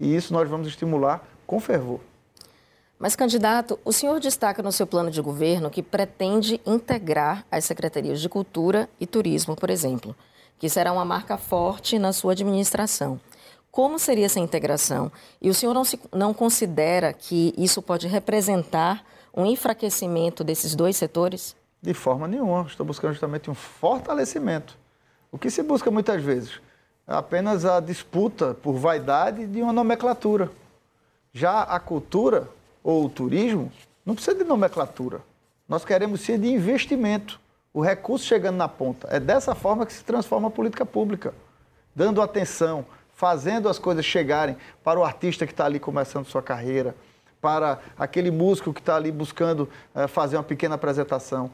E 0.00 0.14
isso 0.14 0.32
nós 0.32 0.48
vamos 0.48 0.66
estimular 0.66 1.26
com 1.46 1.60
fervor. 1.60 2.00
Mas, 2.98 3.14
candidato, 3.14 3.78
o 3.84 3.92
senhor 3.92 4.18
destaca 4.18 4.62
no 4.62 4.72
seu 4.72 4.86
plano 4.86 5.10
de 5.10 5.20
governo 5.20 5.70
que 5.70 5.82
pretende 5.82 6.58
integrar 6.64 7.44
as 7.50 7.66
secretarias 7.66 8.20
de 8.20 8.28
Cultura 8.28 8.88
e 8.98 9.06
Turismo, 9.06 9.54
por 9.54 9.68
exemplo, 9.68 10.16
que 10.58 10.68
será 10.68 10.92
uma 10.92 11.04
marca 11.04 11.36
forte 11.36 11.98
na 11.98 12.14
sua 12.14 12.32
administração. 12.32 13.20
Como 13.70 13.98
seria 13.98 14.24
essa 14.24 14.40
integração? 14.40 15.12
E 15.42 15.50
o 15.50 15.54
senhor 15.54 15.74
não, 15.74 15.84
se, 15.84 16.00
não 16.10 16.32
considera 16.32 17.12
que 17.12 17.52
isso 17.58 17.82
pode 17.82 18.06
representar 18.06 19.04
um 19.36 19.44
enfraquecimento 19.44 20.42
desses 20.42 20.74
dois 20.74 20.96
setores? 20.96 21.54
De 21.86 21.94
forma 21.94 22.26
nenhuma. 22.26 22.62
Estou 22.62 22.84
buscando 22.84 23.12
justamente 23.12 23.48
um 23.48 23.54
fortalecimento. 23.54 24.76
O 25.30 25.38
que 25.38 25.48
se 25.48 25.62
busca 25.62 25.88
muitas 25.88 26.20
vezes? 26.20 26.60
É 27.06 27.14
apenas 27.14 27.64
a 27.64 27.78
disputa 27.78 28.54
por 28.54 28.72
vaidade 28.72 29.46
de 29.46 29.62
uma 29.62 29.72
nomenclatura. 29.72 30.50
Já 31.32 31.62
a 31.62 31.78
cultura 31.78 32.48
ou 32.82 33.04
o 33.04 33.08
turismo 33.08 33.70
não 34.04 34.16
precisa 34.16 34.36
de 34.36 34.42
nomenclatura. 34.42 35.20
Nós 35.68 35.84
queremos 35.84 36.22
ser 36.22 36.40
de 36.40 36.48
investimento. 36.48 37.38
O 37.72 37.80
recurso 37.80 38.24
chegando 38.24 38.56
na 38.56 38.66
ponta. 38.66 39.06
É 39.08 39.20
dessa 39.20 39.54
forma 39.54 39.86
que 39.86 39.92
se 39.92 40.02
transforma 40.02 40.48
a 40.48 40.50
política 40.50 40.84
pública. 40.84 41.32
Dando 41.94 42.20
atenção, 42.20 42.84
fazendo 43.14 43.68
as 43.68 43.78
coisas 43.78 44.04
chegarem 44.04 44.56
para 44.82 44.98
o 44.98 45.04
artista 45.04 45.46
que 45.46 45.52
está 45.52 45.66
ali 45.66 45.78
começando 45.78 46.26
sua 46.26 46.42
carreira, 46.42 46.96
para 47.40 47.78
aquele 47.96 48.32
músico 48.32 48.74
que 48.74 48.80
está 48.80 48.96
ali 48.96 49.12
buscando 49.12 49.68
uh, 49.94 50.08
fazer 50.08 50.36
uma 50.36 50.42
pequena 50.42 50.74
apresentação 50.74 51.48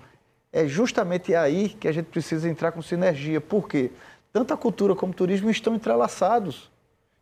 é 0.53 0.67
justamente 0.67 1.35
aí 1.35 1.71
que 1.71 1.89
a 1.89 1.93
gente 1.93 2.07
precisa 2.07 2.49
entrar 2.49 2.73
com 2.73 2.83
sinergia. 2.83 3.41
Por 3.41 3.69
quê? 3.69 3.91
Tanto 4.33 4.53
a 4.53 4.57
cultura 4.57 4.95
como 4.95 5.13
o 5.13 5.17
turismo 5.17 5.51
estão 5.51 5.75
entrelaçados. 5.75 6.71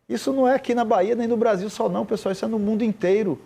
Isso 0.07 0.33
não 0.33 0.47
é 0.47 0.55
aqui 0.55 0.75
na 0.75 0.83
Bahia 0.83 1.15
nem 1.15 1.27
no 1.27 1.37
Brasil 1.37 1.69
só 1.69 1.87
não, 1.87 2.05
pessoal, 2.05 2.33
isso 2.33 2.43
é 2.43 2.47
no 2.47 2.59
mundo 2.59 2.83
inteiro. 2.83 3.39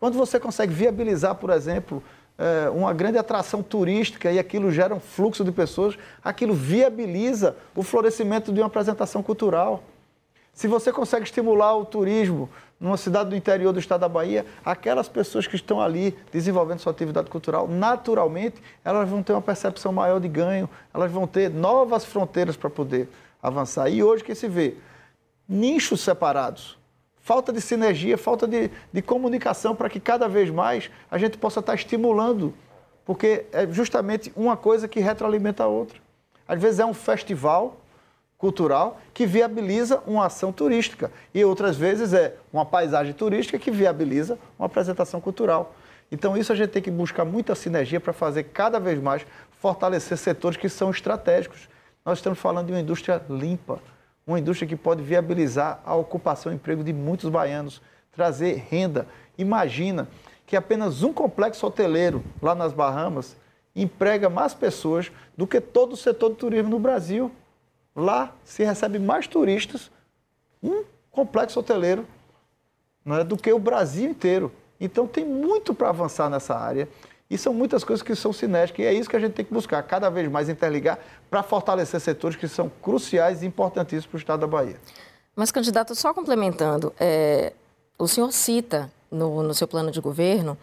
Quando 0.00 0.16
você 0.16 0.40
consegue 0.40 0.72
viabilizar, 0.72 1.34
por 1.34 1.50
exemplo, 1.50 2.02
é, 2.38 2.70
uma 2.70 2.92
grande 2.92 3.18
atração 3.18 3.62
turística 3.62 4.30
e 4.30 4.38
aquilo 4.38 4.70
gera 4.70 4.94
um 4.94 5.00
fluxo 5.00 5.44
de 5.44 5.52
pessoas, 5.52 5.96
aquilo 6.22 6.54
viabiliza 6.54 7.56
o 7.74 7.82
florescimento 7.82 8.52
de 8.52 8.60
uma 8.60 8.66
apresentação 8.66 9.22
cultural. 9.22 9.82
Se 10.56 10.66
você 10.66 10.90
consegue 10.90 11.24
estimular 11.24 11.76
o 11.76 11.84
turismo 11.84 12.48
numa 12.80 12.96
cidade 12.96 13.28
do 13.28 13.36
interior 13.36 13.74
do 13.74 13.78
estado 13.78 14.00
da 14.00 14.08
Bahia, 14.08 14.46
aquelas 14.64 15.06
pessoas 15.06 15.46
que 15.46 15.54
estão 15.54 15.82
ali 15.82 16.16
desenvolvendo 16.32 16.78
sua 16.78 16.92
atividade 16.92 17.28
cultural, 17.28 17.68
naturalmente, 17.68 18.62
elas 18.82 19.06
vão 19.06 19.22
ter 19.22 19.34
uma 19.34 19.42
percepção 19.42 19.92
maior 19.92 20.18
de 20.18 20.28
ganho, 20.28 20.66
elas 20.94 21.12
vão 21.12 21.26
ter 21.26 21.50
novas 21.50 22.06
fronteiras 22.06 22.56
para 22.56 22.70
poder 22.70 23.06
avançar. 23.42 23.90
E 23.90 24.02
hoje 24.02 24.24
que 24.24 24.34
se 24.34 24.48
vê 24.48 24.76
nichos 25.46 26.00
separados, 26.00 26.78
falta 27.20 27.52
de 27.52 27.60
sinergia, 27.60 28.16
falta 28.16 28.48
de, 28.48 28.70
de 28.90 29.02
comunicação 29.02 29.76
para 29.76 29.90
que 29.90 30.00
cada 30.00 30.26
vez 30.26 30.48
mais 30.48 30.90
a 31.10 31.18
gente 31.18 31.36
possa 31.36 31.60
estar 31.60 31.74
estimulando, 31.74 32.54
porque 33.04 33.44
é 33.52 33.66
justamente 33.66 34.32
uma 34.34 34.56
coisa 34.56 34.88
que 34.88 35.00
retroalimenta 35.00 35.64
a 35.64 35.66
outra. 35.66 35.98
Às 36.48 36.58
vezes 36.58 36.80
é 36.80 36.86
um 36.86 36.94
festival 36.94 37.76
cultural 38.38 39.00
que 39.14 39.26
viabiliza 39.26 40.02
uma 40.06 40.26
ação 40.26 40.52
turística 40.52 41.10
e 41.34 41.44
outras 41.44 41.76
vezes 41.76 42.12
é 42.12 42.36
uma 42.52 42.64
paisagem 42.64 43.12
turística 43.12 43.58
que 43.58 43.70
viabiliza 43.70 44.38
uma 44.58 44.66
apresentação 44.66 45.20
cultural. 45.20 45.74
Então 46.10 46.36
isso 46.36 46.52
a 46.52 46.56
gente 46.56 46.70
tem 46.70 46.82
que 46.82 46.90
buscar 46.90 47.24
muita 47.24 47.54
sinergia 47.54 48.00
para 48.00 48.12
fazer 48.12 48.44
cada 48.44 48.78
vez 48.78 49.00
mais 49.00 49.26
fortalecer 49.58 50.16
setores 50.16 50.56
que 50.56 50.68
são 50.68 50.90
estratégicos. 50.90 51.68
Nós 52.04 52.18
estamos 52.18 52.38
falando 52.38 52.66
de 52.66 52.72
uma 52.72 52.80
indústria 52.80 53.20
limpa, 53.28 53.80
uma 54.26 54.38
indústria 54.38 54.68
que 54.68 54.76
pode 54.76 55.02
viabilizar 55.02 55.80
a 55.84 55.94
ocupação 55.94 56.52
e 56.52 56.54
emprego 56.54 56.84
de 56.84 56.92
muitos 56.92 57.30
baianos, 57.30 57.80
trazer 58.12 58.64
renda. 58.70 59.06
Imagina 59.36 60.08
que 60.46 60.56
apenas 60.56 61.02
um 61.02 61.12
complexo 61.12 61.66
hoteleiro 61.66 62.22
lá 62.40 62.54
nas 62.54 62.72
Bahamas 62.72 63.36
emprega 63.74 64.30
mais 64.30 64.54
pessoas 64.54 65.10
do 65.36 65.46
que 65.46 65.60
todo 65.60 65.92
o 65.92 65.96
setor 65.96 66.30
do 66.30 66.36
turismo 66.36 66.70
no 66.70 66.78
Brasil. 66.78 67.30
Lá 67.96 68.32
se 68.44 68.62
recebe 68.62 68.98
mais 68.98 69.26
turistas, 69.26 69.90
um 70.62 70.84
complexo 71.10 71.58
hoteleiro, 71.58 72.06
é, 73.06 73.24
do 73.24 73.36
que 73.36 73.50
o 73.50 73.58
Brasil 73.58 74.10
inteiro. 74.10 74.52
Então 74.78 75.06
tem 75.06 75.24
muito 75.24 75.74
para 75.74 75.88
avançar 75.88 76.28
nessa 76.28 76.54
área. 76.54 76.86
E 77.28 77.36
são 77.36 77.52
muitas 77.52 77.82
coisas 77.82 78.04
que 78.04 78.14
são 78.14 78.32
cinéticas, 78.32 78.84
e 78.84 78.86
é 78.86 78.92
isso 78.92 79.10
que 79.10 79.16
a 79.16 79.18
gente 79.18 79.32
tem 79.32 79.44
que 79.44 79.52
buscar, 79.52 79.82
cada 79.82 80.08
vez 80.08 80.30
mais 80.30 80.48
interligar 80.48 80.96
para 81.28 81.42
fortalecer 81.42 82.00
setores 82.00 82.36
que 82.36 82.46
são 82.46 82.70
cruciais 82.80 83.42
e 83.42 83.46
importantíssimos 83.46 84.06
para 84.06 84.16
o 84.16 84.20
Estado 84.20 84.40
da 84.40 84.46
Bahia. 84.46 84.76
Mas, 85.34 85.50
candidato, 85.50 85.92
só 85.96 86.14
complementando, 86.14 86.94
é, 87.00 87.52
o 87.98 88.06
senhor 88.06 88.30
cita 88.32 88.92
no, 89.10 89.42
no 89.42 89.54
seu 89.54 89.66
plano 89.66 89.90
de 89.90 90.00
governo 90.00 90.56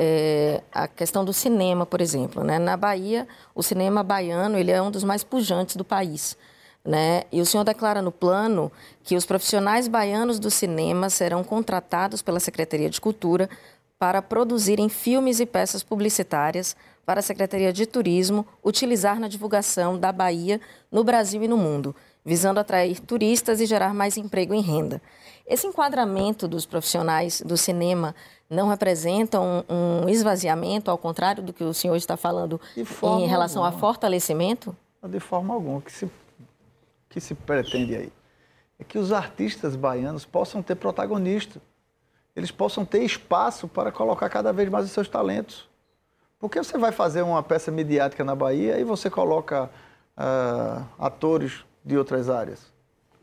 é, 0.00 0.62
a 0.72 0.86
questão 0.86 1.24
do 1.24 1.32
cinema, 1.32 1.84
por 1.84 2.00
exemplo. 2.00 2.44
Né? 2.44 2.58
Na 2.58 2.76
Bahia, 2.76 3.26
o 3.52 3.62
cinema 3.62 4.02
baiano 4.04 4.56
ele 4.56 4.70
é 4.70 4.80
um 4.80 4.90
dos 4.90 5.02
mais 5.02 5.24
pujantes 5.24 5.74
do 5.74 5.84
país. 5.84 6.38
Né? 6.88 7.24
E 7.30 7.38
o 7.42 7.44
senhor 7.44 7.64
declara 7.64 8.00
no 8.00 8.10
plano 8.10 8.72
que 9.04 9.14
os 9.14 9.26
profissionais 9.26 9.86
baianos 9.86 10.38
do 10.38 10.50
cinema 10.50 11.10
serão 11.10 11.44
contratados 11.44 12.22
pela 12.22 12.40
Secretaria 12.40 12.88
de 12.88 12.98
Cultura 12.98 13.50
para 13.98 14.22
produzirem 14.22 14.88
filmes 14.88 15.38
e 15.38 15.44
peças 15.44 15.82
publicitárias 15.82 16.74
para 17.04 17.20
a 17.20 17.22
Secretaria 17.22 17.74
de 17.74 17.84
Turismo 17.84 18.46
utilizar 18.64 19.20
na 19.20 19.28
divulgação 19.28 19.98
da 19.98 20.10
Bahia 20.10 20.62
no 20.90 21.04
Brasil 21.04 21.42
e 21.42 21.48
no 21.48 21.58
mundo, 21.58 21.94
visando 22.24 22.58
atrair 22.58 22.98
turistas 23.00 23.60
e 23.60 23.66
gerar 23.66 23.92
mais 23.92 24.16
emprego 24.16 24.54
e 24.54 24.60
renda. 24.62 25.02
Esse 25.46 25.66
enquadramento 25.66 26.48
dos 26.48 26.64
profissionais 26.64 27.42
do 27.42 27.58
cinema 27.58 28.14
não 28.48 28.68
representa 28.70 29.38
um, 29.38 29.62
um 29.68 30.08
esvaziamento, 30.08 30.90
ao 30.90 30.96
contrário 30.96 31.42
do 31.42 31.52
que 31.52 31.64
o 31.64 31.74
senhor 31.74 31.96
está 31.96 32.16
falando 32.16 32.58
em 32.74 33.26
relação 33.26 33.62
alguma. 33.62 33.76
a 33.76 33.78
fortalecimento? 33.78 34.74
De 35.06 35.20
forma 35.20 35.52
alguma. 35.52 35.82
Que 35.82 35.92
se, 35.92 36.10
que 37.08 37.20
se 37.20 37.34
pretende 37.34 37.96
aí 37.96 38.12
é 38.78 38.84
que 38.84 38.98
os 38.98 39.12
artistas 39.12 39.74
baianos 39.74 40.24
possam 40.24 40.62
ter 40.62 40.76
protagonista, 40.76 41.60
eles 42.36 42.50
possam 42.50 42.84
ter 42.84 43.02
espaço 43.02 43.66
para 43.66 43.90
colocar 43.90 44.28
cada 44.28 44.52
vez 44.52 44.68
mais 44.68 44.84
os 44.84 44.92
seus 44.92 45.08
talentos. 45.08 45.68
Porque 46.38 46.58
você 46.58 46.78
vai 46.78 46.92
fazer 46.92 47.22
uma 47.22 47.42
peça 47.42 47.72
midiática 47.72 48.22
na 48.22 48.36
Bahia 48.36 48.78
e 48.78 48.84
você 48.84 49.10
coloca 49.10 49.68
uh, 50.16 50.86
atores 50.96 51.64
de 51.84 51.98
outras 51.98 52.30
áreas? 52.30 52.72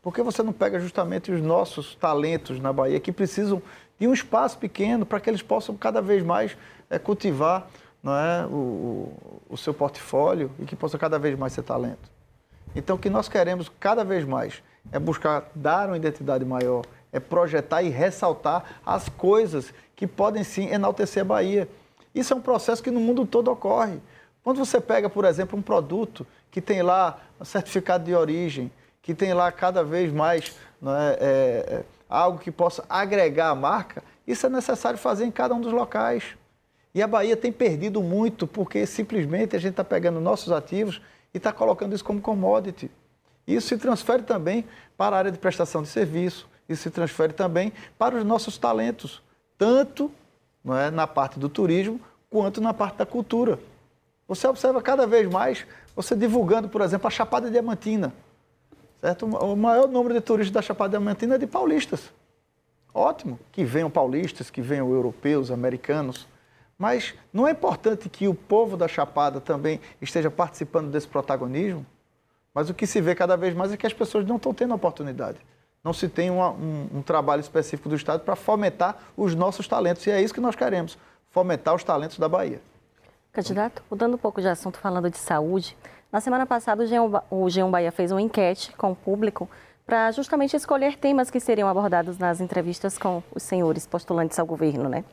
Por 0.02 0.12
que 0.12 0.22
você 0.22 0.42
não 0.42 0.52
pega 0.52 0.78
justamente 0.78 1.32
os 1.32 1.40
nossos 1.40 1.94
talentos 1.94 2.60
na 2.60 2.72
Bahia 2.72 3.00
que 3.00 3.10
precisam 3.10 3.62
de 3.98 4.06
um 4.06 4.12
espaço 4.12 4.58
pequeno 4.58 5.06
para 5.06 5.18
que 5.18 5.30
eles 5.30 5.40
possam 5.40 5.74
cada 5.74 6.02
vez 6.02 6.22
mais 6.22 6.54
é, 6.90 6.98
cultivar 6.98 7.66
não 8.02 8.14
é, 8.14 8.46
o, 8.46 9.12
o, 9.48 9.56
seu 9.56 9.72
portfólio 9.72 10.50
e 10.60 10.64
que 10.64 10.76
possa 10.76 10.98
cada 10.98 11.18
vez 11.18 11.36
mais 11.36 11.54
ser 11.54 11.62
talento? 11.62 12.15
Então, 12.76 12.96
o 12.96 12.98
que 12.98 13.08
nós 13.08 13.26
queremos 13.26 13.70
cada 13.80 14.04
vez 14.04 14.24
mais 14.26 14.62
é 14.92 14.98
buscar 14.98 15.50
dar 15.54 15.88
uma 15.88 15.96
identidade 15.96 16.44
maior, 16.44 16.84
é 17.10 17.18
projetar 17.18 17.82
e 17.82 17.88
ressaltar 17.88 18.80
as 18.84 19.08
coisas 19.08 19.72
que 19.96 20.06
podem 20.06 20.44
sim 20.44 20.68
enaltecer 20.68 21.22
a 21.22 21.24
Bahia. 21.24 21.66
Isso 22.14 22.34
é 22.34 22.36
um 22.36 22.40
processo 22.40 22.82
que 22.82 22.90
no 22.90 23.00
mundo 23.00 23.24
todo 23.24 23.50
ocorre. 23.50 23.98
Quando 24.44 24.58
você 24.58 24.78
pega, 24.78 25.08
por 25.08 25.24
exemplo, 25.24 25.58
um 25.58 25.62
produto 25.62 26.26
que 26.50 26.60
tem 26.60 26.82
lá 26.82 27.18
um 27.40 27.44
certificado 27.46 28.04
de 28.04 28.14
origem, 28.14 28.70
que 29.00 29.14
tem 29.14 29.32
lá 29.32 29.50
cada 29.50 29.82
vez 29.82 30.12
mais 30.12 30.54
é, 30.84 31.18
é, 31.18 31.74
é, 31.76 31.84
algo 32.08 32.38
que 32.38 32.50
possa 32.50 32.84
agregar 32.90 33.48
a 33.48 33.54
marca, 33.54 34.02
isso 34.26 34.44
é 34.46 34.50
necessário 34.50 34.98
fazer 34.98 35.24
em 35.24 35.30
cada 35.30 35.54
um 35.54 35.60
dos 35.60 35.72
locais. 35.72 36.36
E 36.94 37.02
a 37.02 37.06
Bahia 37.06 37.36
tem 37.36 37.50
perdido 37.50 38.02
muito 38.02 38.46
porque 38.46 38.84
simplesmente 38.84 39.56
a 39.56 39.58
gente 39.58 39.72
está 39.72 39.84
pegando 39.84 40.20
nossos 40.20 40.52
ativos 40.52 41.00
e 41.36 41.38
está 41.38 41.52
colocando 41.52 41.94
isso 41.94 42.02
como 42.02 42.18
commodity. 42.18 42.90
Isso 43.46 43.68
se 43.68 43.76
transfere 43.76 44.22
também 44.22 44.64
para 44.96 45.14
a 45.14 45.18
área 45.18 45.30
de 45.30 45.36
prestação 45.36 45.82
de 45.82 45.88
serviço, 45.88 46.48
isso 46.66 46.84
se 46.84 46.90
transfere 46.90 47.34
também 47.34 47.74
para 47.98 48.16
os 48.16 48.24
nossos 48.24 48.56
talentos, 48.56 49.22
tanto 49.58 50.10
não 50.64 50.74
é, 50.74 50.90
na 50.90 51.06
parte 51.06 51.38
do 51.38 51.50
turismo 51.50 52.00
quanto 52.30 52.58
na 52.58 52.72
parte 52.72 52.96
da 52.96 53.04
cultura. 53.04 53.58
Você 54.26 54.48
observa 54.48 54.80
cada 54.80 55.06
vez 55.06 55.28
mais 55.30 55.66
você 55.94 56.16
divulgando, 56.16 56.70
por 56.70 56.80
exemplo, 56.80 57.06
a 57.06 57.10
Chapada 57.10 57.50
Diamantina. 57.50 58.14
Certo? 59.02 59.26
O 59.26 59.54
maior 59.54 59.86
número 59.86 60.14
de 60.14 60.22
turistas 60.22 60.54
da 60.54 60.62
Chapada 60.62 60.92
Diamantina 60.92 61.34
é 61.34 61.38
de 61.38 61.46
paulistas. 61.46 62.10
Ótimo 62.94 63.38
que 63.52 63.62
venham 63.62 63.90
paulistas, 63.90 64.48
que 64.48 64.62
venham 64.62 64.90
europeus, 64.90 65.50
americanos. 65.50 66.26
Mas 66.78 67.14
não 67.32 67.48
é 67.48 67.52
importante 67.52 68.08
que 68.08 68.28
o 68.28 68.34
povo 68.34 68.76
da 68.76 68.86
Chapada 68.86 69.40
também 69.40 69.80
esteja 70.00 70.30
participando 70.30 70.90
desse 70.90 71.08
protagonismo? 71.08 71.84
Mas 72.54 72.68
o 72.70 72.74
que 72.74 72.86
se 72.86 73.00
vê 73.00 73.14
cada 73.14 73.36
vez 73.36 73.54
mais 73.54 73.72
é 73.72 73.76
que 73.76 73.86
as 73.86 73.92
pessoas 73.92 74.26
não 74.26 74.36
estão 74.36 74.52
tendo 74.52 74.74
oportunidade 74.74 75.38
não 75.86 75.92
se 75.92 76.08
tem 76.08 76.30
uma, 76.30 76.50
um, 76.50 76.88
um, 76.94 77.02
trabalho 77.02 77.38
específico 77.38 77.88
do 77.88 77.94
Estado 77.94 78.24
para 78.24 78.34
fomentar 78.34 78.96
os 79.16 79.36
nossos 79.36 79.68
talentos. 79.68 80.04
E 80.04 80.10
é 80.10 80.20
isso 80.20 80.34
que 80.34 80.40
nós 80.40 80.56
queremos, 80.56 80.98
fomentar 81.30 81.76
os 81.76 81.84
talentos 81.84 82.18
da 82.18 82.28
Bahia. 82.28 82.60
Candidato, 83.32 83.84
mudando 83.88 84.14
um 84.14 84.18
pouco 84.18 84.40
de 84.40 84.48
assunto, 84.48 84.78
falando 84.78 85.08
de 85.08 85.16
saúde, 85.16 85.76
na 86.10 86.20
semana 86.20 86.44
passada 86.44 86.82
o 87.30 87.44
G1 87.44 87.70
Bahia 87.70 87.92
fez 87.92 88.10
uma 88.10 88.20
enquete 88.20 88.72
com 88.72 88.90
o 88.90 88.96
público 88.96 89.48
para 89.86 90.10
justamente 90.10 90.56
escolher 90.56 90.96
temas 90.96 91.30
que 91.30 91.38
seriam 91.38 91.68
abordados 91.68 92.18
nas 92.18 92.40
entrevistas 92.40 92.98
com 92.98 93.22
os 93.32 93.44
senhores 93.44 93.86
postulantes 93.86 94.40
ao 94.40 94.46
governo, 94.46 94.88
né? 94.88 95.04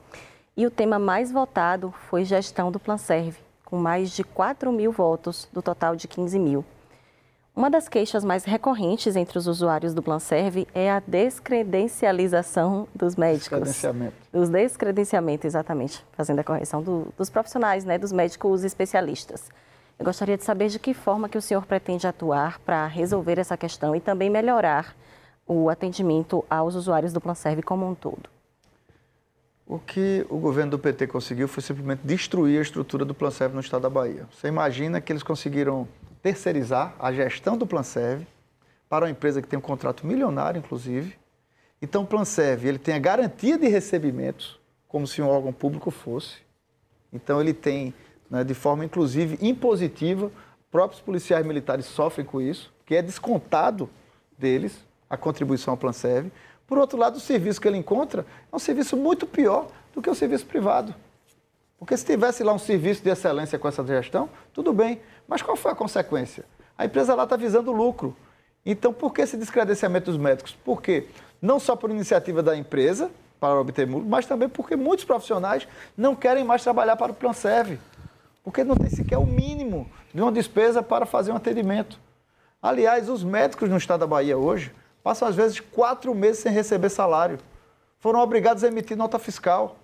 E 0.56 0.68
o 0.68 0.72
tema 0.72 1.00
mais 1.00 1.32
votado 1.32 1.92
foi 2.10 2.24
gestão 2.24 2.72
do 2.72 2.80
Plan 2.80 2.98
Serve, 2.98 3.40
com 3.66 3.76
mais 3.76 4.12
de 4.12 4.24
4 4.24 4.72
mil 4.72 4.92
votos 4.92 5.50
do 5.52 5.64
total 5.64 5.96
de 5.96 6.08
15 6.08 6.38
mil. 6.38 6.64
Uma 7.56 7.72
das 7.72 7.88
queixas 7.90 8.24
mais 8.24 8.44
recorrentes 8.46 9.16
entre 9.16 9.38
os 9.38 9.48
usuários 9.48 9.96
do 9.96 10.02
Planserve 10.02 10.68
é 10.74 10.92
a 10.92 11.00
descredencialização 11.00 12.88
dos 12.94 13.16
médicos. 13.16 13.60
Descredenciamento. 13.60 14.16
Os 14.32 14.50
descredenciamento, 14.50 15.48
exatamente, 15.48 16.06
fazendo 16.14 16.40
a 16.40 16.44
correção 16.44 16.84
do, 16.84 17.14
dos 17.18 17.32
profissionais, 17.32 17.84
né, 17.84 17.98
dos 17.98 18.12
médicos 18.12 18.64
especialistas. 18.64 19.50
Eu 19.98 20.06
gostaria 20.06 20.38
de 20.38 20.44
saber 20.44 20.70
de 20.70 20.78
que 20.78 20.94
forma 20.94 21.30
que 21.30 21.38
o 21.38 21.42
senhor 21.42 21.66
pretende 21.66 22.06
atuar 22.06 22.60
para 22.60 22.86
resolver 22.86 23.40
essa 23.40 23.58
questão 23.58 23.96
e 23.96 24.00
também 24.00 24.30
melhorar 24.30 24.96
o 25.48 25.70
atendimento 25.70 26.46
aos 26.50 26.76
usuários 26.76 27.14
do 27.14 27.22
Planserve 27.22 27.62
como 27.64 27.88
um 27.88 27.94
todo. 27.94 28.32
O 29.65 29.80
que 29.80 30.26
o 30.30 30.38
governo 30.38 30.72
do 30.72 30.80
PT 30.80 31.07
conseguiu 31.07 31.48
foi 31.48 31.64
simplesmente 31.64 32.02
destruir 32.03 32.60
a 32.60 32.61
estrutura 32.61 33.06
do 33.06 33.14
Planserve 33.14 33.56
no 33.56 33.61
estado 33.61 33.84
da 33.84 33.90
Bahia. 33.90 34.27
Você 34.31 34.48
imagina 34.48 34.99
que 34.99 35.11
eles 35.11 35.23
conseguiram 35.23 35.88
terceirizar 36.22 36.94
a 36.99 37.14
gestão 37.14 37.57
do 37.57 37.65
Planserve 37.65 38.27
para 38.90 39.06
uma 39.06 39.11
empresa 39.11 39.41
que 39.41 39.48
tem 39.48 39.57
um 39.57 39.61
contrato 39.61 40.06
milionário, 40.06 40.60
inclusive. 40.60 41.18
Então, 41.81 42.03
o 42.03 42.06
Planserve 42.06 42.68
ele 42.68 42.77
tem 42.77 42.94
a 42.94 42.99
garantia 42.99 43.57
de 43.57 43.68
recebimentos, 43.68 44.60
como 44.88 45.07
se 45.07 45.22
um 45.22 45.27
órgão 45.27 45.53
público 45.53 45.91
fosse. 45.91 46.38
Então, 47.11 47.40
ele 47.40 47.53
tem, 47.53 47.94
né, 48.30 48.44
de 48.44 48.53
forma 48.53 48.84
inclusive 48.84 49.38
impositiva, 49.41 50.30
próprios 50.69 51.02
policiais 51.02 51.45
militares 51.45 51.85
sofrem 51.85 52.26
com 52.26 52.41
isso, 52.41 52.73
que 52.85 52.95
é 52.95 53.02
descontado 53.02 53.90
deles 54.38 54.85
a 55.10 55.15
contribuição 55.15 55.73
ao 55.73 55.77
Planserve. 55.77 56.31
Por 56.68 56.77
outro 56.77 56.98
lado, 56.98 57.18
o 57.18 57.19
serviço 57.19 57.60
que 57.60 57.68
ele 57.68 57.77
encontra 57.77 58.26
é 58.52 58.56
um 58.56 58.60
serviço 58.60 58.95
muito 58.95 59.26
pior 59.27 59.68
do 59.94 60.02
que 60.02 60.10
o 60.10 60.15
serviço 60.15 60.45
privado. 60.45 60.94
Porque 61.77 61.98
se 61.98 62.06
tivesse 62.06 62.44
lá 62.44 62.53
um 62.53 62.60
serviço 62.60 63.03
de 63.03 63.10
excelência 63.10 63.60
com 63.60 63.68
essa 63.68 63.85
gestão, 63.85 64.30
tudo 64.53 64.72
bem. 64.72 65.02
Mas 65.27 65.41
qual 65.41 65.57
foi 65.57 65.72
a 65.72 65.76
consequência? 65.76 66.45
A 66.77 66.85
empresa 66.85 67.14
lá 67.14 67.23
está 67.23 67.35
visando 67.35 67.72
lucro. 67.72 68.15
Então, 68.65 68.94
por 68.94 69.14
que 69.14 69.22
esse 69.22 69.35
descredenciamento 69.35 70.10
dos 70.10 70.18
médicos? 70.18 70.53
Por 70.64 70.81
quê? 70.81 71.07
Não 71.41 71.60
só 71.60 71.76
por 71.76 71.90
iniciativa 71.90 72.41
da 72.41 72.56
empresa, 72.56 73.11
para 73.44 73.60
obter 73.60 73.85
lucro, 73.85 74.07
mas 74.07 74.26
também 74.26 74.48
porque 74.48 74.77
muitos 74.77 75.03
profissionais 75.03 75.68
não 75.98 76.15
querem 76.15 76.45
mais 76.45 76.64
trabalhar 76.64 76.95
para 76.95 77.11
o 77.11 77.15
Plan 77.15 77.34
Serve. 77.34 77.77
Porque 78.41 78.64
não 78.64 78.77
tem 78.77 78.90
sequer 78.90 79.18
o 79.18 79.26
mínimo 79.26 79.90
de 80.14 80.22
uma 80.22 80.31
despesa 80.31 80.81
para 80.81 81.06
fazer 81.06 81.34
um 81.34 81.35
atendimento. 81.35 81.99
Aliás, 82.61 83.10
os 83.10 83.22
médicos 83.22 83.69
no 83.69 83.76
estado 83.76 83.99
da 83.99 84.07
Bahia 84.07 84.38
hoje 84.38 84.72
passam 85.04 85.28
às 85.28 85.36
vezes 85.36 85.60
quatro 85.60 86.16
meses 86.16 86.40
sem 86.40 86.52
receber 86.52 86.90
salário. 86.90 87.38
Foram 88.00 88.20
obrigados 88.20 88.64
a 88.64 88.68
emitir 88.68 88.98
nota 88.98 89.20
fiscal. 89.20 89.76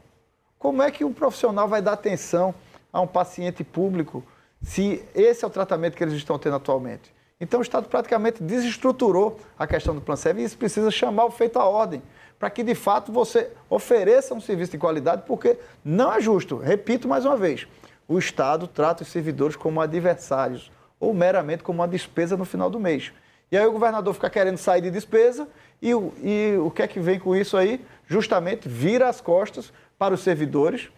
Como 0.58 0.82
é 0.82 0.90
que 0.90 1.04
um 1.04 1.14
profissional 1.14 1.68
vai 1.68 1.82
dar 1.82 1.94
atenção 1.94 2.56
a 2.91 3.02
um 3.02 3.08
paciente 3.08 3.64
público 3.64 4.24
se 4.62 5.04
esse 5.14 5.44
é 5.44 5.48
o 5.48 5.52
tratamento 5.52 5.96
que 5.96 6.04
eles 6.04 6.16
estão 6.16 6.38
tendo 6.38 6.56
atualmente. 6.56 7.14
Então 7.40 7.60
o 7.60 7.64
Estado 7.64 7.88
praticamente 7.88 8.44
desestruturou 8.44 9.40
a 9.58 9.66
questão 9.66 9.96
do 9.96 10.02
plano 10.02 10.18
serve 10.18 10.41
e 10.41 10.46
isso 10.46 10.58
precisa 10.58 10.91
chamar 10.91 11.26
o 11.26 11.32
feito 11.32 11.58
à 11.58 11.66
ordem, 11.66 12.02
para 12.38 12.50
que 12.50 12.64
de 12.64 12.76
fato 12.76 13.12
você 13.12 13.50
ofereça 13.70 14.34
um 14.34 14.41
serviço 14.41 14.74
de 14.74 14.78
qualidade, 14.78 15.24
porque 15.26 15.58
não 15.84 16.14
é 16.14 16.20
justo, 16.20 16.58
repito 16.58 17.08
mais 17.08 17.26
uma 17.26 17.38
vez, 17.38 17.66
o 18.08 18.20
Estado 18.20 18.68
trata 18.68 19.04
os 19.04 19.10
servidores 19.10 19.56
como 19.56 19.80
adversários 19.80 20.70
ou 21.00 21.14
meramente 21.14 21.64
como 21.64 21.80
uma 21.80 21.88
despesa 21.88 22.36
no 22.36 22.44
final 22.44 22.70
do 22.70 22.80
mês. 22.80 23.14
E 23.51 23.57
aí 23.57 23.65
o 23.65 23.71
governador 23.71 24.13
fica 24.13 24.30
querendo 24.30 24.57
sair 24.57 24.81
de 24.81 24.91
despesa 24.91 25.47
e, 25.81 25.89
e 25.91 26.57
o 26.59 26.69
que 26.69 26.81
é 26.81 26.88
que 26.88 26.99
vem 26.99 27.19
com 27.19 27.35
isso 27.35 27.57
aí? 27.57 27.84
Justamente 28.07 28.67
vira 28.67 29.07
as 29.07 29.21
costas 29.21 29.71
para 29.97 30.13
os 30.13 30.21
servidores 30.21 30.89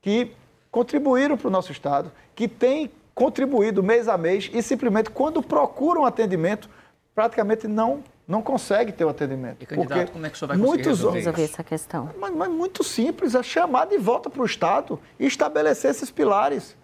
que 0.00 0.32
contribuíram 0.70 1.36
para 1.36 1.48
o 1.48 1.50
nosso 1.50 1.72
Estado, 1.72 2.12
que 2.34 2.46
têm 2.46 2.90
contribuído 3.14 3.82
mês 3.82 4.06
a 4.06 4.16
mês 4.16 4.48
e 4.52 4.62
simplesmente 4.62 5.10
quando 5.10 5.42
procuram 5.42 6.04
atendimento, 6.04 6.68
praticamente 7.14 7.66
não 7.66 8.02
não 8.28 8.42
consegue 8.42 8.92
ter 8.92 9.06
o 9.06 9.08
atendimento. 9.08 9.62
E 9.62 9.66
candidato, 9.66 9.98
porque 9.98 10.12
como 10.12 10.26
é 10.26 10.28
que 10.28 10.36
o 10.36 10.38
senhor 10.38 10.48
vai 10.48 10.56
muitos 10.58 10.86
resolver, 10.86 11.16
resolver 11.16 11.44
essa 11.44 11.64
questão? 11.64 12.10
Mas, 12.18 12.34
mas 12.34 12.50
muito 12.50 12.84
simples, 12.84 13.34
é 13.34 13.42
chamar 13.42 13.86
de 13.86 13.96
volta 13.96 14.28
para 14.28 14.42
o 14.42 14.44
Estado 14.44 15.00
e 15.18 15.26
estabelecer 15.26 15.90
esses 15.90 16.10
pilares. 16.10 16.76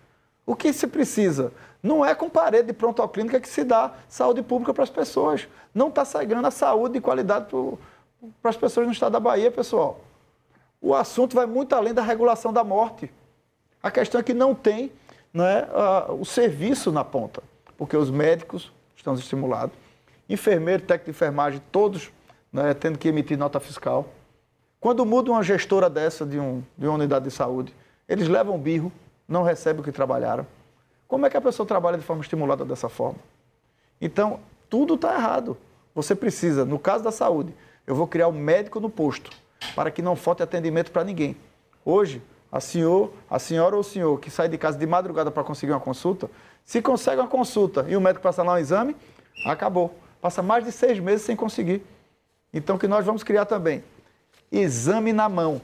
O 0.46 0.56
que 0.56 0.72
se 0.72 0.86
precisa? 0.86 1.52
Não 1.84 2.02
é 2.02 2.14
com 2.14 2.30
parede 2.30 2.68
de 2.68 2.72
pronto 2.72 3.06
clínica 3.08 3.38
que 3.38 3.46
se 3.46 3.62
dá 3.62 3.92
saúde 4.08 4.42
pública 4.42 4.72
para 4.72 4.84
as 4.84 4.88
pessoas. 4.88 5.46
Não 5.74 5.88
está 5.88 6.02
sagrando 6.02 6.48
a 6.48 6.50
saúde 6.50 6.94
de 6.94 7.00
qualidade 7.02 7.48
para 8.40 8.50
as 8.50 8.56
pessoas 8.56 8.86
no 8.86 8.92
estado 8.94 9.12
da 9.12 9.20
Bahia, 9.20 9.50
pessoal. 9.50 10.00
O 10.80 10.94
assunto 10.94 11.36
vai 11.36 11.44
muito 11.44 11.74
além 11.74 11.92
da 11.92 12.00
regulação 12.00 12.54
da 12.54 12.64
morte. 12.64 13.12
A 13.82 13.90
questão 13.90 14.18
é 14.18 14.24
que 14.24 14.32
não 14.32 14.54
tem 14.54 14.90
né, 15.30 15.68
o 16.18 16.24
serviço 16.24 16.90
na 16.90 17.04
ponta, 17.04 17.42
porque 17.76 17.98
os 17.98 18.10
médicos 18.10 18.72
estão 18.96 19.12
estimulados, 19.12 19.76
enfermeiro, 20.26 20.84
técnico 20.84 21.04
de 21.04 21.10
enfermagem, 21.10 21.60
todos 21.70 22.10
né, 22.50 22.72
tendo 22.72 22.96
que 22.96 23.08
emitir 23.08 23.36
nota 23.36 23.60
fiscal. 23.60 24.08
Quando 24.80 25.04
muda 25.04 25.30
uma 25.30 25.42
gestora 25.42 25.90
dessa 25.90 26.24
de, 26.24 26.40
um, 26.40 26.62
de 26.78 26.86
uma 26.86 26.94
unidade 26.94 27.26
de 27.26 27.30
saúde, 27.30 27.74
eles 28.08 28.26
levam 28.26 28.58
birro, 28.58 28.90
não 29.28 29.42
recebem 29.42 29.82
o 29.82 29.84
que 29.84 29.92
trabalharam. 29.92 30.46
Como 31.06 31.26
é 31.26 31.30
que 31.30 31.36
a 31.36 31.40
pessoa 31.40 31.66
trabalha 31.66 31.98
de 31.98 32.04
forma 32.04 32.22
estimulada 32.22 32.64
dessa 32.64 32.88
forma? 32.88 33.18
Então, 34.00 34.40
tudo 34.68 34.94
está 34.94 35.14
errado. 35.14 35.56
Você 35.94 36.14
precisa, 36.14 36.64
no 36.64 36.78
caso 36.78 37.04
da 37.04 37.12
saúde, 37.12 37.54
eu 37.86 37.94
vou 37.94 38.06
criar 38.06 38.28
um 38.28 38.32
médico 38.32 38.80
no 38.80 38.90
posto, 38.90 39.30
para 39.74 39.90
que 39.90 40.02
não 40.02 40.16
falte 40.16 40.42
atendimento 40.42 40.90
para 40.90 41.04
ninguém. 41.04 41.36
Hoje, 41.84 42.20
a, 42.50 42.60
senhor, 42.60 43.12
a 43.30 43.38
senhora 43.38 43.76
ou 43.76 43.80
o 43.80 43.84
senhor 43.84 44.18
que 44.18 44.30
sai 44.30 44.48
de 44.48 44.58
casa 44.58 44.78
de 44.78 44.86
madrugada 44.86 45.30
para 45.30 45.44
conseguir 45.44 45.72
uma 45.72 45.80
consulta, 45.80 46.30
se 46.64 46.80
consegue 46.80 47.20
uma 47.20 47.28
consulta 47.28 47.84
e 47.88 47.96
o 47.96 48.00
médico 48.00 48.22
passa 48.22 48.42
lá 48.42 48.54
um 48.54 48.58
exame, 48.58 48.96
acabou. 49.46 49.94
Passa 50.20 50.42
mais 50.42 50.64
de 50.64 50.72
seis 50.72 50.98
meses 50.98 51.26
sem 51.26 51.36
conseguir. 51.36 51.82
Então, 52.52 52.78
que 52.78 52.88
nós 52.88 53.04
vamos 53.04 53.22
criar 53.22 53.44
também 53.44 53.84
exame 54.50 55.12
na 55.12 55.28
mão, 55.28 55.60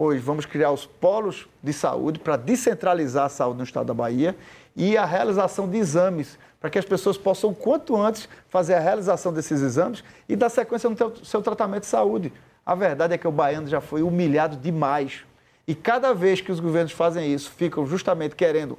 pois 0.00 0.18
vamos 0.22 0.46
criar 0.46 0.70
os 0.70 0.86
polos 0.86 1.46
de 1.62 1.74
saúde 1.74 2.18
para 2.18 2.34
descentralizar 2.34 3.26
a 3.26 3.28
saúde 3.28 3.58
no 3.58 3.64
estado 3.64 3.84
da 3.84 3.92
Bahia 3.92 4.34
e 4.74 4.96
a 4.96 5.04
realização 5.04 5.68
de 5.68 5.76
exames, 5.76 6.38
para 6.58 6.70
que 6.70 6.78
as 6.78 6.86
pessoas 6.86 7.18
possam, 7.18 7.52
quanto 7.52 7.94
antes, 7.94 8.26
fazer 8.48 8.72
a 8.72 8.80
realização 8.80 9.30
desses 9.30 9.60
exames 9.60 10.02
e 10.26 10.34
dar 10.34 10.48
sequência 10.48 10.88
no 10.88 10.96
seu 11.22 11.42
tratamento 11.42 11.82
de 11.82 11.88
saúde. 11.88 12.32
A 12.64 12.74
verdade 12.74 13.12
é 13.12 13.18
que 13.18 13.28
o 13.28 13.30
baiano 13.30 13.68
já 13.68 13.82
foi 13.82 14.00
humilhado 14.00 14.56
demais. 14.56 15.22
E 15.68 15.74
cada 15.74 16.14
vez 16.14 16.40
que 16.40 16.50
os 16.50 16.60
governos 16.60 16.92
fazem 16.92 17.30
isso, 17.30 17.50
ficam 17.50 17.84
justamente 17.84 18.34
querendo 18.34 18.78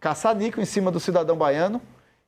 caçar 0.00 0.34
nico 0.34 0.60
em 0.60 0.64
cima 0.64 0.90
do 0.90 0.98
cidadão 0.98 1.36
baiano 1.36 1.80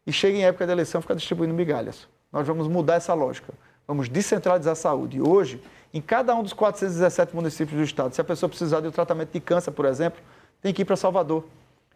e 0.06 0.12
chega 0.12 0.38
em 0.38 0.44
época 0.44 0.66
de 0.66 0.70
eleição 0.70 1.02
ficar 1.02 1.14
distribuindo 1.14 1.52
migalhas. 1.52 2.06
Nós 2.30 2.46
vamos 2.46 2.68
mudar 2.68 2.94
essa 2.94 3.12
lógica. 3.12 3.52
Vamos 3.90 4.08
descentralizar 4.08 4.70
a 4.70 4.76
saúde. 4.76 5.20
Hoje, 5.20 5.60
em 5.92 6.00
cada 6.00 6.32
um 6.36 6.44
dos 6.44 6.52
417 6.52 7.34
municípios 7.34 7.76
do 7.76 7.82
estado, 7.82 8.14
se 8.14 8.20
a 8.20 8.24
pessoa 8.24 8.48
precisar 8.48 8.80
de 8.80 8.86
um 8.86 8.92
tratamento 8.92 9.32
de 9.32 9.40
câncer, 9.40 9.72
por 9.72 9.84
exemplo, 9.84 10.20
tem 10.62 10.72
que 10.72 10.82
ir 10.82 10.84
para 10.84 10.94
Salvador. 10.94 11.44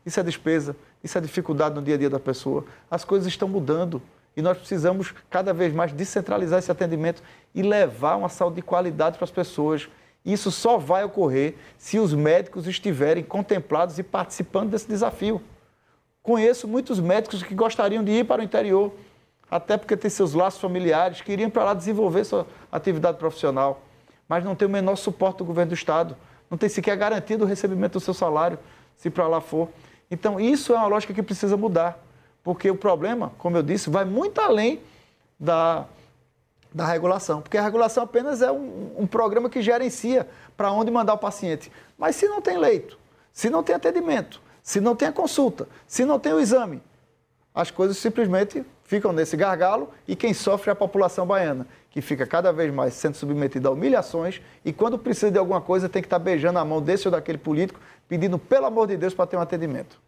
Isso 0.04 0.18
é 0.18 0.22
despesa, 0.24 0.74
isso 1.04 1.16
é 1.16 1.20
dificuldade 1.20 1.76
no 1.76 1.80
dia 1.80 1.94
a 1.94 1.96
dia 1.96 2.10
da 2.10 2.18
pessoa. 2.18 2.64
As 2.90 3.04
coisas 3.04 3.28
estão 3.28 3.46
mudando 3.46 4.02
e 4.36 4.42
nós 4.42 4.58
precisamos 4.58 5.14
cada 5.30 5.54
vez 5.54 5.72
mais 5.72 5.92
descentralizar 5.92 6.58
esse 6.58 6.72
atendimento 6.72 7.22
e 7.54 7.62
levar 7.62 8.16
uma 8.16 8.28
saúde 8.28 8.56
de 8.56 8.62
qualidade 8.62 9.16
para 9.16 9.26
as 9.26 9.30
pessoas. 9.30 9.88
Isso 10.24 10.50
só 10.50 10.78
vai 10.78 11.04
ocorrer 11.04 11.54
se 11.78 12.00
os 12.00 12.12
médicos 12.12 12.66
estiverem 12.66 13.22
contemplados 13.22 14.00
e 14.00 14.02
participando 14.02 14.70
desse 14.70 14.88
desafio. 14.88 15.40
Conheço 16.24 16.66
muitos 16.66 16.98
médicos 16.98 17.40
que 17.44 17.54
gostariam 17.54 18.02
de 18.02 18.10
ir 18.10 18.24
para 18.24 18.42
o 18.42 18.44
interior, 18.44 18.92
até 19.50 19.76
porque 19.76 19.96
tem 19.96 20.10
seus 20.10 20.34
laços 20.34 20.60
familiares, 20.60 21.20
que 21.20 21.32
iriam 21.32 21.50
para 21.50 21.64
lá 21.64 21.74
desenvolver 21.74 22.24
sua 22.24 22.46
atividade 22.70 23.18
profissional, 23.18 23.82
mas 24.28 24.44
não 24.44 24.54
tem 24.54 24.66
o 24.66 24.70
menor 24.70 24.96
suporte 24.96 25.38
do 25.38 25.44
governo 25.44 25.70
do 25.70 25.74
Estado, 25.74 26.16
não 26.50 26.58
tem 26.58 26.68
sequer 26.68 26.96
garantido 26.96 27.44
o 27.44 27.46
recebimento 27.46 27.94
do 27.94 28.00
seu 28.00 28.14
salário, 28.14 28.58
se 28.96 29.10
para 29.10 29.26
lá 29.26 29.40
for. 29.40 29.68
Então, 30.10 30.38
isso 30.40 30.72
é 30.72 30.76
uma 30.76 30.86
lógica 30.86 31.12
que 31.12 31.22
precisa 31.22 31.56
mudar, 31.56 31.98
porque 32.42 32.70
o 32.70 32.76
problema, 32.76 33.32
como 33.38 33.56
eu 33.56 33.62
disse, 33.62 33.90
vai 33.90 34.04
muito 34.04 34.40
além 34.40 34.80
da, 35.38 35.86
da 36.72 36.86
regulação, 36.86 37.40
porque 37.40 37.58
a 37.58 37.62
regulação 37.62 38.04
apenas 38.04 38.42
é 38.42 38.50
um, 38.50 38.92
um 38.98 39.06
programa 39.06 39.48
que 39.50 39.60
gerencia 39.62 40.28
para 40.56 40.70
onde 40.72 40.90
mandar 40.90 41.14
o 41.14 41.18
paciente. 41.18 41.70
Mas 41.98 42.16
se 42.16 42.28
não 42.28 42.40
tem 42.40 42.58
leito, 42.58 42.98
se 43.32 43.50
não 43.50 43.62
tem 43.62 43.74
atendimento, 43.74 44.40
se 44.62 44.80
não 44.80 44.96
tem 44.96 45.08
a 45.08 45.12
consulta, 45.12 45.68
se 45.86 46.04
não 46.04 46.18
tem 46.18 46.32
o 46.32 46.40
exame, 46.40 46.82
as 47.54 47.70
coisas 47.70 47.96
simplesmente 47.98 48.64
ficam 48.94 49.12
nesse 49.12 49.36
gargalo 49.36 49.90
e 50.06 50.14
quem 50.14 50.32
sofre 50.32 50.70
é 50.70 50.72
a 50.72 50.76
população 50.76 51.26
baiana, 51.26 51.66
que 51.90 52.00
fica 52.00 52.24
cada 52.24 52.52
vez 52.52 52.72
mais 52.72 52.94
sendo 52.94 53.16
submetida 53.16 53.68
a 53.68 53.72
humilhações 53.72 54.40
e 54.64 54.72
quando 54.72 54.96
precisa 54.96 55.32
de 55.32 55.38
alguma 55.38 55.60
coisa 55.60 55.88
tem 55.88 56.00
que 56.00 56.06
estar 56.06 56.20
beijando 56.20 56.60
a 56.60 56.64
mão 56.64 56.80
desse 56.80 57.08
ou 57.08 57.12
daquele 57.12 57.38
político, 57.38 57.80
pedindo 58.08 58.38
pelo 58.38 58.66
amor 58.66 58.86
de 58.86 58.96
Deus 58.96 59.12
para 59.12 59.26
ter 59.26 59.36
um 59.36 59.40
atendimento. 59.40 60.00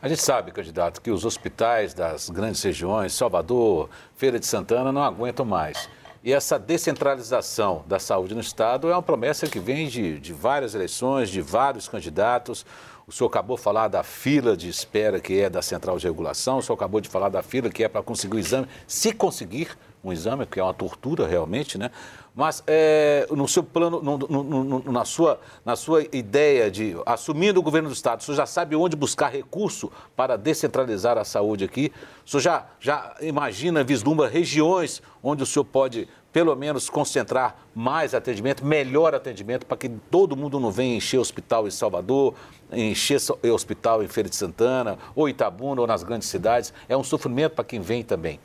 A 0.00 0.08
gente 0.08 0.22
sabe, 0.22 0.52
candidato, 0.52 1.02
que 1.02 1.10
os 1.10 1.26
hospitais 1.26 1.92
das 1.92 2.30
grandes 2.30 2.62
regiões, 2.62 3.12
Salvador, 3.12 3.90
Feira 4.16 4.38
de 4.38 4.46
Santana, 4.46 4.90
não 4.90 5.02
aguentam 5.02 5.44
mais. 5.44 5.88
E 6.24 6.32
essa 6.32 6.58
descentralização 6.58 7.84
da 7.86 7.98
saúde 7.98 8.34
no 8.34 8.40
Estado 8.40 8.88
é 8.88 8.92
uma 8.92 9.02
promessa 9.02 9.46
que 9.46 9.60
vem 9.60 9.86
de, 9.86 10.18
de 10.18 10.32
várias 10.32 10.74
eleições, 10.74 11.28
de 11.28 11.42
vários 11.42 11.88
candidatos. 11.88 12.64
O 13.08 13.12
senhor 13.12 13.30
acabou 13.30 13.56
de 13.56 13.62
falar 13.62 13.88
da 13.88 14.02
fila 14.02 14.54
de 14.54 14.68
espera 14.68 15.18
que 15.18 15.40
é 15.40 15.48
da 15.48 15.62
central 15.62 15.96
de 15.96 16.06
regulação, 16.06 16.58
o 16.58 16.62
senhor 16.62 16.74
acabou 16.74 17.00
de 17.00 17.08
falar 17.08 17.30
da 17.30 17.42
fila 17.42 17.70
que 17.70 17.82
é 17.82 17.88
para 17.88 18.02
conseguir 18.02 18.36
o 18.36 18.38
exame, 18.38 18.68
se 18.86 19.14
conseguir 19.14 19.78
um 20.04 20.12
exame, 20.12 20.44
que 20.44 20.60
é 20.60 20.62
uma 20.62 20.74
tortura 20.74 21.26
realmente, 21.26 21.78
né? 21.78 21.90
Mas 22.34 22.62
é, 22.66 23.26
no 23.30 23.48
seu 23.48 23.62
plano, 23.64 24.02
no, 24.02 24.18
no, 24.18 24.44
no, 24.44 24.92
na, 24.92 25.06
sua, 25.06 25.40
na 25.64 25.74
sua 25.74 26.02
ideia 26.12 26.70
de 26.70 26.94
assumindo 27.06 27.58
o 27.58 27.62
governo 27.62 27.88
do 27.88 27.94
Estado, 27.94 28.20
o 28.20 28.22
senhor 28.22 28.36
já 28.36 28.46
sabe 28.46 28.76
onde 28.76 28.94
buscar 28.94 29.32
recurso 29.32 29.90
para 30.14 30.36
descentralizar 30.36 31.16
a 31.16 31.24
saúde 31.24 31.64
aqui? 31.64 31.90
O 32.26 32.30
senhor 32.30 32.42
já, 32.42 32.66
já 32.78 33.16
imagina, 33.22 33.82
vislumbra 33.82 34.28
regiões 34.28 35.02
onde 35.22 35.42
o 35.42 35.46
senhor 35.46 35.64
pode 35.64 36.06
pelo 36.32 36.54
menos 36.54 36.90
concentrar 36.90 37.56
mais 37.74 38.14
atendimento, 38.14 38.64
melhor 38.64 39.14
atendimento, 39.14 39.64
para 39.64 39.76
que 39.76 39.88
todo 39.88 40.36
mundo 40.36 40.60
não 40.60 40.70
venha 40.70 40.96
encher 40.96 41.18
hospital 41.18 41.66
em 41.66 41.70
Salvador, 41.70 42.34
encher 42.70 43.18
hospital 43.52 44.02
em 44.02 44.08
Feira 44.08 44.28
de 44.28 44.36
Santana, 44.36 44.98
ou 45.14 45.28
Itabuna, 45.28 45.80
ou 45.80 45.86
nas 45.86 46.02
grandes 46.02 46.28
cidades. 46.28 46.72
É 46.88 46.96
um 46.96 47.04
sofrimento 47.04 47.54
para 47.54 47.64
quem 47.64 47.80
vem 47.80 48.02
também. 48.02 48.38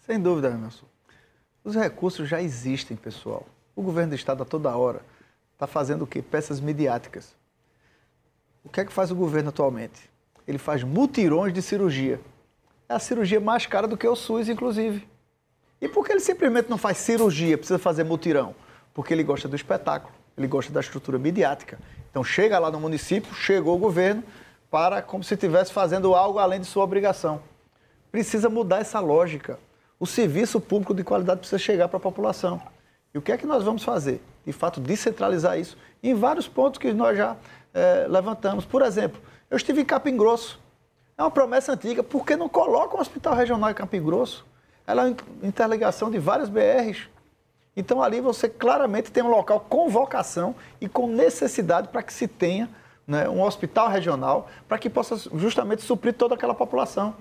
Sem 0.00 0.18
dúvida, 0.18 0.48
Emerson. 0.48 0.86
Os 1.62 1.74
recursos 1.74 2.28
já 2.28 2.40
existem, 2.40 2.96
pessoal. 2.96 3.46
O 3.76 3.82
governo 3.82 4.10
do 4.10 4.16
Estado, 4.16 4.42
a 4.42 4.46
toda 4.46 4.74
hora, 4.74 5.02
está 5.52 5.66
fazendo 5.66 6.02
o 6.02 6.06
quê? 6.06 6.22
Peças 6.22 6.58
midiáticas. 6.58 7.34
O 8.64 8.68
que 8.68 8.80
é 8.80 8.84
que 8.84 8.92
faz 8.92 9.10
o 9.10 9.14
governo 9.14 9.50
atualmente? 9.50 10.10
Ele 10.48 10.58
faz 10.58 10.82
mutirões 10.82 11.52
de 11.52 11.60
cirurgia. 11.60 12.20
É 12.88 12.94
a 12.94 12.98
cirurgia 12.98 13.40
mais 13.40 13.66
cara 13.66 13.86
do 13.86 13.96
que 13.96 14.08
o 14.08 14.16
SUS, 14.16 14.48
inclusive. 14.48 15.06
E 15.80 15.88
por 15.88 16.04
que 16.04 16.12
ele 16.12 16.20
simplesmente 16.20 16.68
não 16.68 16.76
faz 16.76 16.98
cirurgia, 16.98 17.56
precisa 17.56 17.78
fazer 17.78 18.04
mutirão? 18.04 18.54
Porque 18.92 19.14
ele 19.14 19.22
gosta 19.22 19.48
do 19.48 19.56
espetáculo, 19.56 20.12
ele 20.36 20.46
gosta 20.46 20.72
da 20.72 20.80
estrutura 20.80 21.18
midiática. 21.18 21.78
Então 22.10 22.22
chega 22.22 22.58
lá 22.58 22.70
no 22.70 22.78
município, 22.78 23.34
chegou 23.34 23.76
o 23.76 23.78
governo 23.78 24.22
para 24.70 25.00
como 25.00 25.24
se 25.24 25.34
estivesse 25.34 25.72
fazendo 25.72 26.14
algo 26.14 26.38
além 26.38 26.60
de 26.60 26.66
sua 26.66 26.84
obrigação. 26.84 27.40
Precisa 28.12 28.48
mudar 28.48 28.80
essa 28.80 29.00
lógica. 29.00 29.58
O 29.98 30.06
serviço 30.06 30.60
público 30.60 30.94
de 30.94 31.02
qualidade 31.02 31.40
precisa 31.40 31.58
chegar 31.58 31.88
para 31.88 31.96
a 31.96 32.00
população. 32.00 32.60
E 33.14 33.18
o 33.18 33.22
que 33.22 33.32
é 33.32 33.36
que 33.36 33.46
nós 33.46 33.64
vamos 33.64 33.82
fazer? 33.82 34.22
De 34.44 34.52
fato, 34.52 34.80
descentralizar 34.80 35.58
isso 35.58 35.76
em 36.02 36.14
vários 36.14 36.48
pontos 36.48 36.78
que 36.78 36.92
nós 36.92 37.16
já 37.16 37.36
é, 37.72 38.06
levantamos. 38.08 38.64
Por 38.64 38.82
exemplo, 38.82 39.20
eu 39.50 39.56
estive 39.56 39.80
em 39.80 39.84
Capim 39.84 40.16
Grosso. 40.16 40.60
É 41.16 41.22
uma 41.22 41.30
promessa 41.30 41.72
antiga. 41.72 42.02
Por 42.02 42.24
que 42.24 42.36
não 42.36 42.48
coloca 42.48 42.96
um 42.96 43.00
hospital 43.00 43.34
regional 43.34 43.70
em 43.70 43.74
Capim 43.74 44.02
Grosso? 44.02 44.46
Ela 44.90 45.02
é 45.02 45.04
uma 45.06 45.16
interligação 45.42 46.10
de 46.10 46.18
várias 46.18 46.48
BRs. 46.48 47.08
Então 47.76 48.02
ali 48.02 48.20
você 48.20 48.48
claramente 48.48 49.10
tem 49.12 49.22
um 49.22 49.30
local 49.30 49.60
com 49.60 49.88
vocação 49.88 50.54
e 50.80 50.88
com 50.88 51.06
necessidade 51.06 51.88
para 51.88 52.02
que 52.02 52.12
se 52.12 52.26
tenha 52.26 52.68
né, 53.06 53.28
um 53.28 53.42
hospital 53.42 53.88
regional 53.88 54.48
para 54.68 54.78
que 54.78 54.90
possa 54.90 55.16
justamente 55.34 55.82
suprir 55.82 56.14
toda 56.14 56.34
aquela 56.34 56.54
população. 56.54 57.14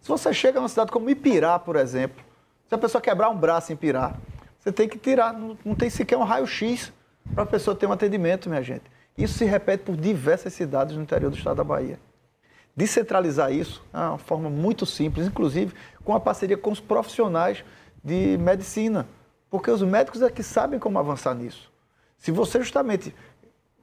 Se 0.00 0.08
você 0.08 0.32
chega 0.32 0.60
numa 0.60 0.68
cidade 0.68 0.92
como 0.92 1.10
Ipirá, 1.10 1.58
por 1.58 1.76
exemplo, 1.76 2.24
se 2.68 2.74
a 2.74 2.78
pessoa 2.78 3.02
quebrar 3.02 3.28
um 3.30 3.36
braço 3.36 3.72
em 3.72 3.74
Ipirá, 3.74 4.14
você 4.58 4.70
tem 4.70 4.88
que 4.88 4.98
tirar, 4.98 5.32
não, 5.32 5.58
não 5.64 5.74
tem 5.74 5.90
sequer 5.90 6.16
um 6.16 6.24
raio-x 6.24 6.92
para 7.34 7.42
a 7.42 7.46
pessoa 7.46 7.74
ter 7.76 7.86
um 7.86 7.92
atendimento, 7.92 8.48
minha 8.48 8.62
gente. 8.62 8.84
Isso 9.16 9.38
se 9.38 9.44
repete 9.44 9.82
por 9.82 9.96
diversas 9.96 10.52
cidades 10.52 10.94
no 10.94 11.02
interior 11.02 11.30
do 11.30 11.36
estado 11.36 11.56
da 11.56 11.64
Bahia. 11.64 11.98
Descentralizar 12.76 13.52
isso 13.52 13.82
é 13.92 13.98
uma 13.98 14.18
forma 14.18 14.48
muito 14.48 14.86
simples, 14.86 15.26
inclusive 15.26 15.74
com 16.08 16.14
a 16.14 16.20
parceria 16.20 16.56
com 16.56 16.70
os 16.70 16.80
profissionais 16.80 17.62
de 18.02 18.38
medicina, 18.38 19.06
porque 19.50 19.70
os 19.70 19.82
médicos 19.82 20.22
é 20.22 20.30
que 20.30 20.42
sabem 20.42 20.78
como 20.78 20.98
avançar 20.98 21.34
nisso. 21.34 21.70
Se 22.16 22.30
você 22.30 22.60
justamente 22.60 23.14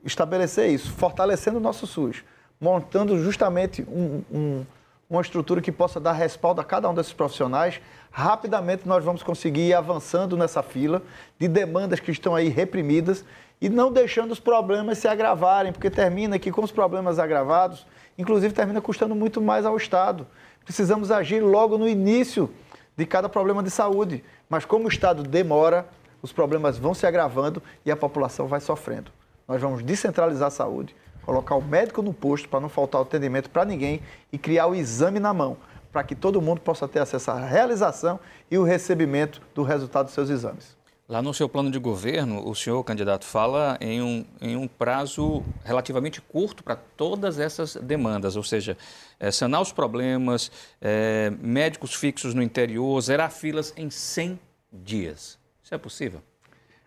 estabelecer 0.03 0.71
isso, 0.71 0.91
fortalecendo 0.91 1.57
o 1.57 1.61
nosso 1.61 1.85
SUS, 1.85 2.23
montando 2.59 3.23
justamente 3.23 3.83
um, 3.83 4.23
um, 4.31 4.65
uma 5.07 5.21
estrutura 5.21 5.61
que 5.61 5.71
possa 5.71 5.99
dar 5.99 6.13
respaldo 6.13 6.59
a 6.59 6.63
cada 6.63 6.89
um 6.89 6.95
desses 6.95 7.13
profissionais, 7.13 7.79
rapidamente 8.09 8.87
nós 8.87 9.03
vamos 9.03 9.21
conseguir 9.21 9.67
ir 9.67 9.75
avançando 9.75 10.35
nessa 10.35 10.63
fila 10.63 11.03
de 11.37 11.47
demandas 11.47 11.99
que 11.99 12.09
estão 12.09 12.33
aí 12.33 12.49
reprimidas 12.49 13.23
e 13.61 13.69
não 13.69 13.91
deixando 13.91 14.31
os 14.31 14.39
problemas 14.39 14.97
se 14.97 15.07
agravarem, 15.07 15.71
porque 15.71 15.91
termina 15.91 16.39
que 16.39 16.51
com 16.51 16.63
os 16.63 16.71
problemas 16.71 17.19
agravados, 17.19 17.85
inclusive 18.17 18.51
termina 18.51 18.81
custando 18.81 19.13
muito 19.13 19.39
mais 19.39 19.63
ao 19.63 19.77
Estado. 19.77 20.25
Precisamos 20.65 21.11
agir 21.11 21.41
logo 21.41 21.77
no 21.77 21.87
início 21.87 22.49
de 22.97 23.05
cada 23.05 23.29
problema 23.29 23.61
de 23.61 23.69
saúde, 23.69 24.23
mas 24.49 24.65
como 24.65 24.85
o 24.85 24.89
Estado 24.89 25.21
demora, 25.21 25.87
os 26.23 26.33
problemas 26.33 26.77
vão 26.77 26.95
se 26.95 27.05
agravando 27.05 27.61
e 27.85 27.91
a 27.91 27.95
população 27.95 28.47
vai 28.47 28.59
sofrendo. 28.59 29.11
Nós 29.47 29.61
vamos 29.61 29.83
descentralizar 29.83 30.47
a 30.47 30.51
saúde, 30.51 30.95
colocar 31.23 31.53
o 31.55 31.61
médico 31.61 32.01
no 32.01 32.11
posto 32.11 32.49
para 32.49 32.59
não 32.59 32.67
faltar 32.67 33.01
atendimento 33.01 33.47
para 33.49 33.63
ninguém 33.63 34.01
e 34.31 34.39
criar 34.39 34.65
o 34.65 34.73
exame 34.73 35.19
na 35.19 35.33
mão, 35.33 35.55
para 35.91 36.03
que 36.03 36.15
todo 36.15 36.41
mundo 36.41 36.61
possa 36.61 36.87
ter 36.87 36.99
acesso 36.99 37.29
à 37.29 37.39
realização 37.39 38.19
e 38.49 38.57
o 38.57 38.63
recebimento 38.63 39.41
do 39.53 39.61
resultado 39.61 40.05
dos 40.05 40.15
seus 40.15 40.31
exames. 40.31 40.74
Lá 41.07 41.21
no 41.21 41.35
seu 41.35 41.47
plano 41.47 41.69
de 41.69 41.77
governo, 41.77 42.49
o 42.49 42.55
senhor, 42.55 42.83
candidato, 42.83 43.25
fala 43.25 43.77
em 43.79 44.01
um, 44.01 44.25
em 44.41 44.55
um 44.55 44.67
prazo 44.67 45.43
relativamente 45.63 46.19
curto 46.19 46.63
para 46.63 46.75
todas 46.75 47.37
essas 47.37 47.75
demandas, 47.75 48.35
ou 48.35 48.41
seja, 48.41 48.75
é, 49.19 49.29
sanar 49.29 49.61
os 49.61 49.71
problemas, 49.71 50.51
é, 50.81 51.31
médicos 51.39 51.93
fixos 51.93 52.33
no 52.33 52.41
interior, 52.41 52.99
zerar 53.01 53.29
filas 53.29 53.71
em 53.77 53.87
100 53.91 54.39
dias. 54.73 55.37
Isso 55.63 55.75
é 55.75 55.77
possível? 55.77 56.23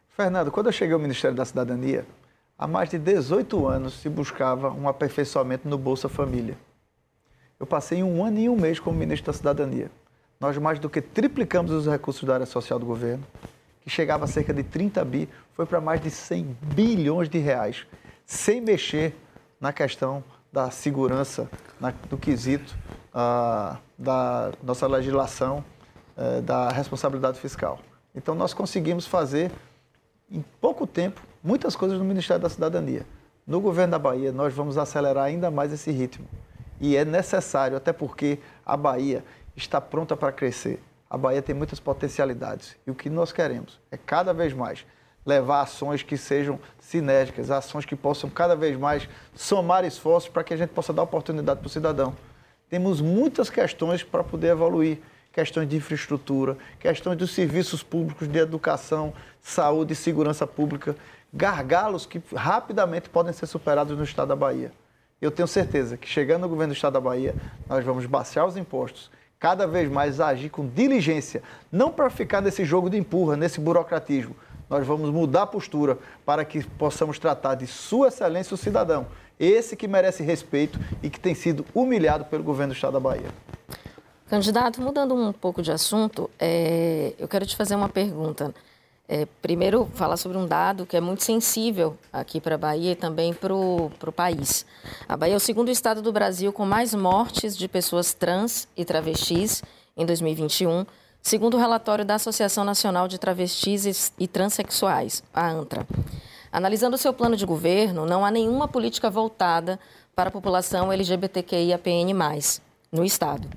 Fernando, 0.09 0.51
quando 0.51 0.66
eu 0.66 0.73
cheguei 0.73 0.95
ao 0.95 0.99
Ministério 0.99 1.36
da 1.36 1.45
Cidadania, 1.45 2.05
há 2.59 2.66
mais 2.66 2.90
de 2.90 2.99
18 2.99 3.69
anos 3.69 4.01
se 4.01 4.09
buscava 4.09 4.73
um 4.73 4.89
aperfeiçoamento 4.89 5.69
no 5.69 5.78
Bolsa 5.78 6.09
Família. 6.09 6.59
Eu 7.61 7.69
passei 7.69 8.03
um 8.03 8.24
ano 8.24 8.40
e 8.40 8.49
um 8.49 8.57
mês 8.57 8.81
como 8.81 8.99
ministro 8.99 9.31
da 9.31 9.39
Cidadania. 9.39 9.93
Nós 10.40 10.59
mais 10.59 10.81
do 10.81 10.90
que 10.90 11.01
triplicamos 11.01 11.70
os 11.70 11.86
recursos 11.86 12.24
da 12.24 12.35
área 12.35 12.47
social 12.47 12.81
do 12.81 12.86
governo 12.86 13.24
que 13.89 13.94
chegava 13.94 14.27
a 14.27 14.28
cerca 14.28 14.52
de 14.52 14.62
30 14.62 15.02
bi, 15.06 15.28
foi 15.55 15.65
para 15.65 15.81
mais 15.81 15.98
de 15.98 16.10
100 16.10 16.56
bilhões 16.74 17.28
de 17.28 17.39
reais, 17.39 17.86
sem 18.27 18.60
mexer 18.60 19.16
na 19.59 19.73
questão 19.73 20.23
da 20.52 20.70
segurança, 20.70 21.48
na, 21.81 21.90
do 21.90 22.19
quesito 22.19 22.77
ah, 23.15 23.78
da 23.98 24.52
nossa 24.62 24.86
legislação 24.86 25.65
eh, 26.16 26.43
da 26.43 26.69
responsabilidade 26.69 27.40
fiscal. 27.40 27.81
Então, 28.15 28.35
nós 28.35 28.52
conseguimos 28.52 29.06
fazer, 29.06 29.51
em 30.31 30.44
pouco 30.60 30.86
tempo, 30.86 31.23
muitas 31.43 31.74
coisas 31.74 31.98
no 31.98 32.05
Ministério 32.05 32.43
da 32.43 32.51
Cidadania. 32.51 33.06
No 33.47 33.59
governo 33.59 33.93
da 33.93 33.98
Bahia, 33.98 34.31
nós 34.32 34.52
vamos 34.52 34.77
acelerar 34.77 35.24
ainda 35.24 35.51
mais 35.51 35.73
esse 35.73 35.90
ritmo. 35.90 36.27
E 36.78 36.94
é 36.94 37.05
necessário, 37.05 37.77
até 37.77 37.93
porque 37.93 38.39
a 38.66 38.77
Bahia 38.77 39.24
está 39.56 39.81
pronta 39.81 40.15
para 40.16 40.31
crescer 40.31 40.78
a 41.11 41.17
Bahia 41.17 41.43
tem 41.43 41.55
muitas 41.55 41.81
potencialidades. 41.81 42.77
E 42.87 42.91
o 42.91 42.95
que 42.95 43.09
nós 43.09 43.33
queremos 43.33 43.81
é 43.91 43.97
cada 43.97 44.33
vez 44.33 44.53
mais 44.53 44.85
levar 45.25 45.63
ações 45.63 46.03
que 46.03 46.17
sejam 46.17 46.59
sinérgicas, 46.79 47.51
ações 47.51 47.85
que 47.85 47.95
possam 47.95 48.31
cada 48.31 48.57
vez 48.57 48.79
mais 48.79 49.09
somar 49.35 49.85
esforços 49.85 50.31
para 50.31 50.43
que 50.43 50.55
a 50.55 50.57
gente 50.57 50.71
possa 50.71 50.93
dar 50.93 51.03
oportunidade 51.03 51.61
para 51.61 51.67
o 51.67 51.71
cidadão. 51.71 52.17
Temos 52.69 53.01
muitas 53.01 53.51
questões 53.51 54.03
para 54.03 54.25
poder 54.25 54.49
evoluir 54.49 54.99
questões 55.33 55.69
de 55.69 55.77
infraestrutura, 55.77 56.57
questões 56.81 57.17
dos 57.17 57.31
serviços 57.31 57.83
públicos 57.83 58.27
de 58.27 58.39
educação, 58.39 59.13
saúde 59.41 59.93
e 59.93 59.97
segurança 59.97 60.47
pública, 60.47 60.97
gargalos 61.33 62.07
que 62.07 62.21
rapidamente 62.35 63.09
podem 63.09 63.33
ser 63.33 63.47
superados 63.47 63.97
no 63.97 64.05
estado 64.05 64.29
da 64.29 64.37
Bahia. 64.37 64.73
Eu 65.21 65.31
tenho 65.31 65.49
certeza 65.49 65.97
que 65.97 66.09
chegando 66.09 66.43
no 66.43 66.49
governo 66.49 66.73
do 66.73 66.77
estado 66.77 66.95
da 66.95 67.01
Bahia, 67.01 67.35
nós 67.69 67.85
vamos 67.85 68.07
baixar 68.07 68.47
os 68.47 68.57
impostos, 68.57 69.11
cada 69.39 69.66
vez 69.66 69.90
mais 69.90 70.20
agir 70.20 70.51
com 70.51 70.66
diligência, 70.66 71.43
não 71.70 71.90
para 71.90 72.10
ficar 72.10 72.40
nesse 72.40 72.65
jogo 72.65 72.90
de 72.90 72.97
empurra, 72.97 73.36
nesse 73.36 73.60
burocratismo. 73.60 74.35
Nós 74.69 74.86
vamos 74.86 75.10
mudar 75.10 75.43
a 75.43 75.47
postura 75.47 75.98
para 76.27 76.44
que 76.44 76.62
possamos 76.62 77.19
tratar 77.19 77.55
de 77.55 77.66
Sua 77.66 78.09
Excelência 78.09 78.55
o 78.55 78.59
cidadão, 78.59 79.06
esse 79.39 79.77
que 79.77 79.89
merece 79.89 80.23
respeito 80.23 80.78
e 81.02 81.09
que 81.09 81.19
tem 81.19 81.35
sido 81.35 81.65
humilhado 81.74 82.24
pelo 82.24 82.43
governo 82.43 82.73
do 82.73 82.77
Estado 82.77 82.94
da 82.94 83.01
Bahia. 83.01 83.31
Candidato, 84.28 84.82
mudando 84.82 85.15
um 85.15 85.32
pouco 85.32 85.62
de 85.62 85.73
assunto, 85.73 86.28
é, 86.39 87.15
eu 87.19 87.27
quero 87.27 87.47
te 87.47 87.56
fazer 87.56 87.74
uma 87.74 87.89
pergunta. 87.89 88.52
É, 89.11 89.27
primeiro, 89.41 89.89
falar 89.95 90.19
sobre 90.19 90.37
um 90.37 90.47
dado 90.47 90.85
que 90.85 90.95
é 90.95 91.01
muito 91.01 91.25
sensível 91.25 91.97
aqui 92.13 92.43
para 92.43 92.57
a 92.57 92.59
Bahia 92.59 92.93
e 92.93 92.95
também 92.95 93.33
para 93.33 93.55
o 93.55 93.91
país. 94.15 94.67
A 95.09 95.17
Bahia 95.17 95.33
é 95.33 95.37
o 95.37 95.41
segundo 95.41 95.71
estado 95.71 96.03
do 96.03 96.13
Brasil 96.13 96.53
com 96.53 96.67
mais 96.67 96.93
mortes 96.93 97.57
de 97.57 97.67
pessoas 97.67 98.13
trans 98.13 98.69
e 98.77 98.85
travestis 98.85 99.63
em 99.97 100.05
2021, 100.05 100.85
segundo 101.23 101.55
o 101.55 101.59
relatório 101.59 102.05
da 102.05 102.17
Associação 102.17 102.65
Nacional 102.65 103.09
de 103.09 103.17
Travestis 103.17 104.13
e 104.19 104.29
Transsexuais, 104.29 105.23
a 105.33 105.49
ANTRA. 105.49 105.87
Analisando 106.53 106.97
o 106.97 106.99
seu 106.99 107.15
plano 107.15 107.35
de 107.35 107.47
governo, 107.47 108.05
não 108.05 108.27
há 108.27 108.31
nenhuma 108.31 108.69
política 108.69 109.09
voltada 109.09 109.81
para 110.15 110.29
a 110.29 110.33
população 110.33 110.93
LGBTQIAPN+, 110.93 112.13
no 112.93 113.05
estado. 113.07 113.49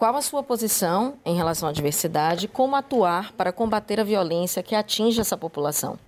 Qual 0.00 0.16
a 0.16 0.22
sua 0.22 0.42
posição 0.42 1.18
em 1.26 1.36
relação 1.36 1.68
à 1.68 1.72
diversidade 1.72 2.48
como 2.48 2.74
atuar 2.74 3.34
para 3.34 3.52
combater 3.52 4.00
a 4.00 4.02
violência 4.02 4.62
que 4.62 4.74
atinge 4.74 5.20
essa 5.20 5.36
população? 5.36 5.98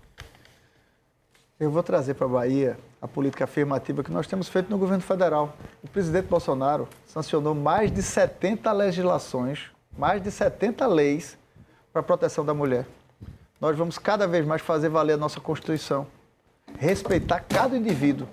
Eu 1.60 1.70
vou 1.70 1.82
trazer 1.82 2.14
para 2.14 2.24
a 2.24 2.30
Bahia 2.30 2.78
a 3.02 3.06
política 3.06 3.44
afirmativa 3.44 4.02
que 4.02 4.10
nós 4.10 4.26
temos 4.26 4.48
feito 4.48 4.70
no 4.70 4.78
governo 4.78 5.02
federal. 5.02 5.54
O 5.84 5.88
presidente 5.88 6.24
Bolsonaro 6.26 6.88
sancionou 7.04 7.54
mais 7.54 7.92
de 7.92 8.02
70 8.02 8.72
legislações, 8.72 9.70
mais 9.94 10.22
de 10.22 10.30
70 10.30 10.86
leis 10.86 11.36
para 11.92 12.00
a 12.00 12.02
proteção 12.02 12.46
da 12.46 12.54
mulher. 12.54 12.86
Nós 13.60 13.76
vamos 13.76 13.98
cada 13.98 14.26
vez 14.26 14.46
mais 14.46 14.62
fazer 14.62 14.88
valer 14.88 15.12
a 15.12 15.18
nossa 15.18 15.38
Constituição. 15.38 16.06
Respeitar 16.78 17.40
cada 17.40 17.76
indivíduo, 17.76 18.26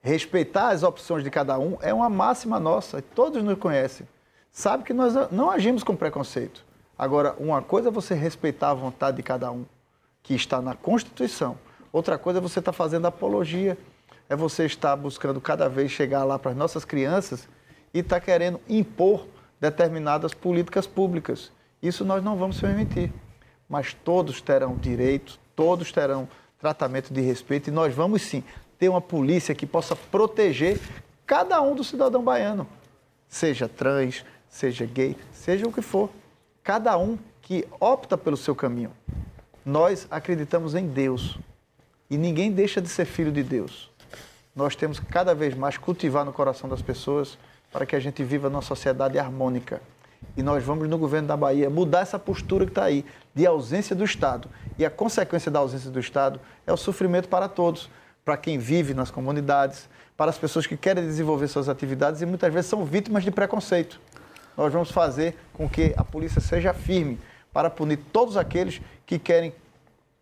respeitar 0.00 0.70
as 0.70 0.82
opções 0.82 1.22
de 1.22 1.30
cada 1.30 1.56
um 1.56 1.78
é 1.80 1.94
uma 1.94 2.10
máxima 2.10 2.58
nossa, 2.58 3.00
todos 3.00 3.44
nos 3.44 3.56
conhecem 3.60 4.08
sabe 4.54 4.84
que 4.84 4.94
nós 4.94 5.12
não 5.32 5.50
agimos 5.50 5.82
com 5.82 5.96
preconceito. 5.96 6.64
Agora, 6.96 7.34
uma 7.38 7.60
coisa 7.60 7.88
é 7.88 7.92
você 7.92 8.14
respeitar 8.14 8.70
a 8.70 8.74
vontade 8.74 9.16
de 9.16 9.22
cada 9.22 9.50
um, 9.50 9.66
que 10.22 10.32
está 10.32 10.62
na 10.62 10.74
Constituição. 10.74 11.58
Outra 11.92 12.16
coisa 12.16 12.38
é 12.38 12.40
você 12.40 12.60
estar 12.60 12.70
tá 12.70 12.76
fazendo 12.76 13.06
apologia, 13.06 13.76
é 14.28 14.36
você 14.36 14.64
estar 14.64 14.94
buscando 14.94 15.40
cada 15.40 15.68
vez 15.68 15.90
chegar 15.90 16.22
lá 16.22 16.38
para 16.38 16.52
as 16.52 16.56
nossas 16.56 16.84
crianças 16.84 17.48
e 17.92 17.98
estar 17.98 18.20
tá 18.20 18.24
querendo 18.24 18.60
impor 18.68 19.26
determinadas 19.60 20.32
políticas 20.32 20.86
públicas. 20.86 21.50
Isso 21.82 22.04
nós 22.04 22.22
não 22.22 22.36
vamos 22.36 22.60
permitir. 22.60 23.12
Mas 23.68 23.92
todos 23.92 24.40
terão 24.40 24.76
direito, 24.76 25.38
todos 25.56 25.90
terão 25.90 26.28
tratamento 26.60 27.12
de 27.12 27.20
respeito 27.20 27.68
e 27.68 27.72
nós 27.72 27.92
vamos 27.92 28.22
sim 28.22 28.44
ter 28.78 28.88
uma 28.88 29.00
polícia 29.00 29.54
que 29.54 29.66
possa 29.66 29.96
proteger 29.96 30.80
cada 31.26 31.60
um 31.60 31.74
do 31.74 31.82
cidadão 31.82 32.22
baiano, 32.22 32.66
seja 33.28 33.68
trans, 33.68 34.24
seja 34.54 34.86
gay, 34.86 35.16
seja 35.32 35.66
o 35.66 35.72
que 35.72 35.82
for. 35.82 36.08
Cada 36.62 36.96
um 36.96 37.18
que 37.42 37.66
opta 37.80 38.16
pelo 38.16 38.36
seu 38.36 38.54
caminho. 38.54 38.92
Nós 39.66 40.06
acreditamos 40.10 40.76
em 40.76 40.86
Deus 40.86 41.36
e 42.08 42.16
ninguém 42.16 42.52
deixa 42.52 42.80
de 42.80 42.88
ser 42.88 43.04
filho 43.04 43.32
de 43.32 43.42
Deus. 43.42 43.90
Nós 44.54 44.76
temos 44.76 45.00
que 45.00 45.06
cada 45.06 45.34
vez 45.34 45.56
mais 45.56 45.76
cultivar 45.76 46.24
no 46.24 46.32
coração 46.32 46.68
das 46.68 46.80
pessoas 46.80 47.36
para 47.72 47.84
que 47.84 47.96
a 47.96 48.00
gente 48.00 48.22
viva 48.22 48.48
numa 48.48 48.62
sociedade 48.62 49.18
harmônica. 49.18 49.82
E 50.36 50.42
nós 50.42 50.62
vamos, 50.62 50.88
no 50.88 50.96
governo 50.96 51.26
da 51.26 51.36
Bahia, 51.36 51.68
mudar 51.68 52.00
essa 52.00 52.18
postura 52.18 52.64
que 52.64 52.70
está 52.70 52.84
aí, 52.84 53.04
de 53.34 53.44
ausência 53.44 53.96
do 53.96 54.04
Estado. 54.04 54.48
E 54.78 54.86
a 54.86 54.90
consequência 54.90 55.50
da 55.50 55.58
ausência 55.58 55.90
do 55.90 55.98
Estado 55.98 56.40
é 56.64 56.72
o 56.72 56.76
sofrimento 56.76 57.28
para 57.28 57.48
todos, 57.48 57.90
para 58.24 58.36
quem 58.36 58.56
vive 58.56 58.94
nas 58.94 59.10
comunidades, 59.10 59.88
para 60.16 60.30
as 60.30 60.38
pessoas 60.38 60.64
que 60.64 60.76
querem 60.76 61.04
desenvolver 61.04 61.48
suas 61.48 61.68
atividades 61.68 62.22
e 62.22 62.26
muitas 62.26 62.54
vezes 62.54 62.70
são 62.70 62.84
vítimas 62.84 63.24
de 63.24 63.32
preconceito 63.32 64.00
nós 64.56 64.72
vamos 64.72 64.90
fazer 64.90 65.36
com 65.52 65.68
que 65.68 65.94
a 65.96 66.04
polícia 66.04 66.40
seja 66.40 66.72
firme 66.72 67.18
para 67.52 67.70
punir 67.70 67.98
todos 68.12 68.36
aqueles 68.36 68.80
que 69.06 69.18
querem, 69.18 69.52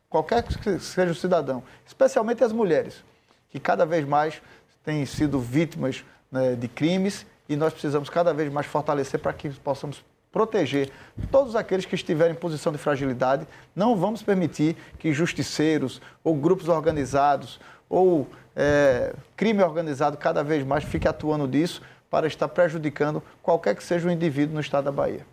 qualquer 0.09 0.43
que 0.43 0.79
seja 0.79 1.13
o 1.13 1.15
cidadão, 1.15 1.63
especialmente 1.87 2.45
as 2.45 2.53
mulheres, 2.53 3.03
que 3.51 3.59
cada 3.59 3.87
vez 3.87 4.07
mais 4.07 4.41
têm 4.85 5.07
sido 5.07 5.41
vítimas 5.41 6.05
né, 6.31 6.55
de 6.55 6.69
crimes 6.69 7.27
e 7.49 7.57
nós 7.57 7.73
precisamos 7.73 8.11
cada 8.11 8.33
vez 8.33 8.53
mais 8.53 8.67
fortalecer 8.67 9.21
para 9.21 9.33
que 9.33 9.51
possamos 9.51 10.05
proteger 10.33 10.91
todos 11.31 11.55
aqueles 11.55 11.85
que 11.85 11.95
estiverem 11.95 12.33
em 12.33 12.39
posição 12.39 12.73
de 12.73 12.79
fragilidade. 12.79 13.47
Não 13.77 13.95
vamos 13.95 14.23
permitir 14.23 14.77
que 14.99 15.13
justiceiros 15.13 16.01
ou 16.25 16.35
grupos 16.35 16.69
organizados 16.69 17.61
ou 17.89 18.27
é, 18.57 19.15
crime 19.37 19.63
organizado 19.63 20.17
cada 20.17 20.43
vez 20.43 20.65
mais 20.65 20.85
fique 20.85 21.07
atuando 21.07 21.47
disso, 21.47 21.83
para 22.13 22.27
estar 22.27 22.47
prejudicando 22.47 23.23
qualquer 23.43 23.75
que 23.75 23.83
seja 23.83 24.07
o 24.07 24.13
indivíduo 24.13 24.55
no 24.55 24.61
estado 24.61 24.85
da 24.85 24.93
Bahia. 24.93 25.27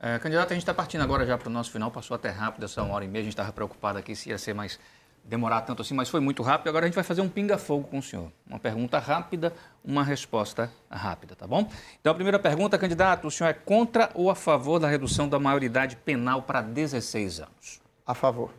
É, 0.00 0.18
candidato, 0.18 0.50
a 0.50 0.54
gente 0.54 0.64
está 0.64 0.74
partindo 0.74 1.00
agora 1.00 1.24
já 1.24 1.38
para 1.38 1.48
o 1.48 1.52
nosso 1.52 1.70
final, 1.70 1.92
passou 1.92 2.16
até 2.16 2.28
rápido 2.28 2.64
essa 2.64 2.82
uma 2.82 2.92
hora 2.92 3.04
e 3.04 3.08
meia, 3.08 3.20
a 3.20 3.24
gente 3.24 3.34
estava 3.34 3.52
preocupado 3.52 4.00
aqui 4.00 4.16
se 4.16 4.30
ia 4.30 4.36
ser 4.36 4.52
mais 4.52 4.80
demorar 5.22 5.60
tanto 5.60 5.80
assim, 5.80 5.94
mas 5.94 6.08
foi 6.08 6.18
muito 6.18 6.42
rápido. 6.42 6.66
Agora 6.66 6.86
a 6.86 6.88
gente 6.88 6.96
vai 6.96 7.04
fazer 7.04 7.20
um 7.20 7.28
pinga-fogo 7.28 7.86
com 7.86 8.00
o 8.00 8.02
senhor. 8.02 8.32
Uma 8.44 8.58
pergunta 8.58 8.98
rápida, 8.98 9.52
uma 9.84 10.02
resposta 10.02 10.68
rápida, 10.90 11.36
tá 11.36 11.46
bom? 11.46 11.70
Então 12.00 12.10
a 12.10 12.14
primeira 12.16 12.40
pergunta, 12.40 12.76
candidato, 12.76 13.28
o 13.28 13.30
senhor 13.30 13.50
é 13.50 13.54
contra 13.54 14.10
ou 14.12 14.28
a 14.28 14.34
favor 14.34 14.80
da 14.80 14.88
redução 14.88 15.28
da 15.28 15.38
maioridade 15.38 15.94
penal 15.94 16.42
para 16.42 16.62
16 16.62 17.38
anos? 17.38 17.80
A 18.04 18.12
favor. 18.12 18.50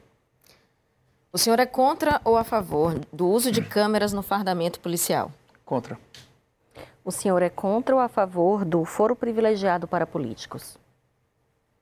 O 1.29 1.37
senhor 1.37 1.59
é 1.59 1.65
contra 1.65 2.21
ou 2.23 2.37
a 2.37 2.45
favor 2.45 3.01
do 3.11 3.27
uso 3.27 3.51
de 3.51 3.61
câmeras 3.61 4.13
no 4.13 4.23
fardamento 4.23 4.79
policial? 4.79 5.29
Contra. 5.65 5.99
O 7.05 7.11
senhor 7.11 7.41
é 7.41 7.49
contra 7.49 7.93
ou 7.95 7.99
a 7.99 8.07
favor 8.07 8.63
do 8.63 8.85
foro 8.85 9.15
privilegiado 9.15 9.87
para 9.87 10.07
políticos? 10.07 10.77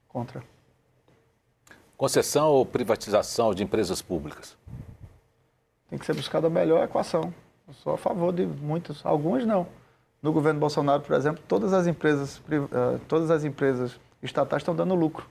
Contra. 0.07 0.43
Concessão 1.95 2.49
ou 2.49 2.65
privatização 2.65 3.53
de 3.53 3.63
empresas 3.63 4.01
públicas? 4.01 4.57
Tem 5.89 5.99
que 5.99 6.05
ser 6.05 6.15
buscada 6.15 6.47
a 6.47 6.49
melhor 6.49 6.83
equação. 6.83 7.31
Eu 7.67 7.73
sou 7.75 7.93
a 7.93 7.97
favor 7.97 8.33
de 8.33 8.45
muitas, 8.45 9.05
algumas 9.05 9.45
não. 9.45 9.67
No 10.23 10.33
governo 10.33 10.59
Bolsonaro, 10.59 11.03
por 11.03 11.15
exemplo, 11.15 11.43
todas 11.47 11.71
as 11.71 11.85
empresas, 11.85 12.41
eh, 12.49 12.99
todas 13.07 13.29
as 13.29 13.43
empresas 13.43 13.99
estatais 14.23 14.61
estão 14.61 14.75
dando 14.75 14.95
lucro. 14.95 15.27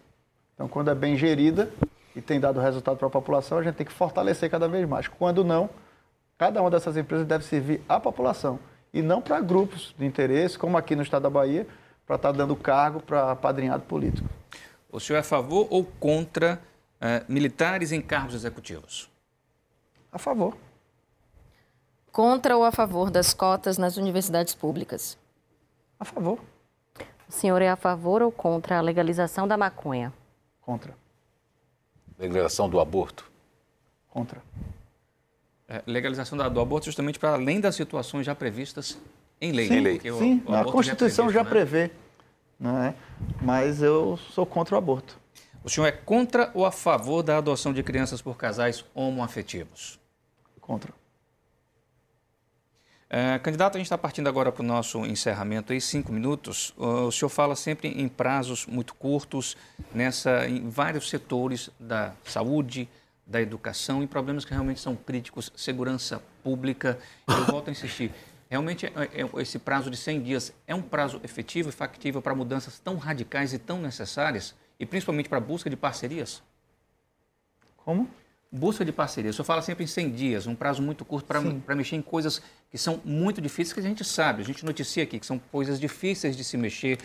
Então, 0.55 0.69
quando 0.69 0.91
é 0.91 0.95
bem 0.95 1.17
gerida, 1.17 1.71
e 2.15 2.21
tem 2.21 2.41
dado 2.41 2.61
resultado 2.61 2.97
para 2.97 3.07
a 3.07 3.11
população, 3.11 3.59
a 3.59 3.63
gente 3.63 3.77
tem 3.77 3.87
que 3.87 3.93
fortalecer 3.93 4.51
cada 4.51 4.69
vez 4.69 4.89
mais. 4.89 5.09
Quando 5.09 5.45
não, 5.45 5.71
cada 6.37 6.61
uma 6.61 6.71
dessas 6.71 6.97
empresas 6.97 7.27
deve 7.27 7.45
servir 7.45 7.83
à 7.89 7.99
população 8.01 8.59
e 8.93 9.03
não 9.03 9.21
para 9.23 9.41
grupos 9.41 9.95
de 9.99 10.05
interesse, 10.05 10.59
como 10.59 10.77
aqui 10.77 10.97
no 10.97 11.03
estado 11.03 11.23
da 11.23 11.31
Bahia, 11.31 11.67
para 12.07 12.17
estar 12.17 12.33
tá 12.33 12.39
dando 12.39 12.57
cargo 12.57 13.01
para 13.01 13.37
padrinhado 13.37 13.85
político. 13.85 14.29
O 14.91 14.99
senhor 14.99 15.19
é 15.19 15.21
a 15.21 15.25
favor 15.25 15.67
ou 15.71 15.85
contra 15.85 16.61
uh, 16.97 17.33
militares 17.33 17.93
em 17.93 18.03
cargos 18.03 18.35
executivos? 18.35 19.09
A 20.13 20.19
favor. 20.19 20.57
Contra 22.11 22.57
ou 22.57 22.65
a 22.65 22.73
favor 22.73 23.11
das 23.11 23.33
cotas 23.33 23.79
nas 23.79 23.97
universidades 23.97 24.55
públicas? 24.55 25.17
A 25.99 26.05
favor. 26.05 26.41
O 27.29 27.33
senhor 27.33 27.63
é 27.63 27.69
a 27.69 27.77
favor 27.77 28.23
ou 28.23 28.33
contra 28.33 28.79
a 28.79 28.81
legalização 28.81 29.47
da 29.47 29.57
maconha? 29.57 30.13
Contra. 30.61 30.97
Legalização 32.19 32.69
do 32.69 32.81
aborto? 32.81 33.31
Contra. 34.09 34.43
É, 35.73 35.81
legalização 35.87 36.37
do 36.37 36.61
aborto 36.61 36.87
justamente 36.87 37.17
para 37.17 37.35
além 37.35 37.61
das 37.61 37.77
situações 37.77 38.27
já 38.27 38.35
previstas 38.35 38.99
em 39.41 39.53
lei. 39.53 39.69
Sim, 39.69 39.75
em 39.75 39.81
lei. 39.81 40.01
sim. 40.01 40.43
O, 40.45 40.51
o 40.51 40.55
a 40.57 40.65
Constituição 40.65 41.31
já, 41.31 41.43
é 41.43 41.45
previsto, 41.45 41.93
já 42.59 42.73
né? 42.73 42.89
prevê, 42.89 42.91
né? 42.91 42.95
mas 43.41 43.81
eu 43.81 44.19
sou 44.33 44.45
contra 44.45 44.75
o 44.75 44.79
aborto. 44.79 45.17
O 45.63 45.71
senhor 45.71 45.87
é 45.87 45.93
contra 45.93 46.51
ou 46.55 46.67
a 46.67 46.73
favor 46.73 47.23
da 47.23 47.39
adoção 47.39 47.73
de 47.73 47.85
crianças 47.85 48.21
por 48.21 48.37
casais 48.37 48.85
homoafetivos? 48.93 50.01
Contra. 50.61 50.93
É, 53.09 53.39
candidato, 53.39 53.77
a 53.77 53.79
gente 53.79 53.87
está 53.87 53.99
partindo 53.99 54.29
agora 54.29 54.51
para 54.51 54.63
o 54.63 54.67
nosso 54.67 55.07
encerramento 55.07 55.73
aí, 55.73 55.81
cinco 55.81 56.13
minutos. 56.13 56.75
O 56.77 57.13
senhor 57.13 57.29
fala 57.29 57.55
sempre 57.55 57.89
em 57.89 58.09
prazos 58.09 58.67
muito 58.67 58.93
curtos, 58.95 59.57
nessa, 59.95 60.49
em 60.49 60.69
vários 60.69 61.09
setores 61.09 61.71
da 61.79 62.13
saúde, 62.25 62.89
da 63.31 63.41
educação, 63.41 64.03
em 64.03 64.07
problemas 64.09 64.45
que 64.45 64.53
realmente 64.53 64.81
são 64.81 64.97
críticos, 64.97 65.53
segurança 65.55 66.21
pública. 66.43 66.99
Eu 67.29 67.45
volto 67.47 67.69
a 67.69 67.71
insistir, 67.71 68.13
realmente 68.51 68.87
é, 68.87 68.91
é, 68.91 69.41
esse 69.41 69.59
prazo 69.59 69.89
de 69.89 69.97
100 69.97 70.23
dias 70.23 70.53
é 70.67 70.75
um 70.75 70.83
prazo 70.83 71.21
efetivo 71.23 71.69
e 71.69 71.73
factível 71.73 72.21
para 72.21 72.35
mudanças 72.35 72.81
tão 72.81 72.97
radicais 72.97 73.55
e 73.55 73.59
tão 73.59 73.81
necessárias, 73.81 74.55
e 74.81 74.85
principalmente 74.85 75.29
para 75.29 75.39
a 75.39 75.41
busca 75.41 75.71
de 75.71 75.77
parcerias? 75.77 76.43
Como? 77.77 78.11
Busca 78.51 78.85
de 78.85 78.91
parceria. 78.91 79.31
O 79.31 79.33
senhor 79.33 79.45
fala 79.45 79.63
sempre 79.63 79.85
em 79.85 79.87
100 79.87 80.11
dias, 80.11 80.47
um 80.49 80.57
prazo 80.57 80.83
muito 80.83 81.05
curto 81.05 81.25
para 81.27 81.77
mexer 81.77 81.95
em 81.95 82.03
coisas 82.03 82.43
que 82.69 82.77
são 82.77 83.01
muito 83.05 83.41
difíceis, 83.41 83.73
que 83.73 83.79
a 83.79 83.83
gente 83.83 84.05
sabe, 84.05 84.43
a 84.43 84.45
gente 84.45 84.65
noticia 84.65 85.05
aqui, 85.05 85.21
que 85.21 85.27
são 85.27 85.39
coisas 85.39 85.79
difíceis 85.79 86.37
de 86.37 86.43
se 86.43 86.57
mexer, 86.57 86.99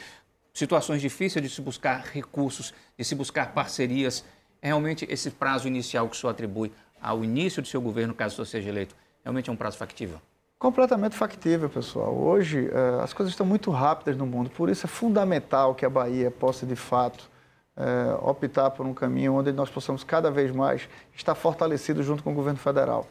situações 0.55 1.01
difíceis 1.01 1.43
de 1.43 1.53
se 1.53 1.61
buscar 1.61 2.03
recursos, 2.11 2.73
de 2.97 3.03
se 3.03 3.13
buscar 3.13 3.53
parcerias. 3.53 4.23
Realmente 4.65 5.05
esse 5.11 5.29
prazo 5.29 5.67
inicial 5.67 6.09
que 6.09 6.15
o 6.15 6.19
senhor 6.19 6.31
atribui 6.31 6.71
ao 6.99 7.23
início 7.23 7.61
do 7.61 7.67
seu 7.67 7.79
governo, 7.79 8.15
caso 8.15 8.33
o 8.33 8.35
senhor 8.37 8.47
seja 8.47 8.69
eleito, 8.69 8.95
realmente 9.23 9.47
é 9.47 9.53
um 9.53 9.55
prazo 9.55 9.77
factível? 9.77 10.19
Completamente 10.57 11.15
factível, 11.15 11.69
pessoal. 11.69 12.11
Hoje, 12.11 12.61
uh, 12.69 13.01
as 13.03 13.13
coisas 13.13 13.31
estão 13.31 13.45
muito 13.45 13.69
rápidas 13.69 14.17
no 14.17 14.25
mundo, 14.25 14.49
por 14.49 14.67
isso 14.67 14.87
é 14.87 14.89
fundamental 14.89 15.75
que 15.75 15.85
a 15.85 15.89
Bahia 15.89 16.31
possa, 16.31 16.65
de 16.65 16.75
fato, 16.75 17.29
é, 17.77 18.17
optar 18.21 18.71
por 18.71 18.87
um 18.87 18.93
caminho 18.93 19.35
onde 19.35 19.51
nós 19.51 19.69
possamos 19.69 20.03
cada 20.03 20.31
vez 20.31 20.49
mais 20.49 20.89
estar 21.13 21.35
fortalecidos 21.35 22.03
junto 22.03 22.23
com 22.23 22.31
o 22.31 22.33
governo 22.33 22.57
federal. 22.57 23.05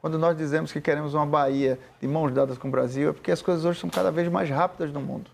Quando 0.00 0.18
nós 0.18 0.36
dizemos 0.36 0.72
que 0.72 0.80
queremos 0.80 1.14
uma 1.14 1.26
Bahia 1.26 1.78
de 2.00 2.08
mãos 2.08 2.32
dadas 2.32 2.58
com 2.58 2.66
o 2.66 2.70
Brasil, 2.70 3.10
é 3.10 3.12
porque 3.12 3.30
as 3.30 3.42
coisas 3.42 3.64
hoje 3.64 3.78
são 3.78 3.90
cada 3.90 4.10
vez 4.10 4.26
mais 4.28 4.50
rápidas 4.50 4.92
no 4.92 5.00
mundo. 5.00 5.30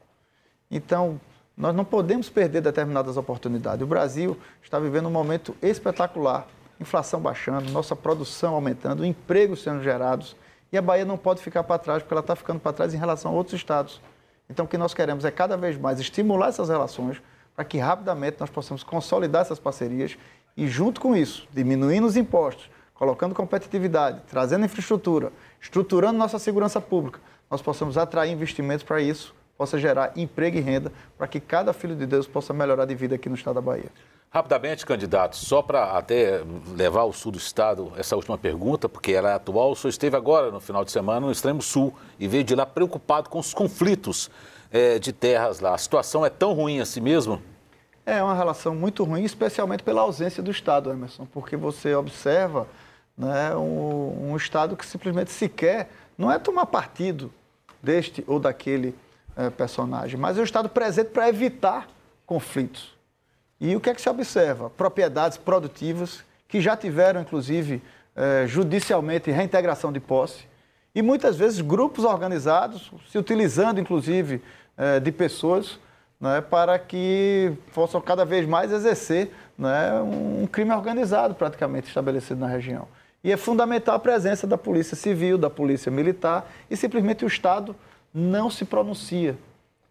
Então, 0.70 1.18
nós 1.56 1.74
não 1.74 1.84
podemos 1.84 2.30
perder 2.30 2.60
determinadas 2.60 3.16
oportunidades. 3.16 3.82
O 3.82 3.86
Brasil 3.86 4.36
está 4.62 4.78
vivendo 4.78 5.06
um 5.06 5.10
momento 5.10 5.54
espetacular. 5.60 6.46
Inflação 6.80 7.20
baixando, 7.20 7.70
nossa 7.70 7.94
produção 7.94 8.54
aumentando, 8.54 9.04
empregos 9.04 9.62
sendo 9.62 9.82
gerados. 9.82 10.34
E 10.72 10.78
a 10.78 10.82
Bahia 10.82 11.04
não 11.04 11.18
pode 11.18 11.42
ficar 11.42 11.62
para 11.62 11.78
trás, 11.78 12.02
porque 12.02 12.14
ela 12.14 12.20
está 12.20 12.34
ficando 12.34 12.58
para 12.58 12.72
trás 12.72 12.94
em 12.94 12.96
relação 12.96 13.30
a 13.30 13.34
outros 13.34 13.54
estados. 13.54 14.00
Então, 14.48 14.64
o 14.64 14.68
que 14.68 14.78
nós 14.78 14.94
queremos 14.94 15.24
é 15.24 15.30
cada 15.30 15.56
vez 15.56 15.78
mais 15.78 16.00
estimular 16.00 16.48
essas 16.48 16.68
relações, 16.68 17.22
para 17.54 17.64
que 17.64 17.78
rapidamente 17.78 18.38
nós 18.40 18.50
possamos 18.50 18.82
consolidar 18.82 19.42
essas 19.42 19.58
parcerias 19.58 20.16
e, 20.56 20.66
junto 20.66 21.00
com 21.00 21.14
isso, 21.14 21.46
diminuindo 21.52 22.06
os 22.06 22.16
impostos, 22.16 22.70
colocando 22.94 23.34
competitividade, 23.34 24.22
trazendo 24.28 24.64
infraestrutura, 24.64 25.32
estruturando 25.60 26.18
nossa 26.18 26.38
segurança 26.38 26.80
pública, 26.80 27.20
nós 27.50 27.60
possamos 27.60 27.98
atrair 27.98 28.32
investimentos 28.32 28.82
para 28.82 29.00
isso, 29.00 29.34
possa 29.62 29.78
gerar 29.78 30.12
emprego 30.16 30.58
e 30.58 30.60
renda, 30.60 30.90
para 31.16 31.28
que 31.28 31.38
cada 31.38 31.72
filho 31.72 31.94
de 31.94 32.04
Deus 32.04 32.26
possa 32.26 32.52
melhorar 32.52 32.84
de 32.84 32.96
vida 32.96 33.14
aqui 33.14 33.28
no 33.28 33.36
estado 33.36 33.54
da 33.54 33.60
Bahia. 33.60 33.92
Rapidamente, 34.28 34.84
candidato, 34.84 35.36
só 35.36 35.62
para 35.62 35.96
até 35.96 36.42
levar 36.74 37.02
ao 37.02 37.12
sul 37.12 37.30
do 37.30 37.38
estado 37.38 37.92
essa 37.96 38.16
última 38.16 38.36
pergunta, 38.36 38.88
porque 38.88 39.12
ela 39.12 39.30
é 39.30 39.34
atual, 39.34 39.70
o 39.70 39.76
senhor 39.76 39.90
esteve 39.90 40.16
agora 40.16 40.50
no 40.50 40.58
final 40.58 40.84
de 40.84 40.90
semana 40.90 41.20
no 41.20 41.30
extremo 41.30 41.62
sul 41.62 41.94
e 42.18 42.26
veio 42.26 42.42
de 42.42 42.56
lá 42.56 42.66
preocupado 42.66 43.30
com 43.30 43.38
os 43.38 43.54
conflitos 43.54 44.28
é, 44.72 44.98
de 44.98 45.12
terras 45.12 45.60
lá. 45.60 45.74
A 45.74 45.78
situação 45.78 46.26
é 46.26 46.30
tão 46.30 46.52
ruim 46.52 46.80
assim 46.80 47.00
mesmo? 47.00 47.40
É 48.04 48.20
uma 48.20 48.34
relação 48.34 48.74
muito 48.74 49.04
ruim, 49.04 49.22
especialmente 49.22 49.84
pela 49.84 50.00
ausência 50.00 50.42
do 50.42 50.50
Estado, 50.50 50.90
Emerson, 50.90 51.24
porque 51.24 51.56
você 51.56 51.94
observa 51.94 52.66
né, 53.16 53.54
um, 53.54 54.32
um 54.32 54.36
Estado 54.36 54.76
que 54.76 54.84
simplesmente 54.84 55.30
sequer 55.30 55.88
não 56.18 56.32
é 56.32 56.36
tomar 56.36 56.66
partido 56.66 57.32
deste 57.82 58.24
ou 58.26 58.40
daquele 58.40 58.94
é, 59.36 59.50
personagem, 59.50 60.18
mas 60.18 60.38
é 60.38 60.42
Estado 60.42 60.68
presente 60.68 61.08
para 61.08 61.28
evitar 61.28 61.88
conflitos. 62.26 62.92
E 63.60 63.76
o 63.76 63.80
que 63.80 63.90
é 63.90 63.94
que 63.94 64.02
se 64.02 64.08
observa? 64.08 64.68
Propriedades 64.70 65.38
produtivas 65.38 66.24
que 66.48 66.60
já 66.60 66.76
tiveram, 66.76 67.20
inclusive, 67.20 67.82
é, 68.14 68.46
judicialmente 68.46 69.30
reintegração 69.30 69.92
de 69.92 70.00
posse, 70.00 70.44
e 70.94 71.00
muitas 71.00 71.36
vezes 71.36 71.60
grupos 71.60 72.04
organizados 72.04 72.90
se 73.10 73.16
utilizando, 73.16 73.80
inclusive, 73.80 74.42
é, 74.76 75.00
de 75.00 75.10
pessoas 75.10 75.78
né, 76.20 76.40
para 76.40 76.78
que 76.78 77.52
possam 77.74 78.00
cada 78.00 78.24
vez 78.24 78.46
mais 78.46 78.70
exercer 78.70 79.32
né, 79.56 79.92
um 80.02 80.46
crime 80.46 80.72
organizado 80.72 81.34
praticamente 81.34 81.88
estabelecido 81.88 82.40
na 82.40 82.46
região. 82.46 82.86
E 83.24 83.32
é 83.32 83.36
fundamental 83.36 83.94
a 83.94 83.98
presença 83.98 84.46
da 84.46 84.58
Polícia 84.58 84.96
Civil, 84.96 85.38
da 85.38 85.48
Polícia 85.48 85.90
Militar, 85.90 86.50
e 86.70 86.76
simplesmente 86.76 87.24
o 87.24 87.28
Estado 87.28 87.74
não 88.12 88.50
se 88.50 88.64
pronuncia. 88.64 89.38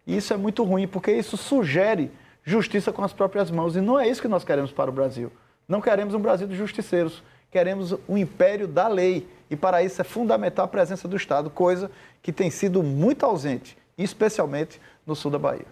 E 0.06 0.18
isso 0.18 0.34
é 0.34 0.38
muito 0.38 0.64
ruim, 0.64 0.88
porque 0.88 1.12
isso 1.12 1.38
sugere 1.38 2.12
justiça 2.44 2.92
com 2.92 3.04
as 3.04 3.14
próprias 3.14 3.52
mãos. 3.52 3.76
E 3.76 3.82
não 3.82 4.00
é 4.00 4.08
isso 4.08 4.22
que 4.22 4.28
nós 4.28 4.44
queremos 4.44 4.72
para 4.72 4.90
o 4.90 4.94
Brasil. 4.94 5.32
Não 5.68 5.82
queremos 5.82 6.14
um 6.14 6.20
Brasil 6.20 6.48
de 6.48 6.56
justiceiros, 6.56 7.24
queremos 7.50 7.96
um 8.08 8.18
império 8.18 8.68
da 8.68 8.88
lei. 8.88 9.28
E 9.50 9.56
para 9.56 9.84
isso 9.84 10.02
é 10.02 10.04
fundamental 10.04 10.66
a 10.66 10.68
presença 10.68 11.08
do 11.08 11.16
Estado, 11.16 11.50
coisa 11.50 11.92
que 12.22 12.32
tem 12.32 12.50
sido 12.50 12.82
muito 12.82 13.26
ausente 13.26 13.78
especialmente 14.04 14.82
no 15.06 15.16
sul 15.16 15.32
da 15.32 15.40
Bahia. 15.40 15.66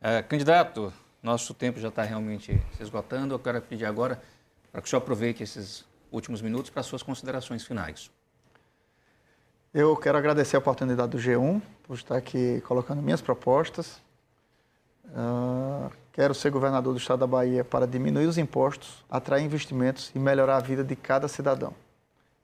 É, 0.00 0.22
candidato, 0.22 0.92
nosso 1.22 1.52
tempo 1.54 1.78
já 1.80 1.88
está 1.88 2.02
realmente 2.02 2.60
se 2.76 2.82
esgotando. 2.82 3.34
Eu 3.34 3.38
quero 3.38 3.60
pedir 3.62 3.84
agora 3.84 4.20
para 4.72 4.80
que 4.80 4.86
o 4.86 4.90
senhor 4.90 5.02
aproveite 5.02 5.42
esses 5.42 5.84
últimos 6.10 6.40
minutos 6.42 6.70
para 6.70 6.82
suas 6.82 7.02
considerações 7.02 7.64
finais. 7.64 8.10
Eu 9.72 9.96
quero 9.96 10.18
agradecer 10.18 10.56
a 10.56 10.58
oportunidade 10.58 11.10
do 11.10 11.18
G1 11.18 11.60
por 11.90 11.96
estar 11.96 12.16
aqui 12.16 12.62
colocando 12.68 13.02
minhas 13.02 13.20
propostas. 13.20 14.00
Uh, 15.06 15.90
quero 16.12 16.32
ser 16.32 16.48
governador 16.48 16.94
do 16.94 17.00
estado 17.00 17.18
da 17.18 17.26
Bahia 17.26 17.64
para 17.64 17.84
diminuir 17.84 18.26
os 18.26 18.38
impostos, 18.38 19.04
atrair 19.10 19.44
investimentos 19.44 20.12
e 20.14 20.18
melhorar 20.20 20.58
a 20.58 20.60
vida 20.60 20.84
de 20.84 20.94
cada 20.94 21.26
cidadão. 21.26 21.74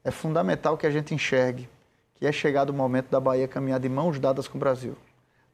É 0.03 0.11
fundamental 0.11 0.77
que 0.77 0.85
a 0.85 0.91
gente 0.91 1.15
enxergue 1.15 1.69
que 2.17 2.27
é 2.27 2.33
chegado 2.33 2.71
o 2.71 2.73
momento 2.73 3.09
da 3.09 3.21
Bahia 3.21 3.47
caminhar 3.47 3.79
de 3.79 3.89
mãos 3.89 4.19
dadas 4.19 4.49
com 4.49 4.59
o 4.59 4.61
Brasil. 4.61 4.97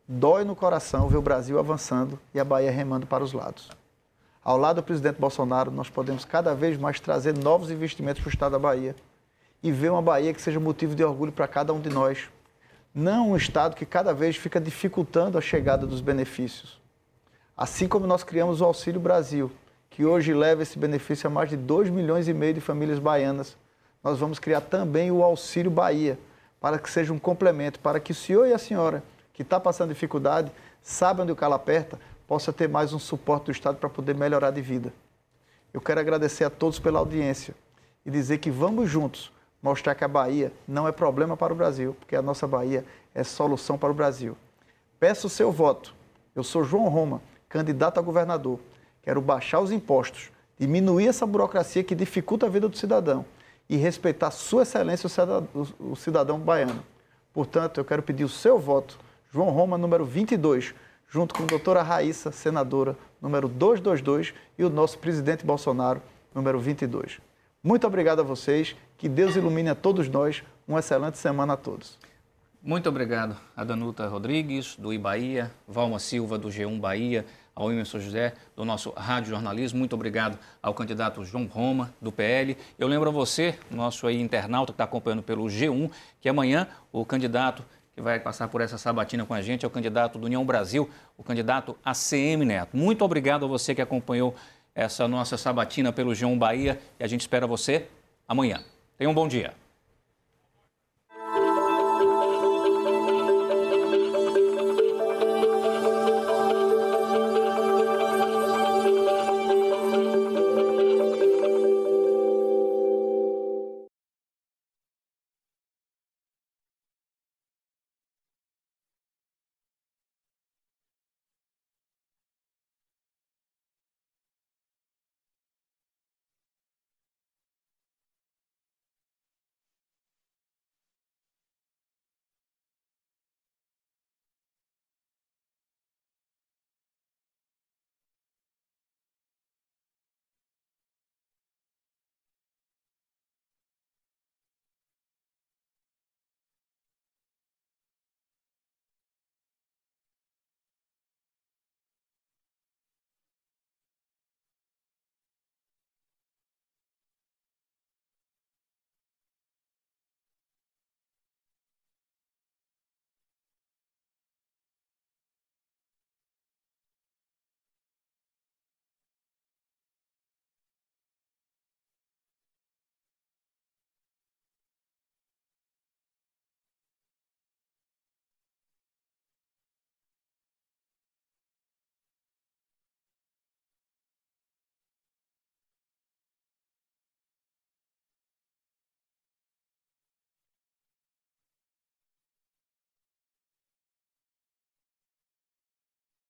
Dói 0.09 0.43
no 0.43 0.56
coração 0.56 1.06
ver 1.06 1.19
o 1.19 1.23
Brasil 1.23 1.59
avançando 1.59 2.19
e 2.32 2.40
a 2.40 2.44
Bahia 2.44 2.70
remando 2.70 3.06
para 3.06 3.23
os 3.23 3.35
lados. 3.35 3.69
Ao 4.43 4.56
lado 4.56 4.77
do 4.77 4.85
presidente 4.85 5.20
Bolsonaro, 5.20 5.70
nós 5.70 5.90
podemos 5.90 6.24
cada 6.24 6.55
vez 6.55 6.78
mais 6.78 6.98
trazer 6.98 7.36
novos 7.36 7.70
investimentos 7.70 8.23
para 8.23 8.31
o 8.31 8.32
estado 8.32 8.52
da 8.52 8.59
Bahia 8.59 8.97
e 9.62 9.70
ver 9.70 9.90
uma 9.90 10.01
Bahia 10.01 10.32
que 10.32 10.40
seja 10.40 10.59
motivo 10.59 10.94
de 10.94 11.05
orgulho 11.05 11.31
para 11.31 11.47
cada 11.47 11.74
um 11.74 11.81
de 11.81 11.90
nós. 11.90 12.31
Não 12.94 13.31
um 13.31 13.36
estado 13.36 13.74
que 13.74 13.86
cada 13.86 14.12
vez 14.12 14.36
fica 14.36 14.60
dificultando 14.60 15.39
a 15.39 15.40
chegada 15.40 15.86
dos 15.86 16.02
benefícios. 16.02 16.78
Assim 17.56 17.89
como 17.89 18.06
nós 18.06 18.23
criamos 18.23 18.60
o 18.60 18.66
Auxílio 18.66 19.01
Brasil, 19.01 19.51
que 19.89 20.05
hoje 20.05 20.35
leva 20.35 20.62
esse 20.62 20.78
benefício 20.78 21.27
a 21.27 21.31
mais 21.31 21.48
de 21.48 21.56
2 21.56 21.89
milhões 21.89 22.28
e 22.28 22.35
meio 22.35 22.52
de 22.52 22.60
famílias 22.60 22.98
baianas, 22.98 23.56
nós 24.05 24.19
vamos 24.19 24.39
criar 24.39 24.60
também 24.60 25.10
o 25.10 25.23
Auxílio 25.23 25.70
Bahia, 25.70 26.19
para 26.60 26.78
que 26.78 26.90
seja 26.90 27.14
um 27.14 27.19
complemento, 27.19 27.81
para 27.81 27.98
que 27.98 28.12
o 28.12 28.14
senhor 28.14 28.47
e 28.47 28.52
a 28.52 28.59
senhora 28.59 29.02
que 29.32 29.40
está 29.40 29.59
passando 29.59 29.89
dificuldade, 29.89 30.52
sabe 30.82 31.23
onde 31.23 31.32
o 31.32 31.36
calo 31.36 31.55
aperta, 31.55 31.98
possa 32.28 32.52
ter 32.52 32.69
mais 32.69 32.93
um 32.93 32.98
suporte 32.98 33.47
do 33.47 33.52
Estado 33.52 33.78
para 33.78 33.89
poder 33.89 34.14
melhorar 34.14 34.51
de 34.51 34.60
vida. 34.60 34.93
Eu 35.73 35.81
quero 35.81 35.98
agradecer 35.98 36.44
a 36.44 36.51
todos 36.51 36.78
pela 36.78 36.98
audiência 36.98 37.55
e 38.05 38.10
dizer 38.10 38.36
que 38.36 38.51
vamos 38.51 38.90
juntos 38.90 39.32
mostrar 39.62 39.94
que 39.94 40.02
a 40.02 40.09
Bahia 40.09 40.52
não 40.66 40.89
é 40.89 40.93
problema 40.93 41.36
para 41.36 41.52
o 41.52 41.56
Brasil, 41.56 41.97
porque 42.01 42.16
a 42.16 42.22
nossa 42.22 42.47
Bahia 42.47 42.84
é 43.14 43.22
solução 43.22 43.78
para 43.78 43.90
o 43.90 43.94
Brasil. 43.94 44.36
Peço 44.98 45.28
o 45.28 45.30
seu 45.30 45.52
voto. 45.52 45.94
Eu 46.34 46.43
sou 46.43 46.64
João 46.64 46.89
Roma, 46.89 47.22
candidato 47.48 47.98
a 47.98 48.02
governador. 48.02 48.59
Quero 49.02 49.20
baixar 49.20 49.60
os 49.60 49.70
impostos, 49.70 50.30
diminuir 50.59 51.09
essa 51.09 51.26
burocracia 51.26 51.84
que 51.84 51.94
dificulta 51.94 52.47
a 52.47 52.48
vida 52.48 52.68
do 52.68 52.76
cidadão 52.76 53.24
e 53.68 53.76
respeitar 53.76 54.30
Sua 54.30 54.62
Excelência, 54.62 55.09
o 55.78 55.97
cidadão 55.97 56.39
baiano. 56.39 56.82
Portanto, 57.32 57.78
eu 57.78 57.84
quero 57.84 58.02
pedir 58.02 58.24
o 58.24 58.28
seu 58.28 58.59
voto, 58.59 58.98
João 59.30 59.51
Roma, 59.51 59.78
número 59.78 60.05
22, 60.05 60.74
junto 61.09 61.34
com 61.34 61.44
a 61.44 61.47
doutora 61.47 61.82
Raíssa, 61.82 62.30
senadora, 62.30 62.97
número 63.20 63.48
222, 63.48 64.34
e 64.59 64.64
o 64.64 64.70
nosso 64.70 64.98
presidente 64.98 65.44
Bolsonaro, 65.44 66.02
número 66.34 66.59
22. 66.59 67.20
Muito 67.62 67.86
obrigado 67.86 68.20
a 68.20 68.24
vocês, 68.24 68.76
que 69.02 69.08
Deus 69.08 69.34
ilumine 69.34 69.68
a 69.68 69.74
todos 69.74 70.08
nós. 70.08 70.44
Uma 70.66 70.78
excelente 70.78 71.18
semana 71.18 71.54
a 71.54 71.56
todos. 71.56 71.98
Muito 72.62 72.88
obrigado 72.88 73.36
a 73.56 73.64
Danuta 73.64 74.06
Rodrigues, 74.06 74.76
do 74.76 74.92
Ibaía, 74.92 75.50
Valma 75.66 75.98
Silva, 75.98 76.38
do 76.38 76.46
G1 76.46 76.78
Bahia, 76.78 77.26
ao 77.52 77.72
Emerson 77.72 77.98
José, 77.98 78.32
do 78.54 78.64
nosso 78.64 78.90
Rádio 78.90 79.30
Jornalismo. 79.30 79.80
Muito 79.80 79.94
obrigado 79.94 80.38
ao 80.62 80.72
candidato 80.72 81.24
João 81.24 81.46
Roma, 81.46 81.92
do 82.00 82.12
PL. 82.12 82.56
Eu 82.78 82.86
lembro 82.86 83.08
a 83.08 83.12
você, 83.12 83.58
nosso 83.68 84.06
aí 84.06 84.20
internauta 84.20 84.72
que 84.72 84.74
está 84.74 84.84
acompanhando 84.84 85.24
pelo 85.24 85.46
G1, 85.46 85.90
que 86.20 86.28
amanhã 86.28 86.68
o 86.92 87.04
candidato 87.04 87.64
que 87.96 88.00
vai 88.00 88.20
passar 88.20 88.46
por 88.46 88.60
essa 88.60 88.78
sabatina 88.78 89.26
com 89.26 89.34
a 89.34 89.42
gente 89.42 89.64
é 89.64 89.66
o 89.66 89.70
candidato 89.70 90.16
do 90.16 90.26
União 90.26 90.46
Brasil, 90.46 90.88
o 91.18 91.24
candidato 91.24 91.76
ACM 91.84 92.44
Neto. 92.44 92.76
Muito 92.76 93.04
obrigado 93.04 93.46
a 93.46 93.48
você 93.48 93.74
que 93.74 93.82
acompanhou 93.82 94.32
essa 94.72 95.08
nossa 95.08 95.36
sabatina 95.36 95.92
pelo 95.92 96.12
G1 96.12 96.38
Bahia 96.38 96.80
e 97.00 97.02
a 97.02 97.08
gente 97.08 97.22
espera 97.22 97.48
você 97.48 97.88
amanhã. 98.28 98.62
Tenha 98.98 99.10
um 99.10 99.14
bom 99.14 99.27
dia. 99.27 99.55